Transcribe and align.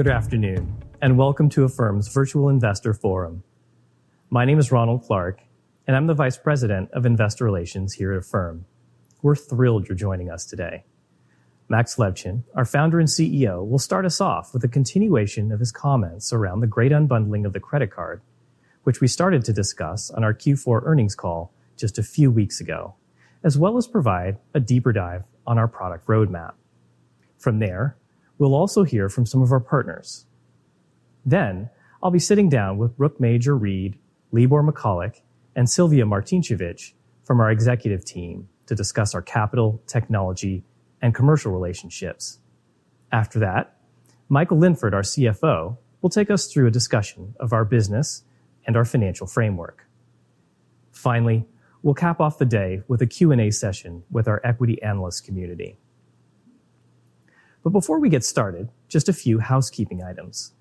Good 0.00 0.08
afternoon, 0.08 0.82
and 1.02 1.18
welcome 1.18 1.50
to 1.50 1.64
Affirm's 1.64 2.08
Virtual 2.08 2.48
Investor 2.48 2.94
Forum. 2.94 3.42
My 4.30 4.46
name 4.46 4.58
is 4.58 4.72
Ronald 4.72 5.02
Clark, 5.02 5.42
and 5.86 5.94
I'm 5.94 6.06
the 6.06 6.14
Vice 6.14 6.38
President 6.38 6.90
of 6.92 7.04
Investor 7.04 7.44
Relations 7.44 7.92
here 7.92 8.10
at 8.12 8.20
Affirm. 8.20 8.64
We're 9.20 9.36
thrilled 9.36 9.88
you're 9.88 9.96
joining 9.96 10.30
us 10.30 10.46
today. 10.46 10.84
Max 11.68 11.96
Levchin, 11.96 12.44
our 12.54 12.64
Founder 12.64 12.98
and 12.98 13.10
CEO, 13.10 13.68
will 13.68 13.78
start 13.78 14.06
us 14.06 14.22
off 14.22 14.54
with 14.54 14.64
a 14.64 14.68
continuation 14.68 15.52
of 15.52 15.60
his 15.60 15.70
comments 15.70 16.32
around 16.32 16.60
the 16.60 16.66
great 16.66 16.92
unbundling 16.92 17.44
of 17.44 17.52
the 17.52 17.60
credit 17.60 17.90
card, 17.90 18.22
which 18.84 19.02
we 19.02 19.06
started 19.06 19.44
to 19.44 19.52
discuss 19.52 20.10
on 20.10 20.24
our 20.24 20.32
Q4 20.32 20.80
earnings 20.82 21.14
call 21.14 21.52
just 21.76 21.98
a 21.98 22.02
few 22.02 22.30
weeks 22.30 22.58
ago, 22.58 22.94
as 23.44 23.58
well 23.58 23.76
as 23.76 23.86
provide 23.86 24.38
a 24.54 24.60
deeper 24.60 24.94
dive 24.94 25.24
on 25.46 25.58
our 25.58 25.68
product 25.68 26.06
roadmap. 26.06 26.52
From 27.36 27.58
there, 27.58 27.98
we'll 28.40 28.54
also 28.54 28.82
hear 28.82 29.08
from 29.08 29.26
some 29.26 29.42
of 29.42 29.52
our 29.52 29.60
partners. 29.60 30.24
Then, 31.24 31.68
I'll 32.02 32.10
be 32.10 32.18
sitting 32.18 32.48
down 32.48 32.78
with 32.78 32.96
Brooke 32.96 33.20
Major-Reid, 33.20 33.98
Libor 34.32 34.62
Michalek, 34.62 35.20
and 35.54 35.68
Sylvia 35.68 36.06
Martincevic 36.06 36.94
from 37.22 37.38
our 37.38 37.50
executive 37.50 38.02
team 38.02 38.48
to 38.64 38.74
discuss 38.74 39.14
our 39.14 39.20
capital, 39.20 39.82
technology, 39.86 40.64
and 41.02 41.14
commercial 41.14 41.52
relationships. 41.52 42.38
After 43.12 43.38
that, 43.40 43.76
Michael 44.30 44.58
Linford, 44.58 44.94
our 44.94 45.02
CFO, 45.02 45.76
will 46.00 46.10
take 46.10 46.30
us 46.30 46.50
through 46.50 46.66
a 46.66 46.70
discussion 46.70 47.34
of 47.38 47.52
our 47.52 47.66
business 47.66 48.24
and 48.66 48.74
our 48.74 48.86
financial 48.86 49.26
framework. 49.26 49.86
Finally, 50.92 51.44
we'll 51.82 51.94
cap 51.94 52.20
off 52.20 52.38
the 52.38 52.46
day 52.46 52.82
with 52.88 53.02
a 53.02 53.06
Q&A 53.06 53.50
session 53.50 54.02
with 54.10 54.26
our 54.26 54.40
equity 54.44 54.80
analyst 54.82 55.26
community. 55.26 55.78
But 57.62 57.70
before 57.70 58.00
we 58.00 58.08
get 58.08 58.24
started, 58.24 58.70
just 58.88 59.08
a 59.08 59.12
few 59.12 59.38
housekeeping 59.38 60.02
items. 60.02 60.54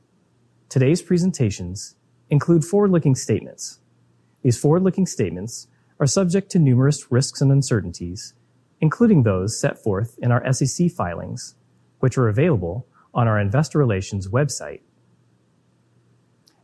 Today's 0.67 1.01
presentations 1.01 1.95
include 2.29 2.65
forward-looking 2.65 3.15
statements. 3.15 3.79
These 4.43 4.57
forward-looking 4.57 5.05
statements 5.05 5.67
are 5.99 6.05
subject 6.05 6.51
to 6.51 6.59
numerous 6.59 7.11
risks 7.11 7.41
and 7.41 7.51
uncertainties, 7.51 8.33
including 8.81 9.23
those 9.23 9.59
set 9.59 9.81
forth 9.81 10.17
in 10.21 10.31
our 10.31 10.53
SEC 10.53 10.91
filings, 10.91 11.55
which 11.99 12.17
are 12.17 12.27
available 12.27 12.85
on 13.13 13.27
our 13.27 13.39
investor 13.39 13.79
relations 13.79 14.27
website. 14.27 14.81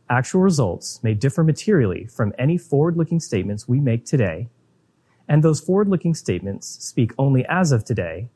Actual 0.08 0.40
results 0.40 1.02
may 1.02 1.14
differ 1.14 1.42
materially 1.42 2.06
from 2.06 2.32
any 2.38 2.56
forward-looking 2.56 3.20
statements 3.20 3.66
we 3.66 3.80
make 3.80 4.04
today, 4.04 4.48
and 5.28 5.42
those 5.42 5.60
forward-looking 5.60 6.14
statements 6.14 6.68
speak 6.84 7.12
only 7.18 7.44
as 7.46 7.72
of 7.72 7.84
today, 7.84 8.28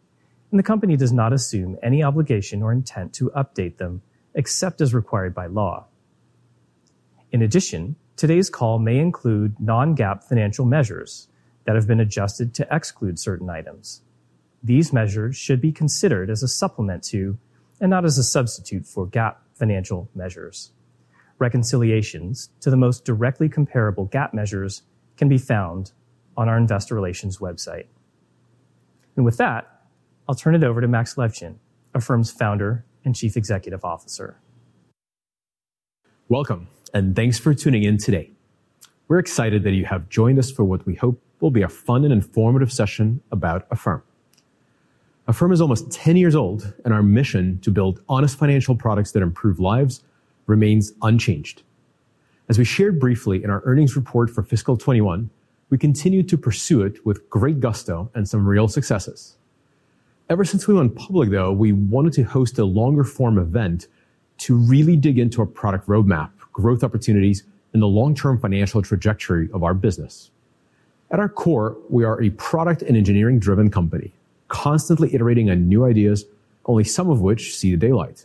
and 0.50 0.58
the 0.58 0.64
company 0.64 0.96
does 0.96 1.12
not 1.12 1.32
assume 1.32 1.76
any 1.82 2.02
obligation 2.02 2.62
or 2.62 2.72
intent 2.72 3.12
to 3.14 3.30
update 3.30 3.76
them 3.76 4.02
except 4.34 4.80
as 4.80 4.94
required 4.94 5.34
by 5.34 5.46
law. 5.46 5.86
In 7.32 7.42
addition, 7.42 7.96
today's 8.16 8.50
call 8.50 8.78
may 8.78 8.98
include 8.98 9.58
non-GAAP 9.60 10.24
financial 10.24 10.64
measures 10.64 11.28
that 11.64 11.74
have 11.74 11.86
been 11.86 12.00
adjusted 12.00 12.54
to 12.54 12.66
exclude 12.70 13.18
certain 13.18 13.48
items. 13.48 14.02
These 14.62 14.92
measures 14.92 15.36
should 15.36 15.60
be 15.60 15.72
considered 15.72 16.30
as 16.30 16.42
a 16.42 16.48
supplement 16.48 17.04
to, 17.04 17.38
and 17.80 17.90
not 17.90 18.04
as 18.04 18.18
a 18.18 18.24
substitute 18.24 18.86
for, 18.86 19.06
GAAP 19.06 19.36
financial 19.54 20.10
measures. 20.14 20.72
Reconciliations 21.38 22.50
to 22.60 22.70
the 22.70 22.76
most 22.76 23.04
directly 23.04 23.48
comparable 23.48 24.08
GAAP 24.08 24.34
measures 24.34 24.82
can 25.16 25.28
be 25.28 25.38
found 25.38 25.92
on 26.36 26.48
our 26.48 26.56
investor 26.56 26.94
relations 26.94 27.38
website. 27.38 27.86
And 29.16 29.24
with 29.24 29.36
that, 29.38 29.69
I'll 30.30 30.36
turn 30.36 30.54
it 30.54 30.62
over 30.62 30.80
to 30.80 30.86
Max 30.86 31.16
Levchin, 31.16 31.56
Affirm's 31.92 32.30
Founder 32.30 32.84
and 33.04 33.16
Chief 33.16 33.36
Executive 33.36 33.84
Officer. 33.84 34.38
Welcome, 36.28 36.68
and 36.94 37.16
thanks 37.16 37.36
for 37.36 37.52
tuning 37.52 37.82
in 37.82 37.98
today. 37.98 38.30
We're 39.08 39.18
excited 39.18 39.64
that 39.64 39.72
you 39.72 39.86
have 39.86 40.08
joined 40.08 40.38
us 40.38 40.48
for 40.48 40.62
what 40.62 40.86
we 40.86 40.94
hope 40.94 41.20
will 41.40 41.50
be 41.50 41.62
a 41.62 41.68
fun 41.68 42.04
and 42.04 42.12
informative 42.12 42.72
session 42.72 43.20
about 43.32 43.66
Affirm. 43.72 44.04
Affirm 45.26 45.50
is 45.50 45.60
almost 45.60 45.90
10 45.90 46.16
years 46.16 46.36
old, 46.36 46.74
and 46.84 46.94
our 46.94 47.02
mission 47.02 47.58
to 47.62 47.72
build 47.72 48.00
honest 48.08 48.38
financial 48.38 48.76
products 48.76 49.10
that 49.10 49.24
improve 49.24 49.58
lives 49.58 50.04
remains 50.46 50.92
unchanged. 51.02 51.64
As 52.48 52.56
we 52.56 52.64
shared 52.64 53.00
briefly 53.00 53.42
in 53.42 53.50
our 53.50 53.62
earnings 53.64 53.96
report 53.96 54.30
for 54.30 54.44
fiscal 54.44 54.76
2021, 54.76 55.28
we 55.70 55.76
continue 55.76 56.22
to 56.22 56.38
pursue 56.38 56.82
it 56.82 57.04
with 57.04 57.28
great 57.28 57.58
gusto 57.58 58.12
and 58.14 58.28
some 58.28 58.46
real 58.46 58.68
successes. 58.68 59.36
Ever 60.30 60.44
since 60.44 60.68
we 60.68 60.74
went 60.74 60.94
public, 60.94 61.30
though, 61.30 61.50
we 61.50 61.72
wanted 61.72 62.12
to 62.12 62.22
host 62.22 62.56
a 62.60 62.64
longer 62.64 63.02
form 63.02 63.36
event 63.36 63.88
to 64.38 64.54
really 64.54 64.94
dig 64.94 65.18
into 65.18 65.40
our 65.40 65.46
product 65.46 65.88
roadmap, 65.88 66.30
growth 66.52 66.84
opportunities, 66.84 67.42
and 67.72 67.82
the 67.82 67.88
long-term 67.88 68.38
financial 68.38 68.80
trajectory 68.80 69.48
of 69.52 69.64
our 69.64 69.74
business. 69.74 70.30
At 71.10 71.18
our 71.18 71.28
core, 71.28 71.76
we 71.88 72.04
are 72.04 72.22
a 72.22 72.30
product 72.30 72.82
and 72.82 72.96
engineering-driven 72.96 73.72
company, 73.72 74.12
constantly 74.46 75.12
iterating 75.12 75.50
on 75.50 75.68
new 75.68 75.84
ideas, 75.84 76.26
only 76.66 76.84
some 76.84 77.10
of 77.10 77.20
which 77.20 77.56
see 77.56 77.72
the 77.72 77.76
daylight. 77.76 78.24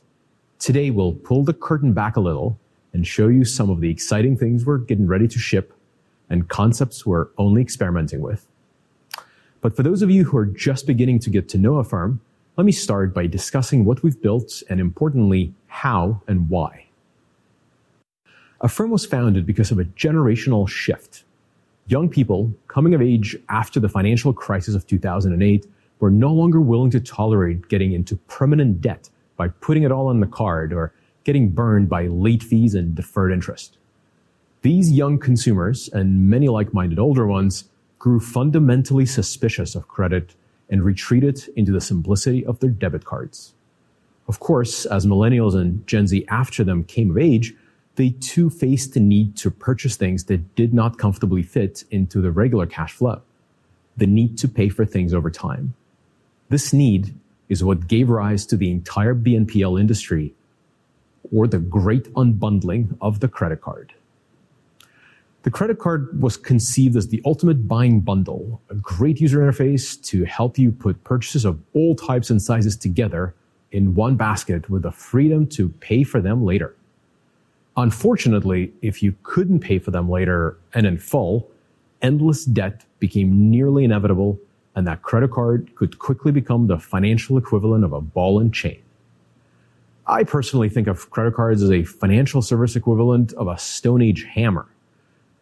Today, 0.59 0.91
we'll 0.91 1.13
pull 1.13 1.43
the 1.43 1.53
curtain 1.53 1.91
back 1.91 2.17
a 2.17 2.22
little 2.22 2.59
and 2.93 3.07
show 3.07 3.29
you 3.29 3.43
some 3.43 3.72
of 3.72 3.81
the 3.81 3.89
exciting 3.89 4.37
things 4.37 4.63
we're 4.63 4.77
getting 4.77 5.07
ready 5.07 5.27
to 5.27 5.39
ship 5.39 5.73
and 6.29 6.49
concepts 6.49 7.03
we're 7.03 7.29
only 7.39 7.63
experimenting 7.63 8.22
with. 8.22 8.45
But 9.65 9.75
for 9.75 9.81
those 9.81 10.03
of 10.03 10.11
you 10.11 10.25
who 10.25 10.37
are 10.37 10.45
just 10.45 10.85
beginning 10.85 11.17
to 11.21 11.31
get 11.31 11.49
to 11.49 11.57
know 11.57 11.77
Affirm, 11.77 12.21
let 12.55 12.65
me 12.65 12.71
start 12.71 13.15
by 13.15 13.25
discussing 13.25 13.83
what 13.83 14.03
we've 14.03 14.21
built 14.21 14.61
and 14.69 14.79
importantly, 14.79 15.55
how 15.65 16.21
and 16.27 16.47
why. 16.49 16.85
Affirm 18.61 18.91
was 18.91 19.07
founded 19.07 19.47
because 19.47 19.71
of 19.71 19.79
a 19.79 19.85
generational 19.85 20.69
shift. 20.69 21.23
Young 21.87 22.09
people 22.09 22.53
coming 22.67 22.93
of 22.93 23.01
age 23.01 23.35
after 23.49 23.79
the 23.79 23.89
financial 23.89 24.33
crisis 24.33 24.75
of 24.75 24.85
2008 24.85 25.65
were 25.99 26.11
no 26.11 26.31
longer 26.31 26.61
willing 26.61 26.91
to 26.91 26.99
tolerate 26.99 27.67
getting 27.67 27.91
into 27.91 28.17
permanent 28.27 28.81
debt 28.81 29.09
by 29.35 29.47
putting 29.47 29.81
it 29.81 29.91
all 29.91 30.09
on 30.09 30.19
the 30.19 30.27
card 30.27 30.73
or 30.73 30.93
getting 31.23 31.49
burned 31.49 31.89
by 31.89 32.05
late 32.05 32.43
fees 32.43 32.75
and 32.75 32.93
deferred 32.93 33.31
interest. 33.31 33.79
These 34.61 34.91
young 34.91 35.17
consumers, 35.17 35.89
and 35.89 36.29
many 36.29 36.49
like-minded 36.49 36.99
older 36.99 37.25
ones, 37.25 37.63
grew 38.00 38.19
fundamentally 38.19 39.06
suspicious 39.06 39.75
of 39.75 39.88
credit 39.88 40.35
and 40.69 40.83
retreated 40.83 41.47
into 41.56 41.72
the 41.72 41.81
simplicity 41.81 42.45
of 42.45 42.59
their 42.59 42.69
debit 42.69 43.06
cards. 43.06 43.53
Of 44.28 44.39
course, 44.39 44.85
as 44.85 45.06
millennials 45.06 45.56
and 45.56 45.85
Gen 45.88 46.07
Z 46.07 46.25
after 46.29 46.63
them 46.63 46.84
came 46.84 47.11
of 47.11 47.17
age, 47.17 47.53
they 47.95 48.09
too 48.09 48.50
faced 48.50 48.94
the 48.94 49.00
need 49.00 49.38
to 49.38 49.51
purchase 49.51 49.95
things 49.95 50.25
that 50.25 50.55
did 50.55 50.73
not 50.73 50.97
comfortably 50.97 51.44
fit 51.44 51.84
into 51.91 52.22
the 52.22 52.31
regular 52.31 52.66
cash 52.66 52.94
flow, 52.94 53.22
the 53.95 54.07
need 54.07 54.38
to 54.39 54.47
pay 54.47 54.69
for 54.69 54.85
things 54.85 55.13
over 55.13 55.29
time. 55.29 55.73
This 56.50 56.73
need 56.73 57.13
is 57.47 57.63
what 57.63 57.88
gave 57.88 58.09
rise 58.09 58.45
to 58.47 58.57
the 58.57 58.72
entire 58.72 59.16
BNPL 59.16 59.79
industry 59.79 60.34
or 61.34 61.47
the 61.47 61.59
great 61.59 62.11
unbundling 62.13 62.97
of 63.01 63.19
the 63.19 63.28
credit 63.28 63.61
card. 63.61 63.94
The 65.45 65.51
credit 65.51 65.78
card 65.78 66.19
was 66.19 66.38
conceived 66.38 66.95
as 66.95 67.09
the 67.09 67.22
ultimate 67.23 67.67
buying 67.67 68.00
bundle, 68.00 68.63
a 68.72 68.73
great 68.73 69.22
user 69.22 69.41
interface 69.41 70.03
to 70.06 70.23
help 70.23 70.57
you 70.57 70.72
put 70.72 71.03
purchases 71.03 71.45
of 71.45 71.61
all 71.75 71.94
types 71.94 72.31
and 72.31 72.41
sizes 72.41 72.75
together 72.75 73.35
in 73.72 73.94
one 73.94 74.16
basket 74.16 74.72
with 74.72 74.81
the 74.81 74.91
freedom 74.91 75.45
to 75.50 75.69
pay 75.69 76.03
for 76.03 76.19
them 76.19 76.44
later. 76.44 76.75
Unfortunately, 77.78 78.73
if 78.81 79.03
you 79.03 79.13
couldn't 79.22 79.59
pay 79.59 79.78
for 79.78 79.91
them 79.91 80.09
later 80.09 80.57
and 80.73 80.88
in 80.88 80.97
full, 80.97 81.47
endless 82.01 82.45
debt 82.45 82.84
became 82.97 83.51
nearly 83.51 83.84
inevitable, 83.84 84.39
and 84.75 84.88
that 84.88 85.03
credit 85.03 85.29
card 85.29 85.69
could 85.75 86.00
quickly 86.00 86.31
become 86.31 86.66
the 86.66 86.79
financial 86.79 87.38
equivalent 87.38 87.85
of 87.85 87.94
a 87.94 88.01
ball 88.01 88.39
and 88.39 88.51
chain. 88.51 88.81
I 90.07 90.23
personally 90.23 90.69
think 90.69 90.88
of 90.88 91.11
credit 91.11 91.35
cards 91.35 91.61
as 91.61 91.69
a 91.69 91.84
financial 91.84 92.41
service 92.41 92.75
equivalent 92.75 93.31
of 93.34 93.47
a 93.47 93.59
Stone 93.59 94.02
Age 94.02 94.23
hammer. 94.23 94.66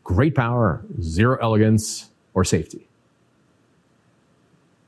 Great 0.04 0.36
power, 0.36 0.84
zero 1.02 1.38
elegance 1.42 2.10
or 2.34 2.44
safety. 2.44 2.88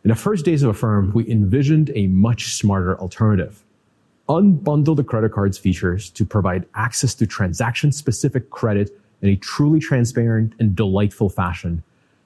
In 0.04 0.10
the 0.10 0.16
first 0.16 0.46
days 0.46 0.62
of 0.62 0.70
Affirm, 0.70 1.12
we 1.14 1.30
envisioned 1.30 1.92
a 1.96 2.08
much 2.08 2.54
smarter 2.54 3.00
alternative. 3.00 3.64
Unbundle 4.28 4.96
the 4.96 5.04
credit 5.04 5.32
card's 5.32 5.58
features 5.58 6.10
to 6.12 6.26
provide 6.26 6.66
access 6.76 7.16
to 7.16 7.26
transaction-specific 7.26 8.50
credit 8.50 8.92
in 9.22 9.30
a 9.30 9.36
truly 9.36 9.80
transparent 9.80 10.54
and 10.60 10.76
delightful 10.76 11.30
fashion, 11.30 11.84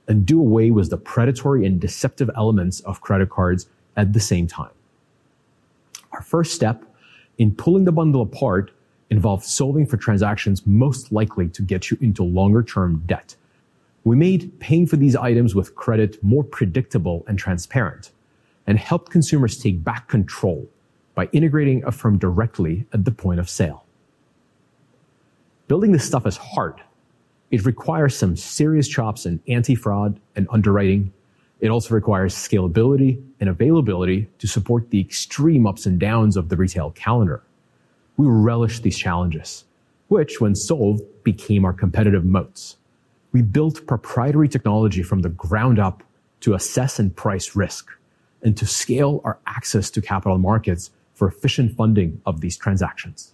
and 0.08 0.26
do 0.26 0.40
away 0.40 0.72
with 0.72 0.90
the 0.90 0.98
predatory 0.98 1.66
and 1.66 1.80
deceptive 1.80 2.30
elements 2.36 2.80
of 2.82 3.00
credit 3.00 3.30
cards 3.30 3.68
at 3.96 4.12
the 4.14 4.20
same 4.20 4.48
time. 4.48 4.72
Our 6.12 6.22
first 6.22 6.54
step 6.56 6.84
in 7.38 7.54
pulling 7.54 7.86
the 7.86 7.92
bundle 7.92 8.22
apart 8.22 8.72
involved 9.10 9.44
solving 9.44 9.86
for 9.86 9.98
transactions 9.98 10.66
most 10.66 11.12
likely 11.12 11.48
to 11.50 11.62
get 11.62 11.90
you 11.90 11.98
into 12.02 12.24
longer-term 12.24 13.04
debt. 13.06 13.36
We 14.04 14.16
made 14.16 14.60
paying 14.60 14.88
for 14.88 14.98
these 14.98 15.16
items 15.16 15.56
with 15.56 15.76
credit 15.76 16.24
more 16.24 16.44
predictable 16.44 17.26
and 17.28 17.38
transparent 17.38 18.12
and 18.68 18.78
helped 18.78 19.12
consumers 19.12 19.58
take 19.58 19.84
back 19.84 20.08
control 20.08 20.68
by 21.16 21.28
integrating 21.32 21.84
Affirm 21.84 22.18
directly 22.18 22.86
at 22.94 23.04
the 23.04 23.12
point 23.12 23.40
of 23.40 23.50
sale. 23.50 23.84
Building 25.68 25.92
this 25.92 26.06
stuff 26.06 26.26
is 26.26 26.38
hard. 26.38 26.82
It 27.52 27.66
requires 27.66 28.16
some 28.16 28.36
serious 28.36 28.88
chops 28.88 29.26
in 29.26 29.42
anti-fraud 29.48 30.20
and 30.36 30.48
underwriting. 30.52 31.12
It 31.60 31.70
also 31.70 31.94
requires 31.94 32.34
scalability 32.34 33.22
and 33.40 33.50
availability 33.50 34.30
to 34.38 34.48
support 34.48 34.92
the 34.92 35.02
extreme 35.02 35.68
ups 35.68 35.86
and 35.86 36.00
downs 36.00 36.38
of 36.38 36.50
the 36.50 36.56
retail 36.56 36.92
calendar. 36.92 37.44
We 38.20 38.28
relished 38.28 38.84
these 38.84 38.98
challenges, 38.98 39.64
which, 40.10 40.42
when 40.42 40.54
solved, 40.54 41.04
became 41.24 41.64
our 41.64 41.72
competitive 41.72 42.26
moats. 42.26 42.76
We 43.32 43.42
built 43.42 43.88
proprietary 43.88 44.50
technology 44.50 45.04
from 45.04 45.22
the 45.22 45.30
ground 45.30 45.80
up 45.80 46.04
to 46.42 46.54
assess 46.54 47.00
and 47.00 47.16
price 47.16 47.56
risk 47.56 47.88
and 48.42 48.58
to 48.58 48.66
scale 48.66 49.22
our 49.24 49.40
access 49.48 49.90
to 49.92 50.02
capital 50.02 50.38
markets 50.38 50.92
for 51.14 51.30
efficient 51.30 51.78
funding 51.78 52.22
of 52.26 52.42
these 52.42 52.58
transactions. 52.58 53.34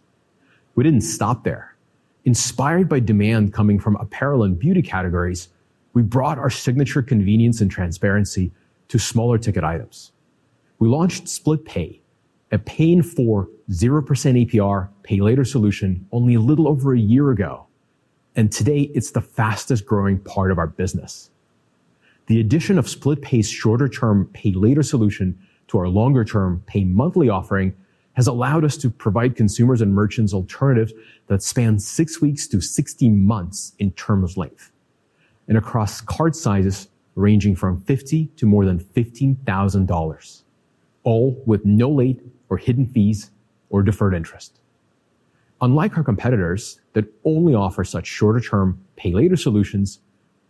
We 0.76 0.84
didn't 0.84 1.02
stop 1.02 1.44
there. 1.44 1.76
Inspired 2.24 2.88
by 2.88 3.00
demand 3.00 3.54
coming 3.54 3.80
from 3.80 3.96
apparel 3.96 4.44
and 4.44 4.60
beauty 4.60 4.84
categories, 4.84 5.50
we 5.94 6.04
brought 6.04 6.38
our 6.38 6.52
signature 6.52 7.02
convenience 7.02 7.60
and 7.60 7.72
transparency 7.72 8.52
to 8.90 9.00
smaller 9.00 9.40
ticket 9.40 9.64
items. 9.64 10.12
We 10.78 10.90
launched 10.90 11.28
Split 11.28 11.66
Pay, 11.66 12.02
a 12.56 12.60
paying 12.60 13.04
for 13.04 13.50
0% 13.70 14.06
APR 14.06 14.90
pay 15.04 15.20
later 15.20 15.44
solution 15.44 16.08
only 16.14 16.36
a 16.36 16.40
little 16.40 16.68
over 16.68 16.94
a 16.94 17.00
year 17.00 17.32
ago, 17.32 17.68
and 18.36 18.50
today 18.50 18.90
it's 18.96 19.12
the 19.12 19.22
fastest 19.22 19.86
growing 19.86 20.18
part 20.20 20.52
of 20.52 20.58
our 20.58 20.68
business. 20.68 21.32
The 22.28 22.40
addition 22.40 22.80
of 22.80 22.90
Split 22.90 23.22
Pay's 23.22 23.50
shorter 23.50 23.90
term 23.90 24.30
pay 24.34 24.54
later 24.54 24.84
solution 24.84 25.38
to 25.68 25.78
our 25.78 25.90
longer 25.90 26.24
term 26.24 26.64
pay 26.66 26.86
monthly 26.86 27.28
offering 27.28 27.76
has 28.14 28.28
allowed 28.28 28.64
us 28.64 28.78
to 28.78 28.90
provide 28.90 29.36
consumers 29.36 29.82
and 29.82 29.94
merchants 29.94 30.34
alternatives 30.34 30.94
that 31.28 31.44
span 31.44 31.78
six 31.78 32.22
weeks 32.22 32.48
to 32.48 32.62
60 32.62 33.10
months 33.10 33.74
in 33.80 33.92
terms 33.92 34.32
of 34.32 34.38
length 34.38 34.72
and 35.50 35.58
across 35.58 36.00
card 36.00 36.36
sizes 36.36 36.88
ranging 37.16 37.54
from 37.54 37.82
50 37.82 38.28
to 38.38 38.46
more 38.46 38.66
than 38.66 38.80
$15,000, 38.80 40.44
all 41.04 41.44
with 41.46 41.66
no 41.66 41.90
late 41.90 42.22
or 42.50 42.58
hidden 42.58 42.86
fees 42.86 43.32
or 43.70 43.84
deferred 43.84 44.14
interest. 44.14 44.60
Unlike 45.62 45.98
our 45.98 46.04
competitors 46.04 46.80
that 46.94 47.06
only 47.24 47.56
offer 47.56 47.84
such 47.84 48.08
shorter 48.08 48.40
term 48.40 48.80
pay 48.96 49.14
later 49.14 49.36
solutions, 49.36 50.00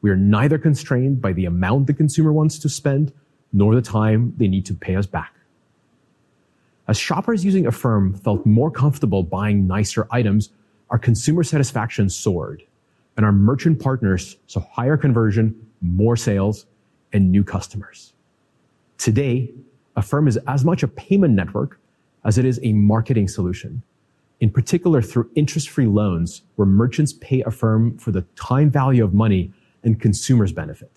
we 0.01 0.09
are 0.09 0.15
neither 0.15 0.57
constrained 0.57 1.21
by 1.21 1.33
the 1.33 1.45
amount 1.45 1.87
the 1.87 1.93
consumer 1.93 2.33
wants 2.33 2.59
to 2.59 2.69
spend 2.69 3.13
nor 3.53 3.75
the 3.75 3.81
time 3.81 4.33
they 4.37 4.47
need 4.47 4.65
to 4.65 4.73
pay 4.73 4.95
us 4.95 5.05
back. 5.05 5.33
As 6.87 6.97
shoppers 6.97 7.43
using 7.43 7.65
Affirm 7.65 8.13
felt 8.13 8.45
more 8.45 8.69
comfortable 8.69 9.23
buying 9.23 9.65
nicer 9.65 10.07
items, 10.11 10.49
our 10.89 10.99
consumer 10.99 11.43
satisfaction 11.43 12.09
soared 12.09 12.63
and 13.17 13.25
our 13.25 13.31
merchant 13.31 13.79
partners 13.79 14.37
saw 14.47 14.59
higher 14.59 14.97
conversion, 14.97 15.67
more 15.81 16.15
sales, 16.15 16.65
and 17.13 17.31
new 17.31 17.43
customers. 17.43 18.13
Today, 18.97 19.51
Affirm 19.95 20.27
is 20.27 20.37
as 20.47 20.65
much 20.65 20.83
a 20.83 20.87
payment 20.87 21.33
network 21.33 21.79
as 22.25 22.37
it 22.37 22.43
is 22.43 22.59
a 22.63 22.73
marketing 22.73 23.27
solution, 23.27 23.83
in 24.41 24.49
particular 24.49 25.01
through 25.01 25.29
interest-free 25.35 25.85
loans 25.85 26.41
where 26.55 26.65
merchants 26.65 27.13
pay 27.13 27.41
Affirm 27.43 27.97
for 27.97 28.11
the 28.11 28.23
time 28.35 28.69
value 28.69 29.03
of 29.03 29.13
money 29.13 29.53
and 29.83 30.01
consumers 30.01 30.51
benefit. 30.51 30.91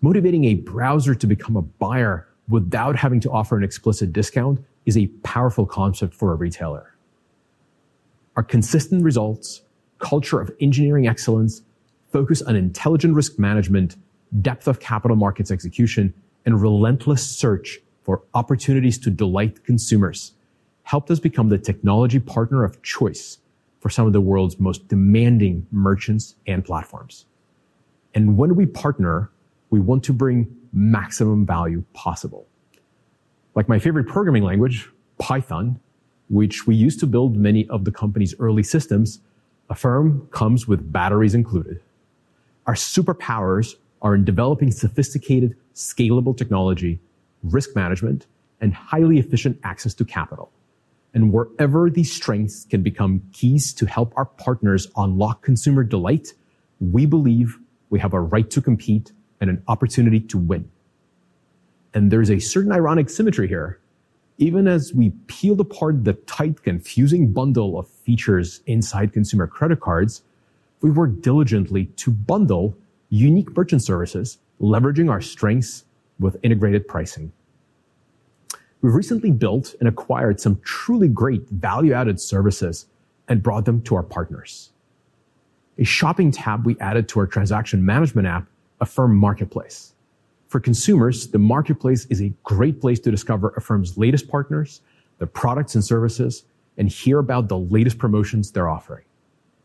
Motivating 0.00 0.44
a 0.44 0.54
browser 0.54 1.14
to 1.14 1.26
become 1.26 1.56
a 1.56 1.62
buyer 1.62 2.28
without 2.48 2.96
having 2.96 3.20
to 3.20 3.30
offer 3.30 3.56
an 3.56 3.64
explicit 3.64 4.12
discount 4.12 4.60
is 4.84 4.96
a 4.96 5.06
powerful 5.22 5.66
concept 5.66 6.14
for 6.14 6.32
a 6.32 6.34
retailer. 6.34 6.94
Our 8.36 8.42
consistent 8.42 9.04
results, 9.04 9.62
culture 9.98 10.40
of 10.40 10.50
engineering 10.60 11.06
excellence, 11.06 11.62
focus 12.12 12.42
on 12.42 12.56
intelligent 12.56 13.14
risk 13.14 13.38
management, 13.38 13.96
depth 14.42 14.66
of 14.66 14.80
capital 14.80 15.16
markets 15.16 15.50
execution, 15.50 16.14
and 16.46 16.60
relentless 16.60 17.28
search 17.28 17.80
for 18.08 18.22
opportunities 18.32 18.96
to 18.96 19.10
delight 19.10 19.62
consumers 19.64 20.32
helped 20.84 21.10
us 21.10 21.20
become 21.20 21.50
the 21.50 21.58
technology 21.58 22.18
partner 22.18 22.64
of 22.64 22.80
choice 22.80 23.36
for 23.80 23.90
some 23.90 24.06
of 24.06 24.14
the 24.14 24.20
world's 24.22 24.58
most 24.58 24.88
demanding 24.88 25.66
merchants 25.70 26.34
and 26.46 26.64
platforms. 26.64 27.26
And 28.14 28.38
when 28.38 28.56
we 28.56 28.64
partner, 28.64 29.30
we 29.68 29.78
want 29.78 30.04
to 30.04 30.14
bring 30.14 30.56
maximum 30.72 31.44
value 31.44 31.84
possible. 31.92 32.46
Like 33.54 33.68
my 33.68 33.78
favorite 33.78 34.08
programming 34.08 34.42
language, 34.42 34.88
Python, 35.18 35.78
which 36.30 36.66
we 36.66 36.74
use 36.76 36.96
to 36.96 37.06
build 37.06 37.36
many 37.36 37.68
of 37.68 37.84
the 37.84 37.92
company's 37.92 38.34
early 38.38 38.62
systems, 38.62 39.20
Affirm 39.68 40.26
comes 40.30 40.66
with 40.66 40.90
batteries 40.90 41.34
included. 41.34 41.82
Our 42.66 42.72
superpowers 42.72 43.74
are 44.00 44.14
in 44.14 44.24
developing 44.24 44.70
sophisticated, 44.70 45.58
scalable 45.74 46.34
technology, 46.34 47.00
risk 47.42 47.74
management, 47.74 48.26
and 48.60 48.74
highly 48.74 49.18
efficient 49.18 49.58
access 49.62 49.94
to 49.94 50.04
capital. 50.04 50.50
And 51.14 51.32
wherever 51.32 51.88
these 51.88 52.12
strengths 52.12 52.64
can 52.64 52.82
become 52.82 53.22
keys 53.32 53.72
to 53.74 53.86
help 53.86 54.12
our 54.16 54.24
partners 54.24 54.88
unlock 54.96 55.42
consumer 55.42 55.84
delight, 55.84 56.34
we 56.80 57.06
believe 57.06 57.58
we 57.90 57.98
have 58.00 58.14
a 58.14 58.20
right 58.20 58.50
to 58.50 58.60
compete 58.60 59.12
and 59.40 59.48
an 59.48 59.62
opportunity 59.68 60.20
to 60.20 60.38
win. 60.38 60.70
And 61.94 62.10
there's 62.10 62.30
a 62.30 62.38
certain 62.38 62.72
ironic 62.72 63.08
symmetry 63.08 63.48
here 63.48 63.80
even 64.38 64.68
as 64.68 64.94
we 64.94 65.10
peeled 65.26 65.60
apart 65.60 66.04
the 66.04 66.12
tight, 66.12 66.62
confusing 66.62 67.32
bundle 67.32 67.78
of 67.78 67.88
features 67.88 68.60
inside 68.66 69.12
consumer 69.12 69.48
credit 69.48 69.80
cards, 69.80 70.22
we 70.80 70.90
worked 70.90 71.22
diligently 71.22 71.86
to 71.96 72.12
bundle 72.12 72.76
unique 73.08 73.54
merchant 73.56 73.82
services, 73.82 74.38
leveraging 74.60 75.10
our 75.10 75.20
strengths 75.20 75.84
with 76.18 76.36
integrated 76.42 76.88
pricing. 76.88 77.32
We've 78.80 78.94
recently 78.94 79.30
built 79.30 79.74
and 79.80 79.88
acquired 79.88 80.40
some 80.40 80.60
truly 80.64 81.08
great 81.08 81.48
value-added 81.48 82.20
services 82.20 82.86
and 83.26 83.42
brought 83.42 83.64
them 83.64 83.82
to 83.82 83.96
our 83.96 84.02
partners. 84.02 84.70
A 85.78 85.84
shopping 85.84 86.30
tab 86.30 86.64
we 86.64 86.78
added 86.80 87.08
to 87.08 87.20
our 87.20 87.26
transaction 87.26 87.84
management 87.84 88.26
app, 88.26 88.46
Affirm 88.80 89.16
Marketplace. 89.16 89.94
For 90.46 90.60
consumers, 90.60 91.26
the 91.26 91.38
marketplace 91.38 92.06
is 92.06 92.22
a 92.22 92.32
great 92.42 92.80
place 92.80 93.00
to 93.00 93.10
discover 93.10 93.50
Affirm's 93.56 93.98
latest 93.98 94.28
partners, 94.28 94.80
their 95.18 95.26
products 95.26 95.74
and 95.74 95.84
services, 95.84 96.44
and 96.78 96.88
hear 96.88 97.18
about 97.18 97.48
the 97.48 97.58
latest 97.58 97.98
promotions 97.98 98.50
they're 98.50 98.68
offering. 98.68 99.04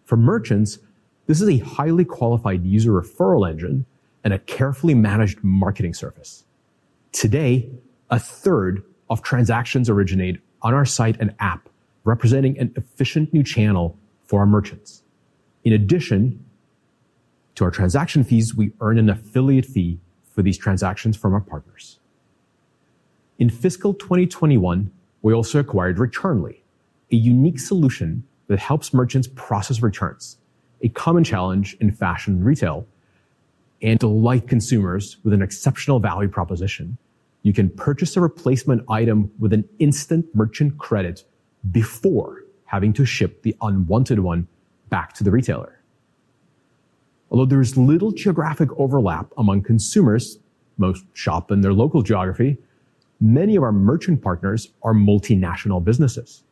For 0.04 0.18
merchants, 0.18 0.80
this 1.28 1.40
is 1.40 1.48
a 1.48 1.60
highly 1.60 2.04
qualified 2.04 2.66
user 2.66 2.92
referral 2.92 3.50
engine 3.50 3.86
and 4.24 4.34
a 4.34 4.40
carefully 4.40 4.94
managed 4.94 5.44
marketing 5.44 5.94
service. 5.94 6.43
Today, 7.14 7.70
a 8.10 8.20
third 8.20 8.84
of 9.10 9.22
transactions 9.22 9.90
originate 9.90 10.40
on 10.64 10.74
our 10.74 10.84
site 10.84 11.16
and 11.20 11.34
app, 11.40 11.70
representing 12.04 12.58
an 12.58 12.74
efficient 12.76 13.32
new 13.32 13.44
channel 13.44 13.98
for 14.26 14.40
our 14.42 14.46
merchants. 14.48 15.04
In 15.64 15.74
addition 15.74 16.44
to 17.56 17.64
our 17.64 17.72
transaction 17.72 18.24
fees, 18.24 18.56
we 18.56 18.74
earn 18.82 18.98
an 18.98 19.10
affiliate 19.10 19.66
fee 19.66 20.00
for 20.32 20.42
these 20.42 20.58
transactions 20.58 21.16
from 21.16 21.34
our 21.34 21.40
partners. 21.40 22.00
In 23.38 23.50
fiscal 23.50 23.94
2021, 23.94 24.92
we 25.22 25.34
also 25.34 25.60
acquired 25.60 25.98
Returnly, 25.98 26.58
a 27.12 27.16
unique 27.16 27.60
solution 27.60 28.24
that 28.48 28.58
helps 28.60 28.92
merchants 28.92 29.30
process 29.36 29.82
returns, 29.82 30.38
a 30.82 30.90
common 30.90 31.24
challenge 31.24 31.78
in 31.80 31.92
fashion 31.92 32.44
retail, 32.44 32.88
and 33.84 34.00
delight 34.00 34.48
consumers 34.48 35.18
with 35.24 35.34
an 35.34 35.42
exceptional 35.42 36.00
value 36.00 36.30
proposition. 36.30 36.98
You 37.44 37.54
can 37.54 37.70
purchase 37.70 38.16
a 38.18 38.22
replacement 38.22 38.84
item 38.90 39.32
with 39.38 39.54
an 39.54 39.68
instant 39.78 40.26
merchant 40.34 40.78
credit 40.78 41.24
before 41.72 42.44
having 42.66 42.94
to 42.94 43.06
ship 43.06 43.44
the 43.44 43.56
unwanted 43.62 44.20
one 44.20 44.48
back 44.90 45.14
to 45.14 45.24
the 45.24 45.32
retailer. 45.32 45.82
Although 47.30 47.46
there 47.46 47.62
is 47.62 47.78
little 47.78 48.12
geographic 48.12 48.70
overlap 48.78 49.32
among 49.38 49.64
consumers, 49.64 50.40
most 50.78 51.06
shop 51.14 51.52
in 51.52 51.62
their 51.62 51.74
local 51.74 52.02
geography, 52.02 52.58
many 53.20 53.56
of 53.56 53.64
our 53.64 53.72
merchant 53.72 54.22
partners 54.22 54.70
are 54.82 54.94
multinational 54.94 55.84
businesses. 55.84 56.44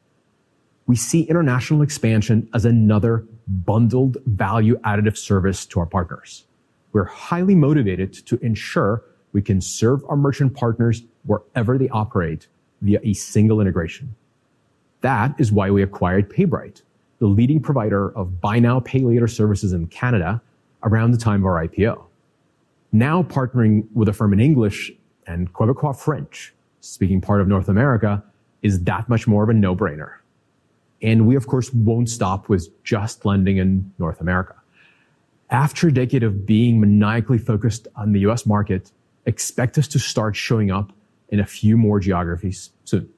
We 0.88 0.96
see 0.96 1.22
international 1.22 1.84
expansion 1.84 2.50
as 2.54 2.66
another 2.66 3.26
bundled 3.48 4.18
value 4.26 4.78
additive 4.80 5.18
service 5.18 5.66
to 5.68 5.80
our 5.80 5.86
partners. 5.86 6.46
We're 6.92 7.06
highly 7.06 7.56
motivated 7.56 8.14
to 8.26 8.38
ensure 8.40 9.04
we 9.34 9.42
can 9.42 9.62
serve 9.62 10.04
our 10.08 10.16
merchant 10.16 10.54
partners 10.54 11.04
wherever 11.26 11.78
they 11.78 11.90
operate 11.90 12.48
via 12.82 13.00
a 13.04 13.14
single 13.14 13.62
integration. 13.62 14.16
That 15.02 15.34
is 15.40 15.52
why 15.52 15.72
we 15.72 15.82
acquired 15.82 16.30
PayBright, 16.30 16.82
the 17.20 17.28
leading 17.28 17.62
provider 17.62 18.16
of 18.18 18.42
buy 18.42 18.60
now, 18.60 18.80
pay 18.80 19.00
later 19.00 19.28
services 19.28 19.74
in 19.74 19.88
Canada 19.88 20.42
around 20.84 21.12
the 21.12 21.18
time 21.18 21.42
of 21.42 21.46
our 21.46 21.68
IPO. 21.68 22.04
Now 22.92 23.24
partnering 23.24 23.88
with 23.94 24.10
Affirm 24.10 24.34
in 24.34 24.40
English 24.40 24.92
and 25.28 25.54
Quebecois 25.54 25.98
French, 25.98 26.54
speaking 26.82 27.22
part 27.22 27.42
of 27.42 27.48
North 27.48 27.70
America, 27.70 28.24
is 28.62 28.84
that 28.84 29.08
much 29.08 29.28
more 29.28 29.44
of 29.44 29.50
a 29.50 29.54
no-brainer. 29.54 30.14
And 31.02 31.26
we, 31.26 31.36
of 31.36 31.48
course, 31.48 31.74
won't 31.74 32.10
stop 32.10 32.50
with 32.50 32.70
just 32.84 33.26
lending 33.26 33.58
in 33.58 33.92
North 33.98 34.22
America. 34.22 34.56
After 35.50 35.88
a 35.88 35.94
decade 35.94 36.24
of 36.24 36.46
being 36.46 36.80
maniacally 36.80 37.38
focused 37.38 37.88
on 37.96 38.12
the 38.14 38.20
U.S. 38.22 38.46
market, 38.46 38.92
expect 39.26 39.78
us 39.78 39.88
to 39.90 40.00
start 40.00 40.36
showing 40.36 40.72
up 40.72 40.92
in 41.30 41.40
a 41.40 41.46
few 41.46 41.78
more 41.78 42.00
geographies 42.00 42.72
soon. 42.84 43.10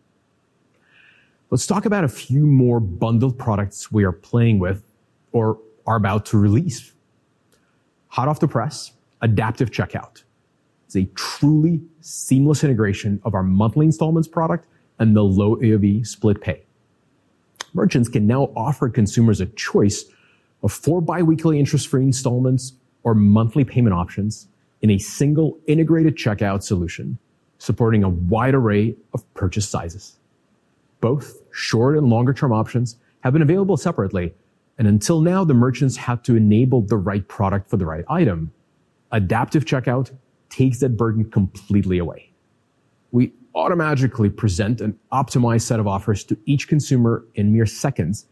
Let's 1.49 1.67
talk 1.67 1.85
about 1.85 2.03
a 2.03 2.09
few 2.09 2.45
more 2.45 2.79
bundled 2.79 3.37
products 3.37 3.91
we 3.91 4.03
are 4.03 4.11
playing 4.11 4.59
with 4.59 4.83
or 5.31 5.59
are 5.85 5.97
about 5.97 6.25
to 6.27 6.37
release. 6.37 6.93
Hot 8.09 8.27
off 8.27 8.39
the 8.39 8.47
press, 8.47 8.93
Adaptive 9.21 9.71
Checkout 9.71 10.23
is 10.87 10.95
a 10.95 11.05
truly 11.15 11.81
seamless 12.01 12.63
integration 12.63 13.21
of 13.23 13.33
our 13.33 13.43
monthly 13.43 13.85
installments 13.85 14.27
product 14.27 14.67
and 14.99 15.15
the 15.15 15.23
low 15.23 15.55
AOV 15.57 16.05
Split 16.05 16.41
Pay. 16.41 16.63
Merchants 17.73 18.09
can 18.09 18.27
now 18.27 18.51
offer 18.55 18.89
consumers 18.89 19.41
a 19.41 19.47
choice 19.47 20.05
of 20.61 20.71
four 20.71 21.01
biweekly 21.01 21.59
interest-free 21.59 22.03
installments 22.03 22.73
or 23.03 23.15
monthly 23.15 23.63
payment 23.63 23.93
options 23.93 24.47
in 24.83 24.91
a 24.91 24.99
single 24.99 25.57
integrated 25.65 26.15
checkout 26.17 26.61
solution, 26.61 27.17
supporting 27.57 28.03
a 28.03 28.09
wide 28.09 28.53
array 28.53 28.95
of 29.13 29.33
purchase 29.33 29.67
sizes. 29.67 30.17
Both 30.99 31.41
short 31.51 31.97
and 31.97 32.09
longer-term 32.09 32.51
options 32.51 32.97
have 33.21 33.31
been 33.31 33.41
available 33.41 33.77
separately, 33.77 34.33
and 34.77 34.87
until 34.87 35.21
now, 35.21 35.45
the 35.45 35.53
merchants 35.53 35.95
had 35.95 36.23
to 36.25 36.35
enable 36.35 36.81
the 36.81 36.97
right 36.97 37.25
product 37.27 37.69
for 37.69 37.77
the 37.77 37.85
right 37.85 38.03
item. 38.09 38.51
Adaptive 39.11 39.63
Checkout 39.63 40.11
takes 40.49 40.79
that 40.79 40.97
burden 40.97 41.31
completely 41.31 41.97
away. 41.97 42.31
We 43.11 43.31
automatically 43.55 44.29
present 44.29 44.81
an 44.81 44.99
optimized 45.11 45.61
set 45.61 45.79
of 45.79 45.87
offers 45.87 46.23
to 46.25 46.37
each 46.45 46.67
consumer 46.67 47.23
in 47.35 47.53
mere 47.53 47.65
seconds 47.65 48.25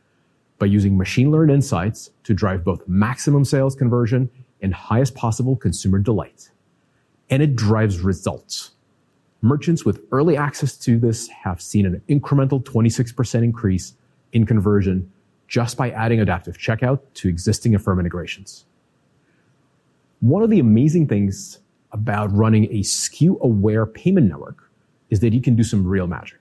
by 0.59 0.65
using 0.65 0.97
machine-learned 0.97 1.51
insights 1.51 2.09
to 2.23 2.33
drive 2.33 2.63
both 2.65 2.85
maximum 2.87 3.45
sales 3.45 3.75
conversion 3.75 4.29
and 4.61 4.73
highest 4.73 5.15
possible 5.15 5.55
consumer 5.55 5.99
delight. 5.99 6.49
And 7.29 7.41
it 7.41 7.55
drives 7.55 8.01
results. 8.01 8.71
Merchants 9.41 9.83
with 9.83 10.05
early 10.11 10.37
access 10.37 10.77
to 10.77 10.99
this 10.99 11.27
have 11.29 11.61
seen 11.61 11.85
an 11.85 12.01
incremental 12.07 12.63
26% 12.63 13.43
increase 13.43 13.93
in 14.33 14.45
conversion 14.45 15.11
just 15.47 15.77
by 15.77 15.89
adding 15.91 16.19
Adaptive 16.19 16.57
Checkout 16.57 16.99
to 17.15 17.27
existing 17.27 17.75
Affirm 17.75 17.99
integrations. 17.99 18.65
One 20.19 20.43
of 20.43 20.49
the 20.49 20.59
amazing 20.59 21.07
things 21.07 21.59
about 21.91 22.33
running 22.33 22.65
a 22.65 22.81
SKU-aware 22.81 23.85
payment 23.87 24.27
network 24.29 24.69
is 25.09 25.19
that 25.19 25.33
you 25.33 25.41
can 25.41 25.55
do 25.55 25.63
some 25.63 25.85
real 25.85 26.07
magic. 26.07 26.39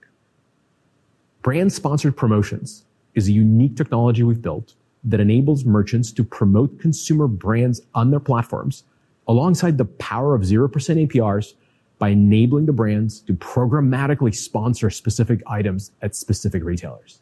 Brand-sponsored 1.42 2.16
promotions 2.16 2.84
is 3.14 3.28
a 3.28 3.32
unique 3.32 3.76
technology 3.76 4.22
we've 4.22 4.42
built 4.42 4.74
that 5.04 5.20
enables 5.20 5.64
merchants 5.64 6.12
to 6.12 6.24
promote 6.24 6.78
consumer 6.78 7.26
brands 7.26 7.80
on 7.94 8.10
their 8.10 8.20
platforms 8.20 8.84
alongside 9.28 9.78
the 9.78 9.84
power 9.84 10.34
of 10.34 10.42
0% 10.42 10.70
APRs 10.70 11.54
by 11.98 12.08
enabling 12.08 12.66
the 12.66 12.72
brands 12.72 13.20
to 13.20 13.34
programmatically 13.34 14.34
sponsor 14.34 14.90
specific 14.90 15.42
items 15.46 15.92
at 16.02 16.16
specific 16.16 16.64
retailers. 16.64 17.20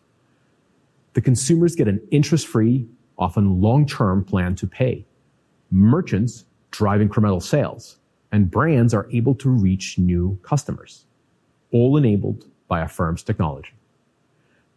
The 1.14 1.20
consumers 1.20 1.74
get 1.74 1.88
an 1.88 2.00
interest-free, 2.10 2.86
often 3.18 3.60
long-term 3.60 4.24
plan 4.24 4.54
to 4.56 4.66
pay. 4.66 5.04
Merchants 5.70 6.44
drive 6.70 7.00
incremental 7.00 7.42
sales, 7.42 7.98
and 8.30 8.50
brands 8.50 8.94
are 8.94 9.08
able 9.10 9.34
to 9.36 9.50
reach 9.50 9.98
new 9.98 10.38
customers, 10.42 11.06
all 11.72 11.96
enabled 11.96 12.46
by 12.68 12.80
Affirm's 12.80 13.22
technology. 13.22 13.72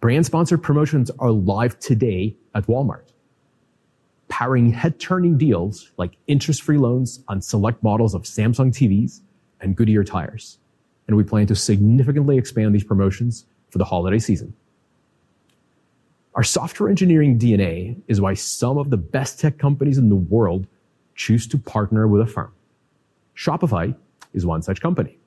Brand-sponsored 0.02 0.64
promotions 0.64 1.12
are 1.20 1.30
live 1.30 1.80
today 1.80 2.36
at 2.56 2.66
Walmart, 2.66 3.12
powering 4.30 4.74
head-turning 4.74 5.38
deals 5.38 5.92
like 5.98 6.18
interest-free 6.26 6.80
loans 6.80 7.24
on 7.28 7.40
select 7.40 7.84
models 7.84 8.16
of 8.16 8.24
Samsung 8.24 8.72
TVs 8.72 9.22
and 9.62 9.76
Goodyear 9.76 10.04
tires. 10.04 10.58
And 11.08 11.16
we 11.16 11.24
plan 11.24 11.46
to 11.46 11.56
significantly 11.56 12.40
expand 12.40 12.74
these 12.74 12.84
promotions 12.84 13.46
for 13.70 13.78
the 13.78 13.86
holiday 13.86 14.18
season. 14.18 14.56
Our 16.34 16.44
software 16.44 16.90
engineering 16.90 17.38
DNA 17.38 18.02
is 18.08 18.20
why 18.20 18.34
some 18.34 18.80
of 18.80 18.90
the 18.90 18.98
best 18.98 19.40
tech 19.40 19.60
companies 19.60 20.00
in 20.00 20.10
the 20.10 20.16
world 20.16 20.66
choose 21.14 21.46
to 21.46 21.60
partner 21.60 22.08
with 22.08 22.22
Affirm. 22.22 22.52
Shopify 23.36 23.96
is 24.34 24.48
one 24.48 24.64
such 24.64 24.82
company. 24.82 25.20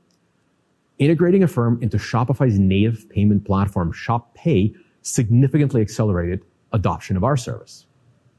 Integrating 0.99 1.43
Affirm 1.43 1.79
into 1.83 1.97
Shopify's 1.97 2.59
native 2.59 3.09
payment 3.11 3.45
platform, 3.45 3.93
Shop 3.93 4.33
Pay, 4.35 4.75
significantly 5.03 5.81
accelerated 5.81 6.45
adoption 6.73 7.17
of 7.17 7.25
our 7.25 7.37
service. 7.37 7.87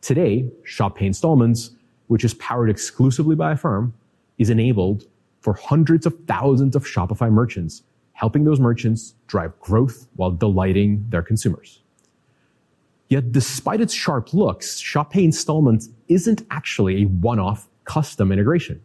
Today, 0.01 0.49
Shop 0.63 0.95
Pay 0.95 1.07
Installments, 1.07 1.71
which 2.07 2.23
is 2.23 2.33
powered 2.35 2.69
exclusively 2.69 3.35
by 3.35 3.51
Affirm, 3.51 3.93
is 4.37 4.49
enabled 4.49 5.05
for 5.41 5.53
hundreds 5.53 6.05
of 6.05 6.17
thousands 6.27 6.75
of 6.75 6.85
Shopify 6.85 7.29
merchants, 7.29 7.83
helping 8.13 8.45
those 8.45 8.59
merchants 8.59 9.15
drive 9.27 9.57
growth 9.59 10.07
while 10.15 10.31
delighting 10.31 11.05
their 11.09 11.21
consumers. 11.21 11.81
Yet 13.09 13.31
despite 13.31 13.81
its 13.81 13.93
sharp 13.93 14.33
looks, 14.33 14.79
Shop 14.79 15.11
Pay 15.11 15.25
Installments 15.25 15.89
isn't 16.07 16.43
actually 16.51 17.03
a 17.03 17.05
one-off 17.05 17.67
custom 17.83 18.31
integration. 18.31 18.81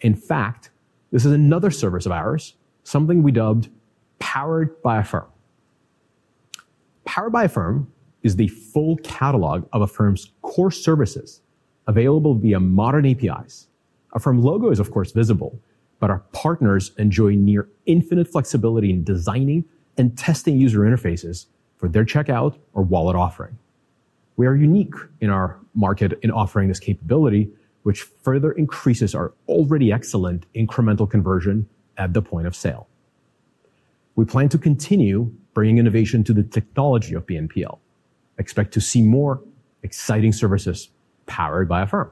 In 0.00 0.14
fact, 0.14 0.70
this 1.10 1.24
is 1.24 1.32
another 1.32 1.70
service 1.70 2.06
of 2.06 2.12
ours, 2.12 2.54
something 2.88 3.22
we 3.22 3.30
dubbed 3.30 3.68
Powered 4.18 4.80
by 4.82 4.98
Affirm. 4.98 5.26
Powered 7.04 7.32
by 7.32 7.44
Affirm 7.44 7.92
is 8.22 8.36
the 8.36 8.48
full 8.48 8.96
catalog 8.98 9.68
of 9.72 9.82
Affirm's 9.82 10.32
core 10.42 10.70
services 10.70 11.42
available 11.86 12.34
via 12.34 12.58
modern 12.58 13.06
APIs. 13.06 13.68
Affirm 14.12 14.42
logo 14.42 14.70
is, 14.70 14.80
of 14.80 14.90
course, 14.90 15.12
visible, 15.12 15.58
but 16.00 16.10
our 16.10 16.20
partners 16.32 16.92
enjoy 16.98 17.34
near 17.34 17.68
infinite 17.86 18.26
flexibility 18.26 18.90
in 18.90 19.04
designing 19.04 19.64
and 19.96 20.16
testing 20.16 20.58
user 20.58 20.80
interfaces 20.80 21.46
for 21.76 21.88
their 21.88 22.04
checkout 22.04 22.56
or 22.72 22.82
wallet 22.82 23.16
offering. 23.16 23.58
We 24.36 24.46
are 24.46 24.54
unique 24.54 24.94
in 25.20 25.30
our 25.30 25.58
market 25.74 26.18
in 26.22 26.30
offering 26.30 26.68
this 26.68 26.80
capability, 26.80 27.50
which 27.82 28.02
further 28.02 28.52
increases 28.52 29.14
our 29.14 29.32
already 29.48 29.92
excellent 29.92 30.46
incremental 30.54 31.08
conversion 31.08 31.68
at 31.98 32.14
the 32.14 32.22
point 32.22 32.46
of 32.46 32.56
sale. 32.56 32.88
We 34.16 34.24
plan 34.24 34.48
to 34.50 34.58
continue 34.58 35.32
bringing 35.52 35.78
innovation 35.78 36.24
to 36.24 36.32
the 36.32 36.42
technology 36.42 37.14
of 37.14 37.26
BNPL. 37.26 37.78
Expect 38.38 38.72
to 38.74 38.80
see 38.80 39.02
more 39.02 39.42
exciting 39.82 40.32
services 40.32 40.88
powered 41.26 41.68
by 41.68 41.82
Affirm. 41.82 42.10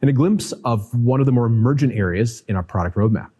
And 0.00 0.08
a 0.08 0.12
glimpse 0.12 0.52
of 0.64 0.94
one 0.94 1.20
of 1.20 1.26
the 1.26 1.32
more 1.32 1.46
emergent 1.46 1.92
areas 1.94 2.42
in 2.48 2.56
our 2.56 2.62
product 2.62 2.96
roadmap. 2.96 3.30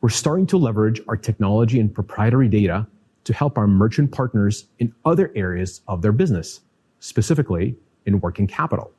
We're 0.00 0.10
starting 0.10 0.46
to 0.48 0.58
leverage 0.58 1.00
our 1.08 1.16
technology 1.16 1.80
and 1.80 1.92
proprietary 1.92 2.48
data 2.48 2.86
to 3.24 3.32
help 3.32 3.58
our 3.58 3.66
merchant 3.66 4.12
partners 4.12 4.66
in 4.78 4.94
other 5.04 5.32
areas 5.34 5.80
of 5.88 6.02
their 6.02 6.12
business, 6.12 6.60
specifically 7.00 7.76
in 8.04 8.20
working 8.20 8.46
capital. 8.46 8.92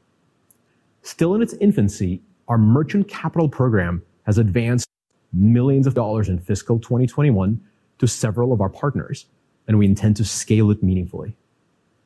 Still 1.03 1.33
in 1.35 1.41
its 1.41 1.53
infancy, 1.53 2.21
our 2.47 2.57
Merchant 2.57 3.07
Capital 3.07 3.49
Program 3.49 4.01
has 4.25 4.37
advanced 4.37 4.87
millions 5.33 5.85
of 5.85 5.93
dollars 5.93 6.29
in 6.29 6.39
fiscal 6.39 6.79
2021 6.79 7.61
to 7.99 8.07
several 8.07 8.53
of 8.53 8.61
our 8.61 8.69
partners, 8.69 9.25
and 9.67 9.77
we 9.77 9.85
intend 9.85 10.15
to 10.17 10.25
scale 10.25 10.71
it 10.71 10.81
meaningfully. 10.81 11.35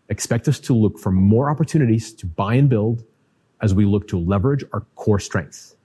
Expect 0.10 0.48
us 0.48 0.60
to 0.62 0.74
look 0.74 0.98
for 0.98 1.12
more 1.12 1.50
opportunities 1.50 2.13
to 2.13 2.25
buy 2.25 2.55
and 2.55 2.69
build 2.69 3.03
as 3.62 3.74
we 3.74 3.86
look 3.86 4.07
to 4.07 4.19
leverage 4.19 4.63
our 4.74 4.81
core 4.95 5.19
strengths, 5.19 5.75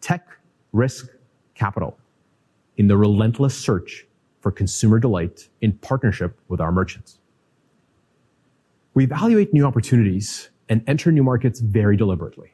tech, 0.00 0.26
risk, 0.72 1.08
capital, 1.54 1.96
in 2.76 2.88
the 2.88 2.96
relentless 2.96 3.56
search 3.56 4.06
for 4.40 4.50
consumer 4.50 4.98
delight 4.98 5.48
in 5.60 5.72
partnership 5.74 6.38
with 6.48 6.60
our 6.60 6.72
merchants. 6.72 7.18
We 8.94 9.04
evaluate 9.04 9.54
new 9.54 9.64
opportunities 9.64 10.50
and 10.68 10.82
enter 10.88 11.12
new 11.12 11.22
markets 11.22 11.60
very 11.60 11.96
deliberately. 11.96 12.52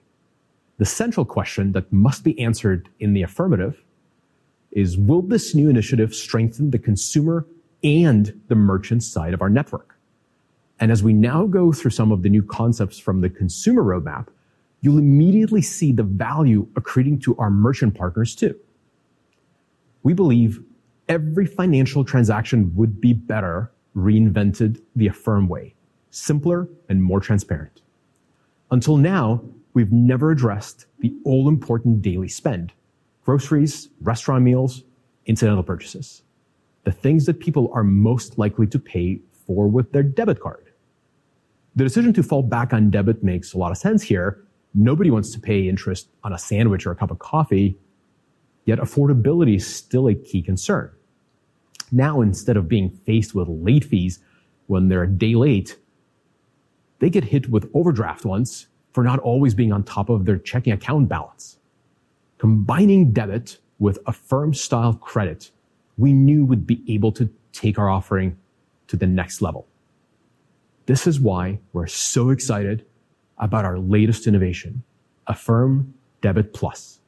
The 0.78 0.86
central 0.86 1.26
question 1.26 1.72
that 1.72 1.92
must 1.92 2.24
be 2.24 2.38
answered 2.40 2.88
in 3.00 3.12
the 3.12 3.22
affirmative 3.22 3.84
is, 4.70 4.96
will 4.96 5.22
this 5.22 5.54
new 5.54 5.68
initiative 5.68 6.14
strengthen 6.14 6.70
the 6.70 6.78
consumer 6.78 7.46
and 7.82 8.40
the 8.48 8.54
merchant 8.54 9.02
side 9.02 9.34
of 9.34 9.42
our 9.42 9.50
network? 9.50 9.98
And 10.80 10.92
as 10.92 11.02
we 11.02 11.12
now 11.12 11.46
go 11.46 11.72
through 11.72 11.90
some 11.90 12.12
of 12.12 12.22
the 12.22 12.28
new 12.28 12.42
concepts 12.42 12.98
from 12.98 13.20
the 13.20 13.28
consumer 13.28 13.82
roadmap, 13.82 14.28
you'll 14.80 14.98
immediately 14.98 15.62
see 15.62 15.90
the 15.90 16.04
value 16.04 16.68
accreting 16.76 17.20
to 17.22 17.36
our 17.38 17.50
merchant 17.50 17.96
partners 17.96 18.36
too. 18.36 18.54
We 20.04 20.12
believe 20.12 20.62
every 21.08 21.46
financial 21.46 22.04
transaction 22.04 22.72
would 22.76 23.00
be 23.00 23.12
better 23.12 23.72
reinvented 23.96 24.80
the 24.94 25.08
Affirm 25.08 25.48
way, 25.48 25.74
simpler 26.10 26.68
and 26.88 27.02
more 27.02 27.18
transparent. 27.18 27.82
Until 28.70 28.96
now, 28.96 29.42
we've 29.78 29.92
never 29.92 30.32
addressed 30.32 30.86
the 30.98 31.14
all-important 31.24 32.02
daily 32.02 32.26
spend, 32.26 32.72
groceries, 33.24 33.90
restaurant 34.00 34.42
meals, 34.42 34.82
incidental 35.24 35.62
purchases. 35.62 36.22
the 36.88 36.92
things 36.92 37.26
that 37.26 37.38
people 37.38 37.70
are 37.74 37.84
most 37.84 38.38
likely 38.38 38.66
to 38.66 38.78
pay 38.78 39.20
for 39.46 39.68
with 39.68 39.92
their 39.92 40.02
debit 40.02 40.40
card. 40.40 40.70
The 41.76 41.84
decision 41.84 42.14
to 42.14 42.22
fall 42.22 42.42
back 42.42 42.72
on 42.72 42.88
debit 42.90 43.22
makes 43.22 43.52
a 43.52 43.58
lot 43.58 43.70
of 43.70 43.76
sense 43.76 44.02
here. 44.02 44.42
Nobody 44.72 45.10
wants 45.10 45.30
to 45.32 45.38
pay 45.38 45.68
interest 45.68 46.08
on 46.24 46.32
a 46.32 46.38
sandwich 46.38 46.86
or 46.86 46.92
a 46.92 46.96
cup 46.96 47.10
of 47.10 47.18
coffee, 47.18 47.76
yet 48.64 48.78
affordability 48.78 49.56
is 49.56 49.66
still 49.66 50.08
a 50.08 50.14
key 50.14 50.40
concern. 50.40 50.90
Now, 51.92 52.22
instead 52.22 52.56
of 52.56 52.68
being 52.68 52.88
faced 52.88 53.34
with 53.34 53.48
late 53.48 53.84
fees 53.84 54.18
when 54.66 54.88
they're 54.88 55.02
a 55.02 55.08
day 55.08 55.34
late, 55.34 55.76
they 57.00 57.10
get 57.10 57.24
hit 57.24 57.50
with 57.50 57.70
overdraft 57.74 58.24
ones 58.24 58.66
for 58.98 59.04
not 59.04 59.20
always 59.20 59.54
being 59.54 59.70
on 59.70 59.84
top 59.84 60.08
of 60.08 60.24
their 60.24 60.38
checking 60.38 60.72
account 60.72 61.08
balance. 61.08 61.60
Combining 62.38 63.12
debit 63.12 63.58
with 63.78 63.96
Affirm 64.08 64.52
style 64.52 64.94
credit, 64.94 65.52
we 65.96 66.12
knew 66.12 66.44
would 66.44 66.66
be 66.66 66.82
able 66.88 67.12
to 67.12 67.30
take 67.52 67.78
our 67.78 67.88
offering 67.88 68.36
to 68.88 68.96
the 68.96 69.06
next 69.06 69.40
level. 69.40 69.68
This 70.86 71.06
is 71.06 71.20
why 71.20 71.60
we're 71.72 71.86
so 71.86 72.30
excited 72.30 72.84
about 73.38 73.64
our 73.64 73.78
latest 73.78 74.26
innovation, 74.26 74.82
Affirm 75.28 75.94
Debit 76.20 76.52
Plus. 76.52 76.98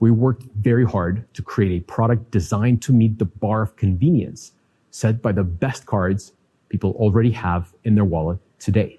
We 0.00 0.10
worked 0.10 0.44
very 0.56 0.86
hard 0.86 1.26
to 1.34 1.42
create 1.42 1.82
a 1.82 1.84
product 1.84 2.30
designed 2.30 2.80
to 2.84 2.94
meet 2.94 3.18
the 3.18 3.26
bar 3.26 3.60
of 3.60 3.76
convenience 3.76 4.52
set 4.92 5.20
by 5.20 5.32
the 5.32 5.44
best 5.44 5.84
cards 5.84 6.32
people 6.70 6.92
already 6.92 7.32
have 7.32 7.74
in 7.84 7.96
their 7.96 8.06
wallet 8.06 8.38
today. 8.58 8.98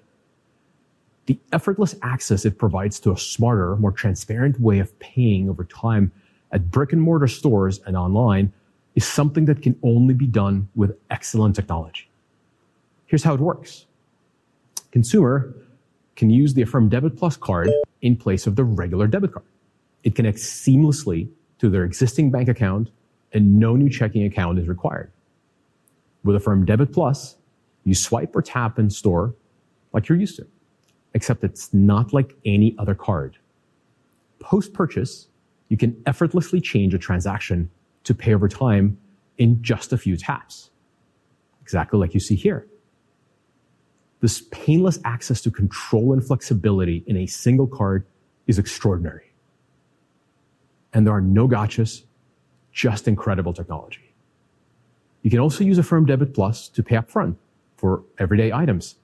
The 1.26 1.38
effortless 1.52 1.94
access 2.02 2.44
it 2.44 2.58
provides 2.58 3.00
to 3.00 3.12
a 3.12 3.16
smarter, 3.16 3.76
more 3.76 3.92
transparent 3.92 4.60
way 4.60 4.78
of 4.78 4.98
paying 4.98 5.48
over 5.48 5.64
time 5.64 6.12
at 6.52 6.70
brick 6.70 6.92
and 6.92 7.00
mortar 7.00 7.28
stores 7.28 7.80
and 7.86 7.96
online 7.96 8.52
is 8.94 9.06
something 9.06 9.46
that 9.46 9.62
can 9.62 9.76
only 9.82 10.14
be 10.14 10.26
done 10.26 10.68
with 10.74 10.96
excellent 11.10 11.56
technology. 11.56 12.08
Here's 13.06 13.22
how 13.22 13.34
it 13.34 13.40
works. 13.40 13.86
Consumer 14.92 15.54
can 16.14 16.30
use 16.30 16.54
the 16.54 16.62
Affirm 16.62 16.88
Debit 16.88 17.16
Plus 17.16 17.36
card 17.36 17.70
in 18.02 18.16
place 18.16 18.46
of 18.46 18.54
the 18.54 18.64
regular 18.64 19.06
debit 19.06 19.32
card. 19.32 19.46
It 20.04 20.14
connects 20.14 20.44
seamlessly 20.44 21.28
to 21.58 21.68
their 21.70 21.84
existing 21.84 22.30
bank 22.30 22.48
account 22.48 22.90
and 23.32 23.58
no 23.58 23.74
new 23.74 23.88
checking 23.90 24.24
account 24.24 24.58
is 24.58 24.68
required. 24.68 25.10
With 26.22 26.36
Affirm 26.36 26.64
Debit 26.64 26.92
Plus, 26.92 27.36
you 27.84 27.94
swipe 27.94 28.36
or 28.36 28.42
tap 28.42 28.78
in 28.78 28.90
store 28.90 29.34
like 29.92 30.08
you're 30.08 30.18
used 30.18 30.36
to, 30.36 30.46
except 31.14 31.44
it's 31.44 31.72
not 31.72 32.12
like 32.12 32.34
any 32.44 32.74
other 32.78 32.94
card. 32.94 33.38
Post 34.40 34.72
purchase, 34.72 35.28
you 35.68 35.76
can 35.76 36.00
effortlessly 36.06 36.60
change 36.60 36.92
a 36.92 36.98
transaction 36.98 37.70
to 38.04 38.14
pay 38.14 38.34
over 38.34 38.48
time 38.48 38.98
in 39.38 39.62
just 39.62 39.92
a 39.92 39.98
few 39.98 40.16
taps. 40.16 40.70
Exactly 41.62 41.98
like 41.98 42.12
you 42.14 42.20
see 42.20 42.34
here. 42.34 42.66
This 44.20 44.42
painless 44.50 44.98
access 45.04 45.40
to 45.42 45.50
control 45.50 46.12
and 46.12 46.24
flexibility 46.24 47.04
in 47.06 47.16
a 47.16 47.26
single 47.26 47.66
card 47.66 48.06
is 48.46 48.58
extraordinary. 48.58 49.32
And 50.92 51.06
there 51.06 51.14
are 51.14 51.20
no 51.20 51.48
gotchas, 51.48 52.04
just 52.72 53.08
incredible 53.08 53.52
technology. 53.52 54.14
You 55.22 55.30
can 55.30 55.40
also 55.40 55.64
use 55.64 55.78
Affirm 55.78 56.06
Debit 56.06 56.34
Plus 56.34 56.68
to 56.68 56.82
pay 56.82 56.96
upfront 56.96 57.36
for 57.76 58.04
everyday 58.18 58.52
items, 58.52 58.96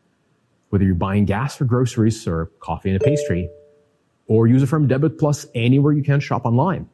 whether 0.71 0.85
you're 0.85 0.95
buying 0.95 1.25
gas 1.25 1.57
for 1.57 1.65
groceries 1.65 2.27
or 2.27 2.47
coffee 2.61 2.91
and 2.91 3.01
a 3.01 3.05
pastry 3.05 3.49
or 4.27 4.47
use 4.47 4.63
Affirm 4.63 4.87
Debit 4.87 5.19
Plus 5.19 5.47
anywhere 5.55 5.93
you 5.93 6.03
can 6.03 6.21
shop 6.21 6.47
online. 6.47 6.89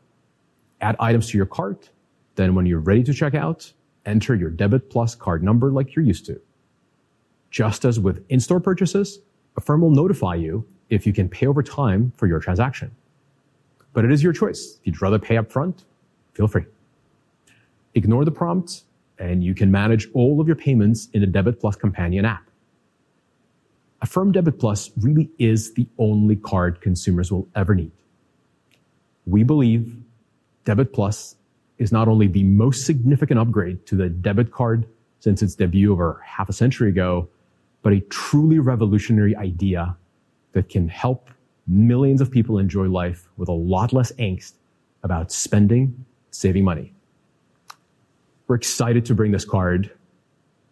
Add 0.80 0.96
items 0.98 1.30
to 1.30 1.36
your 1.36 1.46
cart. 1.46 1.90
Then 2.34 2.54
when 2.54 2.66
you're 2.66 2.80
ready 2.80 3.02
to 3.04 3.14
check 3.14 3.34
out, 3.34 3.72
enter 4.04 4.34
your 4.34 4.50
Debit 4.50 4.90
Plus 4.90 5.14
card 5.14 5.42
number 5.42 5.70
like 5.70 5.94
you're 5.94 6.04
used 6.04 6.26
to. 6.26 6.40
Just 7.50 7.84
as 7.84 8.00
with 8.00 8.24
in-store 8.28 8.60
purchases, 8.60 9.20
Affirm 9.56 9.82
will 9.82 9.90
notify 9.90 10.34
you 10.34 10.66
if 10.90 11.06
you 11.06 11.12
can 11.12 11.28
pay 11.28 11.46
over 11.46 11.62
time 11.62 12.12
for 12.16 12.26
your 12.26 12.40
transaction. 12.40 12.90
But 13.92 14.04
it 14.04 14.12
is 14.12 14.22
your 14.22 14.32
choice. 14.32 14.78
If 14.80 14.86
you'd 14.86 15.02
rather 15.02 15.18
pay 15.18 15.36
up 15.36 15.50
front, 15.50 15.84
feel 16.34 16.48
free. 16.48 16.64
Ignore 17.94 18.24
the 18.24 18.30
prompt 18.30 18.82
and 19.18 19.42
you 19.42 19.54
can 19.54 19.70
manage 19.70 20.08
all 20.12 20.40
of 20.40 20.46
your 20.46 20.56
payments 20.56 21.08
in 21.12 21.22
the 21.22 21.26
Debit 21.26 21.60
Plus 21.60 21.76
companion 21.76 22.24
app. 22.24 22.50
Affirm 24.02 24.32
Debit 24.32 24.58
Plus 24.58 24.90
really 24.98 25.30
is 25.38 25.74
the 25.74 25.86
only 25.98 26.36
card 26.36 26.80
consumers 26.80 27.32
will 27.32 27.48
ever 27.54 27.74
need. 27.74 27.92
We 29.26 29.42
believe 29.42 29.96
Debit 30.64 30.92
Plus 30.92 31.36
is 31.78 31.92
not 31.92 32.08
only 32.08 32.26
the 32.26 32.44
most 32.44 32.84
significant 32.84 33.40
upgrade 33.40 33.84
to 33.86 33.94
the 33.96 34.08
debit 34.08 34.52
card 34.52 34.86
since 35.20 35.42
its 35.42 35.54
debut 35.54 35.92
over 35.92 36.22
half 36.24 36.48
a 36.48 36.52
century 36.52 36.88
ago, 36.88 37.28
but 37.82 37.92
a 37.92 38.00
truly 38.00 38.58
revolutionary 38.58 39.36
idea 39.36 39.96
that 40.52 40.68
can 40.68 40.88
help 40.88 41.30
millions 41.66 42.20
of 42.20 42.30
people 42.30 42.58
enjoy 42.58 42.86
life 42.86 43.28
with 43.36 43.48
a 43.48 43.52
lot 43.52 43.92
less 43.92 44.12
angst 44.12 44.54
about 45.02 45.30
spending, 45.30 46.04
saving 46.30 46.64
money. 46.64 46.92
We're 48.46 48.56
excited 48.56 49.04
to 49.06 49.14
bring 49.14 49.32
this 49.32 49.44
card 49.44 49.90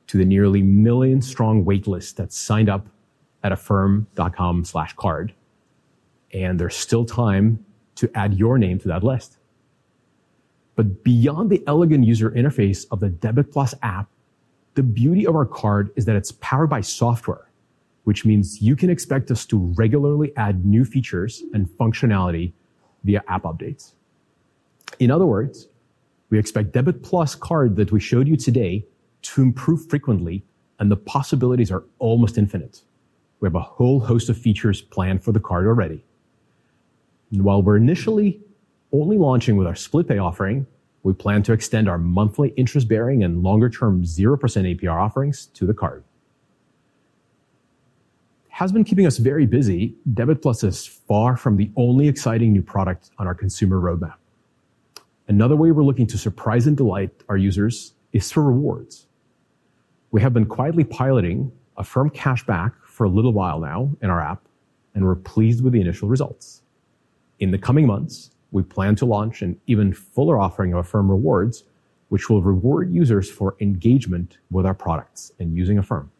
to 0.06 0.18
the 0.18 0.24
nearly 0.24 0.62
million 0.62 1.20
strong 1.20 1.64
waitlist 1.64 2.16
that's 2.16 2.38
signed 2.38 2.68
up 2.68 2.86
at 3.44 3.52
affirm.com 3.52 4.64
slash 4.64 4.94
card. 4.94 5.32
And 6.32 6.58
there's 6.58 6.74
still 6.74 7.04
time 7.04 7.64
to 7.96 8.10
add 8.16 8.34
your 8.34 8.58
name 8.58 8.80
to 8.80 8.88
that 8.88 9.04
list. 9.04 9.36
But 10.74 11.04
beyond 11.04 11.50
the 11.50 11.62
elegant 11.68 12.04
user 12.04 12.30
interface 12.30 12.86
of 12.90 12.98
the 12.98 13.10
Debit 13.10 13.52
Plus 13.52 13.74
app, 13.82 14.08
the 14.74 14.82
beauty 14.82 15.24
of 15.26 15.36
our 15.36 15.44
card 15.44 15.90
is 15.94 16.04
that 16.06 16.16
it's 16.16 16.32
powered 16.32 16.70
by 16.70 16.80
software, 16.80 17.48
which 18.02 18.24
means 18.24 18.60
you 18.60 18.74
can 18.74 18.90
expect 18.90 19.30
us 19.30 19.46
to 19.46 19.72
regularly 19.76 20.32
add 20.36 20.66
new 20.66 20.84
features 20.84 21.44
and 21.52 21.68
functionality 21.68 22.52
via 23.04 23.22
app 23.28 23.44
updates. 23.44 23.92
In 24.98 25.12
other 25.12 25.26
words, 25.26 25.68
we 26.30 26.38
expect 26.38 26.72
Debit 26.72 27.04
Plus 27.04 27.36
card 27.36 27.76
that 27.76 27.92
we 27.92 28.00
showed 28.00 28.26
you 28.26 28.36
today 28.36 28.84
to 29.22 29.42
improve 29.42 29.88
frequently, 29.88 30.44
and 30.80 30.90
the 30.90 30.96
possibilities 30.96 31.70
are 31.70 31.84
almost 32.00 32.36
infinite. 32.36 32.82
We 33.44 33.48
have 33.48 33.56
a 33.56 33.60
whole 33.60 34.00
host 34.00 34.30
of 34.30 34.38
features 34.38 34.80
planned 34.80 35.22
for 35.22 35.30
the 35.30 35.38
card 35.38 35.66
already. 35.66 36.02
And 37.30 37.42
while 37.44 37.62
we're 37.62 37.76
initially 37.76 38.40
only 38.90 39.18
launching 39.18 39.58
with 39.58 39.66
our 39.66 39.74
split 39.74 40.08
pay 40.08 40.16
offering, 40.16 40.66
we 41.02 41.12
plan 41.12 41.42
to 41.42 41.52
extend 41.52 41.86
our 41.86 41.98
monthly 41.98 42.54
interest 42.56 42.88
bearing 42.88 43.22
and 43.22 43.42
longer 43.42 43.68
term 43.68 44.02
0% 44.02 44.38
APR 44.38 44.94
offerings 44.94 45.44
to 45.48 45.66
the 45.66 45.74
card. 45.74 46.04
Has 48.48 48.72
been 48.72 48.82
keeping 48.82 49.04
us 49.04 49.18
very 49.18 49.44
busy. 49.44 49.94
Debit 50.14 50.40
Plus 50.40 50.64
is 50.64 50.86
far 50.86 51.36
from 51.36 51.58
the 51.58 51.70
only 51.76 52.08
exciting 52.08 52.50
new 52.50 52.62
product 52.62 53.10
on 53.18 53.26
our 53.26 53.34
consumer 53.34 53.78
roadmap. 53.78 54.14
Another 55.28 55.54
way 55.54 55.70
we're 55.70 55.84
looking 55.84 56.06
to 56.06 56.16
surprise 56.16 56.66
and 56.66 56.78
delight 56.78 57.10
our 57.28 57.36
users 57.36 57.92
is 58.14 58.32
through 58.32 58.44
rewards. 58.44 59.06
We 60.12 60.22
have 60.22 60.32
been 60.32 60.46
quietly 60.46 60.84
piloting 60.84 61.52
a 61.76 61.80
Affirm 61.80 62.08
cashback 62.10 62.72
for 62.94 63.02
a 63.02 63.08
little 63.08 63.32
while 63.32 63.58
now 63.58 63.90
in 64.02 64.08
our 64.08 64.20
app, 64.20 64.46
and 64.94 65.04
we're 65.04 65.16
pleased 65.16 65.64
with 65.64 65.72
the 65.72 65.80
initial 65.80 66.08
results. 66.08 66.62
In 67.40 67.50
the 67.50 67.58
coming 67.58 67.88
months, 67.88 68.30
we 68.52 68.62
plan 68.62 68.94
to 68.94 69.04
launch 69.04 69.42
an 69.42 69.60
even 69.66 69.92
fuller 69.92 70.38
offering 70.38 70.72
of 70.72 70.78
Affirm 70.78 71.10
rewards, 71.10 71.64
which 72.08 72.30
will 72.30 72.40
reward 72.40 72.94
users 72.94 73.28
for 73.28 73.56
engagement 73.58 74.38
with 74.52 74.64
our 74.64 74.74
products 74.74 75.32
and 75.40 75.56
using 75.56 75.76
Affirm. 75.76 76.12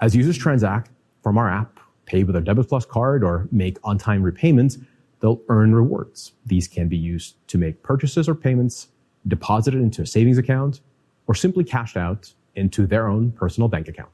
As 0.00 0.16
users 0.16 0.38
transact 0.38 0.90
from 1.22 1.36
our 1.36 1.50
app, 1.50 1.78
pay 2.06 2.24
with 2.24 2.34
a 2.34 2.40
Debit 2.40 2.70
Plus 2.70 2.86
card, 2.86 3.22
or 3.22 3.46
make 3.52 3.76
on-time 3.84 4.22
repayments, 4.22 4.78
they'll 5.20 5.42
earn 5.50 5.74
rewards. 5.74 6.32
These 6.46 6.66
can 6.66 6.88
be 6.88 6.96
used 6.96 7.36
to 7.48 7.58
make 7.58 7.82
purchases 7.82 8.26
or 8.26 8.34
payments, 8.34 8.88
deposited 9.28 9.82
into 9.82 10.00
a 10.00 10.06
savings 10.06 10.38
account, 10.38 10.80
or 11.26 11.34
simply 11.34 11.62
cashed 11.62 11.98
out 11.98 12.32
into 12.54 12.86
their 12.86 13.06
own 13.06 13.32
personal 13.32 13.68
bank 13.68 13.86
account. 13.86 14.08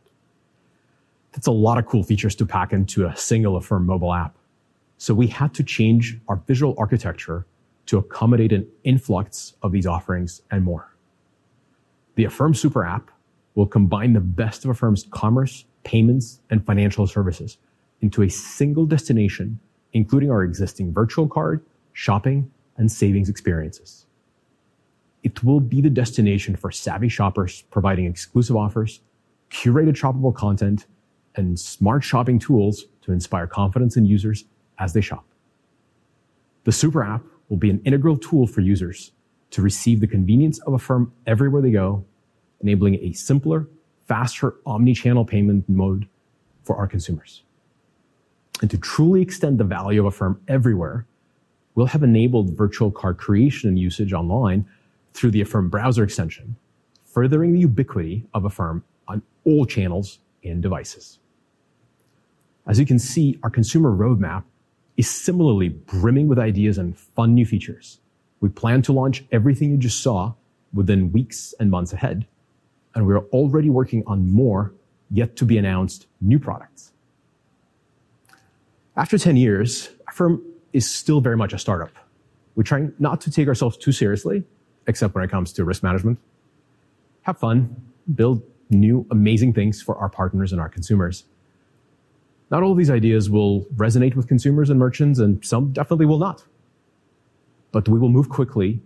That's 1.38 1.46
a 1.46 1.52
lot 1.52 1.78
of 1.78 1.86
cool 1.86 2.02
features 2.02 2.34
to 2.34 2.44
pack 2.44 2.72
into 2.72 3.06
a 3.06 3.14
single 3.14 3.54
Affirm 3.54 3.86
mobile 3.86 4.12
app. 4.12 4.36
So 4.96 5.14
we 5.14 5.28
had 5.28 5.54
to 5.54 5.62
change 5.62 6.18
our 6.26 6.42
visual 6.48 6.74
architecture 6.76 7.46
to 7.86 7.98
accommodate 7.98 8.52
an 8.52 8.66
influx 8.82 9.54
of 9.62 9.70
these 9.70 9.86
offerings 9.86 10.42
and 10.50 10.64
more. 10.64 10.96
The 12.16 12.24
Affirm 12.24 12.54
Super 12.54 12.84
app 12.84 13.12
will 13.54 13.68
combine 13.68 14.14
the 14.14 14.20
best 14.20 14.64
of 14.64 14.70
Affirm's 14.72 15.06
commerce, 15.12 15.64
payments, 15.84 16.40
and 16.50 16.66
financial 16.66 17.06
services 17.06 17.58
into 18.00 18.22
a 18.22 18.28
single 18.28 18.84
destination, 18.84 19.60
including 19.92 20.32
our 20.32 20.42
existing 20.42 20.92
virtual 20.92 21.28
card, 21.28 21.64
shopping, 21.92 22.50
and 22.76 22.90
savings 22.90 23.28
experiences. 23.28 24.06
It 25.22 25.44
will 25.44 25.60
be 25.60 25.82
the 25.82 25.88
destination 25.88 26.56
for 26.56 26.72
savvy 26.72 27.08
shoppers 27.08 27.62
providing 27.70 28.06
exclusive 28.06 28.56
offers, 28.56 29.02
curated 29.52 29.92
shoppable 29.92 30.34
content, 30.34 30.86
and 31.38 31.58
smart 31.58 32.04
shopping 32.04 32.38
tools 32.38 32.84
to 33.02 33.12
inspire 33.12 33.46
confidence 33.46 33.96
in 33.96 34.04
users 34.04 34.44
as 34.78 34.92
they 34.92 35.00
shop. 35.00 35.24
The 36.64 36.72
Super 36.72 37.02
App 37.02 37.22
will 37.48 37.56
be 37.56 37.70
an 37.70 37.80
integral 37.84 38.18
tool 38.18 38.46
for 38.46 38.60
users 38.60 39.12
to 39.52 39.62
receive 39.62 40.00
the 40.00 40.06
convenience 40.06 40.58
of 40.60 40.74
Affirm 40.74 41.12
everywhere 41.26 41.62
they 41.62 41.70
go, 41.70 42.04
enabling 42.60 42.96
a 42.96 43.12
simpler, 43.12 43.66
faster 44.06 44.56
omni-channel 44.66 45.24
payment 45.24 45.66
mode 45.68 46.06
for 46.64 46.76
our 46.76 46.86
consumers. 46.86 47.42
And 48.60 48.70
to 48.70 48.76
truly 48.76 49.22
extend 49.22 49.58
the 49.58 49.64
value 49.64 50.00
of 50.00 50.06
Affirm 50.06 50.40
everywhere, 50.48 51.06
we'll 51.74 51.86
have 51.86 52.02
enabled 52.02 52.50
virtual 52.50 52.90
card 52.90 53.16
creation 53.16 53.68
and 53.68 53.78
usage 53.78 54.12
online 54.12 54.66
through 55.14 55.30
the 55.30 55.40
Affirm 55.40 55.68
browser 55.68 56.02
extension, 56.02 56.56
furthering 57.06 57.52
the 57.52 57.60
ubiquity 57.60 58.26
of 58.34 58.44
Affirm 58.44 58.84
on 59.06 59.22
all 59.44 59.64
channels 59.64 60.18
and 60.44 60.60
devices. 60.60 61.20
As 62.68 62.78
you 62.78 62.84
can 62.84 62.98
see, 62.98 63.38
our 63.42 63.50
consumer 63.50 63.90
roadmap 63.90 64.44
is 64.98 65.08
similarly 65.08 65.70
brimming 65.70 66.28
with 66.28 66.38
ideas 66.38 66.76
and 66.76 66.96
fun 66.96 67.34
new 67.34 67.46
features. 67.46 67.98
We 68.40 68.50
plan 68.50 68.82
to 68.82 68.92
launch 68.92 69.24
everything 69.32 69.70
you 69.70 69.78
just 69.78 70.02
saw 70.02 70.34
within 70.74 71.10
weeks 71.10 71.54
and 71.58 71.70
months 71.70 71.94
ahead, 71.94 72.26
and 72.94 73.06
we're 73.06 73.24
already 73.28 73.70
working 73.70 74.04
on 74.06 74.30
more 74.30 74.74
yet 75.10 75.34
to 75.36 75.46
be 75.46 75.56
announced 75.56 76.06
new 76.20 76.38
products. 76.38 76.92
After 78.96 79.16
10 79.16 79.36
years, 79.36 79.88
Affirm 80.08 80.42
is 80.72 80.88
still 80.90 81.20
very 81.20 81.36
much 81.36 81.54
a 81.54 81.58
startup. 81.58 81.92
We're 82.54 82.64
trying 82.64 82.92
not 82.98 83.20
to 83.22 83.30
take 83.30 83.48
ourselves 83.48 83.76
too 83.76 83.92
seriously, 83.92 84.42
except 84.86 85.14
when 85.14 85.24
it 85.24 85.30
comes 85.30 85.52
to 85.54 85.64
risk 85.64 85.82
management. 85.82 86.18
Have 87.22 87.38
fun, 87.38 87.76
build 88.14 88.42
new 88.68 89.06
amazing 89.10 89.54
things 89.54 89.80
for 89.80 89.96
our 89.96 90.08
partners 90.08 90.52
and 90.52 90.60
our 90.60 90.68
consumers. 90.68 91.24
Not 92.50 92.62
all 92.62 92.72
of 92.72 92.78
these 92.78 92.90
ideas 92.90 93.28
will 93.28 93.64
resonate 93.76 94.14
with 94.14 94.26
consumers 94.26 94.70
and 94.70 94.78
merchants, 94.78 95.18
and 95.18 95.44
some 95.44 95.72
definitely 95.72 96.06
will 96.06 96.18
not. 96.18 96.44
But 97.72 97.88
we 97.88 97.98
will 97.98 98.08
move 98.08 98.28
quickly 98.28 98.80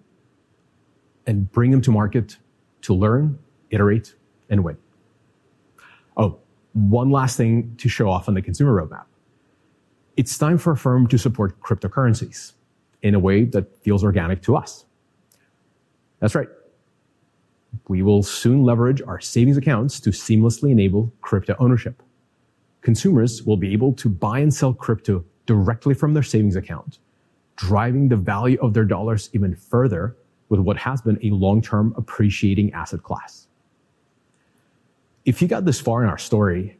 and 1.27 1.51
bring 1.53 1.71
them 1.71 1.81
to 1.83 1.93
market 1.93 2.37
to 2.83 2.95
learn, 2.95 3.39
iterate, 3.71 4.15
and 4.51 4.65
win. 4.65 4.77
Oh, 6.17 6.39
one 6.73 7.11
last 7.11 7.37
thing 7.37 7.75
to 7.79 7.89
show 7.89 8.11
off 8.11 8.29
on 8.29 8.35
the 8.35 8.43
consumer 8.43 8.73
roadmap. 8.73 9.05
It's 10.17 10.37
time 10.37 10.59
for 10.59 10.73
Affirm 10.73 11.07
to 11.09 11.19
support 11.19 11.59
cryptocurrencies 11.61 12.53
in 13.03 13.15
a 13.15 13.19
way 13.19 13.45
that 13.45 13.77
feels 13.79 14.03
organic 14.03 14.43
to 14.43 14.57
us. 14.57 14.85
That's 16.19 16.35
right. 16.35 16.49
We 17.89 18.03
will 18.03 18.23
soon 18.23 18.65
leverage 18.65 19.01
our 19.03 19.21
savings 19.21 19.57
accounts 19.57 20.01
to 20.01 20.11
seamlessly 20.11 20.71
enable 20.71 21.13
crypto 21.21 21.57
ownership 21.59 22.03
consumers 22.83 23.43
will 23.45 23.57
be 23.57 23.73
able 23.73 23.93
to 23.95 24.09
buy 24.09 24.41
and 24.41 24.53
sell 24.53 24.75
crypto 24.75 25.25
directly 25.47 25.95
from 25.95 26.15
their 26.15 26.23
savings 26.23 26.57
account, 26.57 26.99
driving 27.57 28.09
the 28.09 28.17
value 28.17 28.59
of 28.61 28.75
their 28.75 28.85
dollars 28.85 29.31
even 29.33 29.55
further 29.55 30.17
with 30.49 30.61
what 30.61 30.77
has 30.77 31.01
been 31.01 31.19
a 31.23 31.31
long-term 31.31 31.95
appreciating 31.97 32.73
asset 32.73 33.03
class. 33.03 33.47
If 35.25 35.41
you 35.41 35.49
got 35.49 35.65
this 35.65 35.81
far 35.81 36.03
in 36.03 36.11
our 36.11 36.19
story, 36.19 36.79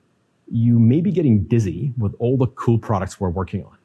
you 0.51 0.79
may 0.79 1.01
be 1.01 1.13
getting 1.13 1.45
dizzy 1.45 1.95
with 1.97 2.15
all 2.19 2.37
the 2.37 2.49
cool 2.49 2.79
products 2.79 3.19
we're 3.19 3.31
working 3.31 3.65
on. 3.65 3.79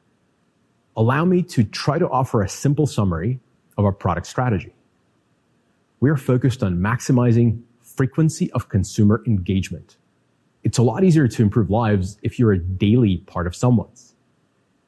Allow 0.96 1.24
me 1.24 1.42
to 1.44 1.64
try 1.64 1.98
to 1.98 2.08
offer 2.08 2.42
a 2.42 2.48
simple 2.48 2.86
summary 2.86 3.38
of 3.78 3.84
our 3.84 3.92
product 3.92 4.26
strategy. 4.26 4.74
We 6.00 6.10
are 6.10 6.16
focused 6.16 6.62
on 6.62 6.78
maximizing 6.78 7.62
frequency 7.80 8.50
of 8.52 8.68
consumer 8.68 9.22
engagement 9.26 9.96
it's 10.68 10.76
a 10.76 10.82
lot 10.82 11.02
easier 11.02 11.26
to 11.26 11.42
improve 11.42 11.70
lives 11.70 12.18
if 12.20 12.38
you're 12.38 12.52
a 12.52 12.58
daily 12.58 13.16
part 13.16 13.46
of 13.46 13.56
someone's. 13.56 14.14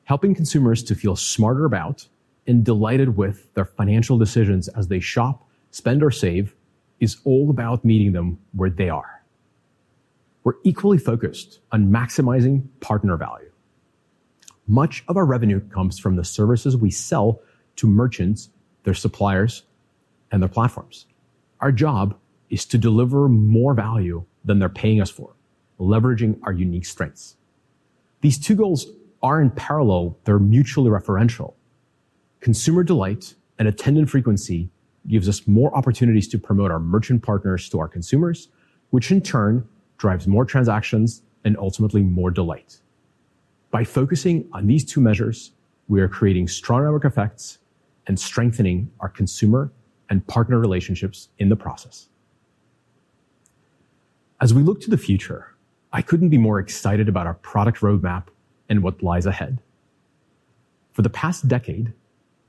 Helping 0.05 0.35
consumers 0.35 0.83
to 0.83 0.95
feel 0.95 1.17
smarter 1.17 1.65
about 1.65 2.07
and 2.47 2.63
delighted 2.63 3.17
with 3.17 3.55
their 3.55 3.65
financial 3.65 4.19
decisions 4.19 4.69
as 4.69 4.89
they 4.89 5.01
shop, 5.01 5.49
spend, 5.71 6.03
or 6.03 6.11
save 6.11 6.55
is 7.01 7.17
all 7.25 7.49
about 7.49 7.83
meeting 7.83 8.13
them 8.13 8.39
where 8.53 8.69
they 8.69 8.91
are. 8.91 9.23
We're 10.45 10.57
equally 10.65 10.99
focused 10.99 11.61
on 11.73 11.87
maximizing 11.87 12.67
partner 12.81 13.17
value. 13.17 13.51
Much 14.67 15.03
of 15.09 15.17
our 15.17 15.25
revenue 15.25 15.61
comes 15.71 15.99
from 15.99 16.17
the 16.17 16.25
services 16.25 16.77
we 16.77 16.91
sell 16.91 17.41
to 17.77 17.87
merchants, 17.87 18.51
their 18.83 18.93
suppliers, 18.93 19.63
and 20.31 20.43
their 20.43 20.49
platforms. 20.51 21.07
Our 21.61 21.73
job 21.73 22.19
is 22.51 22.67
to 22.67 22.77
deliver 22.77 23.31
more 23.31 23.73
value 23.73 24.27
than 24.45 24.59
they're 24.59 24.69
paying 24.69 25.01
us 25.01 25.09
for 25.09 25.33
leveraging 25.81 26.39
our 26.43 26.53
unique 26.53 26.87
strengths. 26.87 27.37
These 28.21 28.39
two 28.39 28.55
goals 28.55 28.87
are 29.23 29.41
in 29.41 29.51
parallel, 29.51 30.19
they're 30.25 30.39
mutually 30.39 30.91
referential. 30.91 31.55
Consumer 32.41 32.83
delight 32.83 33.35
and 33.59 33.67
attendant 33.67 34.09
frequency 34.09 34.71
gives 35.09 35.29
us 35.29 35.47
more 35.47 35.75
opportunities 35.77 36.29
to 36.29 36.39
promote 36.39 36.71
our 36.71 36.79
merchant 36.79 37.23
partners 37.23 37.69
to 37.71 37.79
our 37.79 37.89
consumers, 37.89 38.49
which 38.91 39.11
in 39.11 39.21
turn 39.21 39.67
drives 39.99 40.27
more 40.27 40.45
transactions 40.45 41.23
and 41.45 41.57
ultimately 41.59 42.03
more 42.03 42.31
delight. 42.31 42.81
By 43.71 43.85
focusing 43.85 44.49
on 44.53 44.67
these 44.67 44.85
two 44.85 45.01
measures, 45.01 45.53
we 45.89 46.01
are 46.01 46.09
creating 46.09 46.49
strong 46.49 46.85
network 46.85 47.05
effects 47.05 47.59
and 48.07 48.19
strengthening 48.19 48.91
our 49.01 49.09
consumer 49.09 49.73
and 50.09 50.27
partner 50.27 50.59
relationships 50.59 51.29
in 51.39 51.49
the 51.49 51.57
process. 51.57 52.09
As 54.41 54.53
we 54.53 54.63
look 54.63 54.81
to 54.81 54.91
the 54.91 54.99
future, 54.99 55.55
I 55.93 56.03
couldn't 56.03 56.29
be 56.29 56.39
more 56.39 56.61
excited 56.61 57.09
about 57.09 57.27
our 57.27 57.35
product 57.35 57.81
roadmap 57.81 58.29
and 58.69 58.83
what 58.83 59.03
lies 59.03 59.27
ahead. 59.27 59.59
For 60.93 61.03
the 61.03 61.11
past 61.11 61.49
decade, 61.49 61.93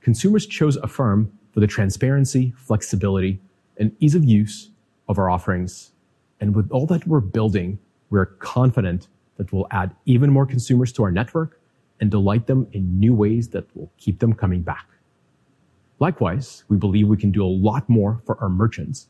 consumers 0.00 0.46
chose 0.46 0.76
Affirm 0.76 1.36
for 1.50 1.58
the 1.58 1.66
transparency, 1.66 2.54
flexibility, 2.56 3.40
and 3.76 3.96
ease 3.98 4.14
of 4.14 4.24
use 4.24 4.70
of 5.08 5.18
our 5.18 5.28
offerings. 5.28 5.92
And 6.40 6.54
with 6.54 6.70
all 6.70 6.86
that 6.86 7.06
we're 7.06 7.20
building, 7.20 7.80
we're 8.10 8.26
confident 8.26 9.08
that 9.38 9.52
we'll 9.52 9.66
add 9.72 9.96
even 10.04 10.30
more 10.30 10.46
consumers 10.46 10.92
to 10.92 11.02
our 11.02 11.10
network 11.10 11.60
and 12.00 12.10
delight 12.10 12.46
them 12.46 12.68
in 12.72 13.00
new 13.00 13.14
ways 13.14 13.48
that 13.48 13.64
will 13.76 13.90
keep 13.98 14.20
them 14.20 14.34
coming 14.34 14.62
back. 14.62 14.86
Likewise, 15.98 16.62
we 16.68 16.76
believe 16.76 17.08
we 17.08 17.16
can 17.16 17.32
do 17.32 17.44
a 17.44 17.46
lot 17.46 17.88
more 17.88 18.20
for 18.24 18.38
our 18.40 18.48
merchants, 18.48 19.08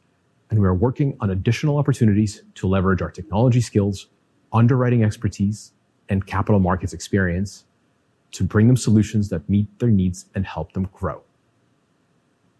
and 0.51 0.59
we 0.59 0.67
are 0.67 0.75
working 0.75 1.17
on 1.21 1.31
additional 1.31 1.77
opportunities 1.77 2.43
to 2.55 2.67
leverage 2.67 3.03
our 3.03 3.11
technology 3.11 3.61
skills 3.61 4.09
underwriting 4.53 5.03
expertise, 5.05 5.73
and 6.09 6.27
capital 6.27 6.61
markets 6.61 6.93
experience 6.93 7.65
to 8.33 8.45
bring 8.45 8.67
them 8.67 8.77
solutions 8.77 9.29
that 9.29 9.49
meet 9.49 9.67
their 9.79 9.91
needs 9.91 10.27
and 10.35 10.45
help 10.47 10.73
them 10.73 10.89
grow. 10.93 11.23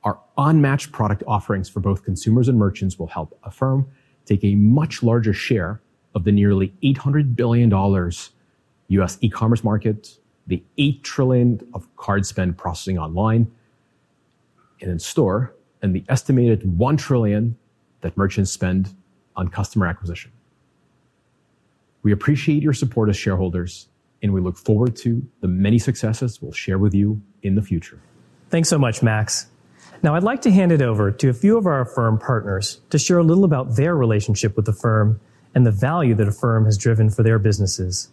Our 0.05 0.19
unmatched 0.37 0.93
product 0.93 1.23
offerings 1.27 1.69
for 1.69 1.81
both 1.81 2.05
consumers 2.05 2.49
and 2.49 2.59
merchants 2.59 2.99
will 2.99 3.07
help 3.07 3.39
Affirm 3.45 3.87
take 4.25 4.43
a 4.45 4.55
much 4.55 5.03
larger 5.03 5.33
share 5.33 5.81
of 6.15 6.25
the 6.25 6.33
nearly 6.33 6.73
$800 6.83 7.35
billion 7.37 7.71
US 8.89 9.19
e-commerce 9.21 9.65
market, 9.65 10.19
the 10.47 10.63
8 10.79 11.03
trillion 11.03 11.61
of 11.75 11.95
card 11.97 12.27
spend 12.27 12.59
processing 12.59 12.99
online 12.99 13.51
and 14.81 14.91
in 14.91 14.99
store, 14.99 15.55
and 15.81 15.95
the 15.95 16.05
estimated 16.09 16.79
1 16.79 16.97
trillion 16.97 17.57
that 18.01 18.17
merchants 18.17 18.51
spend 18.51 18.95
on 19.37 19.49
customer 19.49 19.87
acquisition. 19.87 20.31
We 22.03 22.13
appreciate 22.13 22.63
your 22.63 22.73
support 22.73 23.09
as 23.09 23.17
shareholders, 23.17 23.89
and 24.23 24.33
we 24.33 24.41
look 24.41 24.57
forward 24.57 24.97
to 24.97 25.27
the 25.41 25.49
many 25.49 25.79
successes 25.79 26.41
we'll 26.43 26.53
share 26.53 26.79
with 26.79 26.95
you 26.95 27.21
in 27.43 27.55
the 27.55 27.63
future. 27.63 28.01
Thanks 28.51 28.69
so 28.69 28.79
much, 28.79 29.03
Max. 29.03 29.47
Now 30.03 30.17
I'd 30.17 30.25
like 30.25 30.43
to 30.43 30.51
hand 30.51 30.73
it 30.73 30.83
over 30.83 31.13
to 31.13 31.29
a 31.29 31.33
few 31.33 31.57
of 31.57 31.67
our 31.67 31.81
Affirm 31.83 32.19
partners 32.19 32.81
to 32.91 32.99
share 32.99 33.19
a 33.19 33.23
little 33.23 33.45
about 33.45 33.77
their 33.77 33.95
relationship 33.95 34.57
with 34.57 34.67
Affirm 34.69 35.21
and 35.55 35.65
the 35.65 35.71
value 35.71 36.15
that 36.17 36.27
Affirm 36.27 36.65
has 36.65 36.77
driven 36.77 37.09
for 37.09 37.23
their 37.23 37.39
businesses. 37.39 38.09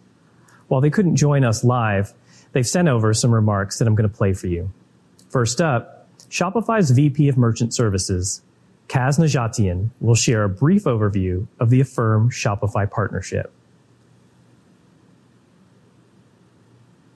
While 0.68 0.82
they 0.82 0.92
couldn't 0.92 1.16
join 1.16 1.44
us 1.44 1.64
live, 1.64 2.14
they've 2.52 2.68
sent 2.68 2.88
over 2.88 3.14
some 3.14 3.34
remarks 3.34 3.80
that 3.80 3.88
I'm 3.88 3.96
going 3.96 4.10
to 4.10 4.16
play 4.16 4.34
for 4.34 4.48
you. 4.48 4.72
First 5.30 5.62
up, 5.62 6.08
Shopify's 6.30 6.92
VP 6.92 7.28
of 7.28 7.38
Merchant 7.38 7.74
Services, 7.74 8.44
Kaz 8.88 9.18
Nejatian, 9.18 9.90
will 10.00 10.16
share 10.16 10.44
a 10.44 10.50
brief 10.50 10.84
overview 10.84 11.48
of 11.60 11.72
the 11.72 11.82
Affirm 11.82 12.30
Shopify 12.30 12.90
partnership. 12.90 13.52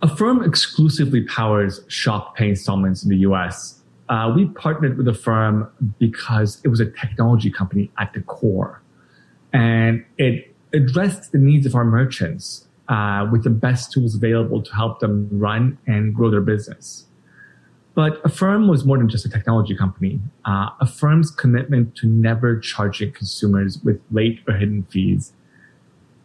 Affirm 0.04 0.44
exclusively 0.44 1.22
powers 1.22 1.80
Shop 1.88 2.36
Pay 2.36 2.50
installments 2.50 3.04
in 3.04 3.10
the 3.10 3.20
US. 3.20 3.80
Uh, 4.10 4.34
we 4.36 4.46
partnered 4.48 4.98
with 4.98 5.08
Affirm 5.08 5.72
because 5.98 6.60
it 6.66 6.68
was 6.68 6.82
a 6.82 6.92
technology 6.92 7.50
company 7.50 7.90
at 7.98 8.12
the 8.12 8.20
core. 8.20 8.82
And 9.54 10.04
it 10.18 10.54
addressed 10.74 11.32
the 11.32 11.38
needs 11.38 11.66
of 11.66 11.74
our 11.74 11.86
merchants 11.86 12.68
uh, 12.90 13.30
with 13.32 13.46
the 13.46 13.50
best 13.50 13.94
tools 13.94 14.14
available 14.14 14.62
to 14.62 14.76
help 14.76 15.00
them 15.00 15.30
run 15.32 15.78
and 15.88 16.14
grow 16.14 16.30
their 16.30 16.42
business. 16.42 17.06
But 17.96 18.20
Affirm 18.26 18.68
was 18.68 18.84
more 18.84 18.98
than 18.98 19.08
just 19.08 19.26
a 19.26 19.30
technology 19.30 19.76
company. 19.76 20.20
Uh, 20.44 20.70
Affirm's 20.82 21.32
commitment 21.32 21.96
to 21.98 22.08
never 22.08 22.60
charging 22.60 23.14
consumers 23.14 23.82
with 23.84 24.02
late 24.12 24.42
or 24.50 24.56
hidden 24.56 24.84
fees 24.84 25.32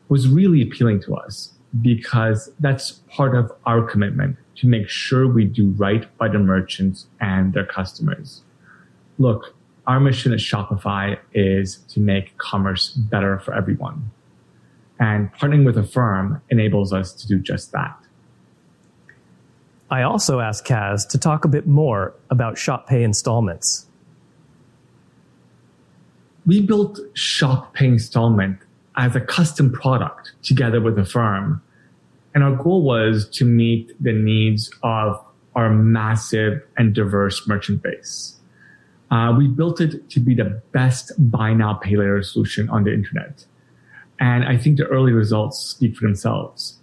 was 0.09 0.27
really 0.27 0.63
appealing 0.63 1.01
to 1.03 1.15
us 1.15 1.53
because 1.83 2.51
that's 2.61 2.93
part 3.09 3.35
of 3.37 3.53
our 3.67 3.83
commitment 3.83 4.37
to 4.57 4.67
make 4.67 4.89
sure 4.89 5.29
we 5.29 5.45
do 5.45 5.69
right 5.73 6.07
by 6.19 6.29
the 6.29 6.39
merchants 6.39 7.07
and 7.21 7.53
their 7.53 7.67
customers. 7.67 8.43
look, 9.19 9.55
our 9.89 9.99
mission 9.99 10.33
at 10.33 10.39
Shopify 10.39 11.19
is 11.33 11.79
to 11.89 11.99
make 11.99 12.37
commerce 12.37 12.91
better 12.91 13.39
for 13.39 13.55
everyone. 13.55 14.11
And 15.01 15.33
partnering 15.33 15.65
with 15.65 15.79
Affirm 15.79 16.43
enables 16.51 16.93
us 16.93 17.15
to 17.15 17.27
do 17.27 17.39
just 17.39 17.73
that. 17.73 17.99
I 19.91 20.03
also 20.03 20.41
asked 20.41 20.67
Kaz 20.67 21.09
to 21.09 21.19
talk 21.19 21.47
a 21.47 21.49
bit 21.49 21.67
more 21.67 22.15
about 22.29 22.59
Shop 22.59 22.87
Pay 22.87 23.03
installments. 23.03 23.87
We 26.45 26.61
built 26.61 27.01
Shop 27.15 27.73
Pay 27.73 27.87
installment 27.87 28.59
as 28.99 29.15
a 29.17 29.21
custom 29.21 29.73
product 29.73 30.33
together 30.43 30.81
with 30.81 30.97
the 30.97 31.05
firm. 31.05 31.63
And 32.35 32.45
our 32.45 32.55
goal 32.55 32.83
was 32.83 33.29
to 33.31 33.45
meet 33.45 33.95
the 34.03 34.13
needs 34.13 34.71
of 34.83 35.25
our 35.55 35.71
massive 35.71 36.63
and 36.77 36.95
diverse 36.95 37.49
merchant 37.49 37.83
base. 37.83 38.35
Uh, 39.11 39.35
we 39.39 39.49
built 39.49 39.81
it 39.81 40.11
to 40.11 40.21
be 40.21 40.35
the 40.35 40.61
best 40.73 41.13
buy 41.31 41.55
now, 41.55 41.75
pay 41.75 41.97
later 41.97 42.23
solution 42.23 42.69
on 42.69 42.85
the 42.85 42.93
internet. 42.93 43.47
And 44.21 44.45
I 44.45 44.59
think 44.59 44.77
the 44.77 44.87
early 44.87 45.13
results 45.13 45.59
speak 45.59 45.97
for 45.97 46.05
themselves. 46.05 46.79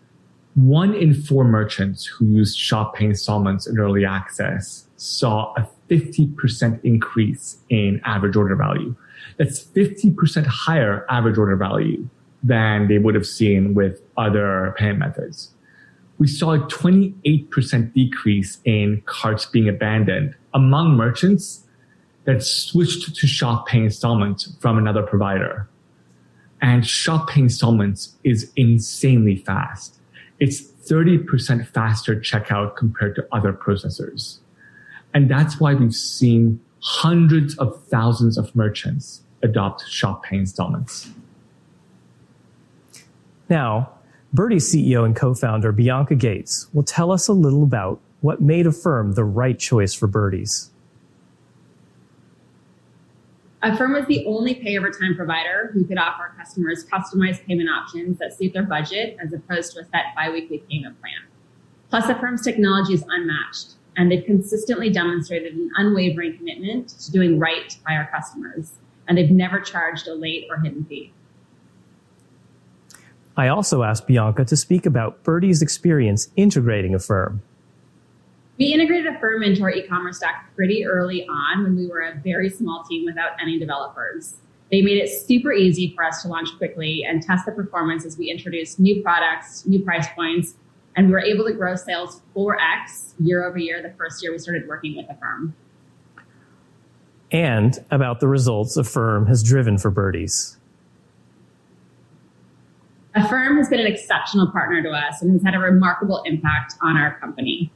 One 0.56 0.96
in 0.96 1.14
four 1.14 1.44
merchants 1.44 2.06
who 2.06 2.26
used 2.26 2.58
Shop 2.58 2.96
Pay 2.96 3.06
installments 3.06 3.68
in 3.68 3.78
early 3.78 4.06
access 4.06 4.88
saw 4.96 5.54
a 5.58 5.68
50% 5.90 6.80
increase 6.84 7.58
in 7.70 8.02
average 8.06 8.38
order 8.38 8.56
value. 8.56 8.96
That's 9.38 9.64
50% 9.64 10.46
higher 10.46 11.06
average 11.10 11.38
order 11.38 11.56
value 11.56 12.08
than 12.44 12.88
they 12.88 13.00
would 13.00 13.16
have 13.16 13.26
seen 13.26 13.74
with 13.74 14.02
other 14.18 14.76
payment 14.78 15.00
methods. 15.00 15.52
We 16.18 16.28
saw 16.28 16.54
a 16.54 16.60
28% 16.60 17.94
decrease 17.94 18.60
in 18.64 19.02
carts 19.06 19.46
being 19.46 19.68
abandoned 19.68 20.36
among 20.54 20.96
merchants 20.96 21.66
that 22.24 22.44
switched 22.44 23.16
to 23.16 23.28
Shop 23.28 23.68
Pay 23.68 23.84
installments 23.84 24.56
from 24.60 24.78
another 24.78 25.04
provider. 25.04 25.68
And 26.62 26.88
Shop 26.88 27.30
Pay 27.30 27.42
installments 27.42 28.16
is 28.24 28.52
insanely 28.56 29.36
fast. 29.36 30.00
It's 30.40 30.62
30% 30.62 31.68
faster 31.68 32.16
checkout 32.16 32.76
compared 32.76 33.16
to 33.16 33.28
other 33.32 33.54
processors. 33.54 34.40
And 35.14 35.30
that's 35.30 35.60
why 35.60 35.74
we've 35.74 35.96
seen 35.96 36.60
hundreds 36.86 37.58
of 37.58 37.84
thousands 37.86 38.38
of 38.38 38.56
merchants 38.56 39.22
adopt 39.42 39.88
Shop 39.88 40.24
Pay 40.24 40.38
installments. 40.38 41.10
Now, 43.50 43.90
Birdies' 44.34 44.72
CEO 44.72 45.04
and 45.04 45.16
co-founder 45.16 45.72
Bianca 45.72 46.14
Gates 46.14 46.68
will 46.74 46.84
tell 46.84 47.12
us 47.12 47.28
a 47.28 47.34
little 47.34 47.64
about 47.64 48.00
what 48.22 48.40
made 48.40 48.68
Affirm 48.68 49.14
the 49.14 49.24
right 49.24 49.58
choice 49.58 49.96
for 49.96 50.06
Birdies. 50.06 50.70
Affirm 53.64 53.94
was 53.94 54.06
the 54.06 54.24
only 54.28 54.54
pay 54.54 54.78
over 54.78 54.92
time 54.92 55.16
provider 55.16 55.72
who 55.74 55.86
could 55.86 55.98
offer 55.98 56.36
customers 56.38 56.86
customized 56.86 57.44
payment 57.46 57.68
options 57.68 58.20
that 58.20 58.38
suit 58.38 58.54
their 58.54 58.64
budget 58.64 59.18
as 59.20 59.34
opposed 59.34 59.74
to 59.74 59.80
a 59.80 59.86
set 59.86 60.14
biweekly 60.16 60.60
payment 60.70 61.00
plan. 61.02 61.14
Plus, 61.90 62.08
Affirm's 62.10 62.44
technology 62.44 62.94
is 62.94 63.04
unmatched, 63.10 63.75
and 63.98 64.12
they've 64.12 64.26
consistently 64.26 64.90
demonstrated 64.90 65.54
an 65.54 65.72
unwavering 65.78 66.38
commitment 66.38 66.90
to 66.90 67.12
doing 67.12 67.40
right 67.40 67.78
by 67.86 67.94
our 67.94 68.10
customers, 68.12 68.74
and 69.08 69.18
they've 69.18 69.32
never 69.32 69.60
charged 69.60 70.08
a 70.08 70.14
late 70.14 70.48
or 70.50 70.58
hidden 70.58 70.86
fee. 70.86 71.12
I 73.38 73.50
also 73.50 73.84
asked 73.84 74.08
Bianca 74.08 74.46
to 74.46 74.56
speak 74.56 74.86
about 74.86 75.24
Birdies' 75.24 75.62
experience 75.62 76.30
integrating 76.36 76.96
Affirm. 76.96 77.42
We 78.58 78.68
integrated 78.68 79.14
Affirm 79.14 79.44
into 79.44 79.64
our 79.64 79.72
e-commerce 79.72 80.18
stack 80.18 80.50
pretty 80.56 80.86
early 80.86 81.28
on 81.28 81.64
when 81.64 81.76
we 81.76 81.88
were 81.88 82.02
a 82.02 82.16
very 82.24 82.50
small 82.50 82.84
team 82.84 83.04
without 83.04 83.32
any 83.42 83.60
developers. 83.60 84.36
They 84.72 84.82
made 84.82 84.98
it 84.98 85.10
super 85.10 85.52
easy 85.52 85.94
for 85.94 86.06
us 86.06 86.22
to 86.22 86.30
launch 86.30 86.50
quickly 86.58 87.06
and 87.08 87.22
test 87.22 87.46
the 87.46 87.52
performance 87.52 88.06
as 88.06 88.18
we 88.18 88.32
introduced 88.32 88.80
new 88.80 89.04
products, 89.04 89.66
new 89.66 89.84
price 89.84 90.08
points, 90.16 90.56
and 90.96 91.08
we 91.08 91.14
were 91.14 91.20
able 91.20 91.46
to 91.46 91.54
grow 91.54 91.76
sales 91.76 92.22
4x 92.36 93.14
year 93.20 93.46
over 93.46 93.58
year 93.58 93.82
the 93.82 93.94
first 93.98 94.24
year 94.24 94.32
we 94.32 94.38
started 94.38 94.68
working 94.68 94.96
with 94.96 95.08
the 95.08 95.16
firm. 95.16 95.56
And 97.32 97.84
about 97.92 98.20
the 98.20 98.28
results 98.28 98.78
Affirm 98.78 99.26
has 99.28 99.44
driven 99.44 99.78
for 99.78 99.90
Birdies. 99.90 100.58
Affirm 103.16 103.58
has 103.58 103.70
been 103.70 103.80
an 103.80 103.88
exceptional 103.88 104.52
partner 104.52 104.84
to 104.84 104.90
us 104.90 105.22
and 105.22 105.32
has 105.32 105.44
had 105.44 105.56
a 105.56 105.60
remarkable 105.60 106.22
impact 106.26 106.76
on 106.82 106.98
our 106.98 107.18
company. 107.20 107.72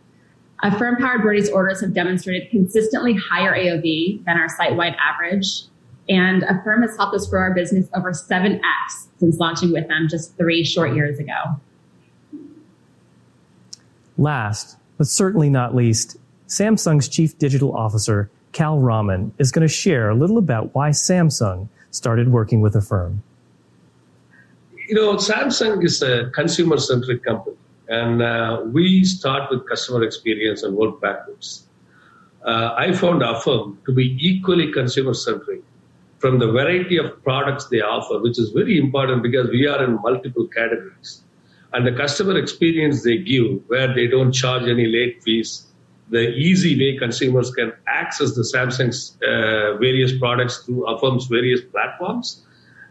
Affirm 0.61 0.97
powered 0.97 1.21
Birdies 1.21 1.49
orders 1.49 1.79
have 1.81 1.93
demonstrated 1.93 2.49
consistently 2.49 3.13
higher 3.15 3.53
AOV 3.53 4.25
than 4.25 4.37
our 4.37 4.49
site 4.49 4.75
wide 4.75 4.95
average. 4.99 5.63
And 6.09 6.43
Affirm 6.43 6.81
has 6.81 6.95
helped 6.97 7.15
us 7.15 7.27
grow 7.27 7.41
our 7.41 7.53
business 7.53 7.87
over 7.95 8.11
7x 8.11 8.59
since 9.17 9.37
launching 9.37 9.71
with 9.71 9.87
them 9.87 10.07
just 10.09 10.35
three 10.37 10.63
short 10.63 10.93
years 10.93 11.19
ago. 11.19 11.59
Last, 14.19 14.75
but 14.97 15.07
certainly 15.07 15.49
not 15.49 15.73
least, 15.73 16.17
Samsung's 16.49 17.07
Chief 17.07 17.37
Digital 17.37 17.73
Officer, 17.75 18.29
Kal 18.51 18.79
Raman, 18.79 19.31
is 19.37 19.51
going 19.51 19.65
to 19.65 19.73
share 19.73 20.09
a 20.09 20.15
little 20.15 20.37
about 20.37 20.75
why 20.75 20.89
Samsung 20.89 21.69
started 21.91 22.29
working 22.29 22.59
with 22.59 22.75
Affirm. 22.75 23.23
You 24.89 24.95
know, 24.95 25.15
Samsung 25.15 25.85
is 25.85 26.01
a 26.01 26.29
consumer 26.31 26.77
centric 26.77 27.23
company 27.23 27.55
and 27.87 28.21
uh, 28.21 28.61
we 28.65 29.05
start 29.05 29.49
with 29.49 29.67
customer 29.69 30.03
experience 30.03 30.63
and 30.63 30.75
work 30.75 30.99
backwards. 30.99 31.65
Uh, 32.43 32.75
I 32.77 32.91
found 32.91 33.23
Affirm 33.23 33.79
to 33.85 33.93
be 33.93 34.17
equally 34.19 34.71
consumer 34.73 35.13
centric 35.13 35.61
from 36.17 36.39
the 36.39 36.51
variety 36.51 36.97
of 36.97 37.23
products 37.23 37.67
they 37.67 37.79
offer, 37.79 38.19
which 38.19 38.37
is 38.37 38.49
very 38.49 38.77
important 38.77 39.23
because 39.23 39.49
we 39.49 39.65
are 39.65 39.81
in 39.81 39.99
multiple 40.01 40.45
categories. 40.47 41.21
And 41.73 41.85
the 41.85 41.91
customer 41.91 42.37
experience 42.37 43.03
they 43.03 43.17
give, 43.17 43.61
where 43.67 43.93
they 43.93 44.07
don't 44.07 44.31
charge 44.31 44.63
any 44.63 44.87
late 44.87 45.23
fees, 45.23 45.65
the 46.09 46.29
easy 46.29 46.77
way 46.79 46.97
consumers 46.97 47.51
can 47.51 47.71
access 47.87 48.35
the 48.35 48.41
Samsung's 48.41 49.15
uh, 49.21 49.77
various 49.77 50.17
products 50.17 50.63
through 50.63 50.87
Affirm's 50.87 51.27
various 51.27 51.61
platforms 51.61 52.43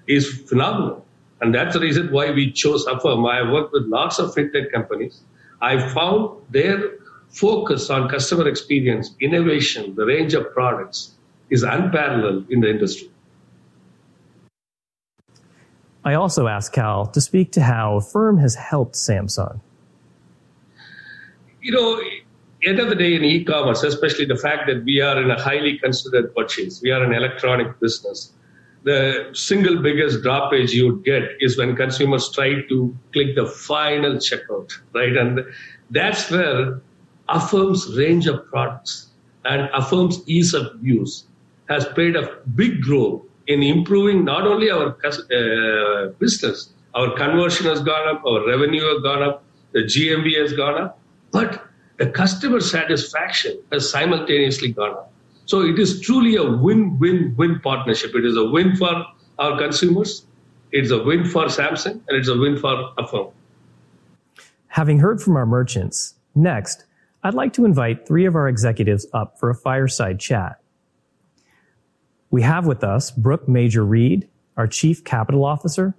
is 0.06 0.42
phenomenal. 0.48 1.04
And 1.40 1.54
that's 1.54 1.74
the 1.74 1.80
reason 1.80 2.12
why 2.12 2.30
we 2.30 2.52
chose 2.52 2.86
Affirm. 2.86 3.26
I 3.26 3.50
worked 3.50 3.72
with 3.72 3.86
lots 3.86 4.18
of 4.18 4.34
fintech 4.34 4.72
companies. 4.72 5.20
I 5.60 5.88
found 5.88 6.40
their 6.50 6.98
focus 7.30 7.90
on 7.90 8.08
customer 8.08 8.48
experience, 8.48 9.14
innovation, 9.20 9.94
the 9.94 10.06
range 10.06 10.34
of 10.34 10.52
products 10.52 11.12
is 11.50 11.62
unparalleled 11.62 12.50
in 12.50 12.60
the 12.60 12.70
industry. 12.70 13.10
I 16.08 16.14
also 16.14 16.46
asked 16.46 16.72
Kal 16.72 17.06
to 17.06 17.20
speak 17.20 17.52
to 17.52 17.62
how 17.62 17.96
Affirm 17.96 18.38
has 18.38 18.54
helped 18.54 18.94
Samsung. 18.94 19.60
You 21.60 21.72
know, 21.72 22.00
end 22.64 22.80
of 22.80 22.88
the 22.88 22.94
day 22.94 23.14
in 23.14 23.24
e-commerce, 23.24 23.82
especially 23.82 24.24
the 24.24 24.36
fact 24.36 24.66
that 24.68 24.84
we 24.84 25.00
are 25.00 25.20
in 25.22 25.30
a 25.30 25.40
highly 25.40 25.78
considered 25.78 26.34
purchase, 26.34 26.80
we 26.82 26.90
are 26.90 27.04
an 27.04 27.12
electronic 27.12 27.78
business 27.80 28.32
the 28.84 29.28
single 29.34 29.82
biggest 29.82 30.22
droppage 30.22 30.72
you 30.72 30.86
would 30.86 31.04
get 31.04 31.22
is 31.40 31.58
when 31.58 31.76
consumers 31.76 32.30
try 32.32 32.62
to 32.68 32.96
click 33.12 33.34
the 33.34 33.46
final 33.46 34.14
checkout, 34.14 34.72
right? 34.94 35.16
And 35.16 35.44
that's 35.90 36.30
where 36.30 36.80
Affirm's 37.28 37.96
range 37.96 38.26
of 38.26 38.46
products 38.46 39.08
and 39.44 39.68
Affirm's 39.74 40.22
ease 40.26 40.54
of 40.54 40.66
use 40.82 41.24
has 41.68 41.84
played 41.86 42.16
a 42.16 42.38
big 42.54 42.86
role 42.88 43.26
in 43.48 43.62
improving 43.62 44.24
not 44.24 44.46
only 44.46 44.70
our 44.70 44.96
uh, 45.04 46.08
business, 46.18 46.70
our 46.94 47.16
conversion 47.16 47.66
has 47.66 47.80
gone 47.80 48.14
up, 48.14 48.24
our 48.24 48.46
revenue 48.46 48.84
has 48.92 49.02
gone 49.02 49.22
up, 49.22 49.42
the 49.72 49.80
GMV 49.80 50.38
has 50.40 50.52
gone 50.52 50.80
up, 50.80 50.98
but 51.32 51.64
the 51.96 52.06
customer 52.10 52.60
satisfaction 52.60 53.58
has 53.72 53.90
simultaneously 53.90 54.72
gone 54.72 54.90
up. 54.90 55.12
So 55.46 55.62
it 55.62 55.78
is 55.78 56.00
truly 56.00 56.36
a 56.36 56.44
win-win-win 56.44 57.60
partnership. 57.60 58.14
It 58.14 58.26
is 58.26 58.36
a 58.36 58.44
win 58.44 58.76
for 58.76 59.06
our 59.38 59.58
consumers, 59.58 60.26
it's 60.72 60.90
a 60.90 61.02
win 61.02 61.24
for 61.24 61.46
Samsung, 61.46 62.00
and 62.06 62.10
it's 62.10 62.28
a 62.28 62.36
win 62.36 62.58
for 62.58 62.92
Affirm. 62.98 63.28
Having 64.66 64.98
heard 64.98 65.22
from 65.22 65.36
our 65.36 65.46
merchants, 65.46 66.14
next, 66.34 66.84
I'd 67.22 67.34
like 67.34 67.54
to 67.54 67.64
invite 67.64 68.06
three 68.06 68.26
of 68.26 68.36
our 68.36 68.48
executives 68.48 69.06
up 69.14 69.38
for 69.38 69.48
a 69.48 69.54
fireside 69.54 70.20
chat. 70.20 70.60
We 72.30 72.42
have 72.42 72.66
with 72.66 72.84
us 72.84 73.10
Brooke 73.10 73.48
Major 73.48 73.84
Reid, 73.84 74.28
our 74.56 74.66
Chief 74.66 75.02
Capital 75.02 75.44
Officer, 75.44 75.94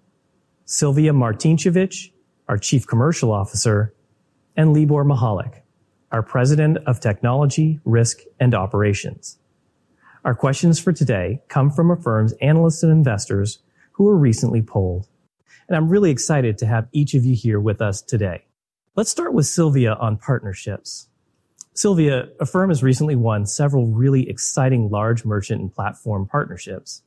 Sylvia 0.66 1.12
Martincevic, 1.12 2.12
our 2.48 2.58
Chief 2.58 2.86
Commercial 2.86 3.32
Officer, 3.32 3.96
and 4.56 4.74
Libor 4.74 5.04
Michalek, 5.04 5.62
our 6.12 6.22
President 6.22 6.78
of 6.86 7.00
Technology, 7.00 7.80
Risk, 7.84 8.20
and 8.40 8.54
Operations. 8.54 9.40
Our 10.24 10.36
questions 10.36 10.80
for 10.80 10.94
today 10.94 11.42
come 11.48 11.72
from 11.72 11.90
Affirm's 11.90 12.34
analysts 12.42 12.84
and 12.84 12.92
investors 12.92 13.60
who 13.94 14.04
were 14.04 14.18
recently 14.18 14.62
polled. 14.62 15.08
And 15.68 15.76
I'm 15.76 15.90
really 15.90 16.12
excited 16.12 16.58
to 16.60 16.68
have 16.68 16.88
each 16.92 17.16
of 17.16 17.26
you 17.26 17.36
here 17.36 17.60
with 17.60 17.82
us 17.82 18.02
today. 18.02 18.46
Let's 18.96 19.10
start 19.10 19.34
with 19.34 19.48
Sylvia 19.48 19.94
on 19.94 20.18
partnerships. 20.18 21.09
Sylvia, 21.80 22.28
Affirm 22.42 22.72
has 22.72 22.84
recently 22.84 23.16
won 23.16 23.46
several 23.46 23.88
really 23.88 24.30
exciting 24.30 24.90
large 24.90 25.24
merchant 25.24 25.62
and 25.62 25.74
platform 25.74 26.28
partnerships. 26.28 27.04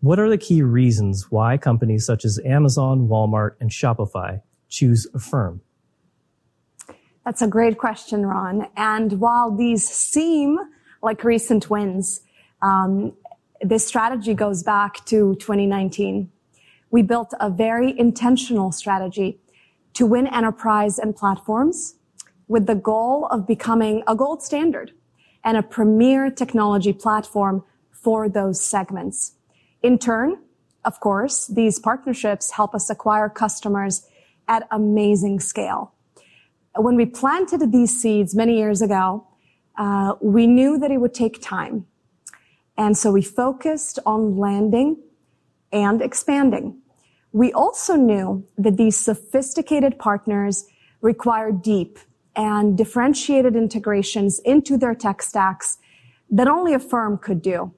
What 0.00 0.18
are 0.18 0.30
the 0.30 0.38
key 0.38 0.62
reasons 0.62 1.30
why 1.30 1.58
companies 1.58 2.06
such 2.06 2.24
as 2.24 2.40
Amazon, 2.42 3.08
Walmart, 3.08 3.56
and 3.60 3.68
Shopify 3.68 4.40
choose 4.70 5.06
Affirm? 5.12 5.60
That's 7.26 7.42
a 7.42 7.46
great 7.46 7.76
question, 7.76 8.24
Ron. 8.24 8.68
And 8.74 9.20
while 9.20 9.54
these 9.54 9.86
seem 9.86 10.58
like 11.02 11.22
recent 11.22 11.68
wins, 11.68 12.22
um, 12.62 13.12
this 13.60 13.86
strategy 13.86 14.32
goes 14.32 14.62
back 14.62 15.04
to 15.04 15.34
2019. 15.34 16.32
We 16.90 17.02
built 17.02 17.34
a 17.38 17.50
very 17.50 17.92
intentional 17.98 18.72
strategy 18.72 19.40
to 19.92 20.06
win 20.06 20.26
enterprise 20.26 20.98
and 20.98 21.14
platforms 21.14 21.96
with 22.50 22.66
the 22.66 22.74
goal 22.74 23.26
of 23.26 23.46
becoming 23.46 24.02
a 24.08 24.16
gold 24.16 24.42
standard 24.42 24.90
and 25.44 25.56
a 25.56 25.62
premier 25.62 26.28
technology 26.28 26.92
platform 26.92 27.62
for 27.92 28.28
those 28.28 28.60
segments. 28.60 29.34
In 29.84 29.98
turn, 29.98 30.36
of 30.84 30.98
course, 30.98 31.46
these 31.46 31.78
partnerships 31.78 32.50
help 32.50 32.74
us 32.74 32.90
acquire 32.90 33.28
customers 33.28 34.04
at 34.48 34.66
amazing 34.72 35.38
scale. 35.38 35.94
When 36.74 36.96
we 36.96 37.06
planted 37.06 37.70
these 37.70 38.02
seeds 38.02 38.34
many 38.34 38.58
years 38.58 38.82
ago, 38.82 39.28
uh, 39.78 40.14
we 40.20 40.48
knew 40.48 40.76
that 40.76 40.90
it 40.90 40.98
would 40.98 41.14
take 41.14 41.40
time. 41.40 41.86
And 42.76 42.98
so 42.98 43.12
we 43.12 43.22
focused 43.22 44.00
on 44.04 44.36
landing 44.36 44.96
and 45.70 46.02
expanding. 46.02 46.82
We 47.30 47.52
also 47.52 47.94
knew 47.94 48.44
that 48.58 48.76
these 48.76 48.98
sophisticated 48.98 50.00
partners 50.00 50.64
require 51.00 51.52
deep 51.52 52.00
and 52.36 52.76
differentiated 52.76 53.56
integrations 53.56 54.38
into 54.40 54.76
their 54.76 54.94
tech 54.94 55.22
stacks 55.22 55.78
that 56.30 56.46
only 56.46 56.74
Affirm 56.74 57.18
could 57.18 57.42
do. 57.42 57.72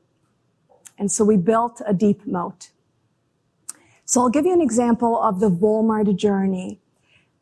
And 0.99 1.11
so 1.11 1.25
we 1.25 1.37
built 1.37 1.81
a 1.87 1.95
deep 1.95 2.27
moat. 2.27 2.71
So 4.05 4.21
I'll 4.21 4.29
give 4.29 4.45
you 4.45 4.53
an 4.53 4.61
example 4.61 5.21
of 5.21 5.41
the 5.41 5.51
Walmart 5.51 6.15
journey. 6.17 6.81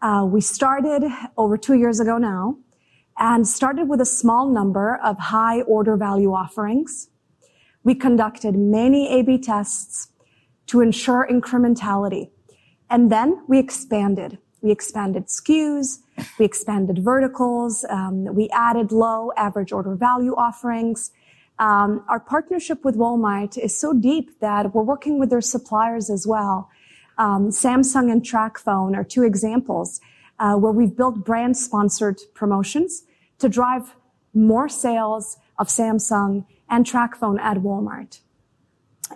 Uh, 0.01 0.27
we 0.31 0.41
started 0.41 1.03
over 1.37 1.59
two 1.59 1.75
years 1.75 2.01
ago 2.01 2.17
now 2.17 2.57
and 3.19 3.47
started 3.47 3.89
with 3.89 4.01
a 4.01 4.07
small 4.07 4.49
number 4.49 4.97
of 5.03 5.19
high 5.19 5.63
order 5.63 5.97
value 5.97 6.33
offerings. 6.33 7.09
We 7.83 7.95
conducted 7.95 8.55
many 8.55 9.09
A-B 9.09 9.39
tests 9.39 10.09
to 10.69 10.81
ensure 10.81 11.27
incrementality. 11.31 12.31
And 12.89 13.11
then 13.11 13.43
we 13.49 13.59
expanded. 13.59 14.39
We 14.63 14.71
expanded 14.71 15.27
SKUs, 15.27 15.99
we 16.39 16.45
expanded 16.45 16.99
verticals, 17.05 17.85
um, 17.89 18.25
we 18.35 18.49
added 18.51 18.93
low 18.93 19.33
average 19.37 19.73
order 19.73 19.95
value 19.95 20.35
offerings. 20.37 21.11
Um, 21.59 22.05
our 22.09 22.21
partnership 22.21 22.85
with 22.85 22.97
Walmart 22.97 23.59
is 23.59 23.79
so 23.79 23.93
deep 23.93 24.41
that 24.41 24.75
we're 24.75 24.83
working 24.83 25.19
with 25.19 25.31
their 25.31 25.43
suppliers 25.43 26.09
as 26.09 26.27
well. 26.27 26.71
Um, 27.19 27.51
Samsung 27.51 28.11
and 28.11 28.23
TracFone 28.23 28.97
are 28.97 29.05
two 29.05 29.25
examples 29.25 30.01
uh, 30.39 30.55
where 30.55 30.73
we've 30.73 30.97
built 30.97 31.25
brand 31.25 31.57
sponsored 31.57 32.19
promotions 32.35 33.05
to 33.39 33.49
drive 33.49 33.95
more 34.33 34.69
sales 34.69 35.37
of 35.59 35.69
Samsung 35.69 36.47
and 36.69 36.87
TracFone 36.87 37.39
at 37.41 37.59
Walmart. 37.59 38.21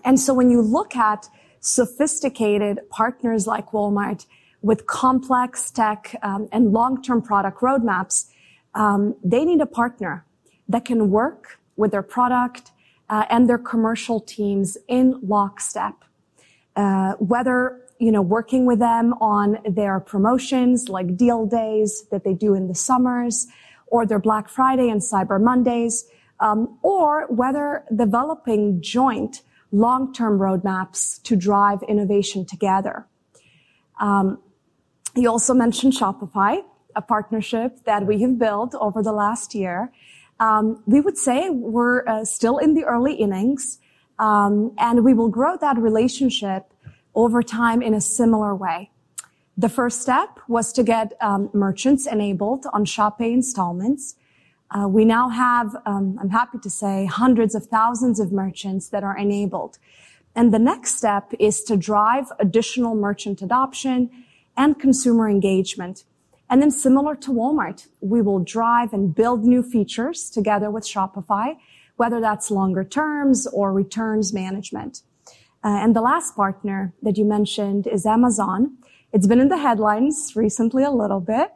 And 0.05 0.21
so 0.21 0.35
when 0.35 0.51
you 0.51 0.61
look 0.61 0.95
at 0.97 1.29
sophisticated 1.61 2.81
partners 2.91 3.47
like 3.47 3.71
Walmart, 3.71 4.27
with 4.65 4.87
complex 4.87 5.71
tech 5.71 6.17
um, 6.23 6.49
and 6.51 6.73
long-term 6.73 7.21
product 7.21 7.61
roadmaps, 7.61 8.31
um, 8.75 9.15
they 9.23 9.45
need 9.45 9.61
a 9.61 9.67
partner 9.67 10.25
that 10.67 10.87
can 10.87 11.11
work 11.11 11.61
with 11.77 11.91
their 11.91 12.03
product 12.03 12.73
uh, 13.11 13.27
and 13.29 13.47
their 13.47 13.59
commercial 13.59 14.21
teams 14.21 14.79
in 14.89 15.21
lockstep. 15.23 15.97
Uh, 16.77 17.13
whether 17.33 17.83
you 17.99 18.11
know 18.11 18.23
working 18.23 18.65
with 18.65 18.79
them 18.79 19.13
on 19.21 19.59
their 19.69 20.01
promotions 20.01 20.89
like 20.89 21.15
deal 21.15 21.47
days 21.47 22.07
that 22.11 22.25
they 22.25 22.33
do 22.33 22.55
in 22.55 22.67
the 22.67 22.75
summers, 22.75 23.47
or 23.89 24.07
their 24.07 24.19
Black 24.19 24.49
Friday 24.49 24.89
and 24.89 25.03
Cyber 25.03 25.41
Mondays, 25.41 26.07
um, 26.41 26.79
or 26.83 27.27
whether 27.29 27.85
developing 27.95 28.81
joint 28.81 29.43
long-term 29.73 30.39
roadmaps 30.39 31.23
to 31.25 31.37
drive 31.37 31.83
innovation 31.83 32.47
together. 32.47 33.07
You 35.15 35.31
also 35.31 35.55
mentioned 35.55 35.93
Shopify, 35.93 36.63
a 36.97 37.03
partnership 37.03 37.85
that 37.85 38.07
we 38.07 38.21
have 38.23 38.39
built 38.39 38.75
over 38.75 39.03
the 39.03 39.13
last 39.13 39.55
year. 39.55 39.93
Um, 40.41 40.83
we 40.87 41.01
would 41.01 41.17
say 41.17 41.51
we're 41.51 42.07
uh, 42.07 42.25
still 42.25 42.59
in 42.59 42.75
the 42.75 42.85
early 42.85 43.15
innings, 43.15 43.79
um, 44.19 44.73
and 44.79 45.05
we 45.05 45.15
will 45.15 45.29
grow 45.29 45.57
that 45.57 45.79
relationship 45.79 46.73
over 47.15 47.43
time 47.43 47.83
in 47.83 47.95
a 47.95 48.01
similar 48.01 48.55
way. 48.55 48.91
The 49.57 49.69
first 49.69 50.03
step 50.03 50.41
was 50.49 50.73
to 50.73 50.83
get 50.83 51.13
um, 51.21 51.51
merchants 51.53 52.07
enabled 52.07 52.67
on 52.73 52.85
Shop 52.85 53.19
Pay 53.19 53.33
installments. 53.33 54.17
Uh, 54.71 54.89
we 54.89 55.05
now 55.05 55.29
have, 55.29 55.77
um, 55.87 56.19
I'm 56.21 56.31
happy 56.31 56.59
to 56.59 56.71
say, 56.71 57.07
hundreds 57.07 57.55
of 57.55 57.67
thousands 57.67 58.19
of 58.19 58.33
merchants 58.33 58.89
that 58.89 59.05
are 59.05 59.17
enabled. 59.17 59.79
And 60.35 60.53
the 60.53 60.59
next 60.59 60.97
step 60.97 61.33
is 61.39 61.63
to 61.65 61.77
drive 61.77 62.33
additional 62.41 62.97
merchant 62.97 63.43
adoption 63.43 64.11
and 64.57 64.79
consumer 64.79 65.29
engagement. 65.29 66.05
And 66.51 66.61
then 66.61 66.71
similar 66.71 67.17
to 67.17 67.31
Walmart, 67.31 67.89
we 68.01 68.21
will 68.21 68.39
drive 68.39 68.93
and 68.93 69.15
build 69.15 69.45
new 69.45 69.63
features 69.63 70.31
together 70.31 70.71
with 70.71 70.85
Shopify, 70.85 71.57
whether 71.97 72.21
that's 72.21 72.51
longer 72.51 72.85
terms 72.85 73.47
or 73.47 73.73
returns 73.73 74.33
management. 74.33 75.03
Uh, 75.65 75.79
and 75.83 75.97
the 75.97 76.03
last 76.03 76.37
partner 76.37 76.93
that 77.03 77.17
you 77.17 77.25
mentioned 77.25 77.87
is 77.87 78.05
Amazon. 78.05 78.77
It's 79.13 79.27
been 79.27 79.41
in 79.41 79.49
the 79.49 79.59
headlines 79.59 80.33
recently 80.37 80.85
a 80.85 80.91
little 80.91 81.21
bit. 81.21 81.53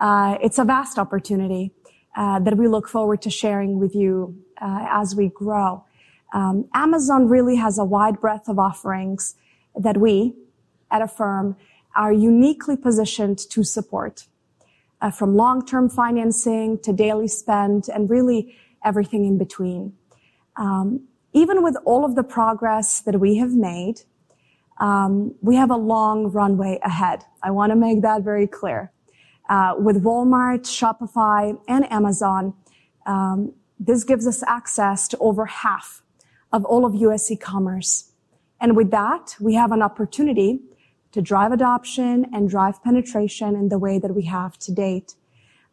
Uh, 0.00 0.36
it's 0.42 0.58
a 0.58 0.64
vast 0.64 0.98
opportunity 0.98 1.72
uh, 2.16 2.38
that 2.40 2.56
we 2.56 2.66
look 2.66 2.88
forward 2.88 3.22
to 3.22 3.30
sharing 3.30 3.78
with 3.78 3.94
you 3.94 4.36
as 4.58 5.14
we 5.14 5.28
grow. 5.28 5.84
Um, 6.32 6.68
Amazon 6.74 7.28
really 7.28 7.56
has 7.56 7.78
a 7.78 7.84
wide 7.84 8.20
breadth 8.20 8.48
of 8.48 8.58
offerings 8.58 9.36
that 9.74 9.98
we 9.98 10.34
at 10.90 11.02
Affirm 11.02 11.56
are 11.96 12.12
uniquely 12.12 12.76
positioned 12.76 13.38
to 13.38 13.64
support, 13.64 14.26
uh, 15.00 15.10
from 15.10 15.34
long-term 15.34 15.88
financing 15.88 16.78
to 16.80 16.92
daily 16.92 17.28
spend 17.28 17.88
and 17.88 18.10
really 18.10 18.56
everything 18.84 19.24
in 19.24 19.38
between. 19.38 19.92
Um, 20.56 21.08
even 21.32 21.62
with 21.62 21.76
all 21.84 22.04
of 22.04 22.14
the 22.14 22.22
progress 22.22 23.00
that 23.02 23.20
we 23.20 23.36
have 23.36 23.52
made, 23.52 24.02
um, 24.78 25.34
we 25.42 25.56
have 25.56 25.70
a 25.70 25.76
long 25.76 26.30
runway 26.30 26.78
ahead. 26.82 27.24
I 27.42 27.50
want 27.50 27.70
to 27.70 27.76
make 27.76 28.02
that 28.02 28.22
very 28.22 28.46
clear. 28.46 28.92
Uh, 29.48 29.74
with 29.78 30.02
Walmart, 30.02 30.62
Shopify, 30.62 31.58
and 31.68 31.90
Amazon, 31.92 32.54
um, 33.06 33.52
this 33.78 34.04
gives 34.04 34.26
us 34.26 34.42
access 34.46 35.06
to 35.08 35.18
over 35.18 35.46
half 35.46 36.02
of 36.52 36.64
all 36.64 36.84
of 36.84 36.94
U.S. 36.94 37.30
e-commerce. 37.30 38.12
And 38.60 38.76
with 38.76 38.90
that, 38.90 39.36
we 39.40 39.54
have 39.54 39.72
an 39.72 39.82
opportunity 39.82 40.60
to 41.16 41.22
drive 41.22 41.50
adoption 41.50 42.26
and 42.34 42.46
drive 42.46 42.82
penetration 42.84 43.56
in 43.56 43.70
the 43.70 43.78
way 43.78 43.98
that 43.98 44.14
we 44.14 44.24
have 44.26 44.58
to 44.58 44.70
date. 44.70 45.14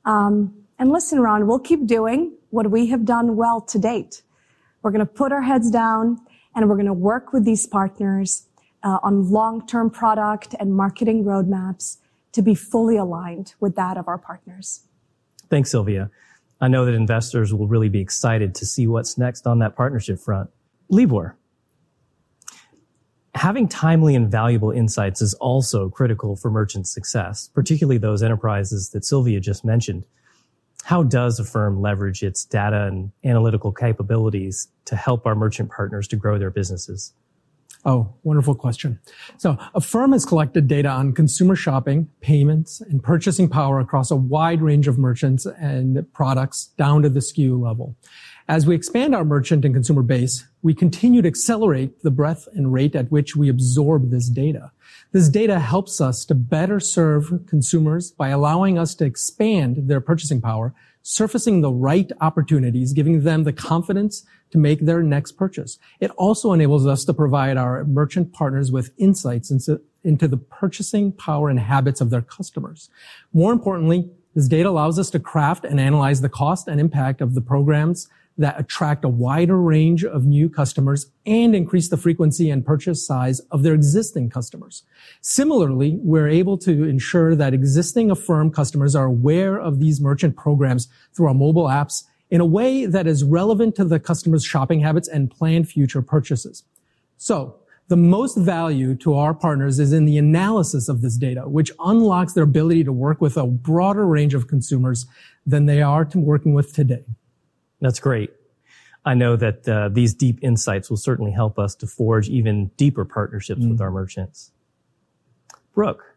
Um, 0.06 0.53
and 0.79 0.89
listen, 0.89 1.19
Ron, 1.19 1.47
we'll 1.47 1.60
keep 1.60 1.86
doing 1.86 2.32
what 2.51 2.71
we 2.71 2.88
have 2.88 3.03
done 3.03 3.36
well 3.36 3.60
to 3.60 3.77
date. 3.77 4.21
We're 4.82 4.91
going 4.91 5.06
to 5.06 5.13
put 5.21 5.34
our 5.34 5.41
heads 5.41 5.69
down 5.69 6.21
and 6.56 6.69
we're 6.69 6.77
going 6.77 6.86
to 6.86 6.93
work 6.93 7.34
with 7.34 7.43
these 7.43 7.67
partners 7.67 8.47
uh, 8.84 8.99
on 9.03 9.32
long-term 9.32 9.89
product 9.89 10.56
and 10.62 10.73
marketing 10.73 11.25
roadmaps 11.25 11.97
to 12.32 12.41
be 12.41 12.56
fully 12.56 12.95
aligned 12.95 13.53
with 13.60 13.75
that 13.75 13.97
of 13.97 14.08
our 14.08 14.17
partners. 14.17 14.86
Thanks, 15.49 15.71
Sylvia. 15.71 16.10
I 16.62 16.69
know 16.69 16.86
that 16.86 16.94
investors 16.94 17.54
will 17.54 17.67
really 17.67 17.89
be 17.89 18.00
excited 18.00 18.56
to 18.56 18.65
see 18.65 18.87
what's 18.87 19.17
next 19.17 19.46
on 19.46 19.60
that 19.60 19.75
partnership 19.75 20.19
front. 20.19 20.52
Libor, 20.87 21.35
having 23.36 23.67
timely 23.67 24.15
and 24.15 24.31
valuable 24.31 24.71
insights 24.71 25.21
is 25.21 25.34
also 25.36 25.90
critical 25.90 26.36
for 26.36 26.52
merchant 26.52 26.88
success, 26.88 27.50
particularly 27.54 27.98
those 27.98 28.23
enterprises 28.23 28.90
that 28.90 29.06
Sylvia 29.06 29.40
just 29.40 29.65
mentioned. 29.65 30.06
How 30.84 31.04
does 31.04 31.40
Affirm 31.40 31.81
leverage 31.81 32.23
its 32.23 32.44
data 32.44 32.84
and 32.84 33.12
analytical 33.23 33.71
capabilities 33.71 34.67
to 34.86 34.96
help 34.96 35.25
our 35.25 35.36
merchant 35.36 35.71
partners 35.71 36.08
to 36.10 36.15
grow 36.15 36.38
their 36.38 36.52
businesses? 36.52 37.13
Oh, 37.86 38.13
wonderful 38.23 38.56
question. 38.56 39.00
So 39.38 39.58
Affirm 39.75 40.13
has 40.13 40.25
collected 40.25 40.67
data 40.67 40.90
on 40.90 41.13
consumer 41.13 41.56
shopping, 41.56 42.10
payments, 42.21 42.79
and 42.79 43.04
purchasing 43.04 43.50
power 43.50 43.79
across 43.79 44.10
a 44.10 44.15
wide 44.15 44.62
range 44.62 44.88
of 44.88 44.98
merchants 44.98 45.46
and 45.46 46.06
products 46.13 46.67
down 46.77 47.02
to 47.02 47.10
the 47.10 47.19
SKU 47.19 47.62
level. 47.62 47.98
As 48.48 48.65
we 48.65 48.75
expand 48.75 49.15
our 49.15 49.23
merchant 49.23 49.63
and 49.63 49.73
consumer 49.73 50.02
base, 50.02 50.46
we 50.62 50.73
continue 50.73 51.21
to 51.21 51.27
accelerate 51.27 52.04
the 52.04 52.12
breadth 52.12 52.48
and 52.54 52.73
rate 52.73 52.96
at 52.96 53.12
which 53.12 53.35
we 53.35 53.48
absorb 53.50 54.10
this 54.10 54.27
data. 54.27 54.71
This 55.12 55.29
data 55.29 55.60
helps 55.60 56.02
us 56.02 56.25
to 56.25 56.35
better 56.35 56.79
serve 56.79 57.41
consumers 57.48 58.12
by 58.12 58.29
allowing 58.29 58.77
us 58.77 58.96
to 58.96 59.06
expand 59.06 59.87
their 59.87 60.02
purchasing 60.02 60.41
power 60.41 60.73
surfacing 61.04 61.62
the 61.62 61.71
right 61.71 62.12
opportunities, 62.21 62.94
giving 62.94 63.23
them 63.23 63.44
the 63.44 63.54
confidence 63.54 64.25
to 64.50 64.58
make 64.58 64.79
their 64.79 65.04
next 65.04 65.33
purchase. 65.33 65.77
It 66.00 66.12
also 66.12 66.54
enables 66.54 66.87
us 66.87 67.06
to 67.06 67.13
provide 67.13 67.58
our 67.58 67.83
merchant 67.83 68.33
partners 68.33 68.71
with 68.71 68.91
insights 68.98 69.52
into, 69.52 69.81
the 70.04 70.37
purchasing 70.37 71.12
power 71.12 71.50
and 71.50 71.60
habits 71.60 72.02
of 72.02 72.10
their 72.10 72.21
customers. 72.21 72.89
More 73.33 73.52
importantly, 73.52 74.10
this 74.33 74.48
data 74.48 74.69
allows 74.69 74.98
us 74.98 75.10
to 75.12 75.19
craft 75.19 75.65
and 75.65 75.79
analyze 75.79 76.21
the 76.21 76.29
cost 76.29 76.67
and 76.67 76.79
impact 76.79 77.21
of 77.21 77.35
the 77.35 77.41
programs 77.41 78.08
that 78.38 78.60
attract 78.60 79.06
a 79.06 79.10
wider 79.10 79.62
range 79.62 80.04
of 80.04 80.25
new 80.25 80.50
customers 80.50 81.08
and 81.25 81.56
increase 81.56 81.90
the 81.90 81.98
frequency 81.98 82.50
and 82.50 82.65
purchase 82.65 83.06
size 83.06 83.40
of 83.52 83.63
their 83.63 83.73
existing 83.73 84.29
customers. 84.29 84.84
Similarly, 85.21 85.98
we're 86.02 86.27
able 86.27 86.58
to 86.60 86.84
ensure 86.84 87.36
that 87.36 87.54
existing 87.54 88.10
Affirm 88.10 88.52
customers 88.52 88.96
are 88.96 89.06
aware 89.06 89.60
of 89.60 89.79
these 89.79 90.02
merchant 90.02 90.36
programs 90.36 90.88
through 91.13 91.27
our 91.27 91.34
mobile 91.34 91.65
apps 91.65 92.04
in 92.29 92.42
a 92.42 92.46
way 92.46 92.86
that 92.86 93.06
is 93.06 93.23
relevant 93.23 93.75
to 93.75 93.86
the 93.86 94.00
customer's 94.00 94.44
shopping 94.44 94.79
habits 94.79 95.08
and 95.08 95.29
planned 95.29 95.69
future 95.69 96.02
purchases. 96.02 96.63
So, 97.17 97.60
the 97.90 97.98
most 97.98 98.38
value 98.38 98.96
to 98.96 99.13
our 99.15 99.34
partners 99.34 99.77
is 99.77 99.92
in 99.92 100.06
the 100.06 100.17
analysis 100.17 100.88
of 100.88 101.02
this 101.02 101.17
data, 101.17 101.42
which 101.42 101.69
unlocks 101.79 102.34
their 102.34 102.46
ability 102.46 102.86
to 102.86 102.94
work 102.94 103.19
with 103.21 103.36
a 103.36 103.46
broader 103.46 104.08
range 104.08 104.34
of 104.34 104.48
consumers 104.48 105.06
than 105.46 105.65
they 105.65 105.81
are 105.81 106.06
to 106.06 106.17
working 106.17 106.54
with 106.54 106.73
today. 106.73 107.04
That's 107.84 108.00
great. 108.00 108.31
I 109.04 109.13
know 109.13 109.36
that 109.36 109.67
uh, 109.67 109.90
these 109.90 110.13
deep 110.13 110.40
insights 110.42 110.90
will 110.90 110.98
certainly 110.98 111.34
help 111.34 111.60
us 111.60 111.75
to 111.75 111.86
forge 111.86 112.29
even 112.29 112.67
deeper 112.77 113.04
partnerships 113.04 113.62
mm. 113.62 113.71
with 113.71 113.81
our 113.81 113.92
merchants. 113.92 114.54
Brooke, 115.75 116.15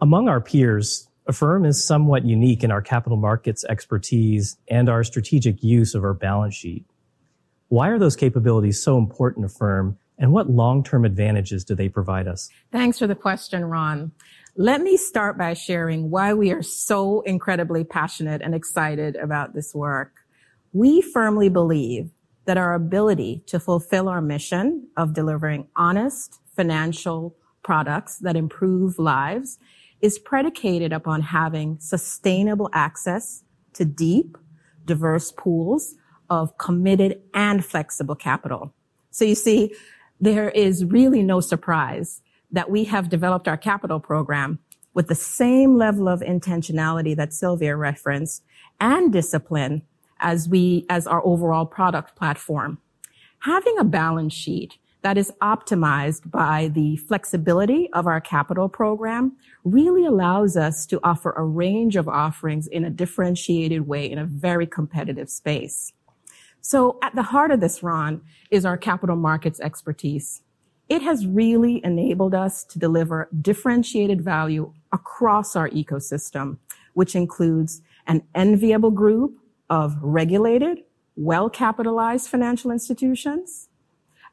among 0.00 0.28
our 0.28 0.40
peers, 0.40 1.04
Affirm 1.26 1.66
is 1.66 1.84
somewhat 1.84 2.24
unique 2.24 2.64
in 2.64 2.70
our 2.70 2.80
capital 2.80 3.18
markets 3.18 3.62
expertise 3.68 4.56
and 4.68 4.88
our 4.88 5.04
strategic 5.04 5.62
use 5.62 5.94
of 5.94 6.02
our 6.02 6.14
balance 6.14 6.54
sheet. 6.54 6.86
Why 7.68 7.88
are 7.88 7.98
those 7.98 8.16
capabilities 8.16 8.82
so 8.82 8.96
important 8.96 9.46
to 9.46 9.54
Affirm 9.54 9.98
and 10.16 10.32
what 10.32 10.48
long-term 10.48 11.04
advantages 11.04 11.62
do 11.62 11.74
they 11.74 11.90
provide 11.90 12.26
us? 12.26 12.48
Thanks 12.72 12.98
for 12.98 13.06
the 13.06 13.14
question, 13.14 13.66
Ron. 13.66 14.12
Let 14.56 14.80
me 14.80 14.96
start 14.96 15.36
by 15.36 15.52
sharing 15.52 16.08
why 16.08 16.32
we 16.32 16.50
are 16.50 16.62
so 16.62 17.20
incredibly 17.20 17.84
passionate 17.84 18.40
and 18.40 18.54
excited 18.54 19.14
about 19.16 19.52
this 19.52 19.74
work. 19.74 20.24
We 20.72 21.00
firmly 21.00 21.48
believe 21.48 22.10
that 22.44 22.58
our 22.58 22.74
ability 22.74 23.42
to 23.46 23.60
fulfill 23.60 24.08
our 24.08 24.20
mission 24.20 24.88
of 24.96 25.14
delivering 25.14 25.68
honest 25.76 26.40
financial 26.56 27.36
products 27.62 28.18
that 28.18 28.36
improve 28.36 28.98
lives 28.98 29.58
is 30.00 30.18
predicated 30.18 30.92
upon 30.92 31.22
having 31.22 31.78
sustainable 31.80 32.70
access 32.72 33.42
to 33.74 33.84
deep, 33.84 34.36
diverse 34.84 35.32
pools 35.32 35.94
of 36.30 36.56
committed 36.58 37.20
and 37.34 37.64
flexible 37.64 38.14
capital. 38.14 38.72
So 39.10 39.24
you 39.24 39.34
see, 39.34 39.74
there 40.20 40.50
is 40.50 40.84
really 40.84 41.22
no 41.22 41.40
surprise 41.40 42.22
that 42.50 42.70
we 42.70 42.84
have 42.84 43.08
developed 43.08 43.48
our 43.48 43.56
capital 43.56 44.00
program 44.00 44.58
with 44.94 45.08
the 45.08 45.14
same 45.14 45.76
level 45.76 46.08
of 46.08 46.20
intentionality 46.20 47.14
that 47.16 47.32
Sylvia 47.32 47.76
referenced 47.76 48.42
and 48.80 49.12
discipline 49.12 49.82
as 50.20 50.48
we, 50.48 50.86
as 50.88 51.06
our 51.06 51.24
overall 51.24 51.66
product 51.66 52.16
platform. 52.16 52.78
Having 53.40 53.78
a 53.78 53.84
balance 53.84 54.32
sheet 54.32 54.78
that 55.02 55.16
is 55.16 55.32
optimized 55.40 56.30
by 56.30 56.68
the 56.74 56.96
flexibility 56.96 57.88
of 57.92 58.06
our 58.06 58.20
capital 58.20 58.68
program 58.68 59.36
really 59.64 60.04
allows 60.04 60.56
us 60.56 60.86
to 60.86 61.00
offer 61.04 61.32
a 61.32 61.44
range 61.44 61.94
of 61.96 62.08
offerings 62.08 62.66
in 62.66 62.84
a 62.84 62.90
differentiated 62.90 63.86
way 63.86 64.10
in 64.10 64.18
a 64.18 64.24
very 64.24 64.66
competitive 64.66 65.30
space. 65.30 65.92
So 66.60 66.98
at 67.02 67.14
the 67.14 67.22
heart 67.22 67.50
of 67.52 67.60
this, 67.60 67.82
Ron, 67.82 68.22
is 68.50 68.64
our 68.64 68.76
capital 68.76 69.16
markets 69.16 69.60
expertise. 69.60 70.42
It 70.88 71.02
has 71.02 71.26
really 71.26 71.80
enabled 71.84 72.34
us 72.34 72.64
to 72.64 72.78
deliver 72.78 73.28
differentiated 73.40 74.22
value 74.22 74.72
across 74.90 75.54
our 75.54 75.68
ecosystem, 75.70 76.58
which 76.94 77.14
includes 77.14 77.82
an 78.06 78.22
enviable 78.34 78.90
group 78.90 79.38
of 79.70 79.96
regulated, 80.00 80.80
well-capitalized 81.16 82.28
financial 82.28 82.70
institutions, 82.70 83.68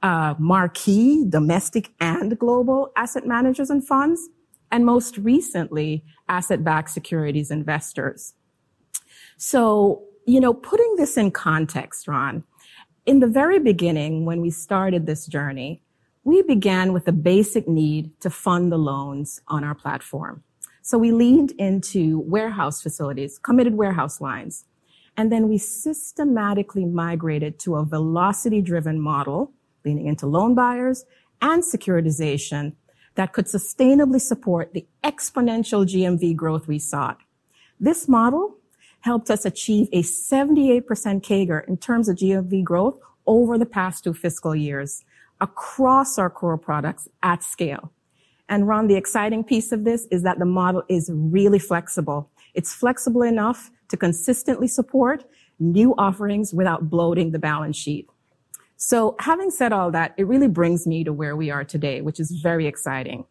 uh, 0.03 0.36
marquee 0.38 1.25
domestic 1.27 1.91
and 1.99 2.38
global 2.38 2.91
asset 2.95 3.25
managers 3.25 3.69
and 3.69 3.86
funds, 3.86 4.29
and 4.71 4.86
most 4.86 5.17
recently, 5.17 6.03
asset-backed 6.27 6.89
securities 6.89 7.51
investors. 7.51 8.33
So, 9.38 10.03
you 10.25 10.39
know, 10.39 10.53
putting 10.53 10.95
this 10.95 11.17
in 11.17 11.31
context, 11.31 12.07
Ron, 12.07 12.43
in 13.05 13.19
the 13.19 13.27
very 13.27 13.59
beginning, 13.59 14.25
when 14.25 14.41
we 14.41 14.49
started 14.49 15.05
this 15.05 15.27
journey, 15.27 15.81
we 16.23 16.41
began 16.41 16.91
with 16.91 17.07
a 17.07 17.11
basic 17.11 17.67
need 17.67 18.19
to 18.21 18.29
fund 18.29 18.71
the 18.71 18.77
loans 18.77 19.41
on 19.47 19.63
our 19.63 19.75
platform. 19.75 20.43
So 20.81 20.97
we 20.97 21.11
leaned 21.11 21.51
into 21.57 22.19
warehouse 22.19 22.81
facilities, 22.81 23.38
committed 23.38 23.75
warehouse 23.75 24.19
lines, 24.19 24.65
and 25.18 25.32
then 25.32 25.47
we 25.47 25.57
systematically 25.57 26.86
migrated 26.86 27.59
to 27.59 27.76
a 27.76 27.86
velocity 27.86 28.61
driven 28.61 28.99
model, 28.99 29.53
leaning 29.84 30.07
into 30.07 30.28
loan 30.28 30.55
buyers 30.55 31.05
and 31.41 31.63
securitization 31.63 32.74
that 33.16 33.34
could 33.34 33.45
sustainably 33.45 34.20
support 34.20 34.74
the 34.74 34.86
exponential 35.03 35.86
GMV 35.86 36.36
growth 36.36 36.68
we 36.68 36.80
sought. 36.80 37.20
This 37.80 38.07
model 38.07 38.57
helped 39.01 39.30
us 39.30 39.45
achieve 39.45 39.88
a 39.93 40.01
78% 40.01 40.84
CAGR 40.84 41.68
in 41.68 41.78
terms 41.78 42.09
of 42.09 42.18
GMV 42.18 42.63
growth 42.63 42.99
over 43.26 43.57
the 43.57 43.66
past 43.66 44.03
two 44.03 44.13
fiscal 44.13 44.55
years 44.55 45.03
across 45.39 46.18
our 46.18 46.30
core 46.30 46.57
products 46.57 47.07
at 47.22 47.43
scale. 47.43 47.91
And 48.47 48.68
Ron, 48.68 48.88
the 48.88 48.95
exciting 48.95 49.43
piece 49.43 49.72
of 49.72 49.84
this 49.84 50.07
is 50.11 50.24
that 50.24 50.39
the 50.39 50.45
model 50.45 50.84
is 50.88 51.09
really 51.13 51.59
flexible. 51.59 52.30
It's 52.53 52.74
flexible 52.74 53.24
enough 53.24 53.72
to 53.89 53.97
consistently 53.97 54.67
support 54.67 55.23
new 55.59 55.93
offerings 55.97 56.53
without 56.53 56.89
bloating 56.89 57.31
the 57.31 57.39
balance 57.39 57.77
sheet. 57.77 58.09
So 58.77 59.15
having 59.19 59.51
said 59.51 59.71
all 59.71 59.91
that, 59.91 60.13
it 60.17 60.27
really 60.27 60.47
brings 60.47 60.86
me 60.86 61.03
to 61.03 61.13
where 61.13 61.36
we 61.36 61.49
are 61.49 61.63
today, 61.63 62.01
which 62.01 62.19
is 62.19 62.31
very 62.31 62.67
exciting. 62.67 63.25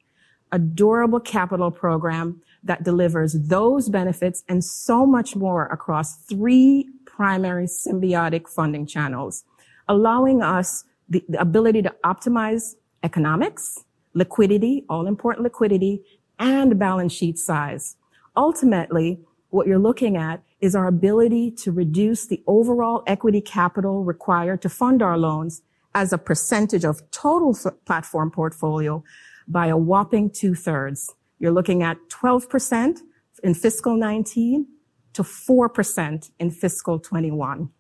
A 0.53 0.59
durable 0.59 1.21
capital 1.21 1.71
program 1.71 2.41
that 2.63 2.83
delivers 2.83 3.35
those 3.35 3.89
benefits 3.89 4.43
and 4.49 4.65
so 4.65 5.05
much 5.05 5.37
more 5.37 5.67
across 5.67 6.25
three 6.25 6.89
primary 7.05 7.67
symbiotic 7.67 8.49
funding 8.49 8.87
channels, 8.87 9.45
allowing 9.89 10.43
us 10.43 10.85
the, 11.09 11.23
the 11.29 11.41
ability 11.41 11.83
to 11.83 11.95
optimize 12.05 12.75
economics, 13.03 13.85
liquidity, 14.15 14.85
all 14.89 15.07
important 15.07 15.45
liquidity, 15.45 16.03
and 16.39 16.79
balance 16.79 17.13
sheet 17.13 17.39
size. 17.39 17.97
Ultimately, 18.37 19.21
what 19.55 19.69
you're 19.69 19.79
looking 19.79 20.17
at 20.17 20.43
is 20.61 20.75
our 20.75 20.89
ability 20.89 21.49
to 21.49 21.71
reduce 21.71 22.27
the 22.27 22.43
overall 22.49 23.05
equity 23.07 23.41
capital 23.41 24.03
required 24.03 24.61
to 24.61 24.69
fund 24.69 25.01
our 25.01 25.17
loans 25.17 25.63
as 25.95 26.13
a 26.13 26.19
percentage 26.19 26.85
of 26.85 27.09
total 27.13 27.57
platform 27.87 28.33
portfolio 28.33 29.05
by 29.47 29.69
a 29.69 29.77
whopping 29.77 30.29
two 30.29 30.57
thirds. 30.57 31.15
You're 31.39 31.53
looking 31.53 31.85
at 31.85 31.99
12% 32.09 32.99
in 33.45 33.55
fiscal 33.55 33.97
19 33.97 34.67
to 35.13 35.23
4% 35.23 36.31
in 36.41 36.51
fiscal 36.51 36.99
21. 36.99 37.71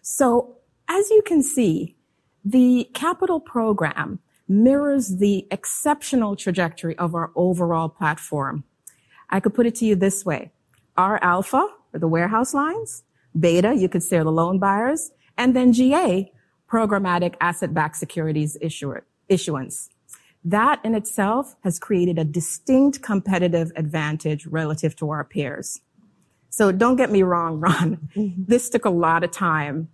So 0.00 0.58
as 0.88 1.10
you 1.10 1.22
can 1.22 1.42
see, 1.42 1.96
the 2.44 2.88
capital 2.94 3.40
program 3.40 4.20
mirrors 4.46 5.16
the 5.16 5.48
exceptional 5.50 6.36
trajectory 6.36 6.96
of 6.98 7.16
our 7.16 7.32
overall 7.34 7.88
platform. 7.88 8.62
I 9.28 9.40
could 9.40 9.54
put 9.54 9.66
it 9.66 9.74
to 9.76 9.86
you 9.86 9.96
this 9.96 10.24
way. 10.24 10.52
R 10.96 11.18
alpha 11.22 11.68
or 11.92 12.00
the 12.00 12.08
warehouse 12.08 12.54
lines, 12.54 13.04
beta, 13.38 13.74
you 13.74 13.88
could 13.88 14.02
say 14.02 14.18
are 14.18 14.24
the 14.24 14.32
loan 14.32 14.58
buyers, 14.58 15.10
and 15.36 15.54
then 15.54 15.72
GA, 15.72 16.32
programmatic 16.70 17.34
asset-backed 17.40 17.96
securities 17.96 18.56
issuer, 18.60 19.06
issuance. 19.28 19.90
That 20.44 20.80
in 20.84 20.94
itself 20.94 21.56
has 21.64 21.78
created 21.78 22.18
a 22.18 22.24
distinct 22.24 23.02
competitive 23.02 23.72
advantage 23.76 24.46
relative 24.46 24.94
to 24.96 25.10
our 25.10 25.24
peers. 25.24 25.80
So 26.50 26.70
don't 26.70 26.96
get 26.96 27.10
me 27.10 27.22
wrong, 27.22 27.58
Ron. 27.60 28.08
Mm-hmm. 28.14 28.44
This 28.46 28.68
took 28.68 28.84
a 28.84 28.90
lot 28.90 29.24
of 29.24 29.30
time. 29.30 29.88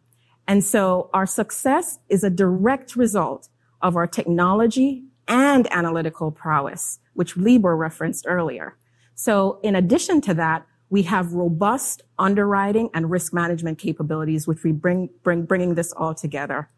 And 0.46 0.64
so 0.64 1.09
our 1.14 1.26
success 1.26 2.01
is 2.09 2.24
a 2.24 2.30
direct 2.30 2.96
result 2.96 3.48
of 3.80 3.96
our 3.96 4.07
technology 4.07 5.05
and 5.28 5.72
analytical 5.72 6.32
prowess, 6.32 6.98
which 7.14 7.36
Libor 7.36 7.76
referenced 7.76 8.26
earlier. 8.28 8.76
So 9.14 9.61
in 9.62 9.76
addition 9.76 10.20
to 10.22 10.34
that, 10.34 10.66
we 10.91 11.03
have 11.03 11.32
robust 11.32 12.03
underwriting 12.18 12.91
and 12.93 13.11
risk 13.11 13.32
management 13.32 13.78
capabilities, 13.78 14.47
which 14.47 14.64
we 14.64 14.72
bring, 14.72 15.09
bring, 15.22 15.45
bringing 15.45 15.74
this 15.76 15.93
all 15.93 16.14
together. 16.14 16.68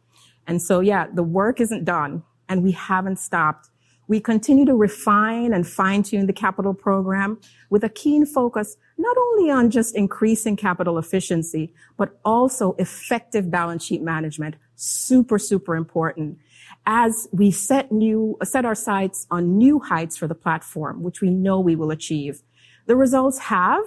And 0.46 0.60
so, 0.60 0.80
yeah, 0.80 1.06
the 1.12 1.22
work 1.22 1.60
isn't 1.60 1.84
done 1.84 2.22
and 2.48 2.62
we 2.62 2.72
haven't 2.72 3.18
stopped. 3.18 3.70
We 4.08 4.20
continue 4.20 4.66
to 4.66 4.74
refine 4.74 5.54
and 5.54 5.66
fine 5.66 6.02
tune 6.02 6.26
the 6.26 6.32
capital 6.32 6.74
program 6.74 7.40
with 7.70 7.82
a 7.82 7.88
keen 7.88 8.26
focus 8.26 8.76
not 8.98 9.16
only 9.16 9.50
on 9.50 9.70
just 9.70 9.96
increasing 9.96 10.56
capital 10.56 10.98
efficiency, 10.98 11.72
but 11.96 12.20
also 12.24 12.74
effective 12.78 13.50
balance 13.50 13.84
sheet 13.84 14.02
management. 14.02 14.56
Super, 14.76 15.38
super 15.38 15.74
important 15.74 16.38
as 16.86 17.28
we 17.32 17.50
set 17.50 17.92
new, 17.92 18.36
set 18.42 18.64
our 18.64 18.74
sights 18.74 19.26
on 19.30 19.56
new 19.56 19.78
heights 19.78 20.16
for 20.16 20.26
the 20.26 20.34
platform, 20.34 21.02
which 21.02 21.20
we 21.20 21.30
know 21.30 21.60
we 21.60 21.76
will 21.76 21.90
achieve. 21.90 22.42
The 22.86 22.96
results 22.96 23.38
have 23.38 23.84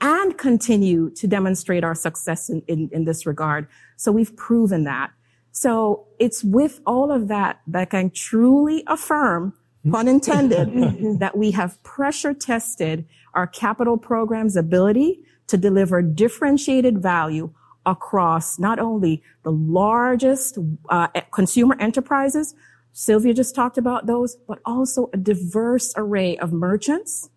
and 0.00 0.36
continue 0.36 1.10
to 1.10 1.26
demonstrate 1.26 1.84
our 1.84 1.94
success 1.94 2.50
in, 2.50 2.62
in, 2.66 2.90
in 2.92 3.04
this 3.04 3.26
regard. 3.26 3.68
So 3.96 4.12
we've 4.12 4.36
proven 4.36 4.84
that. 4.84 5.12
So 5.52 6.06
it's 6.18 6.42
with 6.42 6.80
all 6.84 7.12
of 7.12 7.28
that 7.28 7.60
that 7.68 7.80
I 7.80 7.84
can 7.84 8.10
truly 8.10 8.82
affirm, 8.86 9.54
pun 9.90 10.08
intended, 10.08 11.18
that 11.20 11.38
we 11.38 11.52
have 11.52 11.80
pressure 11.84 12.34
tested 12.34 13.06
our 13.34 13.46
capital 13.46 13.96
program's 13.96 14.56
ability 14.56 15.20
to 15.46 15.56
deliver 15.56 16.02
differentiated 16.02 17.00
value 17.00 17.52
across 17.86 18.58
not 18.58 18.78
only 18.78 19.22
the 19.42 19.52
largest 19.52 20.58
uh, 20.88 21.08
consumer 21.32 21.76
enterprises, 21.78 22.54
Sylvia 22.92 23.34
just 23.34 23.54
talked 23.54 23.76
about 23.76 24.06
those, 24.06 24.36
but 24.48 24.60
also 24.64 25.10
a 25.12 25.16
diverse 25.16 25.92
array 25.96 26.36
of 26.38 26.52
merchants, 26.52 27.28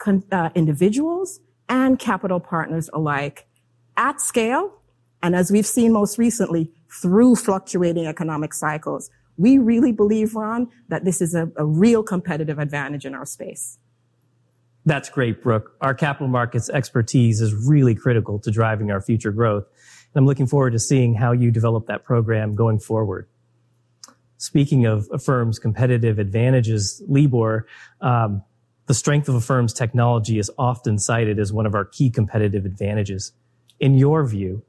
con- 0.00 0.24
uh, 0.32 0.50
individuals, 0.56 1.38
and 1.68 1.98
capital 2.00 2.40
partners 2.40 2.90
alike 2.92 3.46
at 3.96 4.20
scale. 4.20 4.72
And 5.22 5.36
as 5.36 5.52
we've 5.52 5.66
seen 5.66 5.92
most 5.92 6.18
recently, 6.18 6.72
through 6.90 7.36
fluctuating 7.36 8.06
economic 8.06 8.52
cycles. 8.52 9.10
We 9.36 9.58
really 9.58 9.92
believe, 9.92 10.34
Ron, 10.34 10.68
that 10.88 11.04
this 11.04 11.20
is 11.20 11.34
a, 11.34 11.50
a 11.56 11.64
real 11.64 12.02
competitive 12.02 12.58
advantage 12.58 13.06
in 13.06 13.14
our 13.14 13.24
space. 13.24 13.78
That's 14.84 15.08
great, 15.08 15.42
Brooke. 15.42 15.76
Our 15.80 15.94
capital 15.94 16.28
markets 16.28 16.68
expertise 16.68 17.40
is 17.40 17.54
really 17.54 17.94
critical 17.94 18.38
to 18.40 18.50
driving 18.50 18.90
our 18.90 19.00
future 19.00 19.30
growth. 19.30 19.64
And 20.14 20.20
I'm 20.22 20.26
looking 20.26 20.46
forward 20.46 20.72
to 20.72 20.78
seeing 20.78 21.14
how 21.14 21.32
you 21.32 21.50
develop 21.50 21.86
that 21.86 22.04
program 22.04 22.54
going 22.54 22.80
forward. 22.80 23.28
Speaking 24.38 24.86
of 24.86 25.06
Affirm's 25.12 25.58
competitive 25.58 26.18
advantages, 26.18 27.02
Libor, 27.06 27.66
um, 28.00 28.42
the 28.90 28.94
strength 28.94 29.28
of 29.28 29.36
Affirm's 29.36 29.72
technology 29.72 30.40
is 30.40 30.50
often 30.58 30.98
cited 30.98 31.38
as 31.38 31.52
one 31.52 31.64
of 31.64 31.76
our 31.76 31.84
key 31.84 32.10
competitive 32.10 32.64
advantages. 32.64 33.30
In 33.78 33.96
your 33.96 34.26
view, 34.26 34.64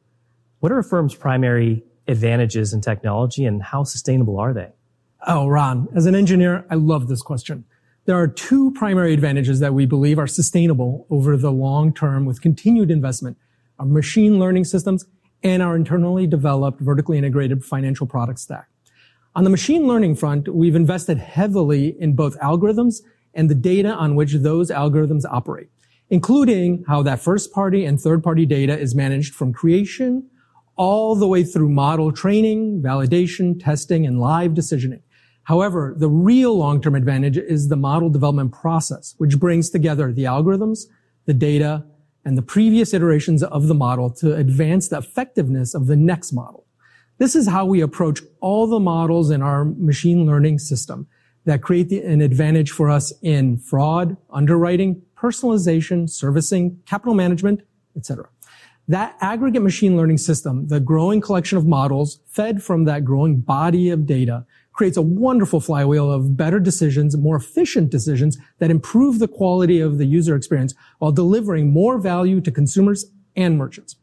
what 0.60 0.72
are 0.72 0.78
Affirm's 0.78 1.16
primary 1.16 1.84
advantages 2.08 2.72
in 2.72 2.82
technology 2.82 3.46
and 3.46 3.64
how 3.64 3.84
sustainable 3.84 4.40
are 4.40 4.54
they? 4.54 4.74
Oh, 5.26 5.48
Ron, 5.48 5.88
as 5.96 6.06
an 6.06 6.14
engineer, 6.14 6.68
I 6.70 6.76
love 6.76 7.08
this 7.08 7.24
question. 7.24 7.66
There 8.06 8.16
are 8.16 8.28
two 8.28 8.70
primary 8.74 9.12
advantages 9.12 9.60
that 9.60 9.74
we 9.74 9.88
believe 9.88 10.20
are 10.20 10.28
sustainable 10.28 11.08
over 11.10 11.36
the 11.36 11.52
long 11.52 11.92
term 11.92 12.26
with 12.26 12.42
continued 12.42 12.92
investment, 12.92 13.38
our 13.80 13.88
machine 13.88 14.38
learning 14.38 14.66
systems 14.66 15.08
and 15.42 15.64
our 15.64 15.76
internally 15.76 16.28
developed 16.28 16.80
vertically 16.80 17.18
integrated 17.18 17.66
financial 17.66 18.06
product 18.06 18.38
stack. 18.38 18.68
On 19.34 19.44
the 19.46 19.50
machine 19.50 19.88
learning 19.88 20.16
front, 20.16 20.48
we've 20.48 20.76
invested 20.76 21.18
heavily 21.18 22.00
in 22.00 22.14
both 22.14 22.38
algorithms 22.38 23.02
and 23.34 23.50
the 23.50 23.56
data 23.56 23.90
on 23.90 24.16
which 24.16 24.34
those 24.34 24.70
algorithms 24.70 25.24
operate, 25.30 25.70
including 26.10 26.84
how 26.88 27.02
that 27.04 27.20
first 27.20 27.52
party 27.52 27.86
and 27.86 28.00
third 28.00 28.24
party 28.24 28.46
data 28.46 28.78
is 28.78 28.96
managed 28.96 29.34
from 29.34 29.54
creation 29.54 30.30
all 30.76 31.16
the 31.16 31.28
way 31.28 31.44
through 31.44 31.70
model 31.70 32.12
training, 32.12 32.82
validation, 32.82 33.62
testing, 33.64 34.06
and 34.06 34.20
live 34.20 34.52
decisioning. 34.52 35.02
However, 35.44 35.94
the 35.98 36.10
real 36.10 36.58
long-term 36.58 36.96
advantage 36.96 37.38
is 37.38 37.68
the 37.68 37.76
model 37.76 38.10
development 38.10 38.52
process, 38.52 39.16
which 39.18 39.40
brings 39.40 39.70
together 39.70 40.12
the 40.12 40.24
algorithms, 40.24 40.86
the 41.26 41.34
data, 41.34 41.86
and 42.24 42.38
the 42.38 42.42
previous 42.42 42.94
iterations 42.94 43.42
of 43.44 43.68
the 43.68 43.74
model 43.74 44.10
to 44.12 44.36
advance 44.36 44.88
the 44.88 44.98
effectiveness 44.98 45.74
of 45.74 45.88
the 45.88 45.96
next 45.96 46.32
model. 46.32 46.66
This 47.18 47.36
is 47.36 47.48
how 47.48 47.66
we 47.66 47.82
approach 47.82 48.22
all 48.40 48.68
the 48.68 48.80
models 48.80 49.30
in 49.32 49.42
our 49.42 49.66
machine 49.66 50.26
learning 50.26 50.60
system 50.60 51.08
that 51.46 51.62
create 51.62 51.92
an 51.92 52.22
advantage 52.22 52.72
for 52.72 52.90
us 52.90 53.14
in 53.22 53.58
fraud, 53.58 54.18
underwriting, 54.30 55.02
personalization, 55.18 56.10
servicing, 56.10 56.80
capital 56.86 57.14
management, 57.14 57.62
etc. 57.96 58.28
That 58.88 59.16
aggregate 59.22 59.62
machine 59.62 59.96
learning 59.96 60.18
system, 60.18 60.68
the 60.68 60.80
growing 60.80 61.22
collection 61.22 61.58
of 61.58 61.66
models 61.66 62.20
fed 62.28 62.64
from 62.64 62.86
that 62.86 63.06
growing 63.06 63.40
body 63.40 63.90
of 63.90 64.06
data, 64.06 64.46
creates 64.74 64.98
a 64.98 65.02
wonderful 65.02 65.60
flywheel 65.60 66.12
of 66.12 66.38
better 66.38 66.60
decisions, 66.60 67.16
more 67.18 67.36
efficient 67.36 67.90
decisions 67.90 68.38
that 68.60 68.72
improve 68.72 69.20
the 69.20 69.28
quality 69.28 69.80
of 69.80 69.98
the 69.98 70.06
user 70.06 70.36
experience 70.36 70.74
while 71.00 71.12
delivering 71.12 71.72
more 71.72 71.98
value 71.98 72.42
to 72.42 72.52
consumers 72.52 73.06
and 73.36 73.58
merchants. 73.58 73.96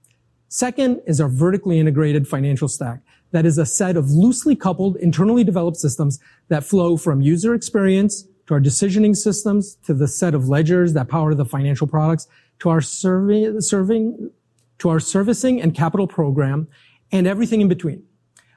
Second 0.49 1.01
is 1.07 1.21
our 1.21 1.29
vertically 1.29 1.79
integrated 1.79 2.27
financial 2.27 2.69
stack. 2.69 3.01
That 3.33 3.45
is 3.45 3.59
a 3.59 3.67
set 3.67 3.97
of 3.97 4.11
loosely 4.11 4.57
coupled, 4.57 4.97
internally 4.97 5.45
developed 5.45 5.77
systems 5.77 6.19
that 6.49 6.65
flow 6.65 6.97
from 6.97 7.21
user 7.21 7.55
experience 7.55 8.27
to 8.47 8.55
our 8.55 8.61
decisioning 8.61 9.15
systems 9.15 9.77
to 9.85 9.93
the 9.93 10.09
set 10.09 10.35
of 10.35 10.49
ledgers 10.49 10.95
that 10.95 11.09
power 11.09 11.35
the 11.35 11.45
financial 11.45 11.87
products 11.87 12.27
to 12.61 12.71
our 12.71 12.81
serving, 12.81 13.61
serving 13.61 14.31
to 14.79 14.89
our 14.89 15.01
servicing 15.01 15.61
and 15.61 15.75
capital 15.75 16.07
program 16.07 16.67
and 17.13 17.27
everything 17.27 17.61
in 17.61 17.69
between. 17.69 18.03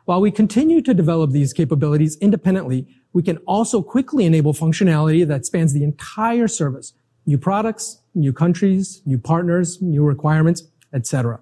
While 0.06 0.22
we 0.22 0.32
continue 0.32 0.82
to 0.82 0.94
develop 0.94 1.32
these 1.32 1.54
capabilities 1.54 2.18
independently, 2.18 2.88
we 3.14 3.22
can 3.22 3.38
also 3.40 3.82
quickly 3.82 4.26
enable 4.26 4.54
functionality 4.54 5.28
that 5.28 5.46
spans 5.46 5.74
the 5.74 5.84
entire 5.84 6.48
service. 6.48 6.94
New 7.26 7.38
products, 7.38 8.02
new 8.16 8.34
countries, 8.34 9.02
new 9.06 9.18
partners, 9.18 9.82
new 9.82 10.04
requirements, 10.04 10.64
etc. 10.94 11.42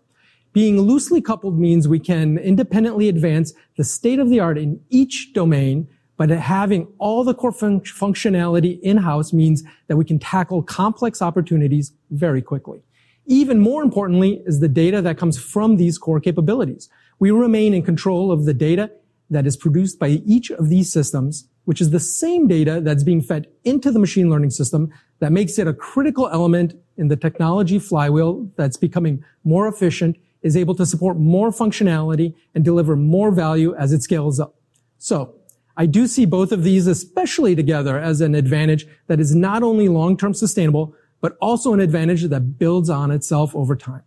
Being 0.52 0.82
loosely 0.82 1.22
coupled 1.22 1.60
means 1.60 1.88
we 1.88 2.00
can 2.00 2.38
independently 2.38 3.08
advance 3.08 3.54
the 3.78 3.84
state 3.84 4.20
of 4.20 4.30
the 4.30 4.39
art 4.39 4.58
in 4.58 4.82
each 4.89 5.32
domain, 5.34 5.88
but 6.18 6.30
having 6.30 6.88
all 6.97 7.24
the 7.24 7.34
core 7.34 7.52
fun- 7.52 7.82
functionality 7.82 8.80
in-house 8.82 9.32
means 9.32 9.64
that 9.88 9.95
we 9.97 10.06
can 10.06 10.20
tackle 10.20 10.64
complex 10.64 11.22
opportunities 11.22 11.93
very 12.10 12.41
quickly. 12.41 12.82
Even 13.26 13.60
more 13.60 13.84
importantly 13.84 14.41
is 14.45 14.60
the 14.60 14.68
data 14.68 15.04
that 15.04 15.18
comes 15.18 15.38
from 15.38 15.78
these 15.78 16.00
core 16.00 16.20
capabilities. 16.20 16.89
We 17.20 17.30
remain 17.30 17.76
in 17.76 17.84
control 17.84 18.32
of 18.32 18.45
the 18.45 18.56
data 18.56 18.91
that 19.30 19.45
is 19.45 19.56
produced 19.56 20.00
by 20.00 20.08
each 20.26 20.50
of 20.50 20.70
these 20.70 20.91
systems, 20.91 21.47
which 21.66 21.80
is 21.80 21.91
the 21.91 22.00
same 22.00 22.47
data 22.47 22.82
that's 22.82 23.04
being 23.04 23.22
fed 23.22 23.47
into 23.64 23.91
the 23.91 24.00
machine 24.00 24.32
learning 24.32 24.50
system 24.50 24.91
that 25.20 25.32
makes 25.32 25.60
it 25.60 25.68
a 25.68 25.74
critical 25.74 26.28
element 26.30 26.74
in 26.97 27.08
the 27.08 27.16
technology 27.16 27.78
flywheel 27.78 28.50
that's 28.56 28.78
becoming 28.78 29.24
more 29.43 29.68
efficient, 29.68 30.18
is 30.42 30.56
able 30.56 30.76
to 30.76 30.86
support 30.86 31.18
more 31.18 31.52
functionality 31.52 32.34
and 32.56 32.64
deliver 32.64 32.96
more 32.96 33.32
value 33.32 33.76
as 33.76 33.92
it 33.92 34.02
scales 34.02 34.40
up. 34.40 34.56
So 34.98 35.36
I 35.76 35.86
do 35.86 36.08
see 36.08 36.26
both 36.26 36.52
of 36.52 36.64
these, 36.64 36.88
especially 36.88 37.56
together, 37.56 37.98
as 37.98 38.22
an 38.22 38.36
advantage 38.36 38.86
that 39.08 39.20
is 39.20 39.34
not 39.36 39.64
only 39.64 39.88
long-term 39.88 40.34
sustainable, 40.34 40.94
but 41.22 41.38
also 41.42 41.74
an 41.74 41.80
advantage 41.80 42.24
that 42.24 42.58
builds 42.58 42.90
on 42.90 43.12
itself 43.12 43.56
over 43.56 43.76
time. 43.76 44.04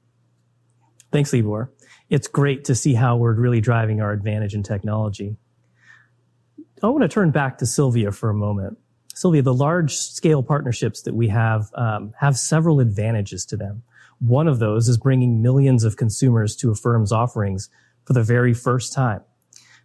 Thanks, 1.11 1.33
Libor. 1.33 1.71
It's 2.09 2.29
great 2.29 2.65
to 2.65 2.75
see 2.75 2.95
how 2.95 3.17
we're 3.17 3.35
really 3.35 3.61
driving 3.61 4.01
our 4.01 4.13
advantage 4.13 4.55
in 4.55 4.63
technology. 4.63 5.37
I 6.83 6.89
want 6.89 7.03
to 7.03 7.09
turn 7.09 7.31
back 7.31 7.59
to 7.59 7.67
Sylvia 7.67 8.13
for 8.13 8.29
a 8.29 8.35
moment. 8.35 8.79
Sylvia, 9.15 9.43
the 9.43 9.55
large 9.55 9.95
scale 9.95 10.43
partnerships 10.43 11.03
that 11.03 11.15
we 11.15 11.29
have 11.29 11.71
um, 11.75 12.13
have 12.19 12.37
several 12.37 12.81
advantages 12.81 13.47
to 13.47 13.57
them. 13.57 13.83
One 14.27 14.49
of 14.49 14.59
those 14.59 14.89
is 14.89 14.99
bringing 14.99 15.43
millions 15.43 15.85
of 15.85 15.97
consumers 15.97 16.55
to 16.57 16.71
Affirm's 16.71 17.13
offerings 17.13 17.69
for 18.05 18.13
the 18.13 18.23
very 18.23 18.55
first 18.55 18.93
time. 18.93 19.23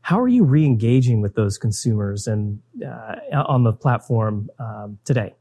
How 0.01 0.19
are 0.19 0.27
you 0.27 0.43
re-engaging 0.43 1.21
with 1.21 1.35
those 1.35 1.57
consumers 1.57 2.27
and 2.27 2.61
uh, 2.85 3.15
on 3.33 3.63
the 3.63 3.73
platform 3.73 4.49
um, 4.59 4.99
today? 5.03 5.33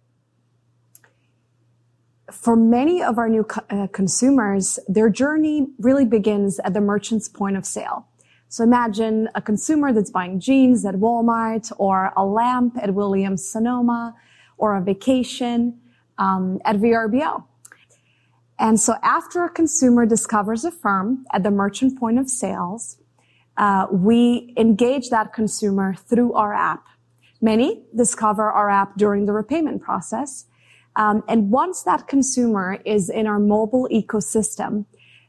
for 2.31 2.57
many 2.57 3.03
of 3.03 3.19
our 3.19 3.29
new 3.29 3.45
co- 3.45 3.63
uh, 3.71 3.87
consumers, 3.89 4.79
their 4.89 5.09
journey 5.09 5.69
really 5.79 6.05
begins 6.05 6.59
at 6.61 6.75
the 6.75 6.81
merchant's 6.81 7.29
point 7.29 7.57
of 7.57 7.65
sale. 7.65 8.07
So 8.49 8.65
imagine 8.65 9.29
a 9.35 9.43
consumer 9.43 9.93
that's 9.93 10.11
buying 10.11 10.41
jeans 10.41 10.85
at 10.85 10.95
Walmart 10.97 11.73
or 11.79 12.13
a 12.17 12.25
lamp 12.25 12.77
at 12.81 12.95
Williams 12.95 13.49
Sonoma 13.49 14.15
or 14.59 14.77
a 14.77 14.81
vacation 14.81 15.79
um, 16.19 16.61
at 16.65 16.77
VRBO. 16.77 17.45
And 18.59 18.81
so 18.81 18.95
after 19.03 19.45
a 19.45 19.51
consumer 19.51 20.07
discovers 20.07 20.65
Affirm 20.65 21.25
at 21.33 21.43
the 21.43 21.51
merchant 21.51 21.99
point 21.99 22.19
of 22.19 22.29
sales, 22.29 22.99
uh, 23.57 23.87
we 23.91 24.55
engage 24.57 25.11
that 25.11 25.33
consumer 25.33 25.95
through 25.95 26.33
our 26.35 26.55
app. 26.55 26.85
Many 27.41 27.83
discover 27.95 28.51
our 28.51 28.71
app 28.71 28.97
during 28.97 29.27
the 29.27 29.33
repayment 29.33 29.83
process. 29.83 30.47
Um, 30.97 31.23
and 31.29 31.51
once 31.51 31.83
that 31.83 32.09
consumer 32.09 32.79
is 32.85 33.11
in 33.11 33.27
our 33.27 33.39
mobile 33.39 33.89
ecosystem, 33.93 34.87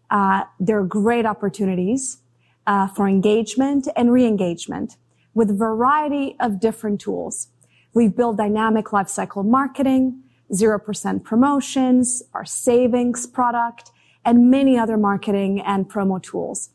uh, 0.10 0.44
there 0.60 0.80
are 0.80 0.86
great 0.86 1.26
opportunities 1.26 2.22
uh, 2.66 2.88
for 2.88 3.08
engagement 3.08 3.88
and 3.96 4.12
re-engagement 4.12 4.96
with 5.34 5.52
a 5.52 5.54
variety 5.54 6.36
of 6.40 6.60
different 6.60 7.02
tools, 7.02 7.50
We've 7.98 8.16
built 8.16 8.38
dynamic 8.38 8.86
lifecycle 8.88 9.44
marketing, 9.44 10.22
0% 10.52 11.24
promotions, 11.24 12.24
our 12.34 12.46
savings 12.46 13.26
product, 13.26 13.92
and 14.24 14.50
many 14.50 14.78
other 14.78 14.98
marketing 14.98 15.62
and 15.62 15.90
promo 15.90 16.22
tools. 16.22 16.70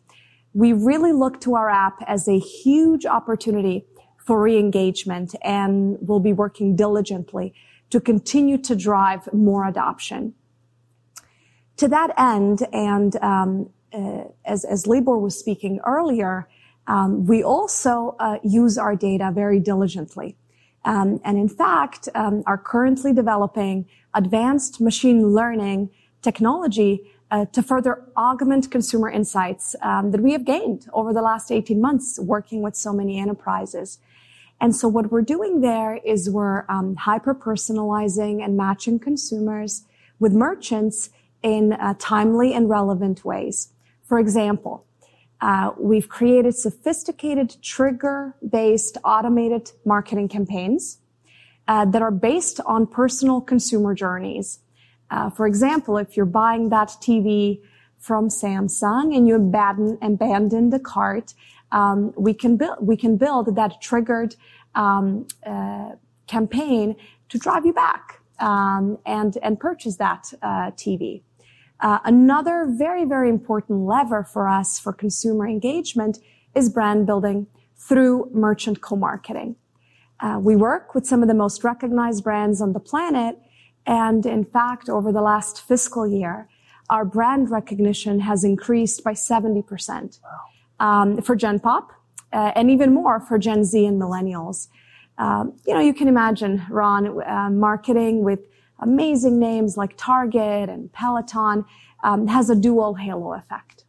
We 0.55 0.73
really 0.73 1.13
look 1.13 1.41
to 1.43 1.55
our 1.55 1.71
app 1.71 2.03
as 2.07 2.29
a 2.29 2.39
huge 2.39 3.07
opportunity 3.07 3.87
for 4.19 4.41
re-engagement, 4.41 5.35
and 5.43 5.97
we'll 6.01 6.21
be 6.21 6.33
working 6.33 6.77
diligently 6.77 7.55
to 7.91 8.01
continue 8.01 8.59
to 8.59 8.77
drive 8.77 9.33
more 9.33 9.67
adoption. 9.67 10.35
To 11.79 11.89
that 11.89 12.13
end, 12.19 12.67
and 12.73 13.17
um, 13.17 13.71
uh, 13.93 14.25
as 14.45 14.65
as 14.65 14.87
Libor 14.87 15.19
was 15.19 15.39
speaking 15.39 15.81
earlier, 15.85 16.49
um, 16.87 17.27
we 17.27 17.43
also 17.43 18.17
uh, 18.19 18.39
use 18.43 18.79
our 18.79 18.95
data 18.95 19.31
very 19.35 19.59
diligently. 19.59 20.37
Um, 20.85 21.21
in 21.25 21.49
fact, 21.49 22.09
um, 22.15 22.43
are 22.47 22.59
currently 22.59 23.13
developing 23.13 23.87
advanced 24.15 24.81
machine 24.81 25.33
learning 25.33 25.91
technology 26.23 27.11
uh, 27.31 27.47
to 27.47 27.63
further 27.63 28.05
augment 28.17 28.71
consumer 28.71 29.09
insights 29.09 29.75
um, 29.83 30.11
that 30.11 30.21
we 30.21 30.33
have 30.33 30.45
gained 30.45 30.87
over 30.93 31.13
the 31.13 31.23
last 31.23 31.51
18 31.51 31.81
months 31.81 32.19
working 32.21 32.63
with 32.63 32.77
so 32.77 32.93
many 32.93 33.19
enterprises. 33.19 33.99
And 34.61 34.77
so 34.77 34.87
what 34.87 35.11
we're 35.11 35.23
doing 35.23 35.61
there 35.61 35.99
is 36.05 36.31
we're 36.31 36.65
hyper-personalizing 36.69 38.45
and 38.45 38.57
matching 38.57 38.99
consumers 38.99 39.85
with 40.21 40.33
merchants 40.33 41.11
in 41.43 41.73
uh, 41.73 41.95
timely 41.99 42.55
and 42.55 42.69
relevant 42.69 43.25
ways. 43.25 43.71
For 44.05 44.19
example, 44.21 44.85
Uh, 45.43 45.73
we've 45.77 46.09
created 46.09 46.55
sophisticated 46.55 47.57
trigger-based 47.63 48.97
automated 49.05 49.73
marketing 49.85 50.29
campaigns 50.29 50.99
uh, 51.67 51.85
that 51.85 52.01
are 52.01 52.13
based 52.13 52.61
on 52.65 52.87
personal 52.87 53.41
consumer 53.41 53.93
journeys. 53.93 54.61
Uh, 55.11 55.29
for 55.29 55.49
example, 55.49 55.99
if 55.99 56.17
you're 56.17 56.25
buying 56.25 56.69
that 56.69 56.89
TV 57.01 57.61
from 57.99 58.29
Samsung 58.29 59.17
and 59.17 59.27
you 59.27 59.35
abandon 59.35 60.71
the 60.71 60.79
cart, 60.79 61.35
um, 61.73 62.15
we 62.17 62.33
can 62.33 62.57
build 62.57 62.77
we 62.81 62.97
can 62.97 63.17
build 63.17 63.57
that 63.57 63.81
triggered 63.81 64.37
um, 64.77 65.27
campaign 66.27 66.95
to 67.29 67.39
drive 67.39 67.67
you 67.67 67.73
back 67.73 68.21
um, 68.39 68.99
and 69.07 69.59
purchase 69.59 69.97
that 69.97 70.33
TV. 70.77 71.23
Uh, 71.83 71.99
another 72.05 72.67
very, 72.71 73.05
very 73.05 73.29
important 73.29 73.81
lever 73.81 74.23
for 74.23 74.49
us 74.49 74.79
for 74.79 74.93
consumer 74.93 75.49
engagement 75.49 76.19
is 76.55 76.71
brand 76.71 77.07
building 77.07 77.49
through 77.77 78.31
merchant 78.33 78.81
co-marketing. 78.81 79.57
Uh, 80.21 80.39
we 80.41 80.55
work 80.55 80.95
with 80.95 81.05
some 81.05 81.23
of 81.23 81.29
the 81.29 81.35
most 81.35 81.65
recognized 81.65 82.23
brands 82.23 82.61
on 82.61 82.73
the 82.73 82.79
planet, 82.79 83.37
and 83.85 84.25
in 84.25 84.45
fact, 84.45 84.89
over 84.89 85.11
the 85.11 85.21
last 85.21 85.61
fiscal 85.61 86.07
year, 86.07 86.49
our 86.89 87.05
brand 87.05 87.51
recognition 87.51 88.21
has 88.21 88.45
increased 88.45 89.03
by 89.03 89.13
70%. 89.13 90.21
Wow. 90.23 90.39
Um, 90.79 91.21
for 91.21 91.35
Gen 91.35 91.59
Pop, 91.59 91.93
uh, 92.33 92.53
and 92.55 92.71
even 92.71 92.95
more 92.95 93.19
for 93.21 93.39
Gen 93.39 93.65
Z 93.65 93.85
and 93.85 94.01
millennials. 94.01 94.69
Um, 95.19 95.57
you 95.67 95.75
know, 95.75 95.81
you 95.81 95.95
can 95.95 96.09
imagine, 96.09 96.63
Ron, 96.71 97.59
marketing 97.59 98.25
with 98.25 98.41
amazing 98.83 99.39
names 99.39 99.77
like 99.77 99.95
Target 99.97 100.69
and 100.69 100.93
Peloton, 100.93 101.65
um, 102.05 102.27
has 102.27 102.51
a 102.51 102.57
dual 102.57 102.95
halo 102.95 103.33
effect. 103.35 103.85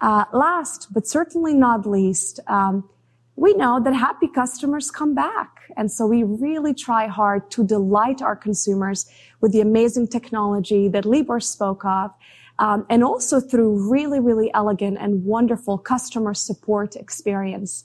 Uh, 0.00 0.24
last, 0.32 0.92
but 0.92 1.06
certainly 1.06 1.54
not 1.54 1.86
least, 1.86 2.40
um, 2.48 2.88
we 3.36 3.54
know 3.54 3.80
that 3.80 3.94
happy 3.94 4.28
customers 4.28 4.90
come 4.90 5.14
back, 5.14 5.70
and 5.76 5.90
so 5.90 6.06
we 6.06 6.22
really 6.22 6.74
try 6.74 7.06
hard 7.06 7.50
to 7.50 7.64
delight 7.64 8.20
our 8.20 8.36
consumers 8.36 9.10
with 9.40 9.52
the 9.52 9.60
amazing 9.60 10.08
technology 10.08 10.88
that 10.88 11.04
Libor 11.04 11.40
spoke 11.40 11.84
of, 11.84 12.10
um, 12.58 12.86
and 12.88 13.04
also 13.04 13.40
through 13.40 13.90
really, 13.90 14.20
really 14.20 14.52
elegant 14.54 14.96
and 14.98 15.24
wonderful 15.24 15.78
customer 15.78 16.34
support 16.34 16.96
experience. 16.96 17.84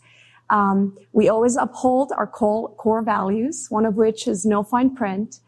We 1.13 1.29
always 1.29 1.55
uphold 1.55 2.11
our 2.17 2.27
core 2.27 3.01
values, 3.01 3.67
one 3.69 3.85
of 3.85 3.95
which 3.95 4.27
is 4.27 4.45
no 4.45 4.63
fine 4.63 4.95
print, 4.95 5.39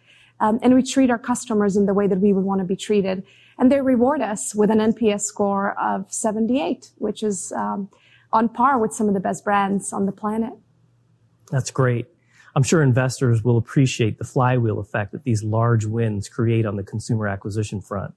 Um, 0.43 0.59
and 0.61 0.75
we 0.75 0.83
treat 0.83 1.09
our 1.09 1.17
customers 1.17 1.77
in 1.77 1.85
the 1.85 1.93
way 1.93 2.05
that 2.05 2.19
we 2.19 2.33
would 2.33 2.43
wanna 2.43 2.65
be 2.65 2.75
treated. 2.75 3.23
And 3.57 3.71
they 3.71 3.79
reward 3.79 4.21
us 4.21 4.53
with 4.53 4.69
an 4.69 4.79
NPS 4.79 5.21
score 5.21 5.79
of 5.79 6.11
78, 6.11 6.91
which 6.97 7.23
is 7.23 7.53
um, 7.53 7.89
on 8.33 8.49
par 8.49 8.77
with 8.77 8.91
some 8.93 9.07
of 9.07 9.13
the 9.13 9.21
best 9.21 9.45
brands 9.45 9.93
on 9.93 10.05
the 10.05 10.11
planet. 10.11 10.51
That's 11.49 11.71
great. 11.71 12.07
I'm 12.57 12.63
sure 12.63 12.83
investors 12.83 13.41
will 13.41 13.57
appreciate 13.57 14.17
the 14.17 14.25
flywheel 14.25 14.79
effect 14.79 15.13
that 15.13 15.23
these 15.23 15.43
large 15.43 15.85
wins 15.85 16.27
create 16.27 16.65
on 16.65 16.75
the 16.75 16.83
consumer 16.83 17.27
acquisition 17.27 17.79
front. 17.79 18.13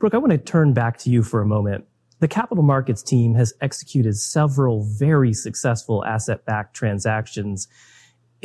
Brooke, 0.00 0.14
I 0.14 0.18
wanna 0.18 0.36
turn 0.36 0.72
back 0.72 0.98
to 0.98 1.10
you 1.10 1.22
for 1.22 1.40
a 1.40 1.46
moment. 1.46 1.84
The 2.18 2.28
capital 2.28 2.64
markets 2.64 3.04
team 3.04 3.34
has 3.34 3.54
executed 3.60 4.16
several 4.16 4.82
very 4.82 5.32
successful 5.32 6.04
asset-backed 6.04 6.74
transactions, 6.74 7.68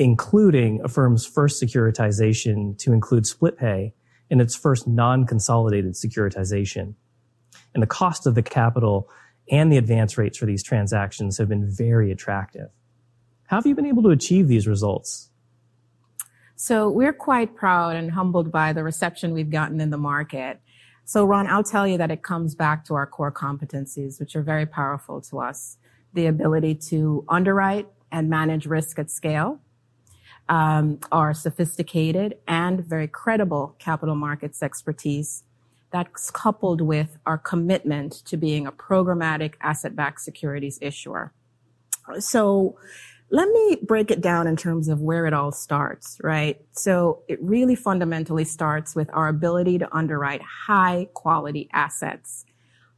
including 0.01 0.81
Affirm's 0.83 1.27
first 1.27 1.61
securitization 1.61 2.75
to 2.79 2.91
include 2.91 3.27
split 3.27 3.55
pay 3.55 3.93
in 4.31 4.41
its 4.41 4.55
first 4.55 4.87
non-consolidated 4.87 5.93
securitization. 5.93 6.95
And 7.75 7.83
the 7.83 7.87
cost 7.87 8.25
of 8.25 8.33
the 8.33 8.41
capital 8.41 9.07
and 9.51 9.71
the 9.71 9.77
advance 9.77 10.17
rates 10.17 10.39
for 10.39 10.47
these 10.47 10.63
transactions 10.63 11.37
have 11.37 11.47
been 11.47 11.69
very 11.69 12.11
attractive. 12.11 12.69
How 13.45 13.57
have 13.57 13.67
you 13.67 13.75
been 13.75 13.85
able 13.85 14.01
to 14.01 14.09
achieve 14.09 14.47
these 14.47 14.67
results? 14.67 15.29
So 16.55 16.89
we're 16.89 17.13
quite 17.13 17.55
proud 17.55 17.95
and 17.95 18.11
humbled 18.11 18.51
by 18.51 18.73
the 18.73 18.83
reception 18.83 19.33
we've 19.33 19.51
gotten 19.51 19.79
in 19.79 19.91
the 19.91 19.97
market. 19.97 20.61
So 21.05 21.25
Ron, 21.25 21.45
I'll 21.45 21.63
tell 21.63 21.87
you 21.87 21.99
that 21.99 22.09
it 22.09 22.23
comes 22.23 22.55
back 22.55 22.85
to 22.85 22.95
our 22.95 23.05
core 23.05 23.31
competencies, 23.31 24.19
which 24.19 24.35
are 24.35 24.41
very 24.41 24.65
powerful 24.65 25.21
to 25.21 25.41
us. 25.41 25.77
The 26.13 26.25
ability 26.25 26.75
to 26.89 27.23
underwrite 27.29 27.87
and 28.11 28.31
manage 28.31 28.65
risk 28.65 28.97
at 28.97 29.11
scale, 29.11 29.59
Um, 30.59 30.99
our 31.13 31.33
sophisticated 31.33 32.37
and 32.45 32.85
very 32.85 33.07
credible 33.07 33.73
capital 33.79 34.15
markets 34.15 34.61
expertise 34.61 35.45
that's 35.93 36.29
coupled 36.29 36.81
with 36.81 37.17
our 37.25 37.37
commitment 37.37 38.11
to 38.25 38.35
being 38.35 38.67
a 38.67 38.71
programmatic 38.73 39.53
asset-backed 39.61 40.19
securities 40.19 40.77
issuer. 40.81 41.31
So 42.19 42.77
let 43.29 43.47
me 43.47 43.77
break 43.81 44.11
it 44.11 44.19
down 44.19 44.45
in 44.45 44.57
terms 44.57 44.89
of 44.89 44.99
where 44.99 45.25
it 45.25 45.33
all 45.33 45.53
starts, 45.53 46.17
right? 46.21 46.57
So 46.73 47.23
it 47.29 47.41
really 47.41 47.75
fundamentally 47.75 48.43
starts 48.43 48.93
with 48.93 49.09
our 49.13 49.29
ability 49.29 49.77
to 49.79 49.87
underwrite 49.95 50.41
high-quality 50.67 51.69
assets, 51.71 52.45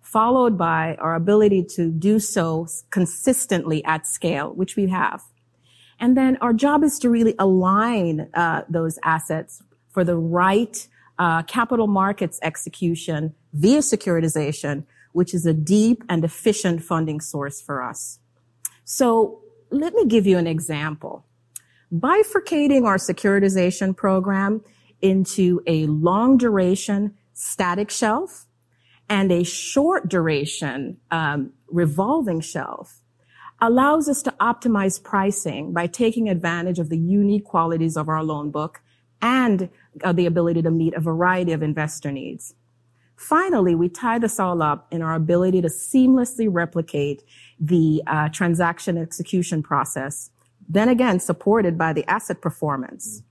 followed 0.01 0.57
by 0.57 0.95
our 0.95 1.13
ability 1.13 1.65
to 1.75 1.91
do 1.91 2.19
so 2.19 2.65
consistently 2.89 3.85
at 3.85 4.07
scale, 4.07 4.49
which 4.55 4.75
we 4.75 4.87
have. 4.87 5.21
And 6.03 6.17
then 6.17 6.37
our 6.41 6.51
job 6.51 6.83
is 6.83 6.99
to 6.99 7.09
really 7.09 7.33
align 7.39 8.27
uh, 8.33 8.63
those 8.67 8.99
assets 9.03 9.63
for 9.89 10.03
the 10.03 10.17
right 10.17 10.85
uh, 11.17 11.43
capital 11.43 11.87
markets 11.87 12.39
execution 12.41 13.33
via 13.53 13.79
securitization, 13.79 14.83
which 15.13 15.33
is 15.33 15.45
a 15.45 15.53
deep 15.53 16.03
and 16.09 16.25
efficient 16.25 16.83
funding 16.83 17.21
source 17.21 17.61
for 17.61 17.81
us. 17.81 18.19
So 18.83 19.43
let 19.69 19.93
me 19.93 20.05
give 20.05 20.27
you 20.27 20.37
an 20.37 20.45
example. 20.45 21.25
Bifurcating 21.89 22.83
our 22.85 22.97
securitization 22.97 23.95
program 23.95 24.61
into 25.01 25.61
a 25.65 25.85
long-duration 25.85 27.13
static 27.33 27.89
shelf 27.89 28.45
and 29.07 29.31
a 29.31 29.45
short-duration 29.45 30.97
um, 31.11 31.53
revolving 31.69 32.41
shelf 32.41 32.99
allows 33.61 34.09
us 34.09 34.21
to 34.23 34.31
optimize 34.39 35.01
pricing 35.01 35.73
by 35.73 35.87
taking 35.87 36.29
advantage 36.29 36.79
of 36.79 36.89
the 36.89 36.97
unique 36.97 37.45
qualities 37.45 37.95
of 37.95 38.09
our 38.09 38.23
loan 38.23 38.51
book 38.51 38.81
and 39.21 39.69
uh, 40.03 40.11
the 40.11 40.25
ability 40.25 40.61
to 40.61 40.71
meet 40.71 40.93
a 40.93 40.99
variety 40.99 41.53
of 41.53 41.63
investor 41.63 42.11
needs. 42.11 42.55
Finally, 43.15 43.73
we 43.73 43.87
tie 43.87 44.19
this 44.19 44.39
all 44.39 44.61
up 44.61 44.87
in 44.91 45.01
our 45.01 45.13
ability 45.13 45.61
to 45.61 45.69
seamlessly 45.69 46.47
replicate 46.49 47.23
the 47.59 48.03
uh, 48.07 48.27
transaction 48.29 48.97
execution 48.97 49.63
process, 49.63 50.29
then 50.67 50.89
again, 50.89 51.19
supported 51.19 51.77
by 51.77 51.93
the 51.93 52.03
asset 52.09 52.41
performance. 52.41 53.23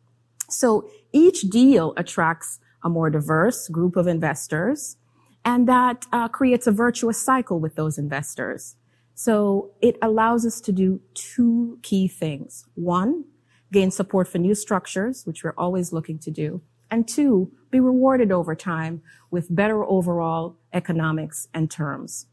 So 0.48 0.88
each 1.12 1.42
deal 1.42 1.92
attracts 1.96 2.58
a 2.82 2.88
more 2.88 3.10
diverse 3.10 3.68
group 3.68 3.96
of 3.96 4.06
investors, 4.06 4.96
and 5.44 5.68
that 5.68 6.06
uh, 6.12 6.28
creates 6.28 6.66
a 6.66 6.72
virtuous 6.72 7.20
cycle 7.20 7.58
with 7.60 7.74
those 7.74 7.98
investors. 7.98 8.76
So 9.14 9.72
it 9.80 9.96
allows 10.02 10.46
us 10.46 10.60
to 10.62 10.72
do 10.72 11.00
two 11.14 11.78
key 11.82 12.08
things. 12.08 12.66
One, 12.74 13.24
gain 13.72 13.90
support 13.90 14.28
for 14.28 14.38
new 14.38 14.54
structures, 14.54 15.26
which 15.26 15.44
we're 15.44 15.54
always 15.56 15.92
looking 15.92 16.18
to 16.20 16.30
do. 16.30 16.62
And 16.90 17.08
Two, 17.08 17.50
be 17.70 17.80
rewarded 17.80 18.30
over 18.30 18.54
time 18.54 19.00
with 19.30 19.54
better 19.54 19.82
overall 19.82 20.56
economics 20.74 21.48
and 21.54 21.70
terms. 21.70 22.26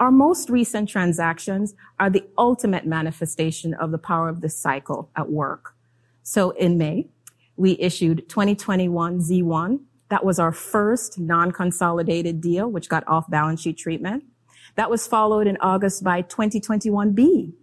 Our 0.00 0.10
most 0.10 0.50
recent 0.50 0.88
transactions 0.88 1.74
are 2.00 2.10
the 2.10 2.24
ultimate 2.36 2.84
manifestation 2.84 3.72
of 3.74 3.92
the 3.92 3.98
power 3.98 4.28
of 4.28 4.40
this 4.40 4.56
cycle 4.58 5.10
at 5.14 5.30
work. 5.30 5.76
So 6.24 6.50
in 6.50 6.76
May, 6.76 7.06
we 7.56 7.76
issued 7.78 8.28
2021 8.28 9.20
Z1. 9.20 9.78
That 10.08 10.24
was 10.24 10.40
our 10.40 10.50
first 10.50 11.20
non-consolidated 11.20 12.40
deal, 12.40 12.68
which 12.68 12.88
got 12.88 13.06
off-balance 13.06 13.60
sheet 13.60 13.78
treatment. 13.78 14.24
That 14.76 14.90
was 14.90 15.06
followed 15.06 15.46
in 15.46 15.56
August 15.60 16.02
by 16.02 16.22
2021 16.22 17.12
B. 17.12 17.54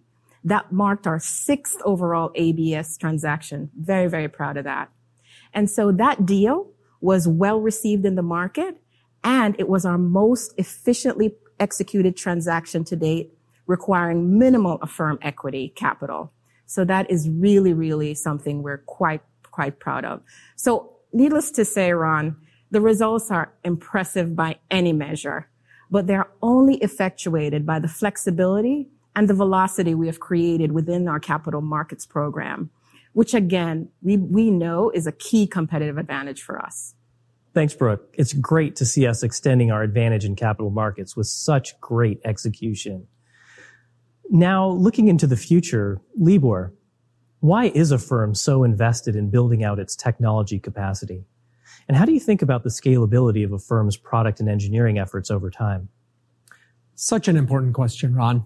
That 0.43 0.71
marked 0.71 1.05
our 1.05 1.19
sixth 1.19 1.77
overall 1.83 2.31
ABS 2.35 2.97
transaction. 2.97 3.69
Very, 3.77 4.07
very 4.07 4.27
proud 4.27 4.57
of 4.57 4.63
that. 4.63 4.89
And 5.53 5.69
so 5.69 5.91
that 5.91 6.25
deal 6.25 6.71
was 7.01 7.27
well 7.27 7.59
received 7.59 8.05
in 8.05 8.15
the 8.15 8.21
market, 8.21 8.77
and 9.23 9.55
it 9.59 9.67
was 9.67 9.85
our 9.85 9.97
most 9.97 10.53
efficiently 10.57 11.35
executed 11.59 12.15
transaction 12.15 12.83
to 12.85 12.95
date, 12.95 13.33
requiring 13.67 14.39
minimal 14.39 14.79
Affirm 14.81 15.19
equity 15.21 15.69
capital. 15.75 16.31
So 16.65 16.85
that 16.85 17.11
is 17.11 17.29
really, 17.29 17.73
really 17.73 18.13
something 18.13 18.63
we're 18.63 18.79
quite, 18.79 19.21
quite 19.43 19.79
proud 19.79 20.05
of. 20.05 20.21
So 20.55 20.93
needless 21.11 21.51
to 21.51 21.65
say, 21.65 21.91
Ron, 21.91 22.37
the 22.71 22.81
results 22.81 23.29
are 23.29 23.53
impressive 23.63 24.35
by 24.35 24.57
any 24.71 24.93
measure, 24.93 25.49
but 25.91 26.07
they're 26.07 26.31
only 26.41 26.77
effectuated 26.77 27.65
by 27.65 27.77
the 27.77 27.87
flexibility 27.87 28.87
and 29.15 29.29
the 29.29 29.33
velocity 29.33 29.93
we 29.93 30.07
have 30.07 30.21
created 30.21 30.71
within 30.71 31.07
our 31.07 31.19
capital 31.19 31.61
markets 31.61 32.05
program, 32.05 32.69
which 33.11 33.33
again, 33.33 33.89
we, 34.01 34.17
we 34.17 34.49
know 34.49 34.89
is 34.91 35.05
a 35.05 35.11
key 35.11 35.45
competitive 35.45 35.97
advantage 35.97 36.41
for 36.41 36.57
us. 36.59 36.95
Thanks, 37.53 37.73
Brooke. 37.73 38.07
It's 38.13 38.31
great 38.31 38.77
to 38.77 38.85
see 38.85 39.05
us 39.05 39.21
extending 39.21 39.71
our 39.71 39.83
advantage 39.83 40.23
in 40.23 40.37
capital 40.37 40.71
markets 40.71 41.17
with 41.17 41.27
such 41.27 41.77
great 41.81 42.21
execution. 42.23 43.07
Now, 44.29 44.69
looking 44.69 45.09
into 45.09 45.27
the 45.27 45.35
future, 45.35 45.99
Libor, 46.15 46.73
why 47.41 47.65
is 47.65 47.91
Affirm 47.91 48.35
so 48.35 48.63
invested 48.63 49.17
in 49.17 49.29
building 49.29 49.61
out 49.61 49.79
its 49.79 49.97
technology 49.97 50.59
capacity? 50.59 51.25
And 51.87 51.97
how 51.97 52.05
do 52.05 52.13
you 52.13 52.19
think 52.19 52.41
about 52.41 52.63
the 52.63 52.69
scalability 52.69 53.43
of 53.43 53.51
Affirm's 53.51 53.97
product 53.97 54.39
and 54.39 54.49
engineering 54.49 54.97
efforts 54.97 55.29
over 55.29 55.49
time? 55.49 55.89
Such 56.95 57.27
an 57.27 57.35
important 57.35 57.73
question, 57.73 58.15
Ron. 58.15 58.45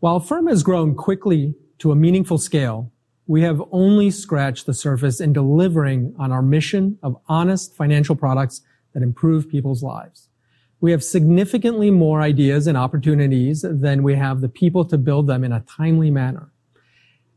While 0.00 0.16
Affirm 0.16 0.46
has 0.46 0.62
grown 0.62 0.94
quickly 0.94 1.54
to 1.78 1.92
a 1.92 1.96
meaningful 1.96 2.38
scale, 2.38 2.92
we 3.26 3.42
have 3.42 3.60
only 3.72 4.10
scratched 4.10 4.66
the 4.66 4.74
surface 4.74 5.20
in 5.20 5.32
delivering 5.32 6.14
on 6.18 6.30
our 6.30 6.42
mission 6.42 6.98
of 7.02 7.16
honest 7.28 7.74
financial 7.74 8.14
products 8.14 8.62
that 8.94 9.02
improve 9.02 9.48
people's 9.48 9.82
lives. 9.82 10.28
We 10.80 10.92
have 10.92 11.02
significantly 11.02 11.90
more 11.90 12.20
ideas 12.20 12.66
and 12.66 12.78
opportunities 12.78 13.64
than 13.68 14.02
we 14.02 14.14
have 14.14 14.40
the 14.40 14.48
people 14.48 14.84
to 14.84 14.98
build 14.98 15.26
them 15.26 15.42
in 15.42 15.52
a 15.52 15.60
timely 15.60 16.10
manner. 16.10 16.52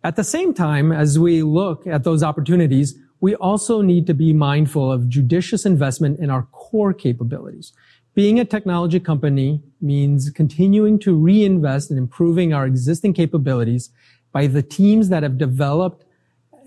At 0.03 0.15
the 0.15 0.23
same 0.23 0.53
time, 0.53 0.91
as 0.91 1.17
we 1.17 1.41
look 1.41 1.87
at 1.87 2.03
those 2.03 2.21
opportunities, 2.21 2.97
we 3.21 3.35
also 3.35 3.81
need 3.81 4.07
to 4.07 4.13
be 4.13 4.33
mindful 4.33 4.91
of 4.91 5.09
judicious 5.09 5.65
investment 5.65 6.19
in 6.19 6.29
our 6.29 6.43
core 6.51 6.93
capabilities. 6.93 7.73
Being 8.15 8.39
a 8.39 8.45
technology 8.45 8.99
company 8.99 9.61
means 9.81 10.29
continuing 10.29 10.99
to 10.99 11.15
reinvest 11.15 11.91
in 11.91 11.97
improving 11.97 12.53
our 12.53 12.65
existing 12.65 13.13
capabilities 13.13 13.91
by 14.31 14.47
the 14.47 14.61
teams 14.61 15.09
that 15.09 15.23
have 15.23 15.37
developed 15.37 16.05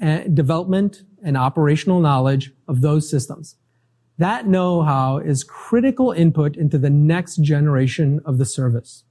uh, 0.00 0.18
development 0.34 1.04
and 1.22 1.36
operational 1.36 2.00
knowledge 2.00 2.52
of 2.68 2.80
those 2.80 3.08
systems. 3.08 3.56
That 4.18 4.46
know-how 4.46 5.18
is 5.18 5.44
critical 5.44 6.12
input 6.12 6.56
into 6.56 6.78
the 6.78 6.90
next 6.90 7.36
generation 7.36 8.20
of 8.24 8.38
the 8.38 8.44
service. 8.44 9.04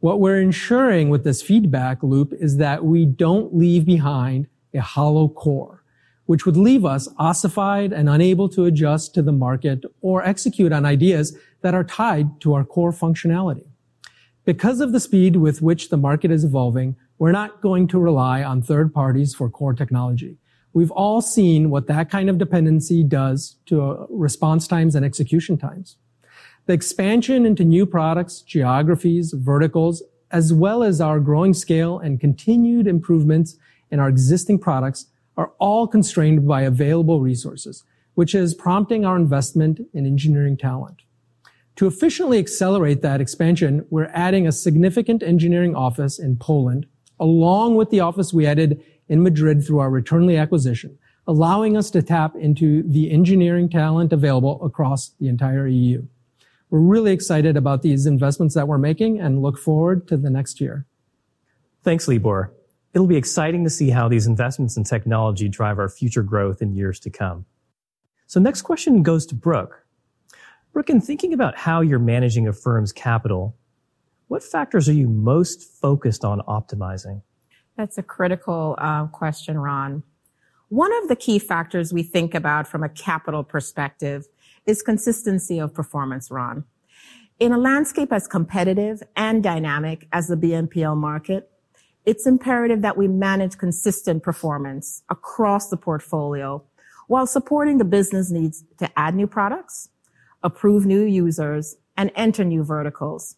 What 0.00 0.20
we're 0.20 0.40
ensuring 0.40 1.08
with 1.08 1.24
this 1.24 1.42
feedback 1.42 2.02
loop 2.02 2.32
is 2.32 2.56
that 2.58 2.84
we 2.84 3.04
don't 3.04 3.56
leave 3.56 3.84
behind 3.84 4.46
a 4.72 4.80
hollow 4.80 5.28
core, 5.28 5.77
which 6.28 6.44
would 6.44 6.58
leave 6.58 6.84
us 6.84 7.08
ossified 7.16 7.90
and 7.90 8.06
unable 8.06 8.50
to 8.50 8.66
adjust 8.66 9.14
to 9.14 9.22
the 9.22 9.32
market 9.32 9.82
or 10.02 10.22
execute 10.22 10.72
on 10.72 10.84
ideas 10.84 11.34
that 11.62 11.74
are 11.74 11.82
tied 11.82 12.38
to 12.38 12.52
our 12.52 12.64
core 12.66 12.92
functionality. 12.92 13.64
Because 14.44 14.82
of 14.82 14.92
the 14.92 15.00
speed 15.00 15.36
with 15.36 15.62
which 15.62 15.88
the 15.88 15.96
market 15.96 16.30
is 16.30 16.44
evolving, 16.44 16.96
we're 17.18 17.32
not 17.32 17.62
going 17.62 17.88
to 17.88 17.98
rely 17.98 18.44
on 18.44 18.60
third 18.60 18.92
parties 18.92 19.34
for 19.34 19.48
core 19.48 19.72
technology. 19.72 20.36
We've 20.74 20.90
all 20.90 21.22
seen 21.22 21.70
what 21.70 21.86
that 21.86 22.10
kind 22.10 22.28
of 22.28 22.36
dependency 22.36 23.02
does 23.02 23.56
to 23.64 23.80
uh, 23.80 24.06
response 24.10 24.68
times 24.68 24.94
and 24.94 25.06
execution 25.06 25.56
times. 25.56 25.96
The 26.66 26.74
expansion 26.74 27.46
into 27.46 27.64
new 27.64 27.86
products, 27.86 28.42
geographies, 28.42 29.32
verticals, 29.32 30.02
as 30.30 30.52
well 30.52 30.82
as 30.82 31.00
our 31.00 31.20
growing 31.20 31.54
scale 31.54 31.98
and 31.98 32.20
continued 32.20 32.86
improvements 32.86 33.56
in 33.90 33.98
our 33.98 34.10
existing 34.10 34.58
products 34.58 35.06
are 35.38 35.52
all 35.58 35.86
constrained 35.86 36.46
by 36.46 36.60
available 36.60 37.22
resources, 37.22 37.84
which 38.14 38.34
is 38.34 38.52
prompting 38.52 39.06
our 39.06 39.16
investment 39.16 39.80
in 39.94 40.04
engineering 40.04 40.58
talent. 40.58 41.00
To 41.76 41.86
efficiently 41.86 42.38
accelerate 42.38 43.00
that 43.00 43.22
expansion, 43.22 43.86
we're 43.88 44.10
adding 44.12 44.46
a 44.46 44.52
significant 44.52 45.22
engineering 45.22 45.74
office 45.74 46.18
in 46.18 46.36
Poland 46.36 46.86
along 47.20 47.76
with 47.76 47.90
the 47.90 48.00
office 48.00 48.32
we 48.32 48.46
added 48.46 48.82
in 49.08 49.22
Madrid 49.22 49.64
through 49.64 49.78
our 49.78 49.90
Returnly 49.90 50.40
acquisition, 50.40 50.98
allowing 51.26 51.76
us 51.76 51.90
to 51.90 52.02
tap 52.02 52.36
into 52.36 52.82
the 52.82 53.10
engineering 53.10 53.68
talent 53.68 54.12
available 54.12 54.62
across 54.64 55.10
the 55.20 55.28
entire 55.28 55.66
EU. 55.66 56.04
We're 56.70 56.80
really 56.80 57.12
excited 57.12 57.56
about 57.56 57.82
these 57.82 58.06
investments 58.06 58.54
that 58.54 58.68
we're 58.68 58.78
making 58.78 59.20
and 59.20 59.42
look 59.42 59.58
forward 59.58 60.06
to 60.08 60.16
the 60.16 60.30
next 60.30 60.60
year. 60.60 60.86
Thanks, 61.82 62.06
Libor. 62.06 62.52
It'll 62.98 63.06
be 63.06 63.16
exciting 63.16 63.62
to 63.62 63.70
see 63.70 63.90
how 63.90 64.08
these 64.08 64.26
investments 64.26 64.76
in 64.76 64.82
technology 64.82 65.48
drive 65.48 65.78
our 65.78 65.88
future 65.88 66.24
growth 66.24 66.60
in 66.60 66.74
years 66.74 66.98
to 66.98 67.10
come. 67.10 67.46
So 68.26 68.40
next 68.40 68.62
question 68.62 69.04
goes 69.04 69.24
to 69.26 69.36
Brooke. 69.36 69.86
Brooke, 70.72 70.90
in 70.90 71.00
thinking 71.00 71.32
about 71.32 71.56
how 71.56 71.80
you're 71.80 72.00
managing 72.00 72.48
Affirm's 72.48 72.92
capital, 72.92 73.56
what 74.26 74.42
factors 74.42 74.88
are 74.88 74.94
you 74.94 75.06
most 75.06 75.62
focused 75.62 76.24
on 76.24 76.40
optimizing? 76.48 77.22
That's 77.76 77.98
a 77.98 78.02
critical 78.02 78.74
uh, 78.78 79.06
question, 79.06 79.58
Ron. 79.58 80.02
One 80.68 80.92
of 81.00 81.06
the 81.06 81.14
key 81.14 81.38
factors 81.38 81.92
we 81.92 82.02
think 82.02 82.34
about 82.34 82.66
from 82.66 82.82
a 82.82 82.88
capital 82.88 83.44
perspective 83.44 84.26
is 84.66 84.82
consistency 84.82 85.60
of 85.60 85.72
performance, 85.72 86.32
Ron. 86.32 86.64
In 87.38 87.52
a 87.52 87.58
landscape 87.58 88.12
as 88.12 88.26
competitive 88.26 89.04
and 89.14 89.40
dynamic 89.40 90.08
as 90.10 90.26
the 90.26 90.34
BNPL 90.34 90.96
market, 90.96 91.48
it's 92.08 92.26
imperative 92.26 92.80
that 92.80 92.96
we 92.96 93.06
manage 93.06 93.58
consistent 93.58 94.22
performance 94.22 95.02
across 95.10 95.68
the 95.68 95.76
portfolio 95.76 96.64
while 97.06 97.26
supporting 97.26 97.76
the 97.76 97.84
business 97.84 98.30
needs 98.30 98.64
to 98.78 98.90
add 98.98 99.14
new 99.14 99.26
products, 99.26 99.90
approve 100.42 100.86
new 100.86 101.04
users, 101.04 101.76
and 101.98 102.10
enter 102.16 102.44
new 102.44 102.64
verticals. 102.64 103.36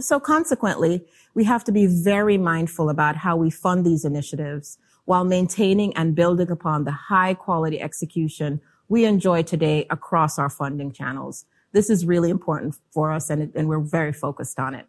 So 0.00 0.18
consequently, 0.18 1.06
we 1.34 1.44
have 1.44 1.62
to 1.62 1.70
be 1.70 1.86
very 1.86 2.36
mindful 2.36 2.90
about 2.90 3.14
how 3.14 3.36
we 3.36 3.50
fund 3.50 3.86
these 3.86 4.04
initiatives 4.04 4.78
while 5.04 5.24
maintaining 5.24 5.96
and 5.96 6.16
building 6.16 6.50
upon 6.50 6.82
the 6.82 6.90
high 6.90 7.34
quality 7.34 7.80
execution 7.80 8.60
we 8.88 9.04
enjoy 9.04 9.44
today 9.44 9.86
across 9.90 10.40
our 10.40 10.50
funding 10.50 10.90
channels. 10.90 11.44
This 11.70 11.88
is 11.88 12.04
really 12.04 12.30
important 12.30 12.74
for 12.90 13.12
us 13.12 13.30
and, 13.30 13.54
and 13.54 13.68
we're 13.68 13.78
very 13.78 14.12
focused 14.12 14.58
on 14.58 14.74
it. 14.74 14.86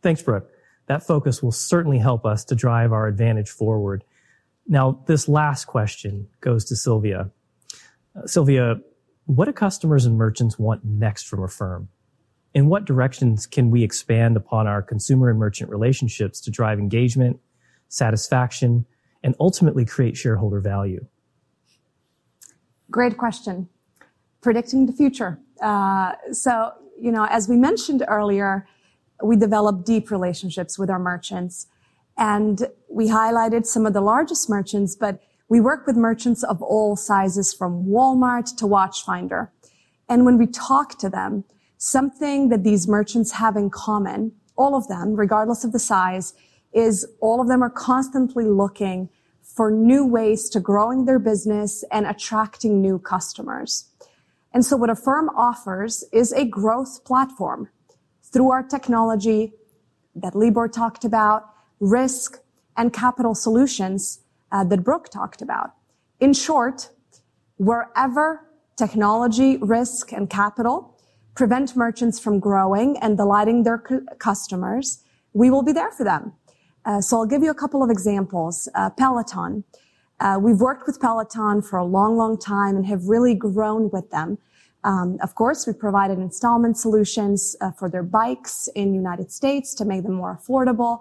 Thanks, 0.00 0.22
Brooke. 0.22 0.50
That 0.90 1.06
focus 1.06 1.40
will 1.40 1.52
certainly 1.52 1.98
help 1.98 2.26
us 2.26 2.44
to 2.46 2.56
drive 2.56 2.92
our 2.92 3.06
advantage 3.06 3.48
forward. 3.48 4.02
Now, 4.66 5.04
this 5.06 5.28
last 5.28 5.66
question 5.66 6.26
goes 6.40 6.64
to 6.64 6.74
Sylvia. 6.74 7.30
Uh, 8.16 8.26
Sylvia, 8.26 8.80
what 9.26 9.44
do 9.44 9.52
customers 9.52 10.04
and 10.04 10.18
merchants 10.18 10.58
want 10.58 10.84
next 10.84 11.28
from 11.28 11.44
Affirm? 11.44 11.88
in 12.54 12.66
what 12.66 12.84
directions 12.84 13.46
can 13.46 13.70
we 13.70 13.84
expand 13.84 14.36
upon 14.36 14.66
our 14.66 14.82
consumer 14.82 15.30
and 15.30 15.38
merchant 15.38 15.70
relationships 15.70 16.40
to 16.40 16.50
drive 16.50 16.80
engagement, 16.80 17.38
satisfaction, 17.88 18.84
and 19.22 19.36
ultimately 19.38 19.84
create 19.84 20.16
shareholder 20.16 20.60
value? 20.60 21.06
Great 22.90 23.16
question. 23.16 23.68
Predicting 24.40 24.86
the 24.86 24.92
future. 24.92 25.38
Uh, 25.62 26.14
so, 26.32 26.72
you 26.98 27.12
know, 27.12 27.28
as 27.30 27.48
we 27.48 27.56
mentioned 27.56 28.04
earlier, 28.08 28.66
we 29.22 29.36
develop 29.36 29.84
deep 29.84 30.10
relationships 30.10 30.78
with 30.78 30.90
our 30.90 30.98
merchants. 30.98 31.66
And 32.16 32.66
we 32.88 33.08
highlighted 33.08 33.66
some 33.66 33.86
of 33.86 33.92
the 33.92 34.00
largest 34.00 34.50
merchants, 34.50 34.96
but 34.96 35.20
we 35.48 35.60
work 35.60 35.86
with 35.86 35.96
merchants 35.96 36.42
of 36.42 36.62
all 36.62 36.96
sizes 36.96 37.52
from 37.52 37.86
Walmart 37.86 38.56
to 38.56 38.66
Watchfinder. 38.66 39.48
And 40.08 40.24
when 40.24 40.38
we 40.38 40.46
talk 40.46 40.98
to 40.98 41.08
them, 41.08 41.44
something 41.78 42.48
that 42.50 42.62
these 42.62 42.86
merchants 42.86 43.32
have 43.32 43.56
in 43.56 43.70
common, 43.70 44.32
all 44.56 44.76
of 44.76 44.86
them, 44.88 45.14
regardless 45.14 45.64
of 45.64 45.72
the 45.72 45.78
size, 45.78 46.34
is 46.72 47.06
all 47.20 47.40
of 47.40 47.48
them 47.48 47.62
are 47.62 47.70
constantly 47.70 48.44
looking 48.44 49.08
for 49.42 49.70
new 49.70 50.06
ways 50.06 50.48
to 50.50 50.60
growing 50.60 51.06
their 51.06 51.18
business 51.18 51.84
and 51.90 52.06
attracting 52.06 52.80
new 52.80 52.98
customers. 52.98 53.88
And 54.52 54.64
so 54.64 54.76
what 54.76 54.90
Affirm 54.90 55.30
offers 55.30 56.04
is 56.12 56.32
a 56.32 56.44
growth 56.44 57.04
platform 57.04 57.70
through 58.32 58.50
our 58.50 58.62
technology 58.62 59.52
that 60.14 60.34
Libor 60.34 60.68
talked 60.68 61.04
about, 61.04 61.50
risk 61.80 62.40
and 62.76 62.92
capital 62.92 63.34
solutions 63.34 64.20
uh, 64.52 64.64
that 64.64 64.84
Brooke 64.84 65.08
talked 65.08 65.42
about. 65.42 65.72
In 66.20 66.32
short, 66.32 66.90
wherever 67.56 68.46
technology, 68.76 69.56
risk, 69.58 70.12
and 70.12 70.28
capital 70.28 70.96
prevent 71.34 71.76
merchants 71.76 72.18
from 72.18 72.38
growing 72.38 72.96
and 72.98 73.16
delighting 73.16 73.62
their 73.62 73.78
customers, 74.18 75.02
we 75.32 75.50
will 75.50 75.62
be 75.62 75.72
there 75.72 75.90
for 75.90 76.04
them. 76.04 76.32
Uh, 76.84 77.00
so 77.00 77.18
I'll 77.18 77.26
give 77.26 77.42
you 77.42 77.50
a 77.50 77.54
couple 77.54 77.82
of 77.82 77.90
examples. 77.90 78.68
Uh, 78.74 78.90
Peloton. 78.90 79.64
Uh, 80.18 80.38
we've 80.40 80.60
worked 80.60 80.86
with 80.86 81.00
Peloton 81.00 81.62
for 81.62 81.78
a 81.78 81.84
long, 81.84 82.16
long 82.16 82.38
time 82.38 82.76
and 82.76 82.84
have 82.86 83.06
really 83.06 83.34
grown 83.34 83.88
with 83.90 84.10
them. 84.10 84.38
Um, 84.84 85.18
of 85.22 85.34
course, 85.34 85.66
we 85.66 85.72
provided 85.72 86.18
installment 86.18 86.78
solutions 86.78 87.56
uh, 87.60 87.70
for 87.70 87.90
their 87.90 88.02
bikes 88.02 88.68
in 88.74 88.94
United 88.94 89.30
States 89.30 89.74
to 89.74 89.84
make 89.84 90.02
them 90.04 90.14
more 90.14 90.38
affordable. 90.38 91.00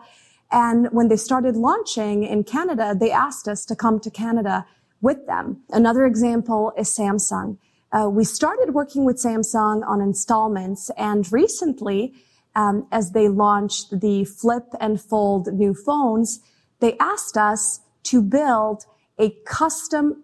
And 0.52 0.88
when 0.92 1.08
they 1.08 1.16
started 1.16 1.56
launching 1.56 2.24
in 2.24 2.44
Canada, 2.44 2.96
they 3.00 3.12
asked 3.12 3.48
us 3.48 3.66
to 3.66 3.76
come 3.76 4.00
to 4.02 4.10
Canada 4.10 4.66
with 5.02 5.26
them. 5.28 5.62
Another 5.70 6.06
example 6.06 6.74
is 6.78 6.90
Samsung. 6.90 7.58
Uh, 7.92 8.10
we 8.10 8.24
started 8.24 8.74
working 8.74 9.06
with 9.06 9.18
Samsung 9.18 9.88
on 9.88 10.02
installments, 10.02 10.92
and 10.98 11.32
recently, 11.32 12.14
um, 12.56 12.88
as 12.92 13.12
they 13.12 13.30
launched 13.30 14.02
the 14.02 14.26
flip 14.26 14.66
and 14.80 15.02
fold 15.02 15.48
new 15.54 15.74
phones, 15.74 16.40
they 16.82 16.98
asked 16.98 17.38
us 17.38 17.80
to 18.04 18.22
build 18.22 18.86
a 19.18 19.32
custom 19.46 20.24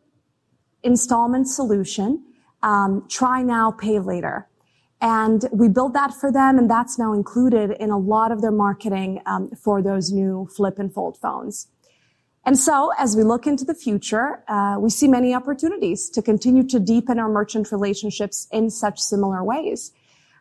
installment 0.84 1.48
solution. 1.48 2.24
Um, 2.66 3.06
try 3.08 3.44
now, 3.44 3.72
pay 3.72 4.00
later. 4.00 4.48
And 5.00 5.48
we 5.52 5.70
built 5.70 5.94
that 5.94 6.14
for 6.14 6.32
them, 6.32 6.58
and 6.58 6.68
that's 6.70 6.98
now 6.98 7.14
included 7.14 7.72
in 7.80 7.92
a 7.92 7.98
lot 7.98 8.32
of 8.32 8.42
their 8.42 8.52
marketing 8.52 9.22
um, 9.28 9.52
for 9.52 9.82
those 9.82 10.12
new 10.12 10.50
flip 10.56 10.80
and 10.80 10.92
fold 10.92 11.18
phones. 11.18 11.68
And 12.44 12.58
so, 12.58 12.92
as 12.98 13.16
we 13.16 13.24
look 13.24 13.46
into 13.46 13.66
the 13.66 13.76
future, 13.76 14.44
uh, 14.48 14.78
we 14.80 14.90
see 14.90 15.08
many 15.08 15.34
opportunities 15.34 16.10
to 16.10 16.24
continue 16.24 16.64
to 16.64 16.80
deepen 16.80 17.20
our 17.20 17.30
merchant 17.30 17.72
relationships 17.72 18.48
in 18.52 18.72
such 18.72 19.00
similar 19.00 19.44
ways 19.44 19.92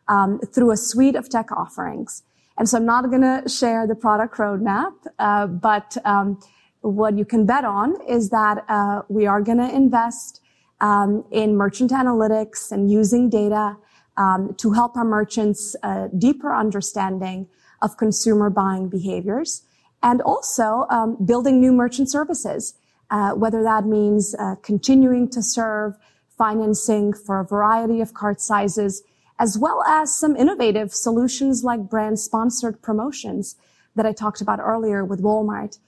um, 0.08 0.40
through 0.40 0.70
a 0.70 0.78
suite 0.78 1.16
of 1.16 1.28
tech 1.28 1.52
offerings. 1.52 2.22
And 2.56 2.66
so, 2.66 2.78
I'm 2.78 2.86
not 2.86 3.10
going 3.10 3.22
to 3.22 3.46
share 3.48 3.86
the 3.86 3.94
product 3.94 4.36
roadmap, 4.36 4.92
uh, 5.18 5.46
but 5.46 5.96
um, 6.06 6.40
what 6.80 7.18
you 7.18 7.26
can 7.26 7.44
bet 7.44 7.64
on 7.64 7.96
is 8.08 8.30
that 8.30 8.64
uh, 8.68 9.02
we 9.08 9.26
are 9.26 9.42
going 9.42 9.58
to 9.58 9.68
invest 9.68 10.40
um, 10.80 11.24
in 11.30 11.56
merchant 11.56 11.90
analytics 11.90 12.70
and 12.72 12.90
using 12.90 13.30
data 13.30 13.76
um, 14.16 14.54
to 14.58 14.72
help 14.72 14.96
our 14.96 15.04
merchants 15.04 15.74
uh, 15.82 16.08
deeper 16.18 16.54
understanding 16.54 17.48
of 17.82 17.96
consumer 17.96 18.50
buying 18.50 18.88
behaviors 18.88 19.62
and 20.02 20.20
also 20.22 20.86
um, 20.90 21.16
building 21.24 21.60
new 21.60 21.72
merchant 21.72 22.10
services, 22.10 22.74
uh, 23.10 23.30
whether 23.32 23.62
that 23.62 23.86
means 23.86 24.34
uh, 24.38 24.54
continuing 24.62 25.28
to 25.30 25.42
serve 25.42 25.94
financing 26.36 27.12
for 27.12 27.40
a 27.40 27.44
variety 27.44 28.00
of 28.00 28.12
cart 28.12 28.40
sizes, 28.40 29.02
as 29.38 29.58
well 29.58 29.82
as 29.84 30.16
some 30.16 30.36
innovative 30.36 30.92
solutions 30.92 31.64
like 31.64 31.80
brand 31.80 32.18
sponsored 32.18 32.80
promotions 32.82 33.56
that 33.96 34.06
I 34.06 34.12
talked 34.12 34.40
about 34.40 34.60
earlier 34.60 35.04
with 35.04 35.22
Walmart. 35.22 35.78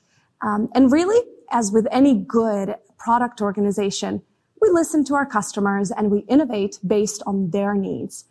Um, 0.40 0.68
and 0.74 0.90
really, 0.90 1.20
as 1.50 1.72
with 1.72 1.86
any 1.90 2.14
good 2.14 2.76
product 2.98 3.40
organization, 3.40 4.22
we 4.60 4.68
listen 4.70 5.04
to 5.04 5.14
our 5.14 5.26
customers 5.26 5.90
and 5.90 6.10
we 6.10 6.20
innovate 6.20 6.78
based 6.86 7.22
on 7.26 7.50
their 7.50 7.74
needs. 7.74 8.24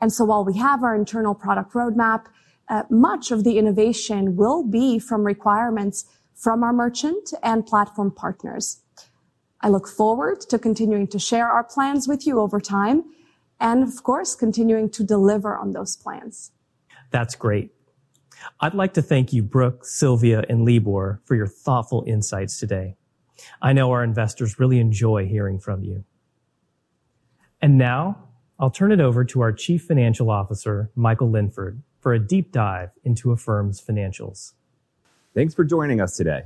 And 0.00 0.12
so 0.12 0.24
while 0.24 0.44
we 0.44 0.56
have 0.58 0.82
our 0.82 0.94
internal 0.94 1.34
product 1.34 1.72
roadmap, 1.72 2.26
uh, 2.68 2.84
much 2.88 3.30
of 3.30 3.44
the 3.44 3.58
innovation 3.58 4.36
will 4.36 4.62
be 4.62 4.98
from 4.98 5.24
requirements 5.24 6.04
from 6.34 6.62
our 6.62 6.72
merchant 6.72 7.32
and 7.42 7.66
platform 7.66 8.10
partners. 8.10 8.80
I 9.60 9.68
look 9.68 9.86
forward 9.86 10.40
to 10.42 10.58
continuing 10.58 11.06
to 11.08 11.18
share 11.18 11.48
our 11.48 11.64
plans 11.64 12.08
with 12.08 12.26
you 12.26 12.40
over 12.40 12.60
time 12.60 13.04
and 13.60 13.82
of 13.82 14.02
course, 14.02 14.34
continuing 14.34 14.88
to 14.90 15.04
deliver 15.04 15.56
on 15.56 15.72
those 15.72 15.94
plans. 15.94 16.50
That's 17.10 17.34
great. 17.34 17.70
I'd 18.60 18.74
like 18.74 18.94
to 18.94 19.02
thank 19.02 19.32
you, 19.34 19.42
Brooke, 19.42 19.84
Sylvia, 19.84 20.44
and 20.48 20.64
Libor 20.64 21.20
for 21.26 21.34
your 21.34 21.46
thoughtful 21.46 22.04
insights 22.06 22.58
today. 22.58 22.96
I 23.60 23.72
know 23.72 23.90
our 23.90 24.04
investors 24.04 24.58
really 24.58 24.78
enjoy 24.78 25.26
hearing 25.26 25.58
from 25.58 25.82
you. 25.82 26.04
And 27.62 27.76
now 27.78 28.28
I'll 28.58 28.70
turn 28.70 28.92
it 28.92 29.00
over 29.00 29.24
to 29.24 29.40
our 29.40 29.52
Chief 29.52 29.82
Financial 29.82 30.30
Officer, 30.30 30.90
Michael 30.94 31.30
Linford, 31.30 31.82
for 31.98 32.12
a 32.12 32.18
deep 32.18 32.52
dive 32.52 32.90
into 33.04 33.32
Affirm's 33.32 33.80
financials. 33.80 34.52
Thanks 35.34 35.54
for 35.54 35.64
joining 35.64 36.00
us 36.00 36.16
today. 36.16 36.44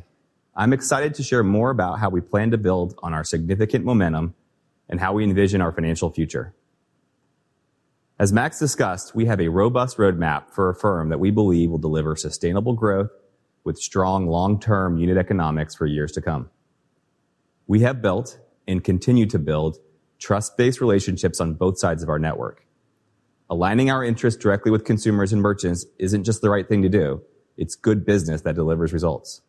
I'm 0.56 0.72
excited 0.72 1.14
to 1.14 1.22
share 1.22 1.42
more 1.42 1.70
about 1.70 1.98
how 1.98 2.10
we 2.10 2.20
plan 2.20 2.50
to 2.52 2.58
build 2.58 2.94
on 3.02 3.14
our 3.14 3.24
significant 3.24 3.84
momentum 3.84 4.34
and 4.88 5.00
how 5.00 5.12
we 5.12 5.24
envision 5.24 5.60
our 5.60 5.72
financial 5.72 6.10
future. 6.10 6.54
As 8.18 8.32
Max 8.32 8.60
discussed, 8.60 9.16
we 9.16 9.26
have 9.26 9.40
a 9.40 9.48
robust 9.48 9.96
roadmap 9.96 10.50
for 10.50 10.68
Affirm 10.68 11.08
that 11.08 11.18
we 11.18 11.32
believe 11.32 11.70
will 11.70 11.78
deliver 11.78 12.14
sustainable 12.14 12.74
growth 12.74 13.10
with 13.64 13.78
strong 13.78 14.28
long-term 14.28 14.98
unit 14.98 15.16
economics 15.16 15.74
for 15.74 15.86
years 15.86 16.12
to 16.12 16.20
come. 16.20 16.50
We 17.66 17.80
have 17.80 18.02
built 18.02 18.38
and 18.66 18.84
continue 18.84 19.26
to 19.26 19.38
build 19.38 19.78
trust-based 20.18 20.80
relationships 20.80 21.40
on 21.40 21.54
both 21.54 21.78
sides 21.78 22.02
of 22.02 22.08
our 22.08 22.18
network. 22.18 22.66
Aligning 23.50 23.90
our 23.90 24.04
interests 24.04 24.42
directly 24.42 24.70
with 24.70 24.84
consumers 24.84 25.32
and 25.32 25.42
merchants 25.42 25.86
isn't 25.98 26.24
just 26.24 26.40
the 26.40 26.50
right 26.50 26.68
thing 26.68 26.82
to 26.82 26.88
do. 26.88 27.22
It's 27.56 27.74
good 27.74 28.04
business 28.04 28.42
that 28.42 28.54
delivers 28.54 28.92
results. 28.92 29.42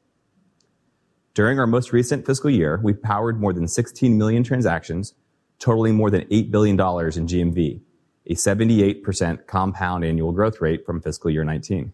During 1.34 1.60
our 1.60 1.68
most 1.68 1.92
recent 1.92 2.26
fiscal 2.26 2.50
year, 2.50 2.80
we 2.82 2.94
powered 2.94 3.40
more 3.40 3.52
than 3.52 3.68
16 3.68 4.18
million 4.18 4.44
transactions, 4.44 5.14
totaling 5.60 5.96
more 5.96 6.10
than 6.10 6.22
$8 6.22 6.52
billion 6.52 6.76
in 6.76 7.28
GMV, 7.28 7.82
a 8.28 8.34
78% 8.34 9.46
compound 9.48 10.06
annual 10.06 10.32
growth 10.32 10.62
rate 10.62 10.86
from 10.86 11.02
fiscal 11.02 11.30
year 11.30 11.44
19. 11.44 11.92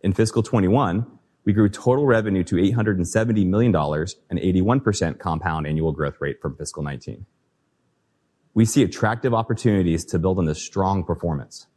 In 0.00 0.12
fiscal 0.12 0.42
21, 0.42 1.06
we 1.46 1.52
grew 1.52 1.68
total 1.68 2.04
revenue 2.06 2.42
to 2.42 2.56
$870 2.56 3.46
million, 3.46 3.74
an 3.74 4.38
81% 4.38 5.18
compound 5.20 5.66
annual 5.66 5.92
growth 5.92 6.16
rate 6.20 6.42
from 6.42 6.56
fiscal 6.56 6.82
19. 6.82 7.24
We 8.52 8.64
see 8.64 8.82
attractive 8.82 9.32
opportunities 9.32 10.04
to 10.06 10.18
build 10.18 10.38
on 10.38 10.46
this 10.46 10.60
strong 10.60 11.04
performance. 11.04 11.68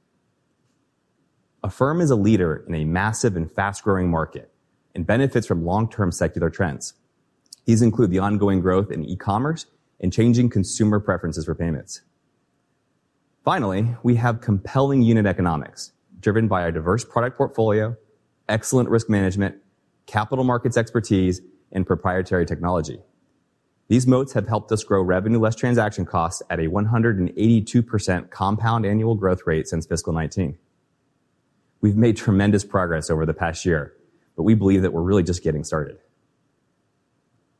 Affirm 1.61 2.01
is 2.01 2.09
a 2.09 2.15
leader 2.15 2.65
in 2.67 2.73
a 2.73 2.83
massive 2.83 3.35
and 3.35 3.51
fast-growing 3.51 4.09
market 4.09 4.51
and 4.95 5.05
benefits 5.05 5.45
from 5.45 5.63
long-term 5.63 6.11
secular 6.13 6.49
trends. 6.49 6.95
These 7.65 7.83
include 7.83 8.09
the 8.09 8.19
ongoing 8.19 8.61
growth 8.61 8.89
in 8.89 9.05
e-commerce 9.05 9.67
and 9.99 10.11
changing 10.11 10.49
consumer 10.49 10.99
preferences 10.99 11.45
for 11.45 11.53
payments. 11.53 12.01
Finally, 13.45 13.95
we 14.01 14.15
have 14.15 14.41
compelling 14.41 15.03
unit 15.03 15.27
economics 15.27 15.91
driven 16.19 16.47
by 16.47 16.63
our 16.63 16.71
diverse 16.71 17.05
product 17.05 17.37
portfolio 17.37 17.95
excellent 18.49 18.89
risk 18.89 19.09
management, 19.09 19.55
capital 20.05 20.43
markets 20.43 20.75
expertise, 20.75 21.41
and 21.71 21.85
proprietary 21.85 22.45
technology. 22.45 22.99
These 23.87 24.05
moats 24.05 24.33
have 24.33 24.47
helped 24.47 24.71
us 24.71 24.83
grow 24.83 25.01
revenue 25.01 25.39
less 25.39 25.55
transaction 25.55 26.05
costs 26.05 26.43
at 26.49 26.59
a 26.59 26.63
182% 26.67 28.29
compound 28.29 28.85
annual 28.85 29.15
growth 29.15 29.41
rate 29.45 29.67
since 29.67 29.85
fiscal 29.85 30.13
19. 30.13 30.57
We've 31.81 31.95
made 31.95 32.17
tremendous 32.17 32.63
progress 32.63 33.09
over 33.09 33.25
the 33.25 33.33
past 33.33 33.65
year, 33.65 33.93
but 34.35 34.43
we 34.43 34.53
believe 34.53 34.81
that 34.81 34.93
we're 34.93 35.01
really 35.01 35.23
just 35.23 35.43
getting 35.43 35.63
started. 35.63 35.97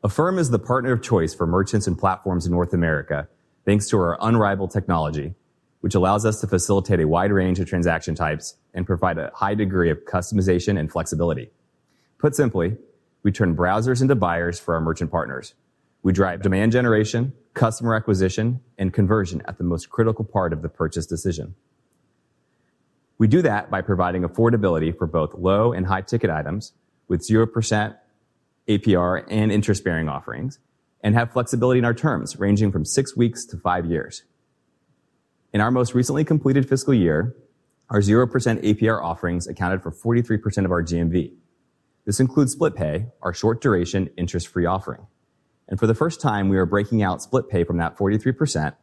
Affirm 0.03 0.37
is 0.37 0.49
the 0.49 0.59
partner 0.59 0.91
of 0.91 1.01
choice 1.01 1.33
for 1.33 1.47
merchants 1.47 1.87
and 1.87 1.97
platforms 1.97 2.45
in 2.45 2.51
North 2.51 2.73
America, 2.73 3.27
thanks 3.65 3.89
to 3.89 3.97
our 3.97 4.17
unrivaled 4.21 4.71
technology, 4.71 5.33
which 5.81 5.95
allows 5.95 6.25
us 6.25 6.41
to 6.41 6.47
facilitate 6.47 6.99
a 6.99 7.07
wide 7.07 7.31
range 7.31 7.59
of 7.59 7.67
transaction 7.67 8.15
types 8.15 8.55
and 8.73 8.85
provide 8.85 9.17
a 9.17 9.31
high 9.33 9.55
degree 9.55 9.89
of 9.89 10.03
customization 10.05 10.79
and 10.79 10.91
flexibility. 10.91 11.49
Put 12.17 12.35
simply, 12.35 12.77
we 13.23 13.31
turn 13.31 13.55
browsers 13.55 14.01
into 14.01 14.15
buyers 14.15 14.59
for 14.59 14.73
our 14.75 14.81
merchant 14.81 15.11
partners. 15.11 15.53
We 16.03 16.13
drive 16.13 16.41
demand 16.41 16.71
generation, 16.71 17.33
customer 17.53 17.95
acquisition, 17.95 18.61
and 18.77 18.93
conversion 18.93 19.41
at 19.47 19.57
the 19.57 19.63
most 19.63 19.89
critical 19.89 20.25
part 20.25 20.53
of 20.53 20.61
the 20.61 20.69
purchase 20.69 21.05
decision. 21.05 21.55
We 23.17 23.27
do 23.27 23.41
that 23.41 23.69
by 23.69 23.81
providing 23.81 24.23
affordability 24.23 24.97
for 24.97 25.05
both 25.05 25.33
low 25.33 25.73
and 25.73 25.87
high 25.87 26.01
ticket 26.01 26.29
items 26.29 26.71
with 27.09 27.27
0% 27.27 27.97
APR 28.69 29.25
and 29.29 29.51
interest 29.51 29.83
bearing 29.83 30.07
offerings 30.07 30.59
and 31.01 31.15
have 31.15 31.33
flexibility 31.33 31.79
in 31.79 31.85
our 31.85 31.93
terms 31.93 32.37
ranging 32.37 32.71
from 32.71 32.85
six 32.85 33.15
weeks 33.17 33.45
to 33.47 33.57
five 33.57 33.85
years. 33.85 34.23
In 35.51 35.61
our 35.61 35.71
most 35.71 35.95
recently 35.95 36.23
completed 36.23 36.69
fiscal 36.69 36.93
year, 36.93 37.35
our 37.89 38.01
0% 38.01 38.29
APR 38.29 39.01
offerings 39.01 39.47
accounted 39.47 39.81
for 39.81 39.91
43% 39.91 40.63
of 40.63 40.71
our 40.71 40.83
GMV. 40.83 41.33
This 42.05 42.19
includes 42.19 42.51
Split 42.51 42.75
Pay, 42.75 43.07
our 43.23 43.33
short 43.33 43.59
duration 43.59 44.09
interest-free 44.15 44.67
offering. 44.67 45.07
And 45.67 45.79
for 45.79 45.87
the 45.87 45.95
first 45.95 46.21
time, 46.21 46.49
we 46.49 46.57
are 46.57 46.67
breaking 46.67 47.01
out 47.01 47.21
Split 47.23 47.49
Pay 47.49 47.63
from 47.63 47.77
that 47.77 47.97
43% 47.97 48.75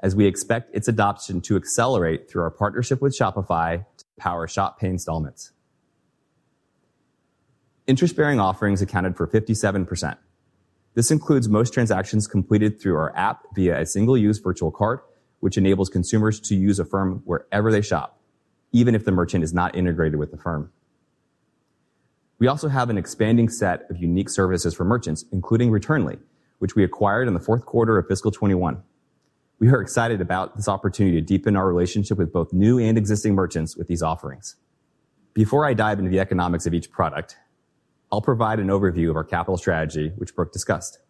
as 0.00 0.16
we 0.16 0.26
expect 0.26 0.74
its 0.74 0.88
adoption 0.88 1.42
to 1.42 1.56
accelerate 1.56 2.30
through 2.30 2.42
our 2.42 2.50
partnership 2.50 3.02
with 3.02 3.16
Shopify 3.16 3.84
to 3.96 4.04
power 4.18 4.48
Shop 4.48 4.78
Pay 4.78 4.88
Installments. 4.88 5.52
Interest-bearing 7.86 8.40
offerings 8.40 8.80
accounted 8.80 9.14
for 9.14 9.26
57%. 9.26 10.16
This 10.94 11.10
includes 11.10 11.50
most 11.50 11.74
transactions 11.74 12.26
completed 12.26 12.80
through 12.80 12.96
our 12.96 13.14
app 13.14 13.42
via 13.54 13.80
a 13.80 13.84
single-use 13.84 14.38
virtual 14.38 14.70
card, 14.70 15.00
which 15.44 15.58
enables 15.58 15.90
consumers 15.90 16.40
to 16.40 16.54
use 16.54 16.78
Affirm 16.78 17.20
wherever 17.26 17.70
they 17.70 17.82
shop, 17.82 18.18
even 18.72 18.94
if 18.94 19.04
the 19.04 19.12
merchant 19.12 19.44
is 19.44 19.52
not 19.52 19.76
integrated 19.76 20.18
with 20.18 20.32
Affirm. 20.32 20.72
We 22.38 22.46
also 22.46 22.68
have 22.68 22.88
an 22.88 22.96
expanding 22.96 23.50
set 23.50 23.82
of 23.90 23.98
unique 23.98 24.30
services 24.30 24.72
for 24.72 24.86
merchants, 24.86 25.26
including 25.32 25.70
Returnly, 25.70 26.18
which 26.60 26.74
we 26.74 26.82
acquired 26.82 27.28
in 27.28 27.34
the 27.34 27.40
fourth 27.40 27.66
quarter 27.66 27.98
of 27.98 28.06
fiscal 28.08 28.30
2021. 28.30 28.82
We 29.58 29.68
are 29.68 29.82
excited 29.82 30.22
about 30.22 30.56
this 30.56 30.66
opportunity 30.66 31.20
to 31.20 31.26
deepen 31.26 31.56
our 31.56 31.68
relationship 31.68 32.16
with 32.16 32.32
both 32.32 32.54
new 32.54 32.78
and 32.78 32.96
existing 32.96 33.34
merchants 33.34 33.76
with 33.76 33.86
these 33.86 34.02
offerings. 34.02 34.56
Before 35.34 35.66
I 35.66 35.74
dive 35.74 35.98
into 35.98 36.10
the 36.10 36.20
economics 36.20 36.64
of 36.64 36.72
each 36.72 36.90
product, 36.90 37.36
I'll 38.10 38.22
provide 38.22 38.60
an 38.60 38.68
overview 38.68 39.10
of 39.10 39.16
our 39.16 39.24
capital 39.24 39.58
strategy, 39.58 40.10
which 40.16 40.34
Brooke 40.34 40.54
discussed. 40.54 41.00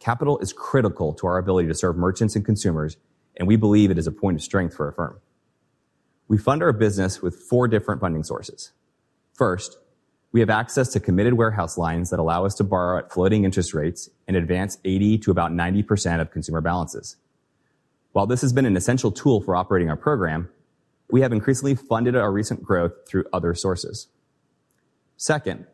Capital 0.00 0.38
is 0.38 0.54
critical 0.54 1.12
to 1.12 1.26
our 1.26 1.36
ability 1.36 1.68
to 1.68 1.74
serve 1.74 1.98
merchants 1.98 2.36
and 2.36 2.42
consumers, 2.42 2.96
and 3.36 3.48
we 3.48 3.56
believe 3.56 3.90
it 3.90 3.98
is 3.98 4.06
a 4.06 4.12
point 4.12 4.36
of 4.36 4.42
strength 4.42 4.74
for 4.74 4.86
our 4.86 4.92
firm. 4.92 5.20
We 6.28 6.38
fund 6.38 6.62
our 6.62 6.72
business 6.72 7.20
with 7.20 7.36
four 7.36 7.68
different 7.68 8.00
funding 8.00 8.22
sources. 8.22 8.72
First, 9.34 9.78
we 10.32 10.40
have 10.40 10.50
access 10.50 10.88
to 10.88 11.00
committed 11.00 11.34
warehouse 11.34 11.78
lines 11.78 12.10
that 12.10 12.18
allow 12.18 12.44
us 12.44 12.54
to 12.56 12.64
borrow 12.64 12.98
at 12.98 13.12
floating 13.12 13.44
interest 13.44 13.72
rates 13.72 14.10
and 14.26 14.36
advance 14.36 14.78
80 14.84 15.18
to 15.18 15.30
about 15.30 15.52
90% 15.52 16.20
of 16.20 16.30
consumer 16.30 16.60
balances. 16.60 17.16
While 18.12 18.26
this 18.26 18.40
has 18.40 18.52
been 18.52 18.66
an 18.66 18.76
essential 18.76 19.12
tool 19.12 19.40
for 19.40 19.54
operating 19.54 19.90
our 19.90 19.96
program, 19.96 20.48
we 21.10 21.20
have 21.20 21.32
increasingly 21.32 21.74
funded 21.74 22.16
our 22.16 22.32
recent 22.32 22.62
growth 22.62 22.92
through 23.06 23.24
other 23.32 23.54
sources. 23.54 24.08
Second, 25.16 25.66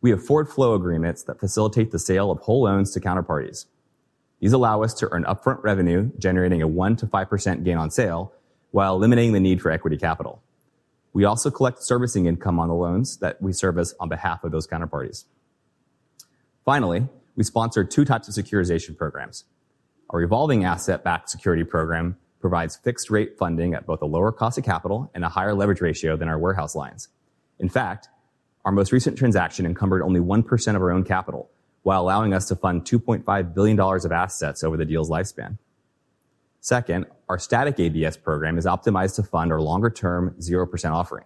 we 0.00 0.10
have 0.10 0.24
forward 0.24 0.48
flow 0.48 0.74
agreements 0.74 1.22
that 1.24 1.40
facilitate 1.40 1.90
the 1.90 1.98
sale 1.98 2.30
of 2.30 2.40
whole 2.40 2.62
loans 2.62 2.92
to 2.92 3.00
counterparties. 3.00 3.66
These 4.42 4.52
allow 4.52 4.82
us 4.82 4.92
to 4.94 5.08
earn 5.12 5.22
upfront 5.22 5.62
revenue, 5.62 6.10
generating 6.18 6.62
a 6.62 6.66
one 6.66 6.96
to 6.96 7.06
five 7.06 7.30
percent 7.30 7.62
gain 7.62 7.76
on 7.78 7.92
sale 7.92 8.32
while 8.72 8.96
eliminating 8.96 9.34
the 9.34 9.40
need 9.40 9.62
for 9.62 9.70
equity 9.70 9.96
capital. 9.96 10.42
We 11.12 11.24
also 11.24 11.48
collect 11.48 11.80
servicing 11.84 12.26
income 12.26 12.58
on 12.58 12.66
the 12.66 12.74
loans 12.74 13.18
that 13.18 13.40
we 13.40 13.52
service 13.52 13.94
on 14.00 14.08
behalf 14.08 14.42
of 14.42 14.50
those 14.50 14.66
counterparties. 14.66 15.26
Finally, 16.64 17.06
we 17.36 17.44
sponsor 17.44 17.84
two 17.84 18.04
types 18.04 18.26
of 18.26 18.44
securitization 18.44 18.98
programs. 18.98 19.44
Our 20.10 20.18
revolving 20.18 20.64
asset-backed 20.64 21.30
security 21.30 21.62
program 21.62 22.16
provides 22.40 22.74
fixed 22.74 23.10
rate 23.10 23.38
funding 23.38 23.74
at 23.74 23.86
both 23.86 24.02
a 24.02 24.06
lower 24.06 24.32
cost 24.32 24.58
of 24.58 24.64
capital 24.64 25.08
and 25.14 25.24
a 25.24 25.28
higher 25.28 25.54
leverage 25.54 25.80
ratio 25.80 26.16
than 26.16 26.28
our 26.28 26.38
warehouse 26.38 26.74
lines. 26.74 27.08
In 27.60 27.68
fact, 27.68 28.08
our 28.64 28.72
most 28.72 28.90
recent 28.90 29.16
transaction 29.16 29.66
encumbered 29.66 30.02
only 30.02 30.18
1% 30.18 30.74
of 30.74 30.82
our 30.82 30.90
own 30.90 31.04
capital 31.04 31.48
while 31.82 32.02
allowing 32.02 32.32
us 32.32 32.46
to 32.48 32.56
fund 32.56 32.84
$2.5 32.84 33.54
billion 33.54 33.78
of 33.78 34.12
assets 34.12 34.62
over 34.62 34.76
the 34.76 34.84
deal's 34.84 35.10
lifespan. 35.10 35.58
Second, 36.60 37.06
our 37.28 37.38
static 37.38 37.80
ABS 37.80 38.16
program 38.16 38.56
is 38.56 38.66
optimized 38.66 39.16
to 39.16 39.22
fund 39.22 39.52
our 39.52 39.60
longer-term 39.60 40.36
0% 40.38 40.92
offering. 40.92 41.24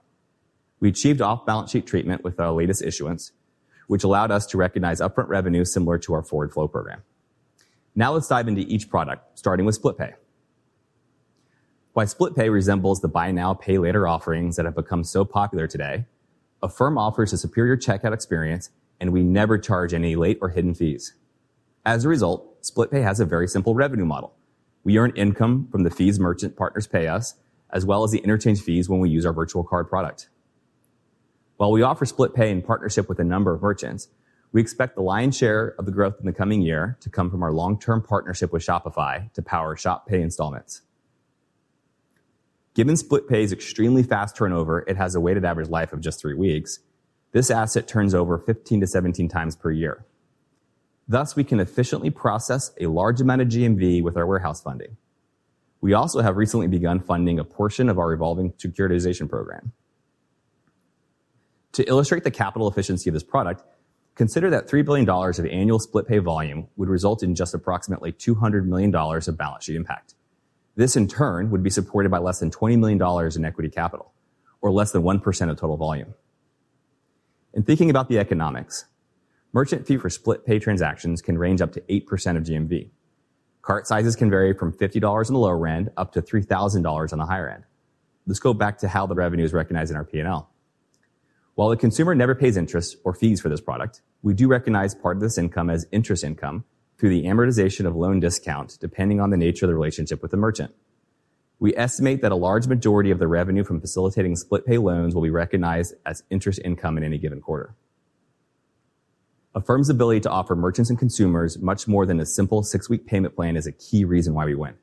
We 0.81 0.89
achieved 0.89 1.21
off-balance 1.21 1.71
sheet 1.71 1.87
treatment 1.87 2.25
with 2.25 2.41
our 2.41 2.53
latest 2.53 2.83
issuance, 2.83 3.33
which 3.87 4.03
allowed 4.03 4.31
us 4.31 4.47
to 4.47 4.57
recognize 4.57 5.01
upfront 5.01 5.29
revenue 5.29 5.65
similar 5.65 5.99
to 5.99 6.15
our 6.15 6.23
forward 6.23 6.53
flow 6.53 6.69
program. 6.69 7.03
Now 7.95 8.13
let's 8.13 8.29
dive 8.29 8.49
into 8.49 8.63
each 8.63 8.89
product, 8.89 9.39
starting 9.39 9.67
with 9.67 9.75
split 9.75 9.99
SplitPay. 9.99 10.15
While 11.93 12.07
SplitPay 12.07 12.51
resembles 12.51 13.01
the 13.01 13.09
buy 13.09 13.31
now, 13.31 13.55
pay 13.55 13.79
later 13.79 14.07
offerings 14.07 14.57
that 14.57 14.67
have 14.67 14.75
become 14.75 15.05
so 15.05 15.25
popular 15.25 15.67
today, 15.67 16.05
Affirm 16.63 16.99
offers 16.99 17.33
a 17.33 17.39
superior 17.39 17.77
checkout 17.77 18.13
experience, 18.13 18.71
and 19.01 19.13
we 19.13 19.23
never 19.23 19.59
charge 19.59 19.93
any 19.93 20.17
late 20.17 20.39
or 20.41 20.51
hidden 20.51 20.75
fees. 20.75 21.15
As 21.85 22.05
a 22.05 22.09
result, 22.09 22.63
SplitPay 22.63 23.03
has 23.03 23.21
a 23.21 23.25
very 23.25 23.47
simple 23.47 23.75
revenue 23.75 24.05
model. 24.05 24.35
We 24.85 24.99
earn 24.99 25.13
income 25.17 25.69
from 25.71 25.83
the 25.83 25.91
fees 25.91 26.19
merchant 26.19 26.57
partners 26.57 26.87
pay 26.87 27.09
us, 27.09 27.35
as 27.71 27.85
well 27.85 28.05
as 28.05 28.11
the 28.11 28.19
interchange 28.19 28.61
fees 28.61 28.89
when 28.89 29.01
we 29.01 29.11
use 29.11 29.27
our 29.27 29.33
virtual 29.33 29.65
card 29.65 29.89
product. 29.89 30.29
While 31.57 31.73
we 31.73 31.83
offer 31.83 32.05
SplitPay 32.05 32.51
in 32.51 32.63
partnership 32.63 33.09
with 33.09 33.19
a 33.19 33.25
number 33.25 33.55
of 33.55 33.63
merchants, 33.63 34.09
we 34.53 34.61
expect 34.61 34.95
the 34.95 35.03
lion's 35.03 35.37
share 35.37 35.75
of 35.79 35.87
the 35.87 35.93
growth 35.93 36.17
in 36.21 36.27
the 36.27 36.33
coming 36.33 36.63
year 36.63 36.97
to 37.01 37.11
come 37.11 37.31
from 37.31 37.43
our 37.43 37.53
long-term 37.53 38.03
partnership 38.03 38.53
with 38.53 38.63
Shopify 38.63 39.33
to 39.33 39.43
power 39.43 39.77
Shop 39.77 40.07
Pay 40.07 40.23
Installments. 40.23 40.83
Given 42.75 42.95
SplitPay's 42.95 43.53
extremely 43.53 44.03
fast 44.03 44.37
turnover, 44.37 44.85
it 44.87 44.97
has 44.97 45.15
a 45.15 45.21
weighted 45.21 45.45
average 45.45 45.69
life 45.69 45.93
of 45.93 46.01
just 46.01 46.21
three 46.21 46.35
weeks. 46.35 46.81
This 47.37 47.51
asset 47.51 47.87
turns 47.87 48.15
over 48.15 48.39
15 48.39 48.81
to 48.81 48.87
17 48.87 49.29
times 49.29 49.57
per 49.57 49.71
year. 49.71 50.07
Thus, 51.07 51.37
we 51.37 51.45
can 51.45 51.61
efficiently 51.61 52.09
process 52.09 52.73
a 52.81 52.87
large 52.87 53.21
amount 53.21 53.43
of 53.43 53.49
GMV 53.49 54.03
with 54.03 54.17
our 54.17 54.25
warehouse 54.25 54.63
funding. 54.63 54.97
We 55.83 55.93
also 55.93 56.23
have 56.23 56.39
recently 56.39 56.67
begun 56.67 56.99
funding 56.99 57.39
a 57.39 57.45
portion 57.45 57.91
of 57.91 57.99
our 57.99 58.09
revolving 58.09 58.53
securitization 58.53 59.29
program. 59.29 59.73
To 61.73 61.87
illustrate 61.87 62.25
the 62.25 62.31
capital 62.31 62.71
efficiency 62.71 63.11
of 63.11 63.13
this 63.13 63.23
product, 63.23 63.65
consider 64.15 64.49
that 64.49 64.67
$3 64.67 64.83
billion 64.83 65.07
of 65.07 65.45
annual 65.45 65.79
split 65.79 66.09
pay 66.09 66.21
volume 66.21 66.69
would 66.79 66.89
result 66.89 67.23
in 67.23 67.35
just 67.35 67.53
approximately 67.53 68.13
$200 68.13 68.65
million 68.65 68.95
of 68.95 69.37
balance 69.37 69.65
sheet 69.65 69.77
impact. 69.77 70.15
This, 70.75 70.97
in 70.97 71.07
turn, 71.07 71.51
would 71.51 71.63
be 71.63 71.69
supported 71.69 72.11
by 72.11 72.17
less 72.17 72.39
than 72.39 72.51
$20 72.51 72.79
million 72.79 73.37
in 73.37 73.45
equity 73.45 73.69
capital 73.69 74.15
or 74.63 74.73
less 74.73 74.93
than 74.93 75.03
1% 75.03 75.51
of 75.51 75.59
total 75.59 75.77
volume. 75.77 76.15
In 77.57 77.63
thinking 77.63 77.89
about 77.89 78.11
the 78.11 78.19
economics, 78.19 78.85
merchant 79.55 79.87
fee 79.87 79.97
for 79.97 80.11
split 80.11 80.45
pay 80.45 80.59
transactions 80.59 81.23
can 81.23 81.39
range 81.39 81.63
up 81.63 81.73
to 81.73 81.81
8% 81.81 82.37
of 82.37 82.43
GMV. 82.43 82.91
Cart 83.63 83.87
sizes 83.87 84.15
can 84.15 84.29
vary 84.29 84.53
from 84.53 84.75
$50 84.75 85.03
on 85.03 85.33
the 85.33 85.39
lower 85.39 85.67
end 85.67 85.89
up 85.97 86.13
to 86.13 86.21
$3,000 86.21 87.13
on 87.15 87.19
the 87.19 87.25
higher 87.25 87.49
end. 87.49 87.65
Let's 88.27 88.41
go 88.41 88.53
back 88.53 88.77
to 88.81 88.89
how 88.89 89.07
the 89.07 89.15
revenue 89.15 89.43
is 89.43 89.55
recognized 89.55 89.91
in 89.91 89.97
our 89.97 90.05
P&L. 90.05 90.51
While 91.55 91.71
the 91.71 91.79
consumer 91.79 92.15
never 92.15 92.35
pays 92.35 92.59
interest 92.59 92.99
or 93.05 93.15
fees 93.15 93.41
for 93.41 93.49
this 93.49 93.63
product, 93.63 94.03
we 94.23 94.35
do 94.35 94.49
recognize 94.49 94.95
part 94.95 95.17
of 95.17 95.23
this 95.23 95.39
income 95.39 95.71
as 95.71 95.87
interest 95.91 96.25
income 96.25 96.67
through 96.99 97.09
the 97.09 97.25
amortization 97.25 97.87
of 97.87 97.97
loan 97.97 98.21
discount, 98.21 98.77
depending 98.83 99.19
on 99.19 99.31
the 99.31 99.39
nature 99.39 99.65
of 99.65 99.71
the 99.71 99.75
relationship 99.75 100.21
with 100.21 100.31
the 100.31 100.37
merchant. 100.37 100.75
We 101.59 101.75
estimate 101.77 102.21
that 102.21 102.33
a 102.33 102.37
large 102.37 102.67
majority 102.67 103.11
of 103.11 103.19
the 103.19 103.29
revenue 103.29 103.65
from 103.65 103.81
facilitating 103.81 104.37
split 104.37 104.67
pay 104.67 104.77
loans 104.77 105.15
will 105.15 105.23
be 105.23 105.31
recognized 105.31 105.95
as 106.05 106.23
interest 106.29 106.61
income 106.65 106.99
in 106.99 107.05
any 107.05 107.17
given 107.17 107.41
quarter. 107.41 107.75
Affirm's 109.55 109.89
ability 109.89 110.21
to 110.21 110.31
offer 110.31 110.55
merchants 110.55 110.91
and 110.91 110.99
consumers 110.99 111.59
much 111.59 111.89
more 111.89 112.05
than 112.05 112.21
a 112.21 112.27
simple 112.27 112.63
six-week 112.63 113.07
payment 113.07 113.35
plan 113.35 113.57
is 113.57 113.67
a 113.67 113.73
key 113.73 114.05
reason 114.05 114.35
why 114.35 114.45
we 114.45 114.55
win. 114.55 114.75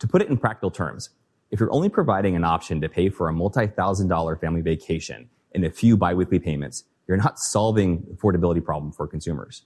To 0.00 0.06
put 0.06 0.20
it 0.20 0.28
in 0.28 0.36
practical 0.36 0.70
terms, 0.70 1.08
if 1.50 1.58
you're 1.58 1.72
only 1.72 1.88
providing 1.88 2.36
an 2.36 2.44
option 2.44 2.82
to 2.82 2.88
pay 2.90 3.08
for 3.08 3.28
a 3.28 3.32
multi-thousand-dollar 3.32 4.36
family 4.36 4.60
vacation 4.60 5.30
in 5.52 5.64
a 5.64 5.70
few 5.70 5.96
biweekly 5.96 6.40
payments, 6.40 6.84
you're 7.08 7.16
not 7.16 7.38
solving 7.38 8.02
the 8.02 8.14
affordability 8.14 8.62
problem 8.62 8.92
for 8.92 9.06
consumers. 9.06 9.64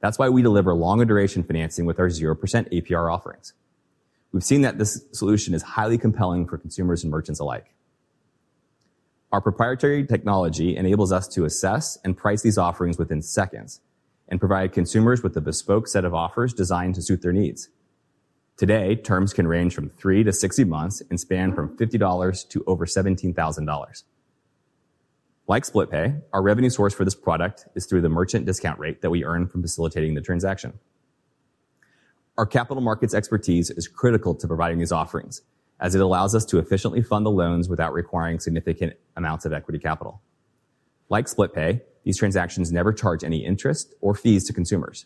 That's 0.00 0.18
why 0.18 0.28
we 0.28 0.42
deliver 0.42 0.72
longer 0.72 1.04
duration 1.04 1.42
financing 1.42 1.86
with 1.86 1.98
our 1.98 2.08
0% 2.08 2.36
APR 2.36 3.12
offerings. 3.12 3.52
We've 4.32 4.42
seen 4.42 4.62
that 4.62 4.78
this 4.78 5.04
solution 5.12 5.52
is 5.52 5.62
highly 5.62 5.98
compelling 5.98 6.46
for 6.46 6.56
consumers 6.56 7.04
and 7.04 7.10
merchants 7.10 7.38
alike. 7.38 7.74
Our 9.30 9.40
proprietary 9.40 10.06
technology 10.06 10.76
enables 10.76 11.12
us 11.12 11.28
to 11.28 11.44
assess 11.44 11.98
and 12.04 12.16
price 12.16 12.42
these 12.42 12.58
offerings 12.58 12.98
within 12.98 13.22
seconds 13.22 13.80
and 14.28 14.40
provide 14.40 14.72
consumers 14.72 15.22
with 15.22 15.36
a 15.36 15.40
bespoke 15.40 15.86
set 15.86 16.04
of 16.04 16.14
offers 16.14 16.54
designed 16.54 16.94
to 16.94 17.02
suit 17.02 17.22
their 17.22 17.32
needs. 17.32 17.68
Today, 18.56 18.94
terms 18.94 19.32
can 19.32 19.46
range 19.46 19.74
from 19.74 19.88
three 19.88 20.22
to 20.24 20.32
60 20.32 20.64
months 20.64 21.02
and 21.10 21.18
span 21.18 21.54
from 21.54 21.76
$50 21.76 22.48
to 22.48 22.64
over 22.66 22.86
$17,000. 22.86 24.02
Like 25.48 25.64
SplitPay, 25.64 26.22
our 26.32 26.42
revenue 26.42 26.70
source 26.70 26.94
for 26.94 27.04
this 27.04 27.14
product 27.14 27.66
is 27.74 27.86
through 27.86 28.02
the 28.02 28.08
merchant 28.08 28.46
discount 28.46 28.78
rate 28.78 29.02
that 29.02 29.10
we 29.10 29.24
earn 29.24 29.48
from 29.48 29.62
facilitating 29.62 30.14
the 30.14 30.20
transaction. 30.20 30.78
Our 32.38 32.46
capital 32.46 32.82
markets 32.82 33.12
expertise 33.12 33.68
is 33.68 33.86
critical 33.86 34.34
to 34.34 34.48
providing 34.48 34.78
these 34.78 34.92
offerings 34.92 35.42
as 35.78 35.94
it 35.94 36.00
allows 36.00 36.34
us 36.34 36.46
to 36.46 36.58
efficiently 36.58 37.02
fund 37.02 37.26
the 37.26 37.30
loans 37.30 37.68
without 37.68 37.92
requiring 37.92 38.40
significant 38.40 38.94
amounts 39.16 39.44
of 39.44 39.52
equity 39.52 39.78
capital. 39.78 40.22
Like 41.10 41.26
SplitPay, 41.26 41.82
these 42.04 42.16
transactions 42.16 42.72
never 42.72 42.92
charge 42.92 43.22
any 43.22 43.44
interest 43.44 43.92
or 44.00 44.14
fees 44.14 44.44
to 44.46 44.54
consumers. 44.54 45.04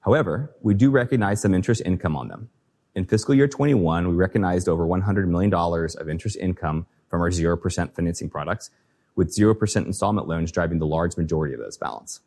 However, 0.00 0.54
we 0.62 0.72
do 0.72 0.90
recognize 0.90 1.42
some 1.42 1.52
interest 1.52 1.82
income 1.84 2.16
on 2.16 2.28
them. 2.28 2.48
In 2.94 3.04
fiscal 3.04 3.34
year 3.34 3.48
2021, 3.48 4.08
we 4.08 4.14
recognized 4.14 4.66
over 4.66 4.86
$100 4.86 5.28
million 5.28 5.52
of 5.52 6.08
interest 6.08 6.38
income 6.38 6.86
from 7.08 7.20
our 7.20 7.30
0% 7.30 7.94
financing 7.94 8.30
products, 8.30 8.70
with 9.14 9.36
0% 9.36 9.84
installment 9.84 10.26
loans 10.26 10.50
driving 10.50 10.78
the 10.78 10.86
large 10.86 11.18
majority 11.18 11.52
of 11.52 11.60
this 11.60 11.76
balance. 11.76 12.20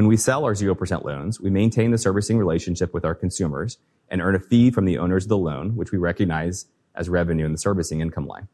When 0.00 0.08
we 0.08 0.16
sell 0.16 0.46
our 0.46 0.54
0% 0.54 1.04
loans, 1.04 1.42
we 1.42 1.50
maintain 1.50 1.90
the 1.90 1.98
servicing 1.98 2.38
relationship 2.38 2.94
with 2.94 3.04
our 3.04 3.14
consumers 3.14 3.76
and 4.08 4.22
earn 4.22 4.34
a 4.34 4.40
fee 4.40 4.70
from 4.70 4.86
the 4.86 4.96
owners 4.96 5.26
of 5.26 5.28
the 5.28 5.36
loan, 5.36 5.76
which 5.76 5.92
we 5.92 5.98
recognize 5.98 6.64
as 6.94 7.10
revenue 7.10 7.44
in 7.44 7.52
the 7.52 7.58
servicing 7.58 8.00
income 8.00 8.26
line. 8.26 8.48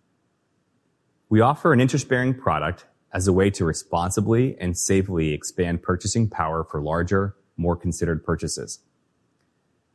We 1.29 1.41
offer 1.41 1.73
an 1.73 1.79
interest-bearing 1.79 2.35
product 2.35 2.87
as 3.13 3.29
a 3.29 3.33
way 3.33 3.51
to 3.51 3.65
responsibly 3.65 4.57
and 4.59 4.77
safely 4.77 5.33
expand 5.33 5.85
purchasing 5.85 6.29
power 6.29 6.65
for 6.65 6.83
larger, 6.83 7.37
more 7.57 7.77
considered 7.77 8.25
purchases. 8.25 8.81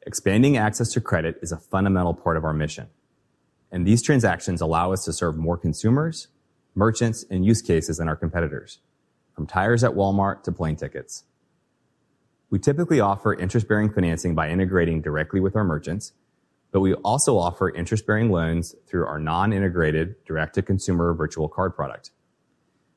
Expanding 0.03 0.55
access 0.55 0.93
to 0.93 1.01
credit 1.01 1.37
is 1.41 1.51
a 1.51 1.57
fundamental 1.57 2.13
part 2.13 2.37
of 2.37 2.45
our 2.45 2.53
mission, 2.53 2.87
and 3.73 3.85
these 3.85 4.01
transactions 4.01 4.61
allow 4.61 4.93
us 4.93 5.03
to 5.03 5.11
serve 5.11 5.35
more 5.35 5.57
consumers, 5.57 6.29
merchants, 6.75 7.25
and 7.29 7.45
use 7.45 7.61
cases 7.61 7.97
than 7.97 8.07
our 8.07 8.15
competitors, 8.15 8.79
from 9.33 9.45
tires 9.45 9.83
at 9.83 9.91
Walmart 9.91 10.43
to 10.43 10.53
plane 10.53 10.77
tickets. 10.77 11.25
We 12.51 12.59
typically 12.59 12.99
offer 12.99 13.33
interest-bearing 13.33 13.93
financing 13.93 14.35
by 14.35 14.49
integrating 14.49 15.01
directly 15.01 15.39
with 15.39 15.55
our 15.55 15.63
merchants, 15.63 16.11
but 16.73 16.81
we 16.81 16.93
also 16.95 17.37
offer 17.37 17.73
interest-bearing 17.73 18.29
loans 18.29 18.75
through 18.87 19.05
our 19.05 19.19
non-integrated 19.19 20.25
direct-to-consumer 20.25 21.13
virtual 21.13 21.47
card 21.47 21.73
product. 21.77 22.11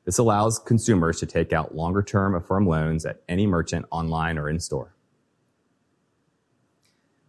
This 0.03 0.17
allows 0.17 0.59
consumers 0.59 1.21
to 1.21 1.25
take 1.25 1.53
out 1.53 1.73
longer-term 1.73 2.35
Affirm 2.35 2.67
loans 2.67 3.05
at 3.05 3.21
any 3.29 3.47
merchant 3.47 3.85
online 3.91 4.37
or 4.37 4.49
in-store. 4.49 4.93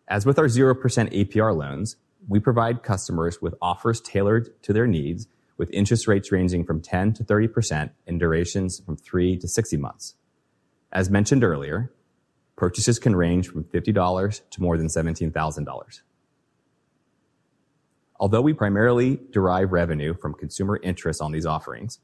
As 0.09 0.27
with 0.27 0.37
our 0.37 0.47
0% 0.47 0.75
APR 0.81 1.57
loans, 1.57 1.97
we 2.27 2.41
provide 2.41 2.83
customers 2.83 3.41
with 3.41 3.55
offers 3.63 4.01
tailored 4.01 4.61
to 4.65 4.73
their 4.73 4.89
needs, 4.89 5.29
with 5.57 5.71
interest 5.71 6.09
rates 6.09 6.33
ranging 6.33 6.65
from 6.65 6.83
10%-30% 6.83 7.91
and 8.05 8.19
durations 8.19 8.81
from 8.81 8.97
three 8.97 9.39
to 9.39 9.47
60 9.47 9.77
months. 9.77 10.17
As 10.93 11.09
mentioned 11.09 11.45
earlier, 11.45 11.93
purchases 12.57 12.99
can 12.99 13.15
range 13.15 13.49
from 13.49 13.65
$50 13.65 14.41
to 14.51 14.63
more 14.63 14.77
than 14.77 14.89
$17,000. 14.89 16.01
Although 18.19 18.41
we 18.41 18.55
primarily 18.55 19.21
derive 19.31 19.73
revenue 19.73 20.15
from 20.15 20.33
consumer 20.33 20.81
interest 20.83 21.21
on 21.21 21.33
these 21.33 21.45
offerings, 21.45 21.99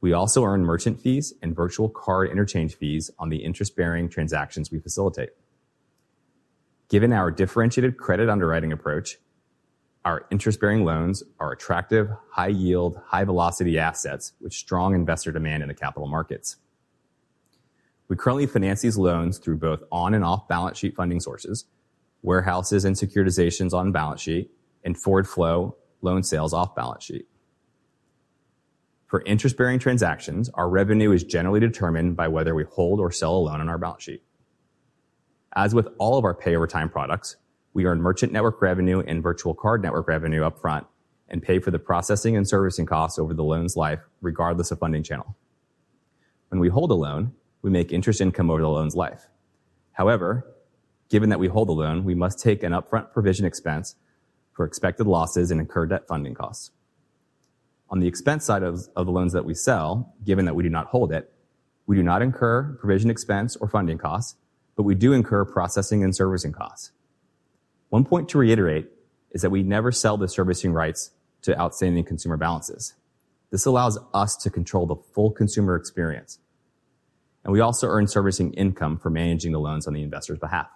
we 0.00 0.14
also 0.14 0.44
earn 0.44 0.64
merchant 0.64 1.00
fees 1.00 1.34
and 1.42 1.54
virtual 1.54 1.90
card 1.90 2.30
interchange 2.30 2.74
fees 2.74 3.10
on 3.18 3.28
the 3.28 3.44
interest-bearing 3.44 4.08
transactions 4.08 4.70
we 4.70 4.78
facilitate. 4.80 5.30
Given 6.88 7.12
our 7.12 7.30
differentiated 7.30 7.98
credit 7.98 8.30
underwriting 8.30 8.72
approach, 8.72 9.18
our 10.04 10.26
interest-bearing 10.30 10.86
loans 10.86 11.22
are 11.38 11.52
attractive, 11.52 12.08
high-yield, 12.30 12.98
high-velocity 13.06 13.78
assets 13.78 14.32
with 14.40 14.54
strong 14.54 14.94
investor 14.94 15.30
demand 15.30 15.62
in 15.62 15.68
the 15.68 15.74
capital 15.74 16.08
markets. 16.08 16.56
We 18.10 18.16
currently 18.16 18.46
finance 18.46 18.82
these 18.82 18.98
loans 18.98 19.38
through 19.38 19.58
both 19.58 19.84
on 19.92 20.14
and 20.14 20.24
off-balance 20.24 20.76
sheet 20.76 20.96
funding 20.96 21.20
sources, 21.20 21.66
warehouses 22.22 22.84
and 22.84 22.96
securitizations 22.96 23.72
on 23.72 23.92
balance 23.92 24.20
sheet, 24.20 24.50
and 24.84 24.98
forward 24.98 25.28
flow 25.28 25.76
loan 26.02 26.24
sales 26.24 26.52
off 26.52 26.74
balance 26.74 27.04
sheet. 27.04 27.28
For 29.06 29.22
interest-bearing 29.26 29.78
transactions, 29.78 30.48
our 30.54 30.68
revenue 30.68 31.12
is 31.12 31.22
generally 31.22 31.60
determined 31.60 32.16
by 32.16 32.26
whether 32.26 32.52
we 32.52 32.64
hold 32.64 32.98
or 32.98 33.12
sell 33.12 33.36
a 33.36 33.38
loan 33.38 33.60
on 33.60 33.68
our 33.68 33.78
balance 33.78 34.02
sheet. 34.02 34.24
As 35.54 35.72
with 35.72 35.86
all 35.98 36.18
of 36.18 36.24
our 36.24 36.34
pay 36.34 36.56
over 36.56 36.66
time 36.66 36.90
products, 36.90 37.36
we 37.74 37.86
earn 37.86 38.02
merchant 38.02 38.32
network 38.32 38.60
revenue 38.60 39.04
and 39.06 39.22
virtual 39.22 39.54
card 39.54 39.82
network 39.82 40.08
revenue 40.08 40.40
upfront 40.40 40.84
and 41.28 41.44
pay 41.44 41.60
for 41.60 41.70
the 41.70 41.78
processing 41.78 42.36
and 42.36 42.48
servicing 42.48 42.86
costs 42.86 43.20
over 43.20 43.34
the 43.34 43.44
loan's 43.44 43.76
life, 43.76 44.00
regardless 44.20 44.72
of 44.72 44.80
funding 44.80 45.04
channel. 45.04 45.36
When 46.48 46.58
we 46.58 46.68
hold 46.68 46.90
a 46.90 46.94
loan, 46.94 47.34
we 47.62 47.70
make 47.70 47.92
interest 47.92 48.20
income 48.20 48.50
over 48.50 48.60
the 48.60 48.68
loan's 48.68 48.96
life. 48.96 49.28
However, 49.92 50.46
given 51.08 51.28
that 51.30 51.38
we 51.38 51.48
hold 51.48 51.68
the 51.68 51.72
loan, 51.72 52.04
we 52.04 52.14
must 52.14 52.38
take 52.38 52.62
an 52.62 52.72
upfront 52.72 53.12
provision 53.12 53.44
expense 53.44 53.96
for 54.52 54.64
expected 54.64 55.06
losses 55.06 55.50
and 55.50 55.60
incur 55.60 55.86
debt 55.86 56.06
funding 56.06 56.34
costs. 56.34 56.70
On 57.90 57.98
the 57.98 58.06
expense 58.06 58.44
side 58.44 58.62
of, 58.62 58.80
of 58.94 59.06
the 59.06 59.12
loans 59.12 59.32
that 59.32 59.44
we 59.44 59.54
sell, 59.54 60.14
given 60.24 60.44
that 60.44 60.54
we 60.54 60.62
do 60.62 60.68
not 60.68 60.86
hold 60.86 61.12
it, 61.12 61.32
we 61.86 61.96
do 61.96 62.02
not 62.02 62.22
incur 62.22 62.76
provision 62.80 63.10
expense 63.10 63.56
or 63.56 63.68
funding 63.68 63.98
costs, 63.98 64.36
but 64.76 64.84
we 64.84 64.94
do 64.94 65.12
incur 65.12 65.44
processing 65.44 66.04
and 66.04 66.14
servicing 66.14 66.52
costs. 66.52 66.92
One 67.88 68.04
point 68.04 68.28
to 68.28 68.38
reiterate 68.38 68.88
is 69.32 69.42
that 69.42 69.50
we 69.50 69.64
never 69.64 69.90
sell 69.90 70.16
the 70.16 70.28
servicing 70.28 70.72
rights 70.72 71.10
to 71.42 71.58
outstanding 71.58 72.04
consumer 72.04 72.36
balances. 72.36 72.94
This 73.50 73.66
allows 73.66 73.98
us 74.14 74.36
to 74.36 74.50
control 74.50 74.86
the 74.86 74.94
full 74.94 75.32
consumer 75.32 75.74
experience, 75.74 76.38
and 77.44 77.52
we 77.52 77.60
also 77.60 77.86
earn 77.86 78.06
servicing 78.06 78.52
income 78.54 78.98
for 78.98 79.10
managing 79.10 79.52
the 79.52 79.60
loans 79.60 79.86
on 79.86 79.94
the 79.94 80.02
investor's 80.02 80.38
behalf. 80.38 80.68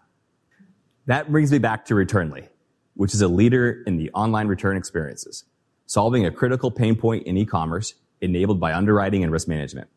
That 1.07 1.31
brings 1.31 1.53
me 1.53 1.59
back 1.59 1.85
to 1.87 1.95
Returnly, 1.95 2.49
which 2.95 3.13
is 3.13 3.21
a 3.21 3.29
leader 3.29 3.83
in 3.87 3.97
the 3.97 4.11
online 4.13 4.49
return 4.49 4.77
experiences, 4.77 5.45
solving 5.87 6.25
a 6.25 6.31
critical 6.31 6.71
pain 6.71 6.97
point 6.97 7.27
in 7.27 7.37
e-commerce 7.37 7.95
enabled 8.21 8.59
by 8.59 8.73
underwriting 8.73 9.23
and 9.23 9.33
risk 9.33 9.47
management. 9.49 9.89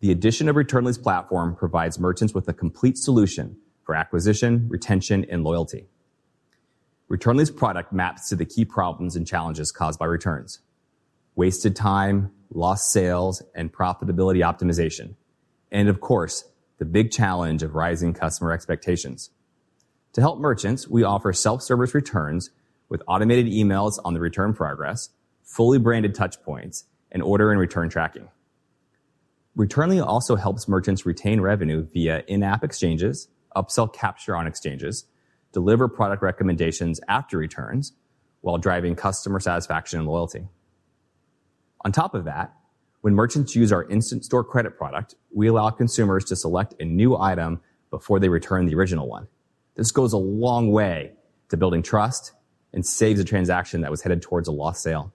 The 0.00 0.10
addition 0.10 0.48
of 0.48 0.56
Returnly's 0.56 0.98
platform 0.98 1.56
provides 1.56 1.98
merchants 1.98 2.34
with 2.34 2.48
a 2.48 2.52
complete 2.52 2.98
solution 2.98 3.56
for 3.84 3.94
acquisition, 3.94 4.68
retention, 4.68 5.24
and 5.30 5.42
loyalty. 5.42 5.86
Returnly's 7.08 7.50
product 7.50 7.92
maps 7.92 8.28
to 8.28 8.36
the 8.36 8.44
key 8.44 8.64
problems 8.64 9.16
and 9.16 9.26
challenges 9.26 9.72
caused 9.72 9.98
by 9.98 10.06
returns, 10.06 10.58
wasted 11.36 11.74
time, 11.74 12.32
lost 12.52 12.92
sales, 12.92 13.42
and 13.54 13.72
profitability 13.72 14.40
optimization, 14.40 15.14
and 15.70 15.88
of 15.88 16.00
course, 16.00 16.44
the 16.78 16.84
big 16.84 17.10
challenge 17.10 17.62
of 17.62 17.74
rising 17.74 18.12
customer 18.12 18.52
expectations. 18.52 19.30
To 20.12 20.20
help 20.20 20.38
merchants, 20.38 20.88
we 20.88 21.04
offer 21.04 21.32
self-service 21.32 21.94
returns 21.94 22.50
with 22.88 23.02
automated 23.06 23.46
emails 23.46 23.98
on 24.04 24.14
the 24.14 24.20
return 24.20 24.54
progress, 24.54 25.10
fully 25.42 25.78
branded 25.78 26.14
touch 26.14 26.42
points, 26.42 26.84
and 27.10 27.22
order 27.22 27.50
and 27.50 27.60
return 27.60 27.88
tracking. 27.88 28.28
Returnly 29.56 30.04
also 30.04 30.36
helps 30.36 30.68
merchants 30.68 31.06
retain 31.06 31.40
revenue 31.40 31.86
via 31.92 32.22
in-app 32.28 32.62
exchanges, 32.62 33.28
upsell 33.56 33.92
capture 33.92 34.36
on 34.36 34.46
exchanges, 34.46 35.06
deliver 35.52 35.88
product 35.88 36.22
recommendations 36.22 37.00
after 37.08 37.38
returns, 37.38 37.94
while 38.42 38.58
driving 38.58 38.94
customer 38.94 39.40
satisfaction 39.40 39.98
and 39.98 40.08
loyalty. 40.08 40.46
On 41.84 41.90
top 41.90 42.14
of 42.14 42.24
that, 42.24 42.54
when 43.06 43.14
merchants 43.14 43.54
use 43.54 43.72
our 43.72 43.84
Instant 43.84 44.24
Store 44.24 44.42
credit 44.42 44.76
product, 44.76 45.14
we 45.32 45.46
allow 45.46 45.70
consumers 45.70 46.24
to 46.24 46.34
select 46.34 46.74
a 46.80 46.84
new 46.84 47.16
item 47.16 47.60
before 47.88 48.18
they 48.18 48.28
return 48.28 48.66
the 48.66 48.74
original 48.74 49.06
one. 49.06 49.28
This 49.76 49.92
goes 49.92 50.12
a 50.12 50.16
long 50.16 50.72
way 50.72 51.12
to 51.50 51.56
building 51.56 51.84
trust 51.84 52.32
and 52.72 52.84
saves 52.84 53.20
a 53.20 53.24
transaction 53.24 53.82
that 53.82 53.92
was 53.92 54.02
headed 54.02 54.22
towards 54.22 54.48
a 54.48 54.50
lost 54.50 54.82
sale. 54.82 55.12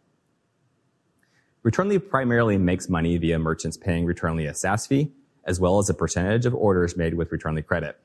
Returnly 1.65 1.99
primarily 1.99 2.57
makes 2.57 2.87
money 2.87 3.17
via 3.17 3.37
merchants 3.37 3.75
paying 3.75 4.05
Returnly 4.05 4.49
a 4.49 4.53
SaaS 4.53 4.87
fee, 4.87 5.11
as 5.43 5.59
well 5.59 5.77
as 5.77 5.89
a 5.89 5.93
percentage 5.93 6.45
of 6.45 6.55
orders 6.55 6.95
made 6.95 7.15
with 7.15 7.29
Returnly 7.29 7.65
credit. 7.65 7.99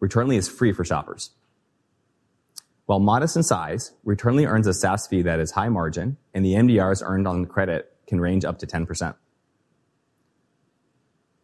Returnly 0.00 0.36
is 0.36 0.48
free 0.48 0.72
for 0.72 0.84
shoppers. 0.84 1.30
While 2.86 3.00
modest 3.00 3.34
in 3.34 3.42
size, 3.42 3.90
Returnly 4.06 4.46
earns 4.46 4.68
a 4.68 4.72
SaaS 4.72 5.08
fee 5.08 5.22
that 5.22 5.40
is 5.40 5.50
high 5.50 5.68
margin, 5.68 6.16
and 6.32 6.44
the 6.44 6.52
MDRs 6.52 7.02
earned 7.04 7.26
on 7.26 7.42
the 7.42 7.48
credit 7.48 7.92
can 8.10 8.20
range 8.20 8.44
up 8.44 8.58
to 8.58 8.66
10%. 8.66 9.14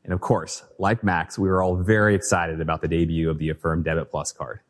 And 0.05 0.12
of 0.12 0.20
course, 0.20 0.62
like 0.78 1.02
Max, 1.02 1.38
we 1.38 1.48
are 1.48 1.62
all 1.62 1.76
very 1.76 2.14
excited 2.14 2.60
about 2.60 2.82
the 2.82 2.88
debut 2.88 3.30
of 3.30 3.38
the 3.38 3.48
Affirm 3.48 3.82
Debit+ 3.82 4.09
card. 4.36 4.60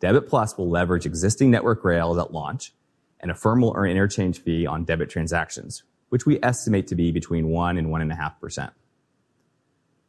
Debit+ 0.00 0.30
will 0.30 0.68
leverage 0.68 1.06
existing 1.06 1.50
network 1.50 1.84
rails 1.84 2.18
at 2.18 2.32
launch, 2.32 2.74
and 3.20 3.30
Affirm 3.30 3.60
will 3.62 3.72
earn 3.76 3.90
interchange 3.90 4.40
fee 4.40 4.66
on 4.66 4.84
debit 4.84 5.08
transactions, 5.08 5.84
which 6.08 6.26
we 6.26 6.38
estimate 6.42 6.86
to 6.88 6.94
be 6.94 7.12
between 7.12 7.46
1% 7.46 7.78
and 7.78 7.88
1.5%. 7.88 8.72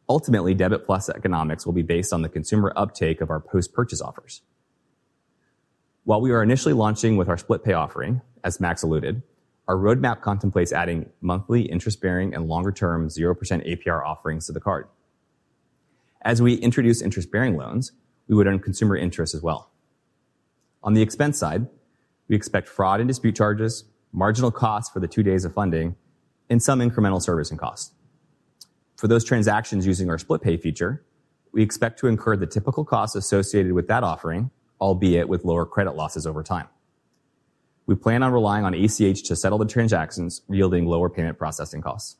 Ultimately, 0.10 0.54
Debit+ 0.54 0.86
economics 1.16 1.66
will 1.66 1.74
be 1.74 1.82
based 1.82 2.12
on 2.12 2.22
the 2.22 2.30
consumer 2.30 2.74
uptake 2.76 3.22
of 3.22 3.30
our 3.30 3.40
post-purchase 3.40 4.02
offers. 4.02 4.42
While 6.04 6.22
we 6.22 6.32
are 6.32 6.44
initially 6.44 6.74
launching 6.74 7.16
with 7.18 7.30
our 7.30 7.38
split 7.38 7.64
pay 7.64 7.74
offering, 7.74 8.22
as 8.44 8.60
Max 8.60 8.84
alluded, 8.84 9.24
our 9.68 9.76
roadmap 9.76 10.22
contemplates 10.22 10.72
adding 10.72 11.10
monthly 11.22 11.64
interest-bearing 11.64 12.34
and 12.36 12.48
longer-term 12.48 13.08
0% 13.08 13.36
APR 13.38 14.06
offerings 14.06 14.46
to 14.46 14.52
the 14.52 14.60
card. 14.60 14.88
As 16.22 16.42
we 16.42 16.56
introduce 16.56 17.02
interest-bearing 17.02 17.58
loans, 17.58 17.92
we 18.28 18.36
would 18.36 18.48
earn 18.48 18.60
consumer 18.60 18.96
interest 18.96 19.34
as 19.34 19.42
well. 19.42 19.72
On 20.84 20.94
the 20.94 21.02
expense 21.02 21.38
side, 21.38 21.68
we 22.28 22.36
expect 22.36 22.68
fraud 22.68 23.00
and 23.00 23.08
dispute 23.08 23.36
charges, 23.36 23.86
marginal 24.12 24.52
costs 24.52 24.92
for 24.92 25.00
the 25.00 25.08
two 25.08 25.24
days 25.24 25.46
of 25.46 25.54
funding, 25.54 25.96
and 26.50 26.62
some 26.62 26.80
incremental 26.80 27.22
servicing 27.22 27.58
costs. 27.58 27.92
For 28.96 29.08
those 29.08 29.24
transactions 29.24 29.86
using 29.86 30.10
our 30.10 30.18
split 30.18 30.42
pay 30.42 30.58
feature, 30.58 31.04
we 31.52 31.64
expect 31.64 32.00
to 32.00 32.08
incur 32.08 32.36
the 32.36 32.48
typical 32.48 32.86
costs 32.86 33.16
associated 33.16 33.74
with 33.74 33.88
that 33.88 34.04
offering, 34.04 34.52
albeit 34.80 35.28
with 35.28 35.44
lower 35.44 35.66
credit 35.66 35.96
losses 35.96 36.28
over 36.28 36.44
time. 36.44 36.68
We 37.88 37.96
plan 37.96 38.24
on 38.24 38.32
relying 38.32 38.66
on 38.66 38.74
ACH 38.74 39.24
to 39.24 39.36
settle 39.36 39.58
the 39.58 39.66
transactions, 39.66 40.42
yielding 40.50 40.86
lower 40.86 41.10
payment 41.10 41.38
processing 41.38 41.82
costs. 41.82 42.18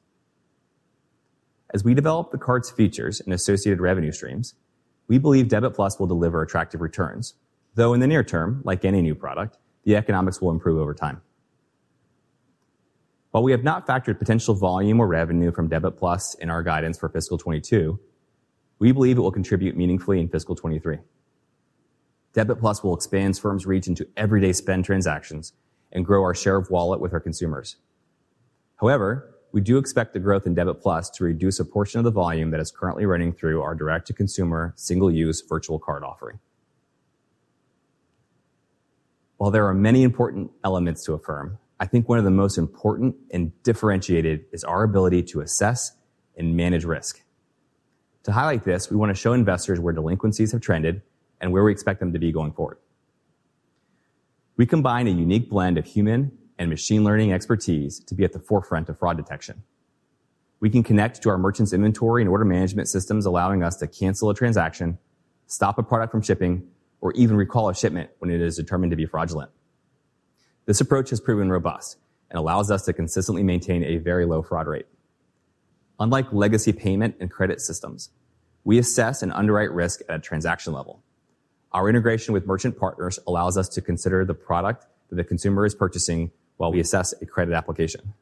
As 1.74 1.84
we 1.84 1.94
develop 1.94 2.32
the 2.32 2.38
card's 2.38 2.70
features 2.70 3.20
and 3.20 3.34
associated 3.34 3.82
revenue 3.82 4.12
streams, 4.12 4.54
we 5.08 5.18
believe 5.18 5.48
Debit+ 5.48 5.78
will 5.78 6.08
deliver 6.08 6.42
attractive 6.42 6.82
returns, 6.82 7.34
though 7.74 7.94
in 7.94 8.00
the 8.00 8.08
near 8.08 8.24
term, 8.24 8.62
like 8.64 8.86
any 8.86 9.02
new 9.02 9.16
product, 9.16 9.58
the 9.84 9.96
economics 9.96 10.42
will 10.42 10.52
improve 10.52 10.80
over 10.80 10.94
time. 10.94 11.22
While 13.32 13.44
we 13.44 13.52
have 13.52 13.64
not 13.64 13.86
factored 13.86 14.18
potential 14.18 14.56
volume 14.56 15.00
or 15.00 15.08
revenue 15.08 15.52
from 15.52 15.68
Debit+ 15.68 16.00
in 16.40 16.50
our 16.50 16.64
guidance 16.64 16.98
for 16.98 17.10
fiscal 17.10 17.38
2022, 17.38 18.00
we 18.80 18.92
believe 18.92 19.18
it 19.18 19.22
will 19.22 19.32
contribute 19.32 19.76
meaningfully 19.76 20.20
in 20.20 20.30
fiscal 20.30 20.56
2023. 20.56 21.00
Debit+ 22.36 22.62
will 22.84 22.94
expand 22.94 23.38
Affirm's 23.38 23.66
reach 23.66 23.88
into 23.88 24.06
everyday 24.18 24.52
spend 24.52 24.84
transactions 24.84 25.54
and 25.94 26.06
grow 26.06 26.22
our 26.22 26.36
share 26.36 26.58
of 26.58 26.70
wallet 26.70 27.00
with 27.00 27.14
our 27.14 27.20
consumers. 27.22 27.78
However, 28.76 29.34
we 29.54 29.62
do 29.62 29.78
expect 29.78 30.12
the 30.12 30.20
growth 30.20 30.46
in 30.46 30.54
Debit+ 30.54 30.84
to 30.84 31.24
reduce 31.24 31.62
a 31.62 31.66
portion 31.66 32.00
of 32.00 32.04
the 32.04 32.12
volume 32.12 32.52
that 32.52 32.60
is 32.60 32.72
currently 32.72 33.06
running 33.06 33.32
through 33.32 33.62
our 33.62 33.74
direct-to-consumer 33.74 34.74
single-use 34.76 35.44
virtual 35.48 35.80
card 35.80 36.04
offering. 36.04 36.40
While 39.38 39.52
there 39.52 39.66
are 39.66 39.74
many 39.74 40.04
important 40.04 40.52
elements 40.62 41.06
to 41.06 41.14
Affirm, 41.14 41.58
I 41.80 41.86
think 41.86 42.10
one 42.10 42.18
of 42.18 42.26
the 42.26 42.32
most 42.32 42.58
important 42.58 43.16
and 43.32 43.52
differentiated 43.64 44.44
is 44.52 44.66
our 44.66 44.84
ability 44.84 45.24
to 45.24 45.40
assess 45.40 45.94
and 46.38 46.58
manage 46.58 46.84
risk. 46.84 47.24
To 48.24 48.34
highlight 48.34 48.66
this, 48.66 48.90
we 48.90 48.98
want 48.98 49.10
to 49.12 49.16
show 49.16 49.32
investors 49.32 49.80
where 49.80 49.94
delinquencies 49.94 50.52
have 50.52 50.60
trended 50.60 51.02
and 51.42 51.52
where 51.52 51.64
we 51.64 51.72
expect 51.72 52.00
them 52.00 52.14
to 52.14 52.20
be 52.20 52.32
going 52.32 52.52
forward. 52.52 52.78
We 54.58 54.66
combine 54.66 55.08
a 55.08 55.12
unique 55.12 55.50
blend 55.50 55.78
of 55.78 55.86
human 55.86 56.32
and 56.58 56.70
machine 56.70 57.04
learning 57.04 57.34
expertise 57.34 58.00
to 58.00 58.16
be 58.16 58.24
at 58.24 58.34
the 58.34 58.40
forefront 58.40 58.88
of 58.90 58.98
fraud 58.98 59.18
detection. 59.18 59.64
We 60.62 60.70
can 60.70 60.84
connect 60.84 61.22
to 61.22 61.30
our 61.30 61.38
merchants' 61.38 61.74
inventory 61.74 62.22
and 62.22 62.30
order 62.30 62.46
management 62.46 62.88
systems, 62.88 63.26
allowing 63.26 63.64
us 63.64 63.76
to 63.78 63.88
cancel 63.88 64.30
a 64.30 64.34
transaction, 64.34 64.98
stop 65.48 65.78
a 65.78 65.84
product 65.84 66.12
from 66.12 66.22
shipping, 66.22 66.68
or 67.02 67.12
even 67.14 67.36
recall 67.36 67.70
a 67.70 67.76
shipment 67.76 68.10
when 68.20 68.32
it 68.32 68.42
is 68.42 68.56
determined 68.56 68.92
to 68.92 68.96
be 68.96 69.06
fraudulent. 69.06 69.52
This 70.66 70.82
approach 70.82 71.10
has 71.12 71.20
proven 71.20 71.52
robust 71.52 71.98
and 72.32 72.40
allows 72.40 72.72
us 72.72 72.84
to 72.86 72.94
consistently 72.94 73.44
maintain 73.44 73.84
a 73.84 73.98
very 73.98 74.26
low 74.26 74.42
fraud 74.42 74.68
rate. 74.68 74.88
Unlike 76.00 76.34
legacy 76.34 76.74
payment 76.74 77.16
and 77.20 77.30
credit 77.30 77.62
systems, 77.62 78.10
we 78.64 78.80
assess 78.80 79.22
and 79.22 79.32
underwrite 79.32 79.72
risk 79.72 80.02
at 80.10 80.16
a 80.16 80.20
transaction 80.20 80.74
level. 80.74 81.04
Our 81.76 81.90
integration 81.90 82.34
with 82.34 82.46
merchant 82.46 82.80
partners 82.80 83.20
allows 83.28 83.58
us 83.58 83.68
to 83.68 83.82
consider 83.82 84.24
the 84.24 84.34
product 84.34 84.86
that 85.10 85.18
the 85.18 85.26
consumer 85.26 85.66
is 85.66 85.76
purchasing 85.76 86.32
while 86.56 86.72
we 86.72 86.80
assess 86.80 87.14
a 87.22 87.26
credit 87.26 87.54
application. 87.54 88.14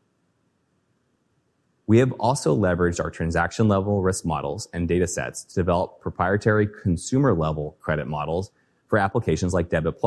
We 1.85 1.99
have 1.99 2.13
also 2.13 2.57
leveraged 2.57 2.99
our 2.99 3.11
transaction-level 3.11 4.01
risk 4.01 4.25
models 4.25 4.67
and 4.73 4.87
data 4.87 5.05
sets 5.05 5.43
to 5.43 5.53
develop 5.53 6.01
proprietary 6.01 6.65
consumer-level 6.65 7.77
credit 7.79 8.07
models 8.07 8.49
for 8.87 8.97
applications 8.97 9.53
like 9.53 9.69
Debit+, 9.69 10.01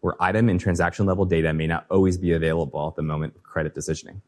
where 0.00 0.20
item 0.20 0.48
and 0.48 0.58
transaction-level 0.58 1.26
data 1.26 1.52
may 1.52 1.68
not 1.68 1.86
always 1.92 2.18
be 2.18 2.32
available 2.32 2.88
at 2.88 2.96
the 2.96 3.02
moment 3.02 3.36
of 3.36 3.44
credit 3.44 3.76
decisioning. 3.76 4.20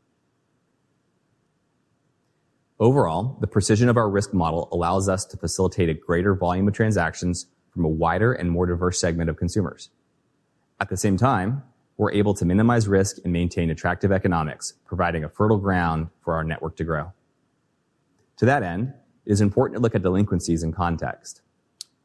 Overall, 2.78 3.38
the 3.40 3.48
precision 3.48 3.88
of 3.88 3.96
our 3.96 4.08
risk 4.08 4.32
model 4.32 4.68
allows 4.70 5.08
us 5.08 5.24
to 5.24 5.36
facilitate 5.36 5.88
a 5.88 5.94
greater 5.94 6.36
volume 6.36 6.68
of 6.68 6.74
transactions 6.74 7.46
from 7.76 7.84
a 7.84 7.88
wider 7.88 8.32
and 8.32 8.50
more 8.50 8.64
diverse 8.64 8.98
segment 8.98 9.28
of 9.28 9.36
consumers. 9.36 9.90
At 10.80 10.88
the 10.88 10.96
same 10.96 11.18
time, 11.18 11.62
we're 11.98 12.10
able 12.12 12.32
to 12.32 12.44
minimize 12.46 12.88
risk 12.88 13.18
and 13.22 13.32
maintain 13.32 13.68
attractive 13.68 14.10
economics, 14.10 14.72
providing 14.86 15.24
a 15.24 15.28
fertile 15.28 15.58
ground 15.58 16.08
for 16.24 16.34
our 16.34 16.42
network 16.42 16.76
to 16.76 16.84
grow. 16.84 17.12
To 18.38 18.46
that 18.46 18.62
end, 18.62 18.94
it 19.26 19.32
is 19.32 19.42
important 19.42 19.76
to 19.76 19.82
look 19.82 19.94
at 19.94 20.02
delinquencies 20.02 20.62
in 20.62 20.72
context. 20.72 21.42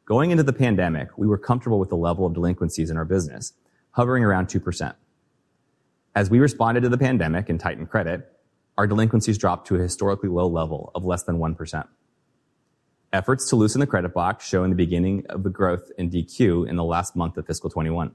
Going 0.04 0.30
into 0.30 0.42
the 0.42 0.52
pandemic, 0.52 1.16
we 1.16 1.26
were 1.26 1.38
comfortable 1.38 1.78
with 1.78 1.88
the 1.88 1.96
level 1.96 2.26
of 2.26 2.34
delinquencies 2.34 2.90
in 2.90 2.98
our 2.98 3.04
business, 3.06 3.54
hovering 3.92 4.24
around 4.24 4.48
2%. 4.48 4.94
As 6.14 6.28
we 6.28 6.38
responded 6.38 6.82
to 6.82 6.90
the 6.90 6.98
pandemic 6.98 7.48
and 7.48 7.58
tightened 7.58 7.88
credit, 7.88 8.30
our 8.76 8.86
delinquencies 8.86 9.38
dropped 9.38 9.68
to 9.68 9.76
a 9.76 9.78
historically 9.78 10.28
low 10.28 10.46
level 10.46 10.90
of 10.94 11.04
less 11.04 11.22
than 11.22 11.38
1%. 11.38 11.86
Efforts 13.12 13.46
to 13.50 13.56
loosen 13.56 13.80
the 13.80 13.86
credit 13.86 14.14
box 14.14 14.48
show 14.48 14.64
in 14.64 14.70
the 14.70 14.76
beginning 14.76 15.26
of 15.28 15.42
the 15.42 15.50
growth 15.50 15.90
in 15.98 16.08
DQ 16.08 16.66
in 16.66 16.76
the 16.76 16.84
last 16.84 17.14
month 17.14 17.36
of 17.36 17.46
fiscal 17.46 17.68
2021. 17.68 18.14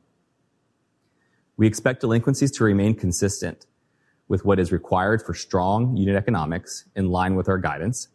We 1.55 1.67
expect 1.67 2.01
delinquencies 2.01 2.51
to 2.53 2.63
remain 2.63 2.95
consistent 2.95 3.67
with 4.27 4.43
what 4.43 4.59
is 4.59 4.71
required 4.71 5.21
for 5.21 5.35
strong 5.35 5.95
unit 5.95 6.15
economics 6.15 6.85
in 6.95 7.09
line 7.09 7.35
with 7.35 7.47
our 7.47 7.59
guidance. 7.59 8.07